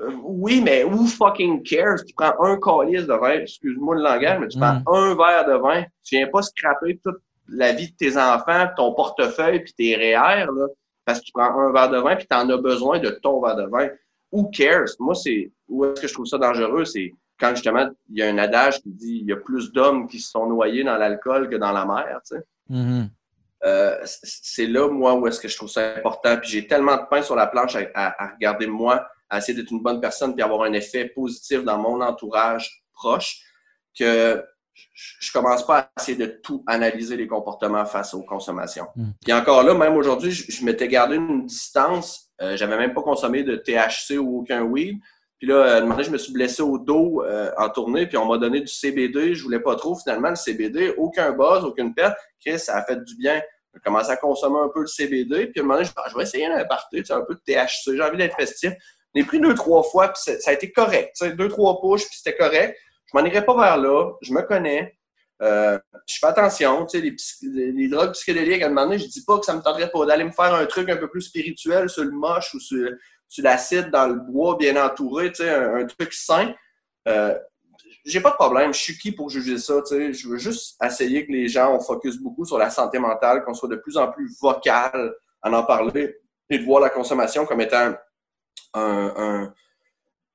Euh, 0.00 0.12
oui, 0.22 0.60
mais 0.62 0.84
who 0.84 1.06
fucking 1.06 1.62
cares? 1.62 2.04
Tu 2.04 2.14
prends 2.14 2.34
un 2.40 2.58
calice 2.58 3.06
de 3.06 3.14
vin, 3.14 3.40
excuse-moi 3.40 3.96
le 3.96 4.02
langage, 4.02 4.38
mais 4.40 4.48
tu 4.48 4.58
prends 4.58 4.74
mm. 4.74 4.84
un 4.86 5.14
verre 5.14 5.46
de 5.46 5.54
vin, 5.60 5.84
tu 6.04 6.16
viens 6.16 6.28
pas 6.28 6.42
scraper 6.42 7.00
toute 7.02 7.18
la 7.48 7.72
vie 7.72 7.90
de 7.90 7.96
tes 7.96 8.16
enfants, 8.16 8.68
ton 8.76 8.94
portefeuille, 8.94 9.60
puis 9.60 9.72
tes 9.72 9.96
REER, 9.96 10.46
là, 10.46 10.66
parce 11.04 11.20
que 11.20 11.24
tu 11.24 11.32
prends 11.32 11.58
un 11.58 11.72
verre 11.72 11.90
de 11.90 11.98
vin, 11.98 12.16
puis 12.16 12.26
tu 12.30 12.36
en 12.36 12.48
as 12.50 12.56
besoin 12.58 12.98
de 12.98 13.10
ton 13.10 13.40
verre 13.40 13.56
de 13.56 13.66
vin. 13.66 13.88
Who 14.30 14.50
cares? 14.50 14.90
Moi, 14.98 15.14
c'est 15.14 15.50
où 15.68 15.84
est-ce 15.86 16.02
que 16.02 16.08
je 16.08 16.12
trouve 16.12 16.26
ça 16.26 16.38
dangereux? 16.38 16.84
C'est 16.84 17.12
quand 17.40 17.50
justement 17.50 17.88
il 18.10 18.18
y 18.18 18.22
a 18.22 18.28
un 18.28 18.38
adage 18.38 18.80
qui 18.82 18.90
dit 18.90 19.18
il 19.22 19.26
y 19.26 19.32
a 19.32 19.36
plus 19.36 19.72
d'hommes 19.72 20.06
qui 20.06 20.18
se 20.18 20.30
sont 20.30 20.46
noyés 20.46 20.84
dans 20.84 20.96
l'alcool 20.96 21.48
que 21.48 21.56
dans 21.56 21.72
la 21.72 21.86
mer. 21.86 22.20
Tu 22.28 22.36
sais. 22.36 22.44
Mm-hmm. 22.70 23.08
euh, 23.64 23.96
c'est 24.04 24.66
là, 24.66 24.88
moi, 24.90 25.14
où 25.14 25.26
est-ce 25.26 25.40
que 25.40 25.48
je 25.48 25.56
trouve 25.56 25.70
ça 25.70 25.94
important. 25.96 26.36
Puis 26.36 26.50
j'ai 26.50 26.66
tellement 26.66 26.96
de 26.96 27.06
pain 27.08 27.22
sur 27.22 27.36
la 27.36 27.46
planche 27.46 27.74
à, 27.76 27.88
à 27.94 28.34
regarder 28.34 28.66
moi 28.66 29.08
à 29.30 29.38
essayer 29.38 29.56
d'être 29.56 29.70
une 29.70 29.82
bonne 29.82 30.00
personne 30.00 30.34
puis 30.34 30.42
avoir 30.42 30.62
un 30.62 30.72
effet 30.72 31.06
positif 31.06 31.62
dans 31.64 31.78
mon 31.78 32.00
entourage 32.00 32.84
proche 32.94 33.42
que 33.98 34.42
je 34.94 35.32
commence 35.32 35.66
pas 35.66 35.78
à 35.78 35.90
essayer 36.00 36.16
de 36.16 36.26
tout 36.26 36.62
analyser 36.66 37.16
les 37.16 37.26
comportements 37.26 37.84
face 37.84 38.14
aux 38.14 38.22
consommations. 38.22 38.86
Mm. 38.96 39.10
Puis 39.24 39.32
encore 39.32 39.62
là, 39.62 39.74
même 39.74 39.96
aujourd'hui, 39.96 40.30
je, 40.30 40.64
m'étais 40.64 40.88
gardé 40.88 41.16
une 41.16 41.46
distance. 41.46 42.30
Euh, 42.40 42.56
j'avais 42.56 42.78
même 42.78 42.94
pas 42.94 43.02
consommé 43.02 43.42
de 43.42 43.56
THC 43.56 44.18
ou 44.18 44.40
aucun 44.40 44.62
weed. 44.62 44.98
Puis 45.38 45.48
là, 45.48 45.82
euh, 45.82 46.02
je 46.02 46.10
me 46.10 46.18
suis 46.18 46.32
blessé 46.32 46.62
au 46.62 46.78
dos 46.78 47.22
euh, 47.22 47.50
en 47.56 47.68
tournée, 47.68 48.06
puis 48.06 48.16
on 48.16 48.26
m'a 48.26 48.38
donné 48.38 48.60
du 48.60 48.72
CBD. 48.72 49.34
Je 49.34 49.42
voulais 49.42 49.60
pas 49.60 49.76
trop, 49.76 49.94
finalement, 49.96 50.30
le 50.30 50.36
CBD. 50.36 50.94
Aucun 50.96 51.32
buzz, 51.32 51.64
aucune 51.64 51.94
perte. 51.94 52.16
Chris, 52.44 52.58
ça 52.58 52.76
a 52.76 52.84
fait 52.84 53.02
du 53.04 53.16
bien. 53.16 53.40
J'ai 53.72 53.80
commencé 53.80 54.10
à 54.10 54.16
consommer 54.16 54.58
un 54.58 54.68
peu 54.68 54.80
le 54.80 54.86
CBD. 54.86 55.46
Puis 55.46 55.60
à 55.60 55.62
un 55.62 55.66
moment 55.66 55.74
donné, 55.74 55.86
je, 55.86 56.10
je 56.10 56.16
vais 56.16 56.22
essayer 56.24 56.46
un 56.46 56.64
party, 56.64 57.02
un 57.10 57.20
peu 57.20 57.34
de 57.34 57.40
THC. 57.46 57.96
J'ai 57.96 58.02
envie 58.02 58.16
d'être 58.16 58.36
festif. 58.36 58.72
J'ai 59.14 59.24
pris 59.24 59.40
deux, 59.40 59.54
trois 59.54 59.82
fois, 59.82 60.08
puis 60.08 60.22
ça 60.22 60.50
a 60.50 60.52
été 60.52 60.70
correct. 60.70 61.16
Deux, 61.36 61.48
trois 61.48 61.80
push, 61.80 62.06
puis 62.06 62.16
c'était 62.16 62.36
correct. 62.36 62.78
Je 63.06 63.18
m'en 63.18 63.24
irai 63.24 63.44
pas 63.44 63.56
vers 63.56 63.76
là. 63.78 64.12
Je 64.22 64.32
me 64.32 64.42
connais. 64.42 64.98
Euh, 65.40 65.78
je 66.06 66.16
fais 66.18 66.26
attention, 66.26 66.84
tu 66.86 66.98
sais, 66.98 67.16
les, 67.42 67.88
drogues 67.88 68.12
psychédéliques, 68.12 68.62
à 68.62 68.66
un 68.66 68.70
moment 68.70 68.86
donné, 68.86 68.98
je 68.98 69.06
dis 69.06 69.24
pas 69.24 69.38
que 69.38 69.44
ça 69.44 69.54
me 69.54 69.60
tenterait 69.60 69.90
pas 69.90 70.04
d'aller 70.04 70.24
me 70.24 70.32
faire 70.32 70.52
un 70.52 70.66
truc 70.66 70.88
un 70.88 70.96
peu 70.96 71.08
plus 71.08 71.22
spirituel 71.22 71.88
sur 71.88 72.02
le 72.02 72.10
moche 72.10 72.54
ou 72.54 72.60
sur, 72.60 72.90
l'acide 73.38 73.90
dans 73.90 74.08
le 74.08 74.14
bois 74.14 74.56
bien 74.56 74.82
entouré, 74.84 75.30
tu 75.30 75.44
sais, 75.44 75.50
un, 75.50 75.86
truc 75.86 76.12
sain. 76.12 76.52
Euh, 77.06 77.38
j'ai 78.04 78.20
pas 78.20 78.30
de 78.30 78.34
problème, 78.34 78.74
je 78.74 78.80
suis 78.80 78.98
qui 78.98 79.12
pour 79.12 79.30
juger 79.30 79.58
ça, 79.58 79.80
tu 79.86 79.94
sais, 79.94 80.12
je 80.12 80.28
veux 80.28 80.38
juste 80.38 80.76
essayer 80.82 81.24
que 81.24 81.30
les 81.30 81.46
gens, 81.46 81.72
on 81.72 81.80
focus 81.80 82.18
beaucoup 82.18 82.44
sur 82.44 82.58
la 82.58 82.70
santé 82.70 82.98
mentale, 82.98 83.44
qu'on 83.44 83.54
soit 83.54 83.68
de 83.68 83.76
plus 83.76 83.96
en 83.96 84.10
plus 84.10 84.36
vocal 84.40 85.14
à 85.42 85.50
en 85.50 85.62
parler 85.62 86.16
et 86.50 86.58
de 86.58 86.64
voir 86.64 86.80
la 86.80 86.90
consommation 86.90 87.46
comme 87.46 87.60
étant 87.60 87.94
un 88.74 89.52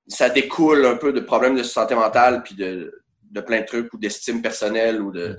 ça 0.08 0.30
découle 0.30 0.86
un 0.86 0.96
peu 0.96 1.14
de 1.14 1.20
problèmes 1.20 1.56
de 1.56 1.64
santé 1.64 1.96
mentale 1.96 2.44
puis 2.44 2.56
de, 2.56 3.04
de 3.32 3.42
plein 3.42 3.62
de 3.62 3.66
trucs 3.66 3.94
ou 3.94 3.98
d'estime 3.98 4.42
personnelle 4.42 5.02
ou 5.02 5.12
de. 5.12 5.36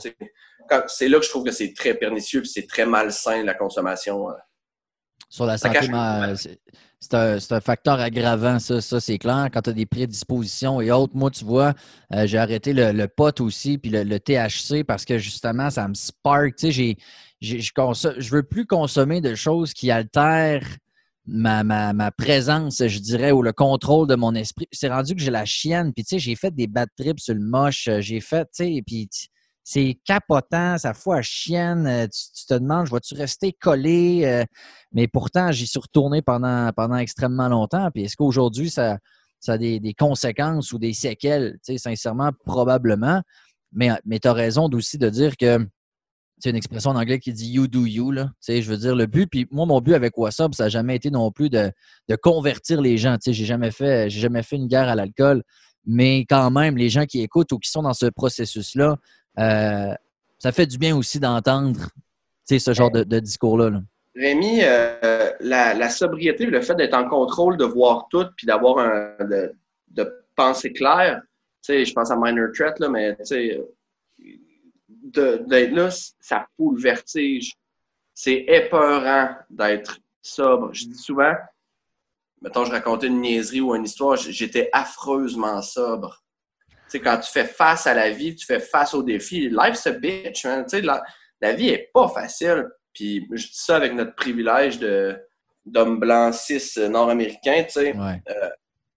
C'est 0.89 1.09
là 1.09 1.19
que 1.19 1.25
je 1.25 1.31
trouve 1.31 1.45
que 1.45 1.53
c'est 1.53 1.75
très 1.75 1.95
pernicieux 1.95 2.41
et 2.41 2.47
c'est 2.47 2.67
très 2.67 2.87
malsain 2.87 3.43
la 3.45 3.55
consommation. 3.55 4.31
Euh. 4.31 4.35
Sur 5.29 5.47
la 5.47 5.59
santé 5.59 5.89
mentale, 5.89 6.39
c'est 7.01 7.53
un, 7.53 7.61
facteur 7.61 8.01
aggravant, 8.01 8.59
ça, 8.59 8.81
ça 8.81 8.99
c'est 8.99 9.19
clair. 9.19 9.49
Quand 9.53 9.63
tu 9.63 9.71
as 9.71 9.75
des 9.75 9.85
prédispositions 9.85 10.81
et 10.81 10.91
autres, 10.91 11.15
moi, 11.15 11.31
tu 11.31 11.45
vois, 11.45 11.75
euh, 12.15 12.27
j'ai 12.27 12.39
arrêté 12.39 12.73
le, 12.73 12.93
le, 12.93 13.09
pot 13.09 13.41
aussi, 13.41 13.77
puis 13.77 13.91
le, 13.91 14.19
THC, 14.19 14.85
parce 14.85 15.05
que 15.05 15.19
justement, 15.19 15.69
ça 15.69 15.87
me 15.87 15.95
spark. 15.95 16.57
Tu 16.57 16.73
sais, 16.73 16.97
je 17.43 17.57
ne 17.57 18.31
veux 18.31 18.43
plus 18.43 18.65
consommer 18.65 19.21
de 19.21 19.35
choses 19.35 19.75
qui 19.75 19.91
altèrent 19.91 20.67
ma, 21.27 21.65
ma, 21.65 21.93
ma, 21.93 22.11
présence, 22.11 22.87
je 22.87 22.99
dirais, 22.99 23.33
ou 23.33 23.43
le 23.43 23.53
contrôle 23.53 24.07
de 24.07 24.15
mon 24.15 24.35
esprit. 24.35 24.67
C'est 24.73 24.89
rendu 24.89 25.15
que 25.15 25.23
j'ai 25.23 25.31
la 25.31 25.45
chienne. 25.45 25.93
Puis, 25.93 26.05
tu 26.05 26.11
sais, 26.11 26.19
j'ai 26.19 26.37
fait 26.37 26.55
des 26.55 26.67
bad 26.67 26.89
trips 26.97 27.21
sur 27.21 27.35
le 27.35 27.41
moche. 27.41 27.89
Euh, 27.89 28.01
j'ai 28.01 28.21
fait, 28.21 28.45
tu 28.55 28.65
sais, 28.65 28.83
puis 28.87 29.09
c'est 29.63 29.99
capotant, 30.05 30.77
ça 30.77 30.93
fout 30.93 31.15
à 31.15 31.23
chienne. 31.23 31.87
Euh, 31.87 32.07
tu, 32.07 32.47
te 32.47 32.55
demandes, 32.55 32.87
je 32.87 32.93
vais-tu 32.93 33.15
rester 33.15 33.53
collé? 33.53 34.23
Euh, 34.25 34.45
mais 34.93 35.09
pourtant, 35.09 35.51
j'y 35.53 35.67
suis 35.67 35.81
retourné 35.81 36.21
pendant, 36.21 36.71
pendant 36.73 36.97
extrêmement 36.97 37.49
longtemps. 37.49 37.91
Puis, 37.91 38.05
est-ce 38.05 38.17
qu'aujourd'hui, 38.17 38.69
ça, 38.69 38.99
ça 39.41 39.55
a 39.55 39.59
des, 39.59 39.81
des, 39.81 39.95
conséquences 39.95 40.73
ou 40.73 40.79
des 40.79 40.93
séquelles? 40.93 41.59
Tu 41.65 41.73
sais, 41.73 41.79
sincèrement, 41.79 42.33
probablement. 42.45 43.23
Mais, 43.73 43.91
mais 44.05 44.19
tu 44.21 44.29
as 44.29 44.33
raison 44.35 44.69
aussi 44.73 44.99
de 44.99 45.09
dire 45.09 45.37
que 45.37 45.67
c'est 46.39 46.51
une 46.51 46.57
expression 46.57 46.91
en 46.91 46.97
anglais 46.97 47.19
qui 47.19 47.33
dit 47.33 47.51
you 47.51 47.67
do 47.67 47.87
you. 47.87 48.11
Là. 48.11 48.31
Je 48.47 48.69
veux 48.69 48.77
dire, 48.77 48.95
le 48.95 49.07
but, 49.07 49.27
puis 49.27 49.47
moi, 49.51 49.67
mon 49.67 49.81
but 49.81 49.95
avec 49.95 50.17
WhatsApp, 50.19 50.55
ça 50.55 50.65
n'a 50.65 50.69
jamais 50.69 50.97
été 50.97 51.11
non 51.11 51.31
plus 51.31 51.51
de, 51.51 51.73
convertir 52.23 52.81
les 52.81 52.99
gens. 52.99 53.17
Je 53.25 53.31
n'ai 53.31 53.35
jamais, 53.35 53.71
fait, 53.71 54.11
jamais 54.11 54.43
fait 54.43 54.57
une 54.57 54.67
guerre 54.67 54.89
à 54.89 54.95
l'alcool, 54.95 55.43
mais 55.87 56.21
quand 56.29 56.51
même, 56.51 56.77
les 56.77 56.89
gens 56.89 57.07
qui 57.07 57.21
écoutent 57.21 57.53
ou 57.53 57.59
qui 57.59 57.71
sont 57.71 57.83
dans 57.83 57.95
ce 57.95 58.07
processus-là, 58.07 58.97
euh, 59.39 59.95
ça 60.39 60.53
fait 60.53 60.67
du 60.67 60.79
bien 60.79 60.97
aussi 60.97 61.21
d'entendre 61.21 61.81
ce 62.47 62.75
genre 62.75 62.91
de, 62.91 63.21
discours-là. 63.21 63.81
Rémi, 64.17 64.61
euh, 64.63 65.31
la, 65.41 65.89
sobriété, 65.89 66.47
le 66.47 66.61
fait 66.61 66.75
d'être 66.75 66.95
en 66.95 67.09
contrôle, 67.09 67.57
de 67.57 67.65
voir 67.65 68.07
tout, 68.11 68.27
puis 68.37 68.47
d'avoir 68.47 68.79
un 68.79 69.25
de, 69.25 69.53
de 69.91 70.25
penser 70.37 70.73
clair, 70.73 71.23
je 71.69 71.93
pense 71.93 72.11
à 72.11 72.17
Minor 72.17 72.49
Threat, 72.55 72.79
là, 72.79 72.89
mais 72.89 73.17
d'être 75.15 75.73
là, 75.73 75.91
ça 76.21 76.47
fout 76.57 76.77
le 76.77 76.81
vertige. 76.81 77.53
C'est 78.15 78.45
épeurant 78.47 79.31
d'être 79.51 79.99
sobre. 80.23 80.73
Je 80.73 80.87
dis 80.87 80.99
souvent, 80.99 81.35
mettons, 82.41 82.65
je 82.65 82.71
racontais 82.71 83.09
une 83.09 83.21
niaiserie 83.21 83.61
ou 83.61 83.75
une 83.75 83.85
histoire, 83.85 84.17
j'étais 84.17 84.69
affreusement 84.73 85.63
sobre. 85.63 86.23
Tu 86.69 86.77
sais, 86.89 87.01
quand 87.01 87.19
tu 87.19 87.31
fais 87.31 87.47
face 87.47 87.87
à 87.87 87.95
la 87.95 88.11
vie, 88.11 88.35
tu 88.37 88.47
fais 88.47 88.61
face 88.61 88.95
aux 88.95 89.03
défis. 89.03 89.49
Life's 89.49 89.87
a 89.87 89.93
bitch, 89.93 90.43
Tu 90.43 90.49
sais, 90.69 90.81
la, 90.83 91.03
la, 91.41 91.53
vie 91.53 91.69
est 91.69 91.91
pas 91.93 92.09
facile. 92.09 92.69
Puis 92.93 93.27
je 93.33 93.47
dis 93.47 93.59
ça 93.59 93.77
avec 93.77 93.95
notre 93.95 94.15
privilège 94.15 94.79
de 94.79 95.19
d'homme 95.65 95.99
blanc 95.99 96.31
cis 96.31 96.61
nord-américain, 96.91 97.65
tu 97.65 97.73
sais. 97.73 97.97
Euh, 97.97 98.51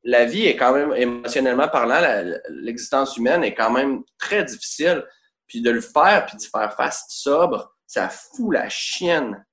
la 0.04 0.26
vie 0.26 0.46
est 0.46 0.56
quand 0.56 0.74
même, 0.74 0.94
émotionnellement 0.94 1.68
parlant, 1.68 2.02
l'existence 2.50 3.18
humaine 3.18 3.44
est 3.44 3.54
quand 3.54 3.72
même 3.72 4.04
très 4.18 4.44
difficile. 4.44 5.04
Puis 5.48 5.62
de 5.62 5.70
le 5.70 5.82
faire, 5.82 6.26
puis 6.26 6.38
d'y 6.38 6.48
faire 6.48 6.74
face 6.74 7.06
sobre, 7.10 7.74
ça 7.86 8.10
fout 8.10 8.54
la 8.54 8.70
chienne. 8.70 9.46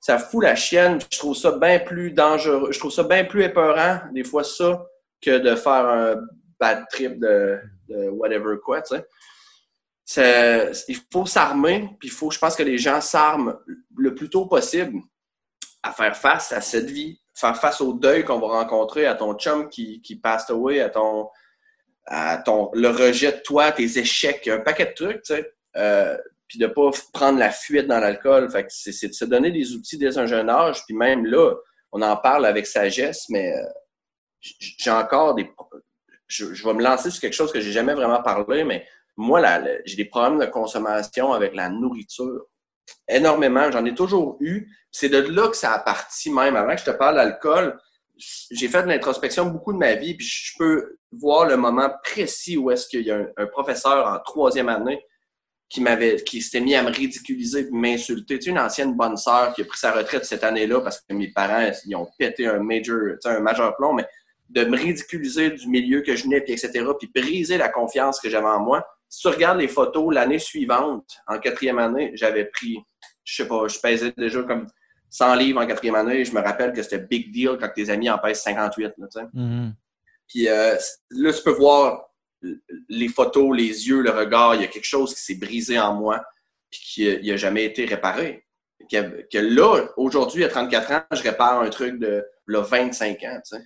Ça 0.00 0.18
fout 0.18 0.42
la 0.42 0.56
chienne. 0.56 0.98
Je 1.10 1.18
trouve 1.18 1.36
ça 1.36 1.52
bien 1.52 1.78
plus 1.78 2.12
dangereux. 2.12 2.72
Je 2.72 2.78
trouve 2.78 2.92
ça 2.92 3.02
bien 3.02 3.24
plus 3.24 3.44
épeurant, 3.44 4.00
des 4.12 4.24
fois, 4.24 4.44
ça, 4.44 4.84
que 5.20 5.38
de 5.38 5.54
faire 5.54 5.86
un 5.86 6.16
bad 6.58 6.84
trip 6.90 7.18
de, 7.18 7.60
whatever 7.88 8.56
quoi, 8.64 8.82
tu 8.82 8.96
sais. 10.04 10.72
Il 10.88 10.96
faut 11.12 11.26
s'armer, 11.26 11.90
puis 11.98 12.08
il 12.08 12.12
faut, 12.12 12.30
je 12.30 12.38
pense 12.38 12.56
que 12.56 12.62
les 12.62 12.78
gens 12.78 13.00
s'arment 13.00 13.58
le 13.96 14.14
plus 14.14 14.30
tôt 14.30 14.46
possible 14.46 15.00
à 15.82 15.92
faire 15.92 16.16
face 16.16 16.52
à 16.52 16.60
cette 16.60 16.90
vie, 16.90 17.20
faire 17.34 17.56
face 17.56 17.80
au 17.80 17.92
deuil 17.92 18.24
qu'on 18.24 18.40
va 18.40 18.48
rencontrer, 18.48 19.06
à 19.06 19.14
ton 19.14 19.34
chum 19.34 19.68
qui, 19.68 20.00
qui 20.00 20.16
passed 20.16 20.50
away, 20.50 20.80
à 20.80 20.88
ton, 20.88 21.28
ton, 22.44 22.70
le 22.72 22.88
rejet 22.88 23.32
de 23.32 23.38
toi, 23.38 23.72
tes 23.72 23.98
échecs, 23.98 24.46
un 24.48 24.60
paquet 24.60 24.86
de 24.86 24.92
trucs, 24.92 25.22
tu 25.22 25.34
sais. 25.34 25.52
Euh, 25.76 26.16
puis 26.48 26.58
de 26.58 26.66
pas 26.66 26.90
prendre 27.12 27.38
la 27.38 27.50
fuite 27.50 27.88
dans 27.88 27.98
l'alcool. 27.98 28.50
Fait 28.50 28.64
que 28.64 28.68
c'est 28.70 29.08
de 29.08 29.12
se 29.12 29.24
donner 29.24 29.50
des 29.50 29.72
outils 29.72 29.98
dès 29.98 30.16
un 30.16 30.26
jeune 30.26 30.48
âge. 30.48 30.84
Puis 30.86 30.94
même 30.94 31.26
là, 31.26 31.54
on 31.92 32.02
en 32.02 32.16
parle 32.16 32.46
avec 32.46 32.66
sagesse, 32.66 33.28
mais 33.28 33.52
euh, 33.52 33.66
j'ai 34.40 34.90
encore 34.90 35.34
des... 35.34 35.50
Je, 36.28 36.44
vais 36.44 36.74
me 36.74 36.82
lancer 36.82 37.10
sur 37.10 37.20
quelque 37.20 37.34
chose 37.34 37.52
que 37.52 37.60
j'ai 37.60 37.72
jamais 37.72 37.94
vraiment 37.94 38.22
parlé, 38.22 38.64
mais 38.64 38.86
moi, 39.16 39.42
j'ai 39.84 39.96
des 39.96 40.04
problèmes 40.04 40.38
de 40.38 40.46
consommation 40.46 41.32
avec 41.32 41.54
la 41.54 41.68
nourriture. 41.68 42.46
Énormément. 43.08 43.70
J'en 43.70 43.84
ai 43.84 43.94
toujours 43.94 44.36
eu. 44.40 44.68
C'est 44.90 45.08
de 45.08 45.18
là 45.18 45.48
que 45.48 45.56
ça 45.56 45.72
a 45.72 45.78
parti 45.78 46.30
même. 46.30 46.54
Avant 46.54 46.74
que 46.74 46.80
je 46.80 46.84
te 46.84 46.90
parle 46.90 47.16
d'alcool, 47.16 47.78
j'ai 48.16 48.68
fait 48.68 48.82
de 48.82 48.88
l'introspection 48.88 49.46
beaucoup 49.46 49.72
de 49.72 49.78
ma 49.78 49.94
vie, 49.94 50.14
puis 50.14 50.26
je 50.26 50.52
peux 50.58 50.96
voir 51.12 51.46
le 51.46 51.56
moment 51.56 51.90
précis 52.02 52.56
où 52.56 52.70
est-ce 52.70 52.88
qu'il 52.88 53.02
y 53.02 53.10
a 53.10 53.26
un, 53.36 53.46
professeur 53.46 54.06
en 54.06 54.18
troisième 54.20 54.68
année 54.68 55.04
qui 55.68 55.80
m'avait 55.80 56.16
qui 56.22 56.40
s'était 56.40 56.60
mis 56.60 56.74
à 56.74 56.82
me 56.82 56.90
ridiculiser, 56.90 57.68
m'insulter. 57.72 58.38
Tu 58.38 58.44
sais, 58.44 58.50
une 58.50 58.58
ancienne 58.58 58.94
bonne 58.94 59.16
sœur 59.16 59.52
qui 59.52 59.62
a 59.62 59.64
pris 59.64 59.78
sa 59.78 59.92
retraite 59.92 60.24
cette 60.24 60.44
année-là 60.44 60.80
parce 60.80 61.00
que 61.00 61.12
mes 61.12 61.32
parents 61.32 61.70
ils 61.84 61.96
ont 61.96 62.08
pété 62.18 62.46
un 62.46 62.60
major, 62.60 63.16
un 63.24 63.40
majeur 63.40 63.76
plomb, 63.76 63.92
mais 63.92 64.06
de 64.48 64.64
me 64.64 64.76
ridiculiser 64.76 65.50
du 65.50 65.68
milieu 65.68 66.02
que 66.02 66.14
je 66.14 66.24
venais, 66.24 66.40
puis 66.40 66.52
etc., 66.52 66.84
puis 66.98 67.10
briser 67.12 67.58
la 67.58 67.68
confiance 67.68 68.20
que 68.20 68.30
j'avais 68.30 68.46
en 68.46 68.60
moi. 68.60 68.86
Si 69.08 69.22
tu 69.22 69.28
regardes 69.28 69.58
les 69.58 69.68
photos, 69.68 70.14
l'année 70.14 70.38
suivante, 70.38 71.18
en 71.26 71.38
quatrième 71.38 71.78
année, 71.78 72.12
j'avais 72.14 72.44
pris, 72.44 72.78
je 73.24 73.42
sais 73.42 73.48
pas, 73.48 73.66
je 73.66 73.78
pesais 73.80 74.12
déjà 74.16 74.42
comme 74.42 74.68
100 75.16 75.34
livres 75.36 75.62
en 75.62 75.66
quatrième 75.66 75.94
année. 75.94 76.24
Je 76.24 76.32
me 76.32 76.40
rappelle 76.40 76.72
que 76.72 76.82
c'était 76.82 76.98
big 76.98 77.32
deal 77.32 77.56
quand 77.58 77.68
tes 77.74 77.88
amis 77.88 78.10
en 78.10 78.18
pèsent 78.18 78.42
58. 78.42 78.92
Là, 78.98 79.06
mm-hmm. 79.34 79.72
Puis 80.28 80.48
euh, 80.48 80.76
là, 81.10 81.32
tu 81.32 81.42
peux 81.42 81.52
voir 81.52 82.10
les 82.88 83.08
photos, 83.08 83.56
les 83.56 83.88
yeux, 83.88 84.02
le 84.02 84.10
regard. 84.10 84.54
Il 84.54 84.60
y 84.60 84.64
a 84.64 84.68
quelque 84.68 84.84
chose 84.84 85.14
qui 85.14 85.22
s'est 85.22 85.36
brisé 85.36 85.78
en 85.78 85.94
moi 85.94 86.22
puis 86.70 86.80
qui 86.80 87.30
n'a 87.30 87.36
jamais 87.36 87.64
été 87.64 87.86
réparé. 87.86 88.44
Que, 88.90 89.38
là, 89.38 89.88
aujourd'hui, 89.96 90.44
à 90.44 90.48
34 90.48 90.92
ans, 90.92 91.02
je 91.12 91.22
répare 91.22 91.62
un 91.62 91.70
truc 91.70 91.98
de 91.98 92.24
là, 92.46 92.60
25 92.60 93.22
ans. 93.24 93.40
Tu 93.44 93.56
sais. 93.56 93.64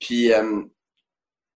Puis, 0.00 0.32
euh, 0.32 0.62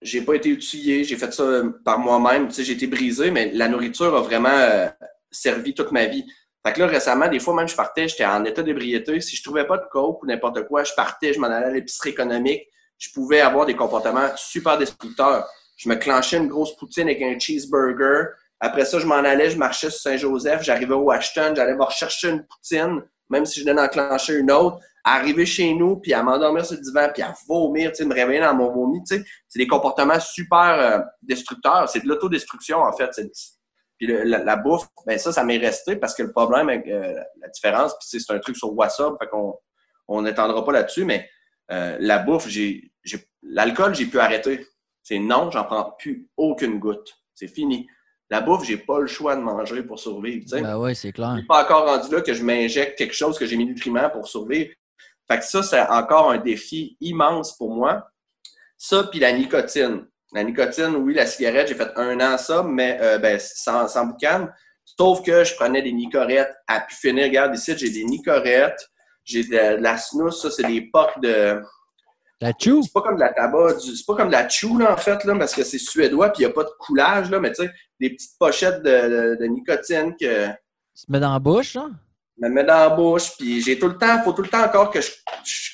j'ai 0.00 0.22
pas 0.22 0.34
été 0.34 0.53
outillé, 0.53 1.05
j'ai 1.05 1.16
fait 1.16 1.32
ça 1.32 1.62
par 1.84 1.98
moi-même. 1.98 2.53
J'ai 2.53 2.72
été 2.72 2.86
brisé, 2.86 3.30
mais 3.30 3.50
la 3.53 3.68
nourriture 3.68 4.14
a 4.16 4.20
vraiment 4.20 4.48
euh, 4.48 4.88
servi 5.30 5.74
toute 5.74 5.90
ma 5.92 6.07
vie. 6.07 6.24
Fait 6.64 6.72
que 6.72 6.80
là, 6.80 6.86
récemment, 6.86 7.28
des 7.28 7.40
fois, 7.40 7.54
même, 7.54 7.68
je 7.68 7.74
partais, 7.74 8.06
j'étais 8.06 8.24
en 8.24 8.44
état 8.44 8.62
d'ébriété. 8.62 9.20
Si 9.20 9.36
je 9.36 9.42
trouvais 9.42 9.66
pas 9.66 9.78
de 9.78 9.86
coke 9.90 10.22
ou 10.22 10.26
n'importe 10.26 10.66
quoi, 10.68 10.84
je 10.84 10.92
partais, 10.94 11.32
je 11.32 11.40
m'en 11.40 11.48
allais 11.48 11.66
à 11.66 11.70
l'épicerie 11.70 12.10
économique. 12.10 12.68
Je 12.98 13.10
pouvais 13.12 13.40
avoir 13.40 13.66
des 13.66 13.74
comportements 13.74 14.28
super 14.36 14.78
destructeurs. 14.78 15.48
Je 15.76 15.88
me 15.88 15.96
clenchais 15.96 16.36
une 16.36 16.48
grosse 16.48 16.76
poutine 16.76 17.08
avec 17.08 17.20
un 17.20 17.36
cheeseburger. 17.36 18.28
Après 18.60 18.84
ça, 18.84 19.00
je 19.00 19.06
m'en 19.06 19.16
allais, 19.16 19.50
je 19.50 19.58
marchais 19.58 19.90
sur 19.90 20.00
Saint-Joseph, 20.02 20.62
j'arrivais 20.62 20.94
au 20.94 21.10
Ashton, 21.10 21.52
j'allais 21.56 21.74
me 21.74 21.82
rechercher 21.82 22.28
une 22.28 22.46
poutine, 22.46 23.02
même 23.28 23.44
si 23.44 23.58
je 23.58 23.64
venais 23.64 23.74
d'enclencher 23.74 24.34
une 24.34 24.52
autre, 24.52 24.78
arriver 25.04 25.44
chez 25.44 25.74
nous, 25.74 25.96
puis 25.96 26.14
à 26.14 26.22
m'endormir 26.22 26.64
sur 26.64 26.76
le 26.76 26.82
divan, 26.82 27.08
puis 27.12 27.22
à 27.22 27.34
vomir, 27.48 27.90
tu 27.90 27.96
sais, 27.96 28.04
me 28.04 28.14
réveiller 28.14 28.40
dans 28.40 28.54
mon 28.54 28.70
vomi, 28.70 29.02
tu 29.02 29.16
sais, 29.16 29.24
c'est 29.48 29.58
des 29.58 29.66
comportements 29.66 30.20
super 30.20 30.78
euh, 30.78 30.98
destructeurs. 31.22 31.88
C'est 31.88 32.04
de 32.04 32.08
l'autodestruction, 32.08 32.78
en 32.78 32.92
fait. 32.92 33.10
Puis 34.03 34.12
la, 34.24 34.57
bouffe, 34.57 34.88
ben 35.07 35.16
ça, 35.16 35.30
ça 35.32 35.44
m'est 35.44 35.59
resté 35.59 35.94
parce 35.94 36.12
que 36.16 36.24
le 36.24 36.32
problème 36.32 36.68
avec 36.68 36.88
euh, 36.88 37.14
la 37.40 37.48
différence, 37.48 37.94
puis 38.00 38.20
c'est 38.20 38.32
un 38.32 38.40
truc 38.40 38.57
sur 38.57 38.76
WhatsApp, 38.76 39.12
fait 39.20 39.28
qu'on 39.28 39.55
on 40.09 40.22
n'étendra 40.22 40.64
pas 40.64 40.72
là-dessus, 40.72 41.05
mais 41.05 41.30
euh, 41.70 41.96
la 42.00 42.18
bouffe, 42.18 42.48
j'ai, 42.48 42.92
l'alcool, 43.44 43.94
j'ai 43.94 44.07
pu 44.07 44.18
arrêter. 44.18 44.66
C'est 45.05 45.20
non, 45.20 45.53
j'en 45.53 45.62
prends 45.62 45.92
plus 45.96 46.28
aucune 46.36 46.80
goutte. 46.80 47.14
C'est 47.36 47.46
fini. 47.46 47.86
La 48.28 48.40
bouffe, 48.40 48.64
j'ai 48.64 48.76
pas 48.76 48.98
le 48.98 49.07
choix 49.07 49.36
de 49.36 49.40
manger 49.40 49.84
pour 49.84 50.00
survivre. 50.00 50.44
Ben 50.50 50.76
oui, 50.78 50.96
c'est 50.96 51.12
clair. 51.12 51.34
Je 51.34 51.38
suis 51.38 51.46
pas 51.46 51.62
encore 51.62 51.86
rendu 51.86 52.12
là 52.12 52.22
que 52.22 52.34
je 52.34 52.42
m'injecte 52.42 52.98
quelque 52.98 53.14
chose 53.14 53.38
que 53.38 53.46
j'ai 53.46 53.57
mis 53.57 53.66
nutriments 53.66 54.11
pour 54.11 54.26
survivre. 54.26 54.72
Fait 55.30 55.38
que 55.38 55.44
ça, 55.44 55.62
c'est 55.62 55.80
encore 55.80 56.32
un 56.32 56.38
défi 56.38 56.96
immense 57.00 57.57
pour 57.57 57.72
moi. 57.72 58.09
Ça, 58.76 59.05
puis 59.05 59.20
la 59.20 59.32
nicotine. 59.32 60.09
La 60.32 60.44
nicotine, 60.44 60.96
oui, 60.96 61.14
la 61.14 61.26
cigarette, 61.26 61.68
j'ai 61.68 61.74
fait 61.74 61.90
un 61.96 62.18
an 62.20 62.38
ça, 62.38 62.62
mais 62.62 62.98
euh, 63.00 63.18
ben, 63.18 63.38
sans, 63.38 63.86
sans 63.88 64.06
boucan. 64.06 64.48
Sauf 64.84 65.22
que 65.22 65.44
je 65.44 65.54
prenais 65.54 65.82
des 65.82 65.92
nicorettes 65.92 66.54
à 66.66 66.80
pu 66.80 66.94
finir. 66.94 67.24
Regarde 67.24 67.54
ici, 67.54 67.74
j'ai 67.76 67.90
des 67.90 68.04
nicorettes, 68.04 68.88
j'ai 69.24 69.44
de, 69.44 69.76
la 69.80 69.96
snus, 69.96 70.34
ça, 70.34 70.50
c'est 70.50 70.66
des 70.66 70.88
pocs 70.92 71.20
de. 71.20 71.60
La 72.40 72.52
chou? 72.58 72.82
C'est 72.82 72.92
pas 72.92 73.02
comme 73.02 73.16
de 73.16 73.20
la 73.20 73.32
tabac, 73.32 73.78
c'est 73.78 74.06
pas 74.06 74.16
comme 74.16 74.28
de 74.28 74.32
la 74.32 74.48
chou, 74.48 74.78
là, 74.78 74.92
en 74.92 74.96
fait, 74.96 75.22
là, 75.24 75.36
parce 75.36 75.54
que 75.54 75.62
c'est 75.62 75.78
suédois, 75.78 76.30
puis 76.30 76.42
il 76.42 76.46
n'y 76.46 76.50
a 76.50 76.54
pas 76.54 76.64
de 76.64 76.72
coulage, 76.78 77.30
là, 77.30 77.38
mais 77.38 77.52
tu 77.52 77.62
sais, 77.62 77.70
des 78.00 78.10
petites 78.10 78.36
pochettes 78.38 78.82
de, 78.82 79.36
de, 79.38 79.44
nicotine 79.46 80.14
que. 80.18 80.48
Tu 80.48 81.06
te 81.06 81.12
mets 81.12 81.20
dans 81.20 81.32
la 81.32 81.38
bouche, 81.38 81.74
là? 81.74 81.88
me 82.38 82.48
mets 82.48 82.64
dans 82.64 82.74
la 82.74 82.90
bouche, 82.90 83.36
puis 83.38 83.60
j'ai 83.62 83.78
tout 83.78 83.88
le 83.88 83.96
temps, 83.96 84.18
il 84.18 84.24
faut 84.24 84.32
tout 84.32 84.42
le 84.42 84.48
temps 84.48 84.64
encore 84.64 84.90
que 84.90 85.00
je, 85.00 85.10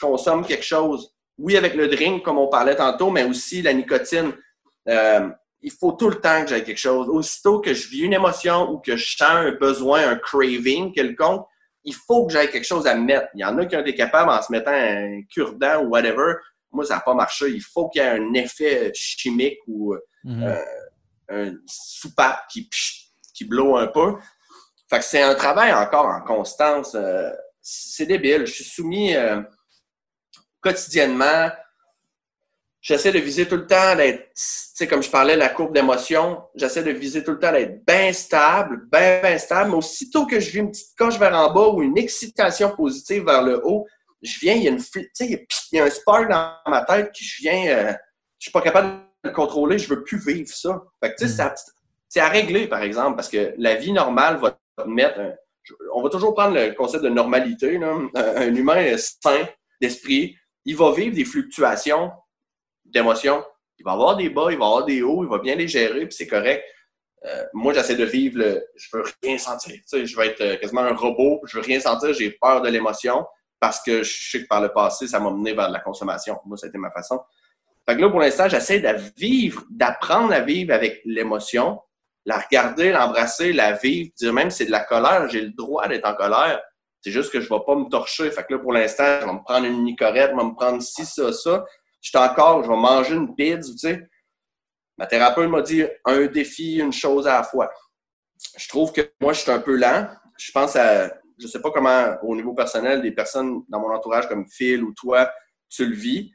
consomme 0.01 0.45
quelque 0.45 0.65
chose. 0.65 1.11
Oui, 1.39 1.57
avec 1.57 1.75
le 1.75 1.89
drink, 1.89 2.25
comme 2.25 2.39
on 2.39 2.49
parlait 2.49 2.77
tantôt, 2.77 3.11
mais 3.11 3.25
aussi 3.25 3.63
la 3.63 3.73
nicotine. 3.73 4.33
Euh, 4.89 5.29
il 5.61 5.73
faut 5.73 5.93
tout 5.93 6.09
le 6.09 6.21
temps 6.21 6.43
que 6.43 6.49
j'aie 6.49 6.63
quelque 6.63 6.79
chose. 6.79 7.09
Aussitôt 7.09 7.61
que 7.61 7.75
je 7.75 7.89
vis 7.89 8.01
une 8.01 8.13
émotion 8.13 8.71
ou 8.71 8.79
que 8.79 8.97
je 8.97 9.17
sens 9.17 9.29
un 9.29 9.53
besoin, 9.53 10.09
un 10.09 10.17
craving 10.17 10.93
quelconque, 10.93 11.47
il 11.85 11.95
faut 11.95 12.27
que 12.27 12.33
j'aille 12.33 12.51
quelque 12.51 12.67
chose 12.67 12.87
à 12.87 12.95
mettre. 12.95 13.29
Il 13.35 13.41
y 13.41 13.45
en 13.45 13.57
a 13.59 13.67
qui 13.67 13.77
ont 13.77 13.81
été 13.81 13.95
capables 13.95 14.31
en 14.31 14.41
se 14.43 14.53
mettant 14.53 14.73
un 14.73 15.23
cure-dent 15.33 15.83
ou 15.85 15.89
whatever. 15.89 16.35
Moi, 16.71 16.85
ça 16.85 16.97
n'a 16.97 17.01
pas 17.01 17.15
marché. 17.15 17.51
Il 17.51 17.63
faut 17.63 17.89
qu'il 17.89 18.03
y 18.03 18.05
ait 18.05 18.09
un 18.09 18.35
effet 18.35 18.93
chimique 18.95 19.59
ou 19.67 19.97
mhm. 20.25 20.43
euh, 20.43 20.65
un 21.31 21.55
soupape 21.67 22.47
qui, 22.49 22.69
qui 23.35 23.45
blow 23.45 23.77
un 23.77 23.87
peu. 23.87 24.15
Fait 24.91 24.99
que 24.99 25.05
c'est 25.05 25.23
un 25.23 25.35
travail 25.35 25.73
encore 25.73 26.07
en 26.07 26.21
constance. 26.23 26.95
Euh, 26.95 27.31
c'est 27.61 28.07
débile. 28.07 28.47
Je 28.47 28.53
suis 28.53 28.65
soumis 28.65 29.15
euh, 29.15 29.43
quotidiennement. 30.61 31.51
J'essaie 32.81 33.11
de 33.11 33.19
viser 33.19 33.47
tout 33.49 33.57
le 33.57 33.67
temps 33.67 33.97
d'être, 33.97 34.29
tu 34.29 34.33
sais, 34.37 34.87
comme 34.87 35.03
je 35.03 35.11
parlais, 35.11 35.35
la 35.35 35.49
courbe 35.49 35.75
d'émotion, 35.75 36.43
j'essaie 36.55 36.85
de 36.85 36.93
viser 36.93 37.25
tout 37.25 37.33
le 37.33 37.39
temps 37.41 37.51
d'être 37.51 37.85
bien 37.85 38.13
stable, 38.13 38.87
bien, 38.91 39.21
bien 39.21 39.37
stable. 39.37 39.71
Mais 39.71 39.77
aussitôt 39.77 40.27
que 40.27 40.39
je 40.39 40.51
vis 40.51 40.59
une 40.59 40.71
petite 40.71 40.97
coche 40.97 41.19
vers 41.19 41.35
en 41.35 41.53
bas 41.53 41.69
ou 41.69 41.83
une 41.83 41.99
excitation 41.99 42.71
positive 42.77 43.25
vers 43.25 43.43
le 43.43 43.61
haut, 43.67 43.87
je 44.23 44.39
viens, 44.41 44.55
il 44.55 44.63
y 44.63 44.69
a 44.69 44.71
une, 44.71 44.79
tu 44.79 45.11
sais, 45.13 45.27
il 45.27 45.77
y 45.77 45.81
a 45.81 45.85
un 45.85 45.91
spark 45.91 46.29
dans 46.31 46.53
ma 46.67 46.85
tête 46.85 47.11
qui 47.13 47.25
je 47.25 47.43
viens, 47.43 47.67
euh, 47.69 47.93
je 48.39 48.45
suis 48.45 48.53
pas 48.53 48.63
capable 48.63 48.89
de 49.25 49.29
le 49.29 49.35
contrôler, 49.35 49.79
je 49.79 49.89
veux 49.89 50.03
plus 50.03 50.19
vivre 50.19 50.49
ça. 50.49 50.81
Fait 51.03 51.11
que, 51.11 51.17
tu 51.19 51.29
sais, 51.29 51.45
mm. 51.45 51.55
c'est 52.09 52.21
à 52.21 52.29
régler, 52.29 52.69
par 52.69 52.83
exemple, 52.83 53.17
parce 53.17 53.29
que 53.29 53.55
la 53.59 53.75
vie 53.75 53.93
normale 53.93 54.39
va 54.39 54.59
mettre. 54.87 55.21
on 55.95 56.03
va 56.03 56.11
toujours 56.11 56.35
prendre 56.35 56.55
le 56.55 56.73
concept 56.75 57.03
de 57.03 57.09
normalité. 57.09 57.77
Un, 57.77 58.55
humain 58.55 58.97
sain 58.97 59.47
d'esprit, 59.81 60.37
il 60.65 60.77
va 60.77 60.93
vivre 60.93 61.15
des 61.15 61.25
fluctuations 61.25 62.13
d'émotions. 62.89 63.45
Il 63.79 63.85
va 63.85 63.93
avoir 63.93 64.17
des 64.17 64.29
bas, 64.29 64.49
il 64.51 64.59
va 64.59 64.67
avoir 64.67 64.85
des 64.85 65.03
hauts, 65.03 65.25
il 65.25 65.29
va 65.29 65.39
bien 65.39 65.55
les 65.55 65.69
gérer, 65.69 66.07
puis 66.07 66.17
c'est 66.17 66.27
correct. 66.27 66.65
Euh, 67.25 67.45
moi, 67.53 67.73
j'essaie 67.73 67.97
de 67.97 68.05
vivre 68.05 68.39
le 68.39 68.65
je 68.77 68.89
veux 68.93 69.05
rien 69.23 69.39
sentir. 69.39 69.75
je 69.93 70.17
vais 70.17 70.29
être 70.29 70.41
euh, 70.41 70.57
quasiment 70.57 70.83
un 70.83 70.95
robot, 70.95 71.41
je 71.47 71.57
veux 71.57 71.63
rien 71.63 71.81
sentir, 71.81 72.13
j'ai 72.13 72.31
peur 72.31 72.63
de 72.63 72.69
l'émotion 72.69 73.27
parce 73.61 73.81
que 73.83 74.03
je 74.03 74.31
sais 74.31 74.43
que 74.43 74.47
par 74.47 74.61
le 74.61 74.69
passé, 74.69 75.09
ça 75.09 75.19
m'a 75.19 75.31
mené 75.31 75.53
vers 75.53 75.69
la 75.69 75.81
consommation. 75.81 76.39
Moi, 76.47 76.57
c'était 76.57 76.79
ma 76.79 76.91
façon. 76.91 77.21
Fait 77.89 77.97
que 77.97 78.03
là, 78.03 78.11
pour 78.11 78.21
l'instant, 78.21 78.49
j'essaie 78.49 78.81
de 78.81 78.89
vivre, 79.17 79.65
d'apprendre 79.71 80.33
à 80.33 80.41
vivre 80.41 80.73
avec 80.73 81.01
l'émotion, 81.05 81.81
la 82.25 82.39
regarder, 82.39 82.93
l'embrasser, 82.93 83.53
la 83.53 83.73
vivre, 83.73 84.11
dire 84.17 84.33
même 84.33 84.51
si 84.51 84.59
c'est 84.59 84.67
de 84.67 84.71
la 84.71 84.85
colère, 84.85 85.29
j'ai 85.29 85.41
le 85.41 85.51
droit 85.51 85.89
d'être 85.89 86.07
en 86.07 86.15
colère. 86.15 86.61
C'est 87.01 87.11
juste 87.11 87.33
que 87.33 87.41
je 87.41 87.51
ne 87.51 87.59
vais 87.59 87.65
pas 87.65 87.75
me 87.75 87.89
torcher. 87.89 88.31
Fait 88.31 88.45
que 88.45 88.55
là, 88.55 88.59
pour 88.59 88.73
l'instant, 88.73 89.21
je 89.21 89.27
vais 89.27 89.33
me 89.33 89.43
prendre 89.43 89.67
une 89.67 89.85
nicorette, 89.85 90.31
je 90.33 90.37
vais 90.37 90.45
me 90.45 90.55
prendre 90.55 90.83
ci, 90.83 91.07
ça, 91.07 91.33
ça. 91.33 91.65
Je 92.01 92.11
suis 92.11 92.19
encore, 92.19 92.63
je 92.63 92.69
vais 92.69 92.77
manger 92.77 93.15
une 93.15 93.35
pizza, 93.35 93.73
tu 93.73 93.79
sais. 93.79 94.09
Ma 94.97 95.07
thérapeute 95.07 95.49
m'a 95.49 95.63
dit 95.63 95.85
un 96.05 96.27
défi, 96.27 96.77
une 96.79 96.93
chose 96.93 97.27
à 97.27 97.35
la 97.35 97.43
fois. 97.43 97.71
Je 98.57 98.69
trouve 98.69 98.93
que 98.93 99.01
moi, 99.21 99.33
je 99.33 99.41
suis 99.41 99.51
un 99.51 99.61
peu 99.61 99.77
lent. 99.77 100.09
Je 100.37 100.51
pense 100.53 100.77
à, 100.77 101.09
je 101.39 101.45
ne 101.45 101.49
sais 101.49 101.61
pas 101.61 101.71
comment, 101.71 102.17
au 102.23 102.35
niveau 102.35 102.53
personnel, 102.53 103.01
des 103.01 103.13
personnes 103.13 103.63
dans 103.69 103.81
mon 103.81 103.93
entourage 103.93 104.29
comme 104.29 104.47
Phil 104.49 104.83
ou 104.83 104.93
toi, 104.93 105.31
tu 105.69 105.87
le 105.87 105.95
vis. 105.95 106.33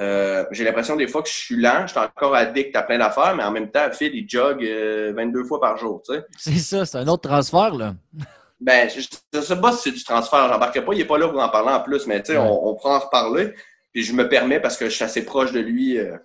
Euh, 0.00 0.44
j'ai 0.50 0.64
l'impression 0.64 0.96
des 0.96 1.06
fois 1.06 1.22
que 1.22 1.28
je 1.28 1.34
suis 1.34 1.56
lent, 1.56 1.86
je 1.86 1.92
suis 1.92 2.00
encore 2.00 2.34
addict 2.34 2.74
à 2.74 2.82
plein 2.82 2.98
d'affaires, 2.98 3.36
mais 3.36 3.44
en 3.44 3.52
même 3.52 3.70
temps, 3.70 3.88
Phil, 3.92 4.12
il 4.12 4.28
jogue 4.28 4.62
22 4.62 5.40
euh, 5.40 5.44
fois 5.44 5.60
par 5.60 5.76
jour. 5.76 6.02
Tu 6.04 6.14
sais. 6.14 6.24
C'est 6.36 6.58
ça, 6.58 6.84
c'est 6.84 6.98
un 6.98 7.06
autre 7.06 7.28
transfert, 7.28 7.74
là. 7.74 7.94
Ben, 8.60 8.88
je 8.88 9.38
ne 9.38 9.42
sais 9.42 9.60
pas 9.60 9.72
si 9.72 9.82
c'est 9.82 9.92
du 9.92 10.02
transfert. 10.02 10.48
J'embarque 10.48 10.80
pas, 10.80 10.92
il 10.94 10.98
n'est 10.98 11.04
pas 11.04 11.18
là 11.18 11.28
pour 11.28 11.40
en 11.40 11.48
parler 11.48 11.70
en 11.70 11.80
plus, 11.80 12.06
mais 12.06 12.22
tu 12.22 12.32
sais, 12.32 12.38
on, 12.38 12.68
on, 12.68 12.74
pourra 12.74 12.96
en 12.96 13.00
reparler. 13.00 13.54
Puis 13.94 14.02
je 14.02 14.12
me 14.12 14.28
permets, 14.28 14.60
parce 14.60 14.76
que 14.76 14.86
je 14.86 14.90
suis 14.90 15.04
assez 15.04 15.24
proche 15.24 15.52
de 15.52 15.60
lui, 15.60 15.98
euh, 15.98 16.16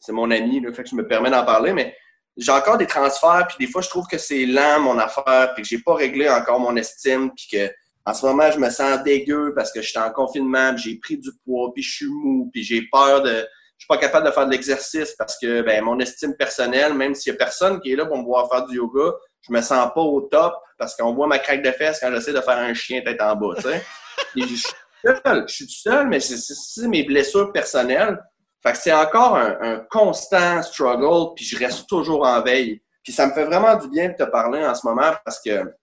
c'est 0.00 0.12
mon 0.12 0.30
ami, 0.30 0.60
le 0.60 0.72
fait 0.72 0.84
que 0.84 0.88
je 0.88 0.94
me 0.94 1.06
permets 1.06 1.30
d'en 1.30 1.44
parler, 1.44 1.72
mais 1.72 1.94
j'ai 2.36 2.52
encore 2.52 2.78
des 2.78 2.86
transferts, 2.86 3.46
puis 3.48 3.66
des 3.66 3.70
fois, 3.70 3.82
je 3.82 3.88
trouve 3.88 4.06
que 4.06 4.16
c'est 4.16 4.46
lent, 4.46 4.80
mon 4.80 4.98
affaire, 4.98 5.52
puis 5.54 5.62
que 5.62 5.68
j'ai 5.68 5.80
pas 5.80 5.94
réglé 5.94 6.30
encore 6.30 6.60
mon 6.60 6.76
estime, 6.76 7.30
puis 7.36 7.48
que 7.52 7.70
en 8.04 8.14
ce 8.14 8.26
moment, 8.26 8.50
je 8.50 8.58
me 8.58 8.68
sens 8.70 9.02
dégueu 9.04 9.52
parce 9.54 9.70
que 9.70 9.80
je 9.80 9.88
suis 9.88 9.98
en 9.98 10.10
confinement, 10.10 10.76
j'ai 10.76 10.96
pris 10.98 11.18
du 11.18 11.30
poids, 11.44 11.72
puis 11.72 11.82
je 11.82 11.92
suis 11.92 12.08
mou, 12.08 12.50
puis 12.52 12.62
j'ai 12.62 12.82
peur 12.90 13.22
de. 13.22 13.46
Je 13.78 13.84
suis 13.84 13.88
pas 13.88 13.98
capable 13.98 14.26
de 14.26 14.32
faire 14.32 14.46
de 14.46 14.52
l'exercice 14.52 15.14
parce 15.18 15.36
que 15.40 15.62
ben, 15.62 15.82
mon 15.82 15.98
estime 15.98 16.36
personnelle, 16.36 16.94
même 16.94 17.16
s'il 17.16 17.32
y 17.32 17.34
a 17.34 17.38
personne 17.38 17.80
qui 17.80 17.92
est 17.92 17.96
là 17.96 18.06
pour 18.06 18.16
me 18.16 18.24
voir 18.24 18.48
faire 18.48 18.64
du 18.66 18.76
yoga, 18.76 19.12
je 19.40 19.52
me 19.52 19.60
sens 19.60 19.90
pas 19.92 20.00
au 20.00 20.20
top 20.20 20.54
parce 20.78 20.96
qu'on 20.96 21.12
voit 21.14 21.26
ma 21.26 21.40
craque 21.40 21.62
de 21.62 21.70
fesses 21.72 21.98
quand 22.00 22.12
j'essaie 22.12 22.32
de 22.32 22.40
faire 22.40 22.58
un 22.58 22.74
chien 22.74 23.02
tête 23.02 23.20
en 23.20 23.34
bas. 23.34 23.54
je 24.36 24.44
suis 24.44 24.72
je 25.04 25.44
suis 25.48 25.68
seul, 25.68 26.08
mais 26.08 26.20
c'est 26.20 26.88
mes 26.88 27.04
blessures 27.04 27.52
personnelles. 27.52 28.18
Fait 28.62 28.72
que 28.72 28.78
c'est 28.78 28.92
encore 28.92 29.36
un, 29.36 29.84
constant 29.90 30.62
struggle, 30.62 31.34
puis 31.34 31.44
je 31.44 31.58
reste 31.58 31.88
toujours 31.88 32.24
en 32.24 32.40
veille. 32.42 32.80
Puis 33.02 33.12
ça 33.12 33.26
me 33.26 33.32
fait 33.32 33.44
vraiment 33.44 33.76
du 33.76 33.88
bien 33.88 34.10
de 34.10 34.14
te 34.14 34.22
parler 34.22 34.64
en 34.64 34.74
ce 34.74 34.86
moment 34.86 35.12
parce 35.24 35.40
que 35.44 35.74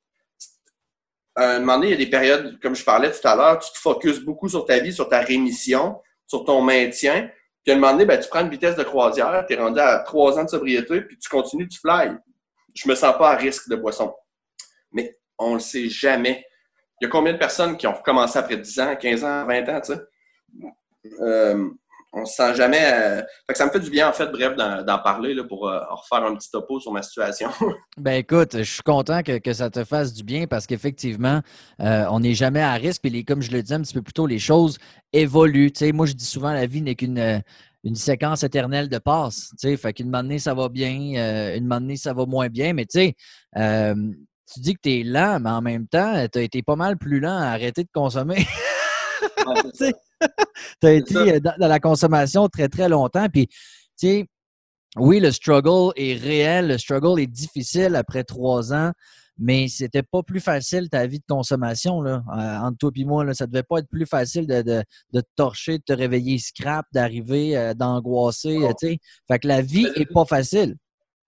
à 1.35 1.55
un 1.55 1.59
moment 1.59 1.75
donné, 1.75 1.87
il 1.87 1.91
y 1.91 1.93
a 1.93 1.97
des 1.97 2.09
périodes, 2.09 2.59
comme 2.61 2.75
je 2.75 2.83
parlais 2.83 3.11
tout 3.11 3.25
à 3.25 3.35
l'heure, 3.35 3.59
tu 3.59 3.71
te 3.71 3.77
focuses 3.77 4.19
beaucoup 4.19 4.49
sur 4.49 4.65
ta 4.65 4.79
vie, 4.79 4.91
sur 4.91 5.07
ta 5.07 5.19
rémission, 5.19 6.01
sur 6.27 6.43
ton 6.43 6.61
maintien. 6.61 7.29
Puis 7.63 7.73
à 7.73 7.75
un 7.75 7.79
moment 7.79 7.93
donné, 7.93 8.05
ben, 8.05 8.19
tu 8.19 8.27
prends 8.29 8.41
une 8.41 8.49
vitesse 8.49 8.75
de 8.75 8.83
croisière, 8.83 9.45
tu 9.47 9.53
es 9.53 9.57
rendu 9.57 9.79
à 9.79 9.99
trois 9.99 10.37
ans 10.37 10.43
de 10.43 10.49
sobriété, 10.49 11.01
puis 11.01 11.17
tu 11.17 11.29
continues, 11.29 11.67
tu 11.67 11.79
fly. 11.79 12.11
Je 12.73 12.89
me 12.89 12.95
sens 12.95 13.17
pas 13.17 13.31
à 13.31 13.35
risque 13.35 13.69
de 13.69 13.75
boisson. 13.75 14.13
Mais 14.91 15.17
on 15.37 15.55
le 15.55 15.59
sait 15.59 15.87
jamais. 15.87 16.45
Il 16.99 17.05
y 17.05 17.07
a 17.07 17.09
combien 17.09 17.33
de 17.33 17.37
personnes 17.37 17.77
qui 17.77 17.87
ont 17.87 17.93
recommencé 17.93 18.37
après 18.39 18.57
10 18.57 18.79
ans, 18.79 18.95
15 18.95 19.23
ans, 19.23 19.45
20 19.45 19.69
ans, 19.69 19.81
tu 19.81 19.93
sais? 19.93 20.01
Euh, 21.21 21.69
on 22.11 22.25
se 22.25 22.35
sent 22.35 22.55
jamais. 22.55 22.81
Euh, 22.81 23.21
ça 23.53 23.65
me 23.65 23.71
fait 23.71 23.79
du 23.79 23.89
bien, 23.89 24.09
en 24.09 24.13
fait, 24.13 24.27
bref, 24.27 24.55
d'en 24.55 24.99
parler 24.99 25.33
là, 25.33 25.43
pour 25.43 25.67
euh, 25.67 25.79
refaire 25.89 26.25
un 26.25 26.35
petit 26.35 26.49
topo 26.49 26.79
sur 26.79 26.91
ma 26.91 27.01
situation. 27.01 27.49
ben 27.97 28.13
écoute, 28.13 28.57
je 28.57 28.63
suis 28.63 28.83
content 28.83 29.21
que, 29.23 29.53
ça 29.53 29.69
te 29.69 29.83
fasse 29.83 30.13
du 30.13 30.23
bien 30.23 30.47
parce 30.47 30.65
qu'effectivement, 30.65 31.41
euh, 31.81 32.05
on 32.09 32.19
n'est 32.19 32.33
jamais 32.33 32.61
à 32.61 32.73
risque. 32.73 33.05
Et 33.05 33.23
comme 33.23 33.41
je 33.41 33.51
le 33.51 33.61
disais 33.61 33.75
un 33.75 33.81
petit 33.81 33.93
peu 33.93 34.01
plus 34.01 34.13
tôt, 34.13 34.27
les 34.27 34.39
choses 34.39 34.77
évoluent. 35.13 35.71
moi, 35.93 36.05
je 36.05 36.13
dis 36.13 36.25
souvent 36.25 36.53
la 36.53 36.65
vie 36.65 36.81
n'est 36.81 36.95
qu'une 36.95 37.43
une 37.85 37.95
séquence 37.95 38.43
éternelle 38.43 38.89
de 38.89 38.97
passes. 38.97 39.53
Fait 39.61 39.93
qu'une 39.93 40.13
année, 40.13 40.37
ça 40.37 40.53
va 40.53 40.67
bien, 40.67 41.55
une 41.55 41.71
année, 41.71 41.95
ça 41.95 42.13
va 42.13 42.25
moins 42.25 42.49
bien. 42.49 42.73
Mais 42.73 42.85
tu 42.85 42.99
sais, 42.99 43.15
tu 44.51 44.59
dis 44.59 44.73
que 44.73 44.81
tu 44.81 44.99
es 44.99 45.03
lent, 45.03 45.39
mais 45.39 45.49
en 45.49 45.61
même 45.61 45.87
temps, 45.87 46.27
tu 46.31 46.39
as 46.39 46.41
été 46.41 46.63
pas 46.63 46.75
mal 46.75 46.97
plus 46.97 47.19
lent 47.19 47.37
à 47.37 47.47
arrêter 47.47 47.83
de 47.83 47.89
consommer. 47.93 48.45
tu 49.79 49.93
as 50.83 50.91
été 50.91 51.17
euh, 51.17 51.39
dans, 51.39 51.55
la 51.57 51.79
consommation 51.79 52.47
très, 52.49 52.67
très 52.67 52.89
longtemps. 52.89 53.27
Puis, 53.29 53.47
tu 53.47 53.55
sais, 53.95 54.27
oui, 54.97 55.19
le 55.19 55.31
struggle 55.31 55.91
est 55.95 56.15
réel, 56.15 56.67
le 56.67 56.77
struggle 56.77 57.19
est 57.19 57.27
difficile 57.27 57.95
après 57.95 58.23
trois 58.23 58.73
ans, 58.73 58.91
mais 59.37 59.67
c'était 59.67 60.03
pas 60.03 60.23
plus 60.23 60.39
facile 60.39 60.89
ta 60.89 61.05
vie 61.05 61.19
de 61.19 61.25
consommation, 61.27 62.01
là, 62.01 62.23
euh, 62.27 62.57
entre 62.65 62.77
toi 62.77 62.91
et 62.95 63.05
moi. 63.05 63.23
Là, 63.23 63.33
ça 63.33 63.45
devait 63.45 63.63
pas 63.63 63.79
être 63.79 63.87
plus 63.87 64.07
facile 64.07 64.47
de, 64.47 64.61
de, 64.61 64.83
te 65.13 65.27
torcher, 65.35 65.77
de 65.77 65.83
te 65.83 65.93
réveiller 65.93 66.39
scrap, 66.39 66.85
d'arriver, 66.91 67.55
euh, 67.55 67.73
d'angoisser, 67.73 68.57
tu 68.79 68.87
sais. 68.87 68.97
Fait 69.27 69.39
que 69.39 69.47
la 69.47 69.61
vie 69.61 69.87
est 69.95 70.11
pas 70.11 70.25
facile. 70.25 70.75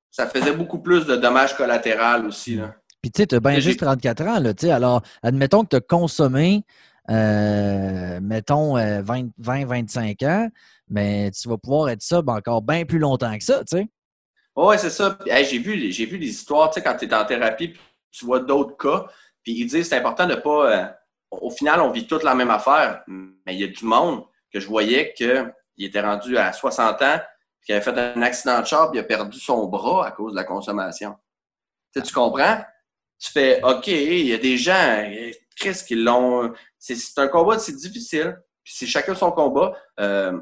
Ça 0.09 0.28
faisait 0.28 0.53
beaucoup 0.53 0.80
plus 0.80 1.05
de 1.05 1.15
dommages 1.15 1.55
collatéraux 1.55 2.28
aussi, 2.28 2.55
là. 2.55 2.76
Puis 3.01 3.11
tu 3.11 3.21
sais, 3.21 3.27
tu 3.27 3.35
as 3.35 3.39
bien 3.39 3.59
juste 3.59 3.79
34 3.79 4.21
ans, 4.23 4.39
là, 4.39 4.53
tu 4.53 4.67
sais. 4.67 4.71
Alors, 4.71 5.01
admettons 5.23 5.63
que 5.63 5.69
tu 5.69 5.75
as 5.77 5.81
consommé, 5.81 6.63
euh, 7.09 8.19
mettons, 8.21 8.77
20-25 8.77 10.23
ans, 10.25 10.49
mais 10.89 11.31
tu 11.31 11.49
vas 11.49 11.57
pouvoir 11.57 11.89
être 11.89 12.01
ça 12.01 12.21
encore 12.25 12.61
bien 12.61 12.85
plus 12.85 12.99
longtemps 12.99 13.35
que 13.37 13.43
ça, 13.43 13.59
tu 13.59 13.77
sais. 13.77 13.89
Oui, 14.55 14.75
c'est 14.77 14.89
ça. 14.89 15.17
j'ai 15.25 15.59
vu, 15.59 15.91
j'ai 15.91 16.05
vu 16.05 16.19
des 16.19 16.27
histoires, 16.27 16.69
tu 16.69 16.75
sais, 16.75 16.83
quand 16.83 16.95
tu 16.95 17.05
es 17.05 17.13
en 17.13 17.25
thérapie, 17.25 17.73
tu 18.11 18.25
vois 18.25 18.41
d'autres 18.41 18.77
cas, 18.77 19.07
puis 19.43 19.53
ils 19.53 19.65
disent 19.65 19.87
c'est 19.87 19.97
important 19.97 20.27
de 20.27 20.35
pas. 20.35 20.71
Euh, 20.71 20.85
au 21.31 21.49
final, 21.49 21.79
on 21.79 21.91
vit 21.91 22.05
toute 22.05 22.23
la 22.23 22.35
même 22.35 22.49
affaire, 22.49 23.03
mais 23.07 23.55
il 23.55 23.61
y 23.61 23.63
a 23.63 23.67
du 23.67 23.85
monde 23.85 24.25
que 24.53 24.59
je 24.59 24.67
voyais 24.67 25.13
qu'il 25.13 25.53
était 25.79 26.01
rendu 26.01 26.37
à 26.37 26.51
60 26.51 27.01
ans, 27.01 27.19
qui 27.65 27.71
avait 27.71 27.81
fait 27.81 27.97
un 27.97 28.21
accident 28.21 28.59
de 28.59 28.65
char, 28.65 28.91
puis 28.91 28.99
il 28.99 29.01
a 29.01 29.05
perdu 29.05 29.39
son 29.39 29.67
bras 29.67 30.05
à 30.05 30.11
cause 30.11 30.33
de 30.33 30.37
la 30.37 30.43
consommation. 30.43 31.15
Tu, 31.93 32.01
tu 32.01 32.13
comprends? 32.13 32.57
Tu 33.22 33.32
fais 33.32 33.61
OK, 33.63 33.88
il 33.88 34.28
y 34.28 34.34
a 34.34 34.38
des 34.38 34.57
gens, 34.57 35.05
qu'est-ce 35.55 35.84
qu'ils 35.84 36.03
l'ont. 36.03 36.51
C'est 36.80 37.19
un 37.19 37.28
combat, 37.28 37.59
c'est 37.59 37.76
difficile. 37.76 38.38
Puis 38.63 38.74
c'est 38.76 38.88
chacun 38.88 39.15
son 39.15 39.32
combat. 39.32 39.76
Euh, 39.99 40.39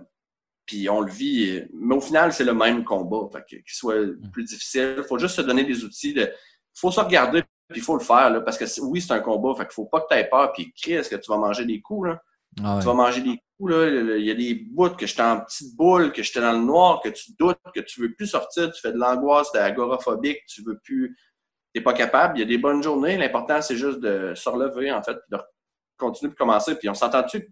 puis 0.66 0.90
on 0.90 1.02
le 1.02 1.12
vit. 1.12 1.64
Mais 1.74 1.96
au 1.96 2.02
final, 2.02 2.32
c'est 2.32 2.44
le 2.44 2.54
même 2.54 2.84
combat. 2.84 3.28
Fait 3.34 3.44
qu'il 3.44 3.64
soit 3.66 3.96
plus 4.32 4.44
difficile. 4.44 4.96
Il 5.00 5.04
faut 5.04 5.18
juste 5.18 5.36
se 5.36 5.42
donner 5.42 5.64
des 5.64 5.84
outils. 5.84 6.14
Il 6.16 6.32
faut 6.74 6.92
se 6.92 7.00
regarder, 7.00 7.42
puis 7.68 7.80
il 7.80 7.82
faut 7.82 7.98
le 7.98 8.04
faire. 8.04 8.30
Là, 8.30 8.42
parce 8.42 8.58
que 8.58 8.66
oui, 8.82 9.02
c'est 9.02 9.14
un 9.14 9.20
combat. 9.20 9.56
Fait 9.56 9.66
qu'il 9.66 9.74
faut 9.74 9.86
pas 9.86 10.02
que 10.02 10.08
tu 10.12 10.16
aies 10.16 10.30
peur. 10.30 10.54
Puis 10.54 10.72
est-ce 10.88 11.10
que 11.10 11.16
tu 11.16 11.30
vas 11.32 11.38
manger 11.38 11.66
des 11.66 11.82
coups. 11.82 12.10
Là. 12.10 12.22
Ah 12.64 12.78
tu 12.80 12.86
vas 12.86 12.94
manger 12.94 13.22
des 13.22 13.42
coups. 13.58 13.72
Là. 13.74 14.16
Il 14.18 14.26
y 14.26 14.32
a 14.32 14.36
des 14.36 14.54
bouts 14.54 14.92
que 14.92 15.06
j'étais 15.08 15.22
en 15.22 15.42
petite 15.42 15.76
boule, 15.76 16.14
que 16.14 16.24
j'étais 16.24 16.42
dans 16.42 16.54
le 16.54 16.64
noir, 16.64 17.02
que 17.02 17.10
tu 17.10 17.32
doutes, 17.38 17.58
que 17.76 17.82
tu 17.82 18.02
veux 18.02 18.14
plus 18.14 18.28
sortir. 18.28 18.72
Tu 18.72 18.80
fais 18.80 18.94
de 18.94 18.98
l'angoisse, 18.98 19.52
de 19.52 19.58
agoraphobique. 19.58 20.46
Tu 20.48 20.62
veux 20.64 20.80
plus. 20.84 21.18
Tu 21.74 21.80
n'es 21.80 21.84
pas 21.84 21.94
capable. 21.94 22.38
Il 22.38 22.42
y 22.42 22.44
a 22.44 22.48
des 22.48 22.58
bonnes 22.58 22.82
journées. 22.82 23.18
L'important, 23.18 23.62
c'est 23.62 23.76
juste 23.76 24.00
de 24.00 24.34
se 24.36 24.50
relever, 24.50 24.92
en 24.92 25.04
fait, 25.04 25.14
puis 25.14 25.38
de 25.38 25.44
continuer 25.98 26.32
de 26.32 26.38
commencer. 26.38 26.76
Puis 26.76 26.90
on 26.90 26.94
s'entend-tu, 26.94 27.52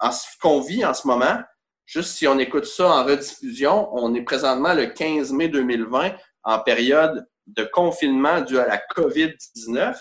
en 0.00 0.10
ce 0.10 0.26
qu'on 0.40 0.60
vit 0.60 0.84
en 0.84 0.94
ce 0.94 1.06
moment, 1.06 1.38
Juste 1.86 2.16
si 2.16 2.26
on 2.26 2.38
écoute 2.38 2.64
ça 2.64 2.88
en 2.88 3.04
rediffusion, 3.04 3.88
on 3.92 4.14
est 4.14 4.22
présentement 4.22 4.72
le 4.72 4.86
15 4.86 5.32
mai 5.32 5.48
2020 5.48 6.12
en 6.44 6.58
période 6.60 7.26
de 7.46 7.64
confinement 7.64 8.40
dû 8.40 8.58
à 8.58 8.66
la 8.66 8.78
COVID-19. 8.78 9.94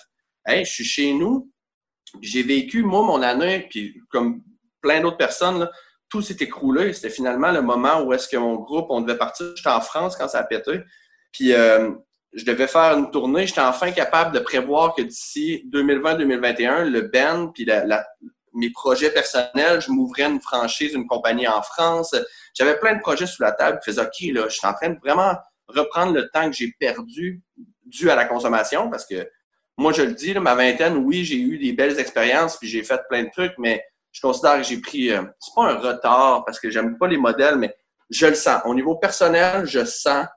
Hey, 0.45 0.65
je 0.65 0.71
suis 0.71 0.85
chez 0.85 1.13
nous. 1.13 1.51
J'ai 2.21 2.43
vécu, 2.43 2.83
moi, 2.83 3.03
mon 3.03 3.21
année, 3.21 3.67
puis 3.69 3.99
comme 4.09 4.43
plein 4.81 5.01
d'autres 5.01 5.17
personnes, 5.17 5.69
tout 6.09 6.21
s'est 6.21 6.37
écroulé. 6.39 6.93
C'était 6.93 7.09
finalement 7.09 7.51
le 7.51 7.61
moment 7.61 8.01
où 8.01 8.13
est-ce 8.13 8.29
que 8.29 8.37
mon 8.37 8.55
groupe, 8.55 8.87
on 8.89 9.01
devait 9.01 9.17
partir. 9.17 9.47
J'étais 9.55 9.69
en 9.69 9.81
France 9.81 10.15
quand 10.15 10.27
ça 10.29 10.39
a 10.39 10.43
pété. 10.43 10.79
Puis 11.33 11.53
euh, 11.53 11.91
je 12.33 12.45
devais 12.45 12.67
faire 12.67 12.97
une 12.97 13.11
tournée. 13.11 13.47
J'étais 13.47 13.61
enfin 13.61 13.91
capable 13.91 14.33
de 14.33 14.39
prévoir 14.39 14.95
que 14.95 15.01
d'ici 15.01 15.63
2020-2021, 15.71 16.85
le 16.85 17.01
Ben 17.01 17.51
puis 17.53 17.65
la, 17.65 18.05
mes 18.53 18.71
projets 18.71 19.11
personnels, 19.11 19.81
je 19.81 19.91
m'ouvrais 19.91 20.23
une 20.23 20.41
franchise, 20.41 20.93
une 20.93 21.07
compagnie 21.07 21.47
en 21.47 21.61
France. 21.61 22.15
J'avais 22.53 22.77
plein 22.79 22.95
de 22.95 23.01
projets 23.01 23.27
sous 23.27 23.41
la 23.41 23.51
table. 23.51 23.79
Je 23.85 23.91
faisais, 23.91 24.01
OK, 24.01 24.33
là, 24.33 24.47
je 24.47 24.55
suis 24.55 24.67
en 24.67 24.73
train 24.73 24.89
de 24.89 24.99
vraiment 24.99 25.35
reprendre 25.67 26.13
le 26.13 26.29
temps 26.29 26.49
que 26.49 26.55
j'ai 26.55 26.73
perdu 26.79 27.41
dû 27.85 28.09
à 28.09 28.15
la 28.15 28.25
consommation 28.25 28.89
parce 28.89 29.05
que 29.05 29.27
moi, 29.77 29.91
je 29.91 30.03
le 30.03 30.13
dis, 30.13 30.33
ma 30.35 30.55
vingtaine, 30.55 30.97
oui, 30.97 31.25
j'ai 31.25 31.37
eu 31.37 31.57
des 31.57 31.73
belles 31.73 31.99
expériences 31.99 32.57
puis 32.57 32.67
j'ai 32.67 32.83
fait 32.83 33.01
plein 33.09 33.23
de 33.23 33.29
trucs, 33.31 33.53
mais 33.57 33.83
je 34.11 34.21
considère 34.21 34.57
que 34.57 34.63
j'ai 34.63 34.79
pris, 34.79 35.11
euh, 35.11 35.23
c'est 35.39 35.55
pas 35.55 35.71
un 35.71 35.77
retard 35.77 36.45
parce 36.45 36.59
que 36.59 36.69
j'aime 36.69 36.97
pas 36.99 37.07
les 37.07 37.17
modèles, 37.17 37.57
mais 37.57 37.75
je 38.11 38.27
le 38.27 38.35
sens. 38.35 38.61
Au 38.65 38.75
niveau 38.75 38.95
personnel, 38.95 39.65
je 39.65 39.83
sens 39.83 40.27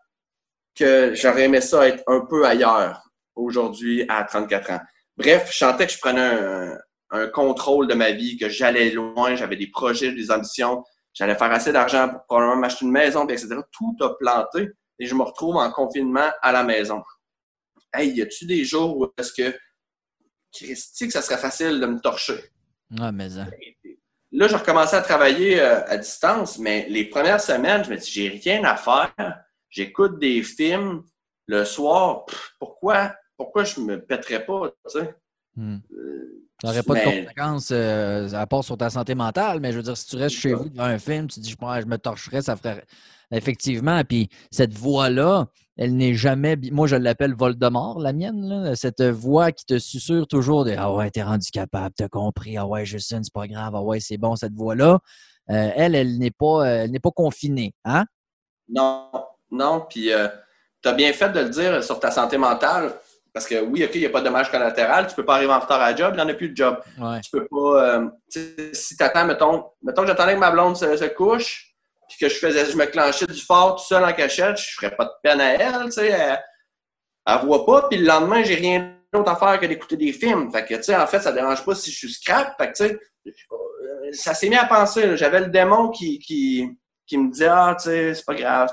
que 0.77 1.15
j'aurais 1.15 1.45
aimé 1.45 1.61
ça 1.61 1.89
être 1.89 2.03
un 2.07 2.27
peu 2.29 2.47
ailleurs 2.47 3.03
aujourd'hui 3.35 4.05
à 4.09 4.25
34 4.25 4.71
ans. 4.71 4.81
Bref, 5.17 5.51
je 5.51 5.57
sentais 5.57 5.87
que 5.87 5.93
je 5.93 5.99
prenais 5.99 6.21
un, 6.21 6.79
un 7.11 7.29
contrôle 7.29 7.87
de 7.87 7.95
ma 7.95 8.11
vie, 8.13 8.37
que 8.37 8.49
j'allais 8.49 8.91
loin, 8.91 9.35
j'avais 9.35 9.57
des 9.57 9.69
projets, 9.69 10.13
des 10.13 10.31
ambitions, 10.31 10.85
j'allais 11.15 11.37
faire 11.37 11.53
assez 11.53 11.73
d'argent 11.73 12.09
pour 12.09 12.25
probablement 12.27 12.57
m'acheter 12.57 12.85
une 12.85 12.93
maison, 12.93 13.27
etc. 13.27 13.49
Tout 13.73 13.97
a 14.01 14.17
planté 14.19 14.71
et 14.99 15.07
je 15.07 15.15
me 15.15 15.23
retrouve 15.23 15.57
en 15.57 15.71
confinement 15.71 16.31
à 16.43 16.53
la 16.53 16.63
maison. 16.63 17.03
Hey, 17.93 18.13
y 18.15 18.23
a-tu 18.23 18.47
des 18.47 18.65
jours 18.65 18.97
où 18.97 19.13
est-ce 19.17 19.33
que 19.33 19.57
Christy, 20.53 21.07
que 21.07 21.13
ça 21.13 21.23
serait 21.23 21.39
facile 21.39 21.81
de 21.81 21.87
me 21.87 22.01
torcher? 22.01 22.51
Ah, 22.99 23.13
mais 23.13 23.29
Là, 24.33 24.49
j'ai 24.49 24.57
recommencé 24.57 24.97
à 24.97 25.03
travailler 25.03 25.61
euh, 25.61 25.87
à 25.87 25.97
distance, 25.97 26.59
mais 26.59 26.87
les 26.89 27.07
premières 27.07 27.41
semaines, 27.41 27.85
je 27.85 27.91
me 27.91 27.97
dis, 27.97 28.11
j'ai 28.11 28.29
rien 28.29 28.65
à 28.65 28.77
faire. 28.77 29.15
J'écoute 29.77 30.19
des 30.19 30.43
films 30.43 31.03
le 31.47 31.67
soir. 31.67 32.25
pourquoi, 32.59 33.15
pourquoi 33.37 33.65
je 33.65 33.79
me 33.81 34.01
pèterais 34.01 34.43
pas, 34.47 34.71
tu 34.71 34.99
sais? 34.99 35.15
Hmm. 35.55 35.77
Euh, 35.93 36.47
tu 36.59 36.67
n'aurais 36.67 36.83
pas 36.83 36.95
de 36.95 37.05
conséquences 37.05 37.69
euh, 37.73 38.33
à 38.33 38.47
part 38.47 38.65
sur 38.65 38.79
ta 38.79 38.89
santé 38.89 39.15
mentale, 39.15 39.61
mais 39.61 39.73
je 39.73 39.77
veux 39.77 39.83
dire, 39.83 39.95
si 39.95 40.07
tu 40.07 40.17
restes 40.17 40.37
chez 40.37 40.55
vous 40.55 40.71
devant 40.71 40.85
un 40.85 40.99
film, 40.99 41.27
tu 41.27 41.41
dis, 41.41 41.51
je, 41.51 41.57
je 41.57 41.87
me 41.87 41.99
torcherais, 41.99 42.41
ça 42.41 42.57
ferait. 42.57 42.87
Effectivement. 43.31 44.03
Puis 44.03 44.31
cette 44.51 44.73
voix-là, 44.73 45.49
elle 45.77 45.95
n'est 45.95 46.15
jamais. 46.15 46.57
Moi, 46.73 46.87
je 46.87 46.97
l'appelle 46.97 47.35
Voldemort, 47.35 48.01
la 48.01 48.15
mienne. 48.15 48.75
Cette 48.77 49.03
voix 49.03 49.53
qui 49.53 49.67
te 49.67 49.79
susurre 49.79 50.27
toujours 50.27 50.65
de 50.65 50.75
Ah 50.79 50.91
ouais, 50.95 51.11
t'es 51.11 51.23
rendu 51.23 51.51
capable, 51.51 51.95
t'as 51.95 52.09
compris. 52.09 52.57
Ah 52.57 52.67
ouais, 52.67 52.87
Justine, 52.87 53.23
c'est 53.25 53.33
pas 53.35 53.47
grave. 53.47 53.75
Ah 53.75 53.83
ouais, 53.83 54.01
c'est 54.01 54.17
bon, 54.17 54.37
cette 54.37 54.55
voix-là. 54.55 55.01
Euh, 55.51 55.71
elle, 55.77 55.95
elle 55.95 56.17
n'est 56.17 56.31
pas, 56.31 56.65
elle 56.65 56.93
n'est 56.93 57.01
pas 57.01 57.11
confinée. 57.11 57.75
Hein? 57.85 58.07
Non, 58.69 59.11
non. 59.57 59.87
Puis 59.89 60.13
euh, 60.13 60.29
tu 60.83 60.89
as 60.89 60.93
bien 60.93 61.13
fait 61.13 61.31
de 61.31 61.41
le 61.41 61.49
dire 61.49 61.83
sur 61.83 61.99
ta 61.99 62.11
santé 62.11 62.39
mentale. 62.39 62.93
Parce 63.37 63.47
que 63.47 63.61
oui, 63.61 63.85
OK, 63.85 63.91
il 63.95 64.01
n'y 64.01 64.07
a 64.07 64.11
pas 64.11 64.21
de 64.21 64.25
dommage 64.25 64.51
collatéral, 64.51 65.07
tu 65.07 65.13
ne 65.13 65.17
peux 65.17 65.25
pas 65.27 65.35
arriver 65.35 65.53
en 65.53 65.61
retard 65.61 65.79
à 65.79 65.91
la 65.91 65.97
job, 65.97 66.15
il 66.15 66.17
n'y 66.17 66.23
en 66.23 66.29
a 66.29 66.33
plus 66.33 66.49
de 66.49 66.57
job. 66.57 66.79
Tu 67.23 67.31
peux 67.31 67.47
pas. 67.47 67.99
Euh, 67.99 68.09
si 68.31 68.97
tu 68.97 69.03
attends, 69.03 69.27
mettons, 69.27 69.63
mettons 69.83 70.03
que 70.03 70.09
j'attendais 70.09 70.33
que 70.33 70.39
ma 70.39 70.51
blonde 70.51 70.75
se, 70.75 71.07
couche, 71.09 71.75
puis 72.09 72.17
que 72.19 72.31
je 72.31 72.39
faisais, 72.39 72.65
je 72.65 72.79
me 72.79 72.87
clenchais 72.87 73.27
du 73.27 73.39
fort 73.39 73.77
tout 73.77 73.85
seul 73.85 74.03
en 74.07 74.13
cachette, 74.15 74.57
je 74.57 74.71
ne 74.71 74.75
ferais 74.77 74.97
pas 74.97 75.05
de 75.05 75.11
peine 75.23 75.43
à 75.43 75.53
elle, 75.53 75.85
tu 75.85 75.93
sais. 75.93 76.09
Elle, 76.09 76.39
ne 77.27 77.45
voit 77.45 77.67
pas, 77.67 77.89
puis 77.91 77.99
le 77.99 78.07
lendemain, 78.07 78.43
j'ai 78.43 78.55
rien 78.55 78.95
d'autre 79.13 79.31
à 79.31 79.37
faire 79.37 79.61
que 79.61 79.67
d'écouter 79.67 79.99
des 79.99 80.15
films. 80.15 80.51
Fait 80.51 80.65
que, 80.65 80.75
tu 80.75 80.85
sais, 80.85 80.97
en 80.97 81.07
fait, 81.07 81.21
ça 81.21 81.31
ne 81.31 81.37
dérange 81.37 81.63
pas 81.63 81.75
si 81.75 81.91
je 81.91 81.97
suis 81.99 82.13
scrap. 82.13 82.57
Fait 82.57 82.73
que, 82.73 82.73
tu 82.73 82.89
sais, 82.89 84.13
ça 84.13 84.33
s'est 84.33 84.49
mis 84.49 84.57
à 84.57 84.65
penser. 84.65 85.15
J'avais 85.19 85.41
le 85.41 85.49
démon 85.49 85.91
qui, 85.91 86.19
qui, 86.21 86.67
qui 87.07 87.19
me 87.19 87.31
disait, 87.31 87.49
ah, 87.49 87.77
tu 87.79 87.91
sais, 87.91 88.15
c'est 88.15 88.25
pas 88.25 88.35
grave. 88.35 88.71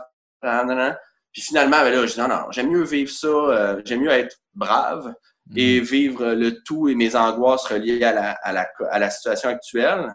Puis 1.32 1.42
finalement, 1.42 1.82
ben 1.82 1.90
là, 1.90 2.06
je 2.06 2.14
dis 2.14 2.20
non, 2.20 2.28
non, 2.28 2.52
j'aime 2.52 2.70
mieux 2.70 2.84
vivre 2.84 3.12
ça, 3.12 3.28
euh, 3.28 3.82
j'aime 3.86 4.02
mieux 4.02 4.12
être 4.12 4.38
brave 4.54 5.14
et 5.56 5.80
mhm. 5.80 5.86
vivre 5.86 6.34
le 6.34 6.62
tout 6.64 6.88
et 6.88 6.96
mes 6.96 7.16
angoisses 7.16 7.66
reliées 7.66 8.04
à 8.04 8.14
la, 8.14 8.32
à 8.32 8.54
la, 8.54 8.70
à 8.92 9.00
la 9.00 9.10
situation 9.10 9.50
actuelle, 9.50 10.14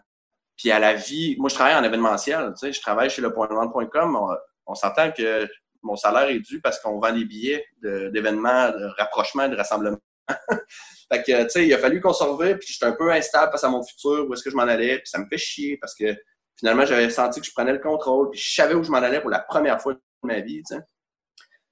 puis 0.57 0.71
à 0.71 0.79
la 0.79 0.93
vie. 0.93 1.35
Moi, 1.37 1.49
je 1.49 1.55
travaille 1.55 1.75
en 1.75 1.83
événementiel, 1.83 2.53
tu 2.53 2.67
sais, 2.67 2.73
je 2.73 2.81
travaille 2.81 3.09
chez 3.09 3.21
lepointdevente.com. 3.21 4.15
On, 4.15 4.29
on 4.65 4.75
s'entend 4.75 5.11
que 5.11 5.47
mon 5.81 5.95
salaire 5.95 6.29
est 6.29 6.39
dû 6.39 6.61
parce 6.61 6.79
qu'on 6.79 6.99
vend 6.99 7.11
des 7.11 7.25
billets 7.25 7.65
d'événements, 7.81 8.69
de, 8.69 8.89
rapprochement, 8.97 9.47
de 9.47 9.55
rassemblement. 9.55 9.97
fait 11.11 11.23
que, 11.23 11.43
tu 11.43 11.49
sais, 11.49 11.67
il 11.67 11.73
a 11.73 11.77
fallu 11.77 12.01
qu'on 12.01 12.13
s'en 12.13 12.37
puis 12.37 12.57
j'étais 12.61 12.85
un 12.85 12.91
peu 12.93 13.11
instable 13.11 13.51
face 13.51 13.63
à 13.63 13.69
mon 13.69 13.83
futur, 13.83 14.27
où 14.27 14.33
est-ce 14.33 14.43
que 14.43 14.51
je 14.51 14.55
m'en 14.55 14.63
allais, 14.63 14.99
puis 14.99 15.09
ça 15.09 15.19
me 15.19 15.25
fait 15.27 15.37
chier 15.37 15.77
parce 15.77 15.95
que 15.95 16.15
finalement, 16.57 16.85
j'avais 16.85 17.09
senti 17.09 17.39
que 17.39 17.45
je 17.45 17.51
prenais 17.53 17.71
le 17.71 17.79
contrôle, 17.79 18.29
puis 18.31 18.39
je 18.39 18.53
savais 18.53 18.73
où 18.73 18.83
je 18.83 18.91
m'en 18.91 18.97
allais 18.97 19.21
pour 19.21 19.29
la 19.29 19.39
première 19.39 19.81
fois 19.81 19.93
de 19.93 19.99
ma 20.23 20.39
vie, 20.41 20.63
tu 20.63 20.75
sais. 20.75 20.81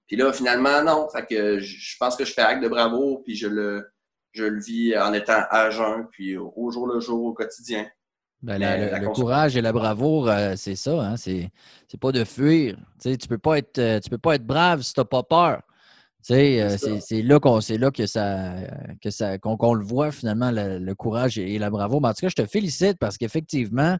Puis 0.07 0.15
là, 0.15 0.31
finalement, 0.31 0.83
non. 0.83 1.09
Fait 1.09 1.25
que 1.25 1.59
je 1.59 1.97
pense 1.99 2.15
que 2.15 2.25
je 2.25 2.33
fais 2.33 2.41
acte 2.41 2.63
de 2.63 2.69
bravo, 2.69 3.21
puis 3.25 3.35
je 3.35 3.47
le, 3.47 3.91
je 4.31 4.45
le 4.45 4.59
vis 4.59 4.97
en 4.97 5.13
étant 5.13 5.43
à 5.49 5.69
jeun, 5.69 6.07
puis 6.11 6.37
au 6.37 6.71
jour 6.71 6.87
le 6.87 6.99
jour, 6.99 7.25
au 7.25 7.33
quotidien. 7.33 7.87
Ben, 8.43 8.59
le, 8.59 9.09
courage 9.13 9.57
et 9.57 9.61
la 9.61 9.73
bravoure, 9.73 10.29
euh, 10.29 10.53
c'est 10.55 10.75
ça. 10.75 11.01
Hein? 11.01 11.17
C'est, 11.17 11.49
pas 11.99 12.11
de 12.11 12.23
fuir. 12.23 12.75
Tu 13.01 13.11
sais, 13.11 13.17
tu 13.17 13.27
peux 13.27 13.39
pas 13.39 13.57
être, 13.57 13.79
euh, 13.79 13.99
tu 13.99 14.09
peux 14.11 14.19
pas 14.19 14.35
être 14.35 14.45
brave 14.45 14.83
si 14.83 14.93
tu 14.93 14.99
n'as 14.99 15.05
pas 15.05 15.23
peur. 15.23 15.63
Tu 16.23 16.33
sais, 16.33 16.61
euh, 16.61 16.99
c'est, 16.99 17.23
là 17.23 17.39
qu'on, 17.39 17.61
c'est 17.61 17.79
là 17.79 17.89
que 17.89 18.05
ça, 18.05 18.53
que 19.01 19.09
ça, 19.09 19.39
qu'on, 19.39 19.73
le 19.73 19.83
voit 19.83 20.11
finalement 20.11 20.51
le, 20.51 20.93
courage 20.93 21.39
et, 21.39 21.57
la 21.57 21.71
bravoure. 21.71 21.99
Mais 21.99 22.09
en 22.09 22.13
tout 22.13 22.21
cas, 22.21 22.29
je 22.29 22.35
te 22.35 22.45
félicite 22.45 22.99
parce 22.99 23.17
qu'effectivement, 23.17 23.97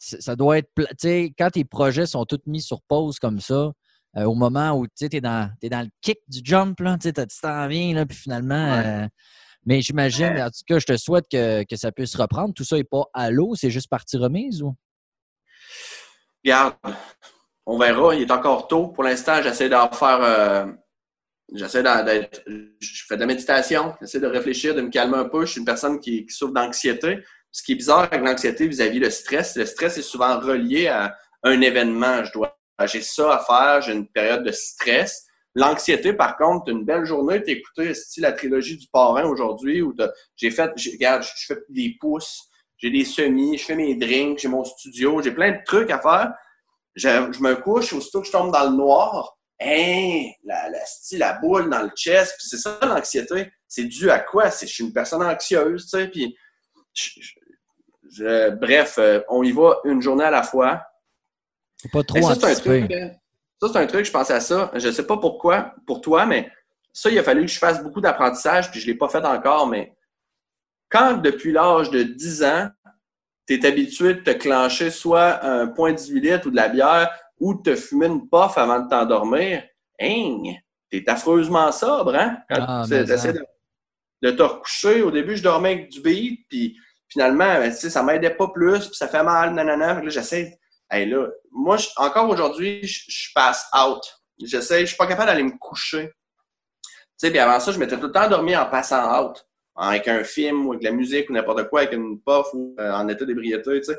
ça 0.00 0.34
doit 0.34 0.58
être, 0.58 0.70
tu 0.76 0.84
sais, 0.98 1.34
quand 1.38 1.50
tes 1.50 1.64
projets 1.64 2.06
sont 2.06 2.24
tous 2.24 2.40
mis 2.46 2.62
sur 2.62 2.80
pause 2.82 3.18
comme 3.18 3.38
ça, 3.38 3.72
euh, 4.16 4.24
au 4.24 4.34
moment 4.34 4.72
où 4.72 4.86
tu 4.86 5.04
es 5.04 5.20
dans, 5.20 5.50
dans 5.62 5.82
le 5.82 5.90
kick 6.00 6.18
du 6.26 6.40
jump, 6.42 6.80
là, 6.80 6.96
tu 7.00 7.12
t'en 7.12 7.68
viens, 7.68 7.94
là, 7.94 8.06
puis 8.06 8.16
finalement. 8.16 8.74
Euh, 8.74 9.06
mais 9.66 9.82
j'imagine, 9.82 10.40
en 10.40 10.48
tout 10.48 10.62
cas, 10.66 10.78
je 10.78 10.86
te 10.86 10.96
souhaite 10.96 11.26
que, 11.30 11.64
ça 11.76 11.92
puisse 11.92 12.16
reprendre. 12.16 12.54
Tout 12.54 12.64
ça 12.64 12.76
n'est 12.76 12.84
pas 12.84 13.04
à 13.12 13.30
l'eau, 13.30 13.54
c'est 13.54 13.70
juste 13.70 13.88
partie 13.88 14.16
remise 14.16 14.62
ou? 14.62 14.74
Regarde, 16.42 16.74
on 17.66 17.78
verra. 17.78 18.14
Il 18.14 18.22
est 18.22 18.30
encore 18.30 18.66
tôt. 18.68 18.88
Pour 18.88 19.04
l'instant, 19.04 19.42
j'essaie 19.42 19.68
d'en 19.68 19.90
faire. 19.92 20.20
Euh, 20.22 20.66
j'essaie 21.52 21.82
d'être. 21.82 22.42
Je 22.46 23.04
fais 23.06 23.16
de 23.16 23.20
la 23.20 23.26
méditation, 23.26 23.94
j'essaie 24.00 24.20
de 24.20 24.26
réfléchir, 24.26 24.74
de 24.74 24.80
me 24.80 24.88
calmer 24.88 25.18
un 25.18 25.28
peu. 25.28 25.44
Je 25.44 25.52
suis 25.52 25.58
une 25.60 25.66
personne 25.66 26.00
qui, 26.00 26.26
souffre 26.30 26.54
d'anxiété. 26.54 27.22
Ce 27.52 27.62
qui 27.62 27.72
est 27.72 27.76
bizarre 27.76 28.04
avec 28.04 28.22
l'anxiété 28.22 28.66
vis-à-vis 28.68 29.00
le 29.00 29.10
stress, 29.10 29.56
le 29.56 29.66
stress 29.66 29.98
est 29.98 30.02
souvent 30.02 30.38
relié 30.38 30.88
à 30.88 31.16
un 31.42 31.60
événement. 31.60 32.24
Je 32.24 32.32
dois 32.32 32.60
j'ai 32.86 33.02
ça 33.02 33.34
à 33.34 33.38
faire, 33.44 33.82
j'ai 33.82 33.92
une 33.92 34.08
période 34.08 34.44
de 34.44 34.52
stress. 34.52 35.26
L'anxiété, 35.54 36.12
par 36.12 36.36
contre, 36.36 36.70
une 36.70 36.84
belle 36.84 37.04
journée, 37.04 37.42
t'as 37.42 37.52
écouté 37.52 37.92
la 38.18 38.32
trilogie 38.32 38.76
du 38.76 38.86
parrain 38.92 39.24
aujourd'hui, 39.24 39.82
où 39.82 39.94
j'ai 40.36 40.50
fait, 40.50 40.70
regarde, 40.92 41.22
je 41.22 41.46
fais 41.46 41.60
des 41.68 41.96
pouces, 42.00 42.48
j'ai 42.78 42.90
des 42.90 43.04
semis, 43.04 43.58
je 43.58 43.64
fais 43.64 43.74
mes 43.74 43.96
drinks, 43.96 44.38
j'ai 44.38 44.48
mon 44.48 44.64
studio, 44.64 45.20
j'ai 45.22 45.32
plein 45.32 45.50
de 45.50 45.58
trucs 45.66 45.90
à 45.90 46.00
faire. 46.00 46.32
Je, 46.94 47.08
me 47.40 47.54
couche, 47.54 47.92
aussitôt 47.92 48.20
que 48.20 48.26
je 48.26 48.32
tombe 48.32 48.52
dans 48.52 48.70
le 48.70 48.76
noir, 48.76 49.36
hein, 49.60 50.24
la, 50.44 50.70
la, 50.70 50.78
la 51.12 51.32
boule 51.34 51.68
dans 51.68 51.82
le 51.82 51.90
chest, 51.96 52.36
c'est 52.38 52.58
ça 52.58 52.78
l'anxiété. 52.82 53.50
C'est 53.66 53.84
dû 53.84 54.10
à 54.10 54.20
quoi? 54.20 54.50
C'est 54.50 54.66
je 54.66 54.72
suis 54.72 54.84
une 54.84 54.92
personne 54.92 55.22
anxieuse, 55.22 55.84
tu 55.84 55.98
sais, 55.98 56.08
puis 56.08 56.36
bref, 58.60 58.98
euh, 58.98 59.20
on 59.28 59.42
y 59.42 59.52
va 59.52 59.78
une 59.84 60.02
journée 60.02 60.24
à 60.24 60.30
la 60.30 60.42
fois. 60.42 60.82
Pas 61.92 62.02
trop 62.02 62.20
ça, 62.20 62.34
c'est 62.34 62.46
un 62.46 62.54
truc. 62.54 62.92
Ça, 63.62 63.68
c'est 63.72 63.78
un 63.78 63.86
truc, 63.86 64.06
je 64.06 64.10
pensais 64.10 64.32
à 64.32 64.40
ça. 64.40 64.70
Je 64.74 64.86
ne 64.86 64.92
sais 64.92 65.06
pas 65.06 65.18
pourquoi, 65.18 65.74
pour 65.86 66.00
toi, 66.00 66.26
mais 66.26 66.50
ça, 66.92 67.10
il 67.10 67.18
a 67.18 67.22
fallu 67.22 67.42
que 67.42 67.50
je 67.50 67.58
fasse 67.58 67.82
beaucoup 67.82 68.00
d'apprentissage, 68.00 68.70
puis 68.70 68.80
je 68.80 68.86
ne 68.86 68.92
l'ai 68.92 68.98
pas 68.98 69.08
fait 69.08 69.24
encore, 69.24 69.66
mais 69.66 69.94
quand 70.88 71.18
depuis 71.18 71.52
l'âge 71.52 71.90
de 71.90 72.02
10 72.02 72.44
ans, 72.44 72.68
tu 73.46 73.54
es 73.54 73.66
habitué 73.66 74.14
de 74.14 74.20
te 74.20 74.30
clencher 74.30 74.90
soit 74.90 75.44
un 75.44 75.68
point 75.68 75.92
18 75.92 76.20
litres 76.20 76.46
ou 76.46 76.50
de 76.50 76.56
la 76.56 76.68
bière 76.68 77.10
ou 77.38 77.54
de 77.54 77.62
te 77.62 77.76
fumer 77.76 78.06
une 78.06 78.28
puff 78.28 78.58
avant 78.58 78.80
de 78.80 78.88
t'endormir, 78.88 79.62
hein, 80.00 80.42
t'es 80.90 81.08
affreusement 81.08 81.72
sobre, 81.72 82.14
hein? 82.14 82.38
Quand 82.48 82.64
ah, 82.66 82.84
tu 82.86 82.94
essaies 82.94 83.32
de, 83.32 83.44
de, 84.22 84.30
te 84.30 84.42
recoucher, 84.42 85.02
au 85.02 85.10
début, 85.10 85.36
je 85.36 85.42
dormais 85.42 85.72
avec 85.72 85.88
du 85.90 86.00
beat, 86.00 86.46
puis 86.48 86.76
finalement, 87.10 87.54
ben, 87.58 87.72
sais, 87.72 87.90
ça 87.90 88.02
m'aidait 88.02 88.30
pas 88.30 88.48
plus, 88.48 88.86
puis 88.86 88.96
ça 88.96 89.08
fait 89.08 89.22
mal, 89.22 89.52
nanana. 89.54 90.00
Là, 90.00 90.08
j'essaie. 90.08 90.58
Hey, 90.90 91.08
là, 91.08 91.28
moi, 91.50 91.76
encore 91.96 92.28
aujourd'hui, 92.28 92.80
je 92.84 93.28
passe 93.34 93.66
out. 93.76 94.02
J'essaie, 94.42 94.80
je 94.80 94.86
suis 94.86 94.96
pas 94.96 95.06
capable 95.06 95.28
d'aller 95.28 95.42
me 95.42 95.58
coucher. 95.58 96.10
Tu 96.82 97.26
sais, 97.26 97.30
puis 97.30 97.38
avant 97.38 97.60
ça, 97.60 97.72
je 97.72 97.78
m'étais 97.78 97.98
tout 97.98 98.06
le 98.06 98.12
temps 98.12 98.28
dormi 98.28 98.56
en 98.56 98.66
passant 98.66 99.22
out. 99.22 99.46
Avec 99.76 100.08
un 100.08 100.24
film 100.24 100.66
ou 100.66 100.72
avec 100.72 100.84
la 100.84 100.90
musique 100.90 101.30
ou 101.30 101.32
n'importe 101.32 101.68
quoi, 101.68 101.80
avec 101.80 101.92
une 101.92 102.20
puff 102.20 102.46
ou 102.54 102.74
euh, 102.78 102.92
en 102.92 103.08
état 103.08 103.24
d'ébriété, 103.24 103.80
tu 103.80 103.84
sais. 103.84 103.98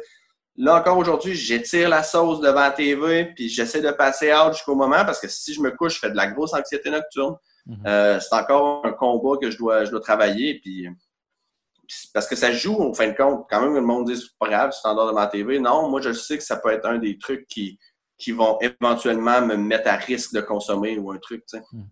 Là, 0.58 0.76
encore 0.76 0.98
aujourd'hui, 0.98 1.34
j'étire 1.34 1.88
la 1.88 2.04
sauce 2.04 2.42
devant 2.42 2.60
la 2.60 2.72
TV, 2.72 3.26
puis 3.34 3.48
j'essaie 3.48 3.82
de 3.82 3.90
passer 3.92 4.34
out 4.34 4.54
jusqu'au 4.54 4.76
moment 4.76 5.06
parce 5.06 5.20
que 5.20 5.28
si 5.30 5.54
je 5.54 5.62
me 5.62 5.72
couche, 5.72 5.96
je 5.96 6.00
fais 6.00 6.12
de 6.12 6.16
la 6.16 6.28
grosse 6.28 6.54
anxiété 6.54 6.90
nocturne. 6.90 7.36
Mm-hmm. 7.68 7.88
euh, 7.88 8.20
c'est 8.20 8.36
encore 8.36 8.86
un 8.86 8.92
combat 8.92 9.38
que 9.42 9.50
je 9.50 9.58
dois, 9.58 9.86
je 9.86 9.92
dois 9.92 10.02
travailler. 10.02 10.60
Puis 10.60 10.88
parce 12.14 12.28
que 12.28 12.36
ça 12.36 12.52
joue, 12.52 12.82
en 12.82 12.94
fin 12.94 13.08
de 13.08 13.16
compte. 13.16 13.46
Quand 13.50 13.62
même, 13.62 13.76
le 13.76 13.82
monde 13.82 14.06
dit 14.06 14.18
c'est 14.18 14.38
pas 14.40 14.50
grave, 14.50 14.72
c'est 14.72 14.88
de 14.90 15.14
ma 15.14 15.28
TV. 15.28 15.60
Non, 15.60 15.90
moi, 15.90 16.02
je 16.02 16.14
sais 16.14 16.38
que 16.38 16.44
ça 16.44 16.58
peut 16.58 16.70
être 16.70 16.86
un 16.86 16.98
des 16.98 17.18
trucs 17.18 17.48
qui, 17.48 17.80
qui 18.18 18.32
vont 18.32 18.58
éventuellement 18.62 19.42
me 19.42 19.56
mettre 19.56 19.90
à 19.90 19.96
risque 19.96 20.34
de 20.34 20.42
consommer 20.42 20.98
ou 20.98 21.12
un 21.12 21.18
truc, 21.18 21.44
tu 21.48 21.58
sais. 21.58 21.64
Hmm. 21.72 21.84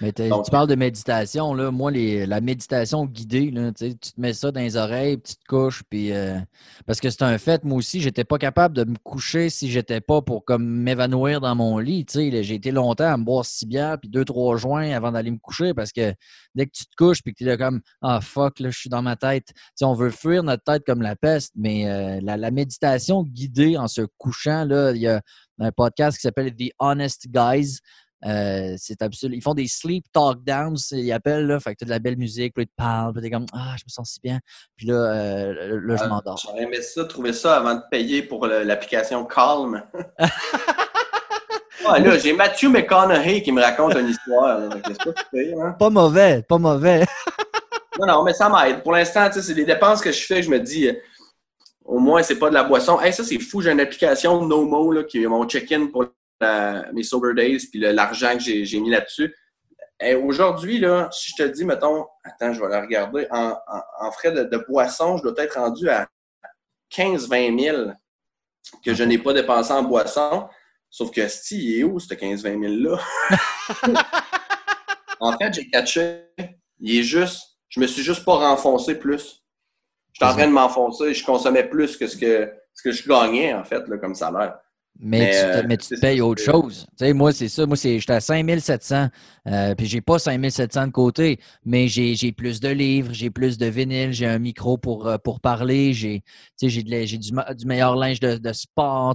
Mais 0.00 0.12
tu 0.12 0.50
parles 0.50 0.68
de 0.68 0.76
méditation, 0.76 1.54
là. 1.54 1.70
Moi, 1.70 1.90
les, 1.90 2.24
la 2.26 2.40
méditation 2.40 3.04
guidée, 3.04 3.50
là, 3.50 3.72
tu 3.72 3.96
te 3.96 4.20
mets 4.20 4.32
ça 4.32 4.52
dans 4.52 4.60
les 4.60 4.76
oreilles, 4.76 5.16
petite 5.16 5.44
couche, 5.48 5.82
puis 5.88 6.12
euh, 6.12 6.38
parce 6.86 7.00
que 7.00 7.10
c'est 7.10 7.22
un 7.22 7.36
fait, 7.38 7.64
moi 7.64 7.78
aussi, 7.78 8.00
j'étais 8.00 8.24
pas 8.24 8.38
capable 8.38 8.76
de 8.76 8.84
me 8.84 8.96
coucher 9.02 9.50
si 9.50 9.70
j'étais 9.70 10.00
pas 10.00 10.22
pour 10.22 10.44
comme 10.44 10.64
m'évanouir 10.64 11.40
dans 11.40 11.54
mon 11.56 11.78
lit. 11.78 12.06
J'ai 12.08 12.54
été 12.54 12.70
longtemps 12.70 13.12
à 13.12 13.16
me 13.16 13.24
boire 13.24 13.44
six 13.44 13.66
bières 13.66 13.98
puis 13.98 14.08
deux, 14.08 14.24
trois 14.24 14.56
joints 14.56 14.92
avant 14.92 15.10
d'aller 15.10 15.32
me 15.32 15.38
coucher 15.38 15.74
parce 15.74 15.92
que 15.92 16.14
dès 16.54 16.66
que 16.66 16.72
tu 16.72 16.86
te 16.86 16.94
couches 16.96 17.22
puis 17.22 17.32
que 17.32 17.38
tu 17.38 17.44
es 17.44 17.48
là 17.48 17.56
comme 17.56 17.80
Ah 18.00 18.20
fuck, 18.20 18.60
là, 18.60 18.70
je 18.70 18.78
suis 18.78 18.90
dans 18.90 19.02
ma 19.02 19.16
tête. 19.16 19.52
on 19.82 19.94
veut 19.94 20.10
fuir 20.10 20.42
notre 20.44 20.62
tête 20.62 20.84
comme 20.86 21.02
la 21.02 21.16
peste, 21.16 21.52
mais 21.56 21.88
euh, 21.88 22.20
la, 22.22 22.36
la, 22.36 22.50
méditation 22.50 23.24
guidée 23.24 23.76
en 23.76 23.88
se 23.88 24.02
couchant, 24.16 24.64
là, 24.64 24.92
il 24.92 25.00
y 25.00 25.08
a 25.08 25.20
un 25.60 25.72
podcast 25.72 26.16
qui 26.16 26.22
s'appelle 26.22 26.54
The 26.54 26.70
Honest 26.78 27.28
Guys. 27.30 27.78
Euh, 28.26 28.74
c'est 28.78 29.00
absolu. 29.02 29.36
Ils 29.36 29.42
font 29.42 29.54
des 29.54 29.68
sleep 29.68 30.04
talk 30.12 30.42
downs, 30.42 30.76
ils 30.92 31.12
appellent, 31.12 31.46
là. 31.46 31.60
Fait 31.60 31.74
que 31.74 31.78
tu 31.78 31.84
as 31.84 31.86
de 31.86 31.90
la 31.90 31.98
belle 31.98 32.16
musique, 32.16 32.54
puis 32.54 32.64
ils 32.64 32.66
te 32.66 32.74
parlent, 32.76 33.12
puis 33.12 33.22
t'es 33.22 33.30
comme, 33.30 33.46
ah, 33.52 33.74
je 33.78 33.84
me 33.84 33.90
sens 33.90 34.10
si 34.10 34.20
bien. 34.20 34.40
Puis 34.76 34.86
là, 34.86 34.94
euh, 34.94 35.80
là 35.82 35.96
je 35.96 36.02
ah, 36.04 36.08
m'endors. 36.08 36.36
J'aurais 36.36 36.62
aimé 36.62 36.82
ça, 36.82 37.04
trouver 37.04 37.32
ça 37.32 37.56
avant 37.56 37.76
de 37.76 37.82
payer 37.90 38.22
pour 38.22 38.46
l'application 38.46 39.24
Calm. 39.24 39.82
ah, 40.18 41.98
là, 41.98 42.18
j'ai 42.18 42.32
Matthew 42.32 42.64
McConaughey 42.64 43.42
qui 43.42 43.52
me 43.52 43.62
raconte 43.62 43.94
une 43.94 44.08
histoire. 44.08 44.62
Hein? 44.62 45.76
Pas 45.78 45.90
mauvais, 45.90 46.42
pas 46.42 46.58
mauvais. 46.58 47.04
non, 48.00 48.06
non, 48.06 48.24
mais 48.24 48.34
ça 48.34 48.48
m'aide. 48.48 48.82
Pour 48.82 48.92
l'instant, 48.92 49.28
c'est 49.30 49.54
des 49.54 49.64
dépenses 49.64 50.00
que 50.00 50.10
je 50.10 50.26
fais, 50.26 50.42
je 50.42 50.50
me 50.50 50.58
dis, 50.58 50.90
au 51.84 52.00
moins, 52.00 52.24
c'est 52.24 52.38
pas 52.38 52.48
de 52.48 52.54
la 52.54 52.64
boisson. 52.64 53.00
Hey, 53.00 53.12
ça, 53.12 53.22
c'est 53.22 53.38
fou, 53.38 53.62
j'ai 53.62 53.70
une 53.70 53.80
application 53.80 54.44
Nomo 54.44 54.90
là, 54.90 55.04
qui 55.04 55.22
est 55.22 55.26
mon 55.28 55.46
check-in 55.48 55.86
pour 55.86 56.06
mes 56.92 57.02
sober 57.02 57.34
days 57.34 57.68
puis 57.70 57.80
l'argent 57.80 58.34
que 58.34 58.40
j'ai 58.40 58.80
mis 58.80 58.90
là-dessus. 58.90 59.34
Aujourd'hui, 60.22 60.78
là, 60.78 61.08
si 61.12 61.32
je 61.32 61.42
te 61.42 61.48
dis, 61.48 61.64
mettons, 61.64 62.06
attends, 62.22 62.52
je 62.52 62.60
vais 62.60 62.68
la 62.68 62.80
regarder, 62.80 63.26
en, 63.30 64.12
frais 64.12 64.32
de, 64.32 64.64
boisson, 64.68 65.16
je 65.16 65.24
dois 65.24 65.34
être 65.42 65.58
rendu 65.58 65.88
à 65.88 66.08
15-20 66.92 67.60
000 67.60 67.92
que 68.84 68.94
je 68.94 69.02
n'ai 69.02 69.18
pas 69.18 69.32
dépensé 69.32 69.72
en 69.72 69.82
boisson. 69.82 70.48
Sauf 70.90 71.10
que, 71.10 71.26
si, 71.28 71.62
il 71.62 71.80
est 71.80 71.84
où, 71.84 71.98
ce 71.98 72.14
15-20 72.14 72.42
000-là? 72.60 72.98
en 75.20 75.36
fait, 75.36 75.52
j'ai 75.52 75.68
catché. 75.68 76.22
Il 76.78 76.98
est 76.98 77.02
juste, 77.02 77.58
je 77.68 77.80
me 77.80 77.86
suis 77.86 78.02
juste 78.02 78.24
pas 78.24 78.36
renfoncé 78.36 78.94
plus. 78.94 79.44
J'étais 80.12 80.26
en 80.26 80.34
train 80.34 80.46
de 80.46 80.52
m'enfoncer 80.52 81.04
et 81.06 81.14
je 81.14 81.24
consommais 81.24 81.64
plus 81.64 81.96
que 81.96 82.06
ce 82.06 82.16
que, 82.16 82.52
ce 82.72 82.82
que 82.82 82.92
je 82.92 83.06
gagnais, 83.06 83.52
en 83.52 83.64
fait, 83.64 83.86
là, 83.88 83.98
comme 83.98 84.14
salaire. 84.14 84.58
Mais, 85.00 85.30
tu, 85.30 85.88
te, 85.88 85.94
euh, 85.94 86.00
payes 86.00 86.20
autre 86.20 86.42
chose. 86.42 86.86
moi, 87.14 87.32
c'est 87.32 87.48
ça. 87.48 87.66
Moi, 87.66 87.76
j'étais 87.76 88.12
à 88.12 88.20
5700. 88.20 89.08
Euh, 89.46 89.74
puis, 89.76 89.86
j'ai 89.86 90.00
pas 90.00 90.18
5700 90.18 90.88
de 90.88 90.92
côté, 90.92 91.38
mais 91.64 91.86
j'ai 91.86 92.32
plus 92.32 92.58
de 92.58 92.68
livres, 92.68 93.10
j'ai 93.12 93.30
plus 93.30 93.58
de 93.58 93.66
vinyle, 93.66 94.12
j'ai 94.12 94.26
un 94.26 94.40
micro 94.40 94.76
pour, 94.76 95.06
euh, 95.06 95.16
pour 95.16 95.40
parler, 95.40 95.92
j'ai 95.92 96.22
du, 96.60 96.82
du 96.82 97.66
meilleur 97.66 97.94
linge 97.94 98.18
de, 98.18 98.38
de 98.38 98.52
sport. 98.52 99.14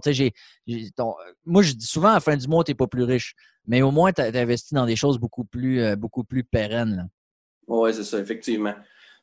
moi, 1.45 1.61
je 1.61 1.73
dis 1.73 1.85
souvent, 1.85 2.09
à 2.09 2.13
la 2.13 2.19
fin 2.21 2.37
du 2.37 2.47
mois, 2.47 2.63
tu 2.63 2.71
n'es 2.71 2.75
pas 2.75 2.87
plus 2.87 3.03
riche. 3.03 3.35
Mais 3.67 3.81
au 3.81 3.91
moins, 3.91 4.13
tu 4.13 4.21
as, 4.21 4.27
investi 4.27 4.75
dans 4.75 4.85
des 4.85 4.95
choses 4.95 5.17
beaucoup 5.17 5.43
plus, 5.43 5.81
euh, 5.81 5.95
beaucoup 5.97 6.23
plus 6.23 6.45
pérennes. 6.45 7.09
Oui, 7.67 7.93
c'est 7.93 8.03
ça, 8.03 8.19
effectivement. 8.19 8.73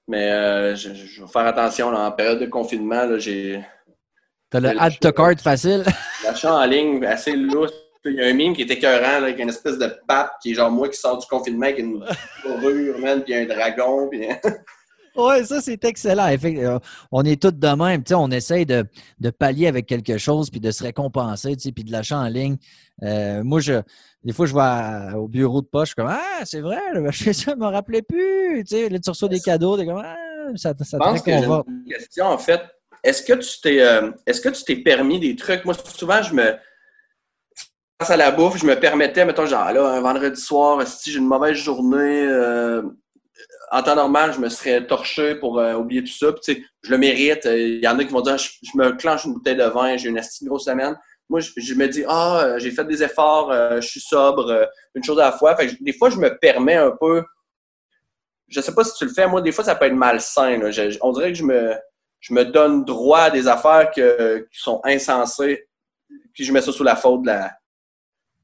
Mais 0.08 0.76
je, 0.76 0.92
je, 0.92 1.22
vais 1.22 1.28
faire 1.28 1.46
attention. 1.46 1.88
en 1.88 2.10
période 2.10 2.40
de 2.40 2.46
confinement, 2.46 3.18
j'ai 3.18 3.64
T'as 4.50 4.58
le 4.60 4.80
add 4.80 4.98
to 4.98 5.12
card 5.12 5.40
facile. 5.40 5.84
L'achat 6.24 6.54
en 6.54 6.64
ligne 6.64 7.04
assez 7.04 7.36
louche. 7.36 7.70
Il 8.04 8.14
y 8.14 8.22
a 8.22 8.26
un 8.26 8.32
mime 8.32 8.54
qui 8.54 8.62
est 8.62 8.70
écœurant, 8.70 9.20
là, 9.20 9.26
avec 9.26 9.38
une 9.38 9.50
espèce 9.50 9.78
de 9.78 9.86
pape 10.08 10.32
qui 10.42 10.52
est 10.52 10.54
genre 10.54 10.70
moi 10.70 10.88
qui 10.88 10.98
sors 10.98 11.18
du 11.18 11.26
confinement 11.26 11.66
avec 11.66 11.78
une 11.78 12.04
fourrure, 12.42 12.98
man, 12.98 13.22
puis 13.22 13.34
un 13.34 13.44
dragon. 13.44 14.08
Puis... 14.10 14.26
oui, 15.16 15.44
ça, 15.44 15.60
c'est 15.60 15.84
excellent. 15.84 16.34
Euh, 16.42 16.78
on 17.12 17.24
est 17.24 17.40
tous 17.40 17.52
de 17.52 17.68
même. 17.68 18.02
On 18.12 18.30
essaye 18.30 18.64
de, 18.64 18.86
de, 19.20 19.30
pallier 19.30 19.68
avec 19.68 19.86
quelque 19.86 20.16
chose 20.16 20.50
puis 20.50 20.60
de 20.60 20.70
se 20.70 20.82
récompenser, 20.82 21.56
puis 21.56 21.84
de 21.84 21.92
l'achat 21.92 22.18
en 22.18 22.28
ligne. 22.28 22.56
Euh, 23.02 23.44
moi, 23.44 23.60
je, 23.60 23.74
des 24.24 24.32
fois, 24.32 24.46
je 24.46 24.54
vais 24.54 25.16
au 25.16 25.28
bureau 25.28 25.60
de 25.60 25.66
poche, 25.66 25.90
je 25.90 25.92
suis 25.92 25.96
comme 25.96 26.10
Ah, 26.10 26.44
c'est 26.44 26.60
vrai, 26.60 26.80
je 26.94 27.22
fais 27.22 27.32
ça, 27.34 27.52
je 27.52 27.56
me 27.56 27.66
rappelais 27.66 28.02
plus. 28.02 28.64
sais, 28.66 28.88
là, 28.88 28.98
tu 28.98 29.10
reçois 29.10 29.28
des 29.28 29.40
cadeaux, 29.40 29.76
t'es 29.76 29.84
comme 29.84 30.02
Ah, 30.02 30.16
ça, 30.56 30.72
ça 30.78 30.84
je 30.92 30.96
pense 30.96 31.20
que 31.20 31.30
j'ai 31.30 31.44
une 31.44 31.84
question, 31.86 32.26
en 32.26 32.38
fait 32.38 32.62
est-ce 33.02 33.22
que 33.22 33.32
tu 33.34 33.60
t'es 33.60 33.80
euh, 33.80 34.10
est-ce 34.26 34.40
que 34.40 34.48
tu 34.48 34.64
t'es 34.64 34.76
permis 34.76 35.18
des 35.20 35.36
trucs? 35.36 35.64
Moi, 35.64 35.74
souvent, 35.96 36.22
je 36.22 36.34
me 36.34 36.54
face 38.00 38.10
à 38.10 38.16
la 38.16 38.30
bouffe, 38.30 38.58
je 38.58 38.66
me 38.66 38.78
permettais, 38.78 39.24
mettons, 39.24 39.46
genre 39.46 39.72
là, 39.72 39.88
un 39.88 40.00
vendredi 40.00 40.40
soir, 40.40 40.86
si 40.86 41.12
j'ai 41.12 41.18
une 41.18 41.26
mauvaise 41.26 41.56
journée, 41.56 42.26
euh, 42.26 42.82
en 43.72 43.82
temps 43.82 43.94
normal, 43.94 44.32
je 44.34 44.40
me 44.40 44.48
serais 44.48 44.86
torché 44.86 45.34
pour 45.34 45.58
euh, 45.58 45.74
oublier 45.74 46.02
tout 46.02 46.12
ça. 46.12 46.32
Puis, 46.32 46.66
je 46.82 46.90
le 46.90 46.98
mérite. 46.98 47.44
Il 47.44 47.80
y 47.80 47.88
en 47.88 47.98
a 47.98 48.04
qui 48.04 48.12
vont 48.12 48.20
dire 48.20 48.36
je, 48.36 48.50
me 48.74 48.92
clenche 48.92 49.24
une 49.24 49.34
bouteille 49.34 49.56
de 49.56 49.64
vin, 49.64 49.96
j'ai 49.96 50.08
une 50.08 50.18
assez 50.18 50.44
grosse 50.44 50.64
semaine. 50.64 50.98
Moi, 51.28 51.40
je, 51.40 51.74
me 51.74 51.86
dis 51.86 52.04
Ah, 52.08 52.54
j'ai 52.58 52.72
fait 52.72 52.84
des 52.84 53.02
efforts, 53.02 53.52
je 53.80 53.86
suis 53.86 54.00
sobre, 54.00 54.68
une 54.94 55.04
chose 55.04 55.20
à 55.20 55.26
la 55.26 55.32
fois. 55.32 55.56
Fait 55.56 55.76
des 55.80 55.92
fois, 55.92 56.10
je 56.10 56.16
me 56.16 56.36
permets 56.38 56.74
un 56.74 56.90
peu. 56.90 57.22
Je 58.48 58.60
sais 58.60 58.74
pas 58.74 58.82
si 58.82 58.94
tu 58.94 59.04
le 59.04 59.12
fais, 59.12 59.28
moi, 59.28 59.40
des 59.40 59.52
fois, 59.52 59.62
ça 59.62 59.76
peut 59.76 59.84
être 59.84 59.94
malsain. 59.94 60.60
on 61.02 61.12
dirait 61.12 61.32
que 61.32 61.38
je 61.38 61.44
me 61.44 61.76
je 62.20 62.34
me 62.34 62.44
donne 62.44 62.84
droit 62.84 63.20
à 63.20 63.30
des 63.30 63.48
affaires 63.48 63.90
qui 63.90 64.02
sont 64.52 64.80
insensées, 64.84 65.66
puis 66.32 66.44
je 66.44 66.52
mets 66.52 66.60
ça 66.60 66.72
sous 66.72 66.84
la 66.84 66.96
faute 66.96 67.22
de 67.22 67.28
la, 67.28 67.50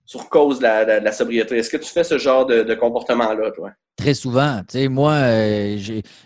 sur 0.07 0.28
cause 0.28 0.61
de 0.61 0.65
la, 0.65 1.12
sobriété. 1.12 1.59
Est-ce 1.59 1.69
que 1.69 1.77
tu 1.77 1.90
fais 1.90 2.05
ce 2.05 2.16
genre 2.16 2.47
de, 2.47 2.74
comportement-là, 2.74 3.51
toi? 3.51 3.73
Très 3.97 4.15
souvent. 4.15 4.61
Tu 4.69 4.78
sais, 4.78 4.89
moi, 4.89 5.12
euh, 5.12 5.78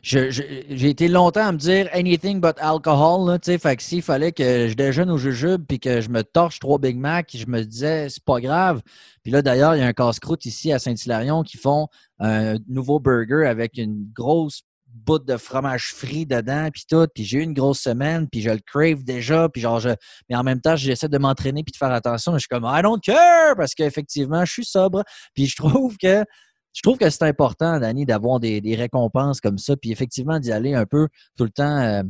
j'ai 0.03 0.89
été 0.89 1.09
longtemps 1.09 1.47
à 1.47 1.53
me 1.53 1.57
dire 1.57 1.89
anything 1.93 2.41
but 2.41 2.57
alcohol. 2.59 3.39
Tu 3.41 3.53
sais, 3.53 3.59
fait 3.59 3.77
que 3.77 4.01
fallait 4.01 4.33
que 4.33 4.69
je 4.69 4.75
déjeune 4.75 5.11
au 5.11 5.19
jujube 5.19 5.65
puis 5.67 5.79
que 5.79 6.01
je 6.01 6.11
me 6.11 6.23
torche 6.23 6.59
trois 6.59 6.79
Big 6.79 6.97
Mac, 6.99 7.31
je 7.33 7.47
me 7.47 7.63
disais, 7.63 8.09
c'est 8.09 8.25
pas 8.25 8.41
grave. 8.41 8.83
Puis 9.23 9.33
là, 9.33 9.41
d'ailleurs, 9.41 9.77
il 9.77 9.81
y 9.81 9.83
a 9.83 9.87
un 9.87 9.93
casse-croûte 9.93 10.45
ici 10.47 10.73
à 10.73 10.79
Saint-Hilarion 10.79 11.43
qui 11.43 11.59
font 11.59 11.89
un 12.19 12.57
nouveau 12.69 12.99
burger 12.99 13.47
avec 13.47 13.79
une 13.79 14.09
grosse 14.13 14.63
bout 14.93 15.19
de 15.19 15.37
fromage 15.37 15.93
frit 15.95 16.27
dedans, 16.27 16.69
puis 16.73 16.85
tout, 16.89 17.07
puis 17.15 17.25
j'ai 17.25 17.39
eu 17.39 17.43
une 17.43 17.55
grosse 17.55 17.81
semaine, 17.81 18.29
puis 18.31 18.43
je 18.43 18.51
le 18.51 18.61
crave 18.65 19.05
déjà, 19.05 19.49
puis 19.49 19.61
genre, 19.61 19.81
je... 19.81 19.91
mais 20.29 20.37
en 20.37 20.43
même 20.43 20.61
temps, 20.61 20.77
j'essaie 20.77 21.09
de 21.09 21.19
m'entraîner 21.19 21.63
puis 21.63 21.73
de 21.73 21.77
faire 21.77 21.93
attention, 21.93 22.33
je 22.35 22.41
suis 22.41 22.49
comme, 22.49 22.65
I 22.67 22.83
don't 22.83 23.01
care, 23.01 23.57
parce 23.57 23.75
qu'effectivement, 23.75 24.45
je 24.45 24.53
suis 24.53 24.65
sobre, 24.65 25.03
puis 25.35 25.47
je 25.47 25.57
trouve 25.57 25.97
que 25.97 26.25
je 26.73 26.83
trouve 26.83 26.99
que 26.99 27.11
c'est 27.11 27.25
important, 27.25 27.81
Danny, 27.81 28.07
d'avoir 28.07 28.39
des, 28.39 28.61
récompenses 28.77 29.41
comme 29.41 29.59
ça, 29.59 29.77
puis 29.77 29.91
effectivement 29.91 30.39
d'y 30.39 30.53
aller 30.53 30.75
un 30.75 30.87
peu 30.87 31.09
tout 31.37 31.45
le 31.45 31.51
temps 31.51 31.79
euh, 31.79 32.03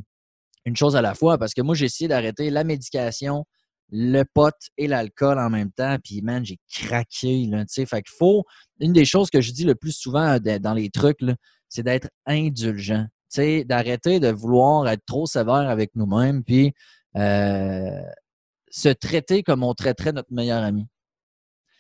une 0.66 0.77
chose 0.77 0.97
à 0.97 1.02
la 1.02 1.15
fois, 1.15 1.39
parce 1.39 1.55
que 1.55 1.62
moi, 1.62 1.74
j'ai 1.74 1.86
essayé 1.86 2.09
d'arrêter 2.09 2.51
la 2.51 2.65
médication, 2.65 3.47
le 3.90 4.23
pot 4.23 4.55
et 4.77 4.86
l'alcool 4.86 5.39
en 5.39 5.51
même 5.51 5.73
temps, 5.73 5.97
puis 6.02 6.20
man, 6.23 6.44
j'ai 6.44 6.59
craqué, 6.73 7.47
là, 7.47 7.65
tu 7.65 7.73
sais. 7.73 7.86
Fait 7.86 8.02
qu'il 8.02 8.15
faut, 8.16 8.44
une 8.81 8.93
des 8.93 9.05
choses 9.05 9.31
que 9.31 9.40
je 9.40 9.52
dis 9.52 9.65
le 9.65 9.74
plus 9.74 9.93
souvent 9.93 10.39
euh, 10.39 10.59
dans 10.59 10.74
les 10.74 10.90
trucs, 10.90 11.20
c'est 11.71 11.83
d'être 11.83 12.09
indulgent, 12.27 13.05
tu 13.05 13.37
sais, 13.37 13.65
d'arrêter 13.65 14.21
de 14.21 14.29
vouloir 14.29 14.87
être 14.89 15.05
trop 15.07 15.25
sévère 15.25 15.71
avec 15.71 15.93
nous-mêmes, 15.95 16.45
puis 16.45 16.75
euh, 17.17 18.03
se 18.71 18.89
traiter 18.91 19.43
comme 19.43 19.63
on 19.63 19.73
traiterait 19.73 20.13
notre 20.13 20.33
meilleur 20.33 20.63
ami. 20.63 20.87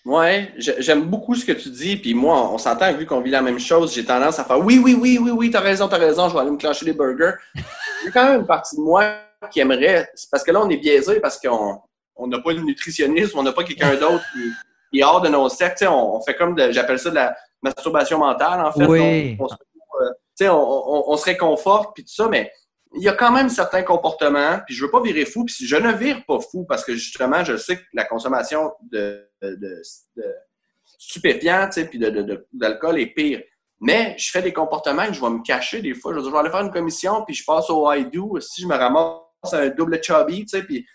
Ouais, 0.06 0.54
j'aime 0.56 1.02
beaucoup 1.02 1.34
ce 1.34 1.44
que 1.44 1.52
tu 1.52 1.68
dis, 1.68 1.96
puis 1.96 2.14
moi, 2.14 2.50
on 2.50 2.56
s'entend, 2.56 2.90
vu 2.94 3.04
qu'on 3.04 3.20
vit 3.20 3.30
la 3.30 3.42
même 3.42 3.58
chose, 3.58 3.92
j'ai 3.94 4.04
tendance 4.04 4.38
à 4.38 4.44
faire 4.44 4.58
oui, 4.58 4.80
oui, 4.82 4.96
oui, 4.98 5.18
oui, 5.20 5.30
oui, 5.30 5.50
t'as 5.50 5.60
raison, 5.60 5.88
t'as 5.88 5.98
raison, 5.98 6.28
je 6.28 6.34
vais 6.34 6.40
aller 6.40 6.50
me 6.50 6.56
clencher 6.56 6.86
des 6.86 6.94
burgers. 6.94 7.34
Il 7.54 8.06
y 8.06 8.08
a 8.08 8.10
quand 8.10 8.24
même 8.24 8.40
une 8.40 8.46
partie 8.46 8.76
de 8.76 8.80
moi 8.80 9.12
qui 9.50 9.60
aimerait, 9.60 10.08
parce 10.30 10.42
que 10.42 10.52
là, 10.52 10.62
on 10.62 10.70
est 10.70 10.78
biaisé 10.78 11.20
parce 11.20 11.38
qu'on 11.38 11.80
on 12.16 12.26
n'a 12.26 12.38
pas 12.40 12.54
de 12.54 12.60
nutritionniste, 12.60 13.34
on 13.34 13.42
n'a 13.42 13.52
pas 13.52 13.64
quelqu'un 13.64 13.94
d'autre 13.96 14.24
qui, 14.92 15.00
est 15.00 15.04
hors 15.04 15.20
de 15.20 15.28
nos 15.28 15.48
cercles. 15.48 15.86
On, 15.86 16.16
on, 16.16 16.20
fait 16.22 16.34
comme, 16.34 16.58
j'appelle 16.72 16.98
ça 16.98 17.10
de 17.10 17.14
la 17.16 17.36
masturbation 17.62 18.18
mentale, 18.18 18.60
en 18.60 18.72
fait. 18.72 18.86
Oui. 18.86 19.36
On, 19.38 19.44
on, 19.44 19.48
on, 20.48 21.16
se 21.16 21.24
réconforte, 21.24 21.94
puis 21.94 22.04
tout 22.04 22.14
ça, 22.14 22.28
mais 22.28 22.52
il 22.96 23.02
y 23.02 23.08
a 23.08 23.12
quand 23.12 23.30
même 23.30 23.48
certains 23.48 23.82
comportements, 23.82 24.60
puis 24.66 24.74
je 24.74 24.84
veux 24.84 24.90
pas 24.90 25.00
virer 25.00 25.24
fou, 25.24 25.44
puis 25.44 25.54
je 25.64 25.76
ne 25.76 25.92
vire 25.92 26.24
pas 26.26 26.40
fou 26.40 26.64
parce 26.64 26.84
que 26.84 26.94
justement, 26.94 27.44
je 27.44 27.56
sais 27.56 27.76
que 27.76 27.82
la 27.92 28.04
consommation 28.04 28.72
de, 28.90 29.28
de, 29.42 29.54
de 29.56 29.82
stupéfiants, 30.98 31.68
puis 31.88 31.98
d'alcool 32.52 33.00
est 33.00 33.14
pire. 33.14 33.42
Mais 33.80 34.14
je 34.18 34.30
fais 34.30 34.42
des 34.42 34.52
comportements 34.52 35.06
que 35.06 35.14
je 35.14 35.20
vais 35.20 35.30
me 35.30 35.42
cacher 35.42 35.80
des 35.80 35.94
fois. 35.94 36.14
Je 36.14 36.20
vais, 36.20 36.38
aller 36.38 36.50
faire 36.50 36.60
une 36.60 36.70
commission, 36.70 37.24
puis 37.24 37.34
je 37.34 37.44
passe 37.44 37.70
au 37.70 37.90
I 37.90 38.04
do. 38.04 38.38
Si 38.38 38.60
je 38.60 38.66
me 38.66 38.76
ramasse 38.76 39.22
un 39.52 39.68
double 39.68 40.02
chubby, 40.02 40.44
puis 40.44 40.86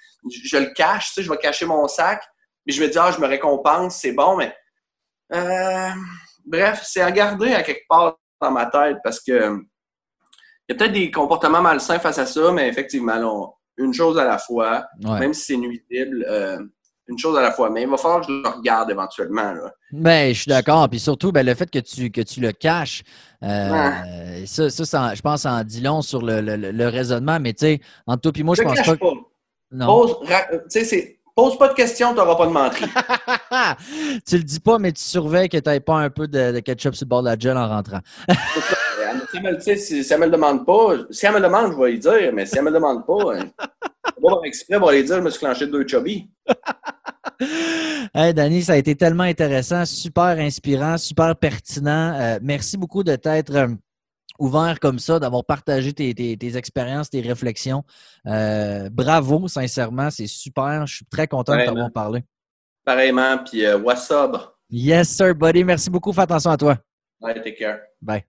je, 0.43 0.57
le 0.57 0.71
cache, 0.73 1.13
je 1.17 1.29
vais 1.29 1.37
cacher 1.37 1.65
mon 1.65 1.87
sac. 1.87 2.23
Mais 2.65 2.73
je 2.73 2.81
me 2.81 2.87
dis, 2.87 2.97
ah, 2.97 3.11
je 3.11 3.19
me 3.19 3.27
récompense, 3.27 3.97
c'est 3.97 4.11
bon, 4.11 4.37
mais. 4.37 4.55
Euh, 5.33 5.89
bref, 6.45 6.83
c'est 6.85 7.01
à 7.01 7.11
garder 7.11 7.53
à 7.53 7.63
quelque 7.63 7.85
part 7.89 8.19
dans 8.41 8.51
ma 8.51 8.65
tête 8.67 8.97
parce 9.03 9.19
que 9.19 9.57
il 10.67 10.73
y 10.73 10.75
a 10.75 10.77
peut-être 10.77 10.93
des 10.93 11.11
comportements 11.11 11.61
malsains 11.61 11.99
face 11.99 12.17
à 12.17 12.25
ça, 12.25 12.51
mais 12.51 12.67
effectivement, 12.67 13.55
une 13.77 13.93
chose 13.93 14.17
à 14.17 14.25
la 14.25 14.37
fois, 14.37 14.85
même 14.99 15.33
si 15.33 15.45
c'est 15.45 15.57
nuisible, 15.57 16.25
euh, 16.27 16.57
une 17.07 17.19
chose 17.19 17.37
à 17.37 17.41
la 17.41 17.51
fois. 17.51 17.69
Mais 17.69 17.83
il 17.83 17.89
va 17.89 17.97
falloir 17.97 18.21
que 18.21 18.27
je 18.27 18.31
le 18.31 18.49
regarde 18.49 18.89
éventuellement. 18.89 19.53
Ben, 19.91 20.33
je 20.33 20.41
suis 20.41 20.49
d'accord. 20.49 20.89
Puis 20.89 20.99
surtout, 20.99 21.31
ben, 21.31 21.45
le 21.45 21.53
fait 21.53 21.69
que 21.69 21.77
tu, 21.77 22.09
que 22.09 22.21
tu 22.21 22.39
le 22.39 22.51
caches, 22.51 23.03
euh, 23.43 24.43
ça, 24.47 24.69
ça, 24.69 25.13
je 25.13 25.21
pense, 25.21 25.45
en 25.45 25.63
dit 25.63 25.81
long 25.81 26.01
sur 26.01 26.21
le, 26.23 26.87
raisonnement. 26.87 27.39
Mais 27.39 27.53
tu 27.53 27.65
sais, 27.65 27.81
entre 28.07 28.31
toi 28.31 28.31
et 28.35 28.43
moi, 28.43 28.55
je, 28.55 28.63
pense 28.63 28.81
pas. 28.81 28.97
pas. 28.97 29.13
Non. 29.71 29.85
Pose, 29.85 30.17
pose 31.35 31.57
pas 31.57 31.67
de 31.67 31.73
questions, 31.73 32.09
tu 32.09 32.15
n'auras 32.15 32.35
pas 32.35 32.47
de 32.47 32.51
menterie. 32.51 32.85
tu 34.27 34.37
le 34.37 34.43
dis 34.43 34.59
pas, 34.59 34.79
mais 34.79 34.91
tu 34.93 35.01
surveilles 35.01 35.49
que 35.49 35.57
tu 35.57 35.69
n'aies 35.69 35.79
pas 35.79 35.97
un 35.97 36.09
peu 36.09 36.27
de, 36.27 36.59
ketchup 36.59 36.95
sur 36.95 37.05
le 37.05 37.09
bord 37.09 37.21
de 37.21 37.29
la 37.29 37.37
gel 37.37 37.57
en 37.57 37.67
rentrant. 37.67 37.99
si, 39.77 40.07
elle 40.09 40.19
me 40.19 40.25
le 40.25 40.31
demande 40.31 40.65
pas, 40.65 40.95
si 41.11 41.25
elle 41.25 41.33
me 41.33 41.39
le 41.39 41.43
demande, 41.43 41.73
je 41.73 41.77
vais 41.77 41.91
lui 41.91 41.99
dire, 41.99 42.31
mais 42.33 42.45
si 42.45 42.57
elle 42.57 42.63
me 42.63 42.69
le 42.69 42.75
demande 42.75 43.05
pas, 43.05 43.35
hein, 43.35 43.49
moi, 44.21 44.39
exprès, 44.45 44.77
je 44.79 44.85
vais 44.85 44.97
lui 44.97 45.03
dire, 45.03 45.17
je 45.17 45.21
me 45.21 45.29
suis 45.29 45.39
clenché 45.39 45.67
deux 45.67 45.85
chubby. 45.87 46.29
hey, 48.13 48.33
Danny, 48.33 48.63
ça 48.63 48.73
a 48.73 48.77
été 48.77 48.95
tellement 48.95 49.23
intéressant, 49.23 49.85
super 49.85 50.39
inspirant, 50.39 50.97
super 50.97 51.35
pertinent. 51.35 52.13
Euh, 52.15 52.39
merci 52.41 52.77
beaucoup 52.77 53.03
de 53.03 53.15
t'être 53.15 53.55
euh, 53.55 53.67
ouvert 54.39 54.79
comme 54.79 54.99
ça, 54.99 55.19
d'avoir 55.19 55.45
partagé 55.45 55.93
tes, 55.93 56.57
expériences, 56.57 57.09
tes 57.09 57.21
réflexions. 57.21 57.83
Euh, 58.27 58.89
bravo, 58.91 59.47
sincèrement, 59.47 60.09
c'est 60.09 60.27
super. 60.27 60.85
Je 60.87 60.95
suis 60.97 61.05
très 61.05 61.27
content 61.27 61.57
de 61.57 61.65
t'avoir 61.65 61.91
parlé. 61.91 62.23
Pareillement, 62.83 63.39
puis 63.43 63.65
what's 63.83 64.11
up? 64.11 64.35
Yes, 64.69 65.09
sir, 65.09 65.33
buddy. 65.33 65.63
Merci 65.63 65.89
beaucoup. 65.89 66.11
Fais 66.11 66.21
attention 66.21 66.51
à 66.51 66.57
toi. 66.57 66.77
Bye, 67.19 67.41
take 67.41 67.55
care. 67.55 67.79
Bye. 68.01 68.25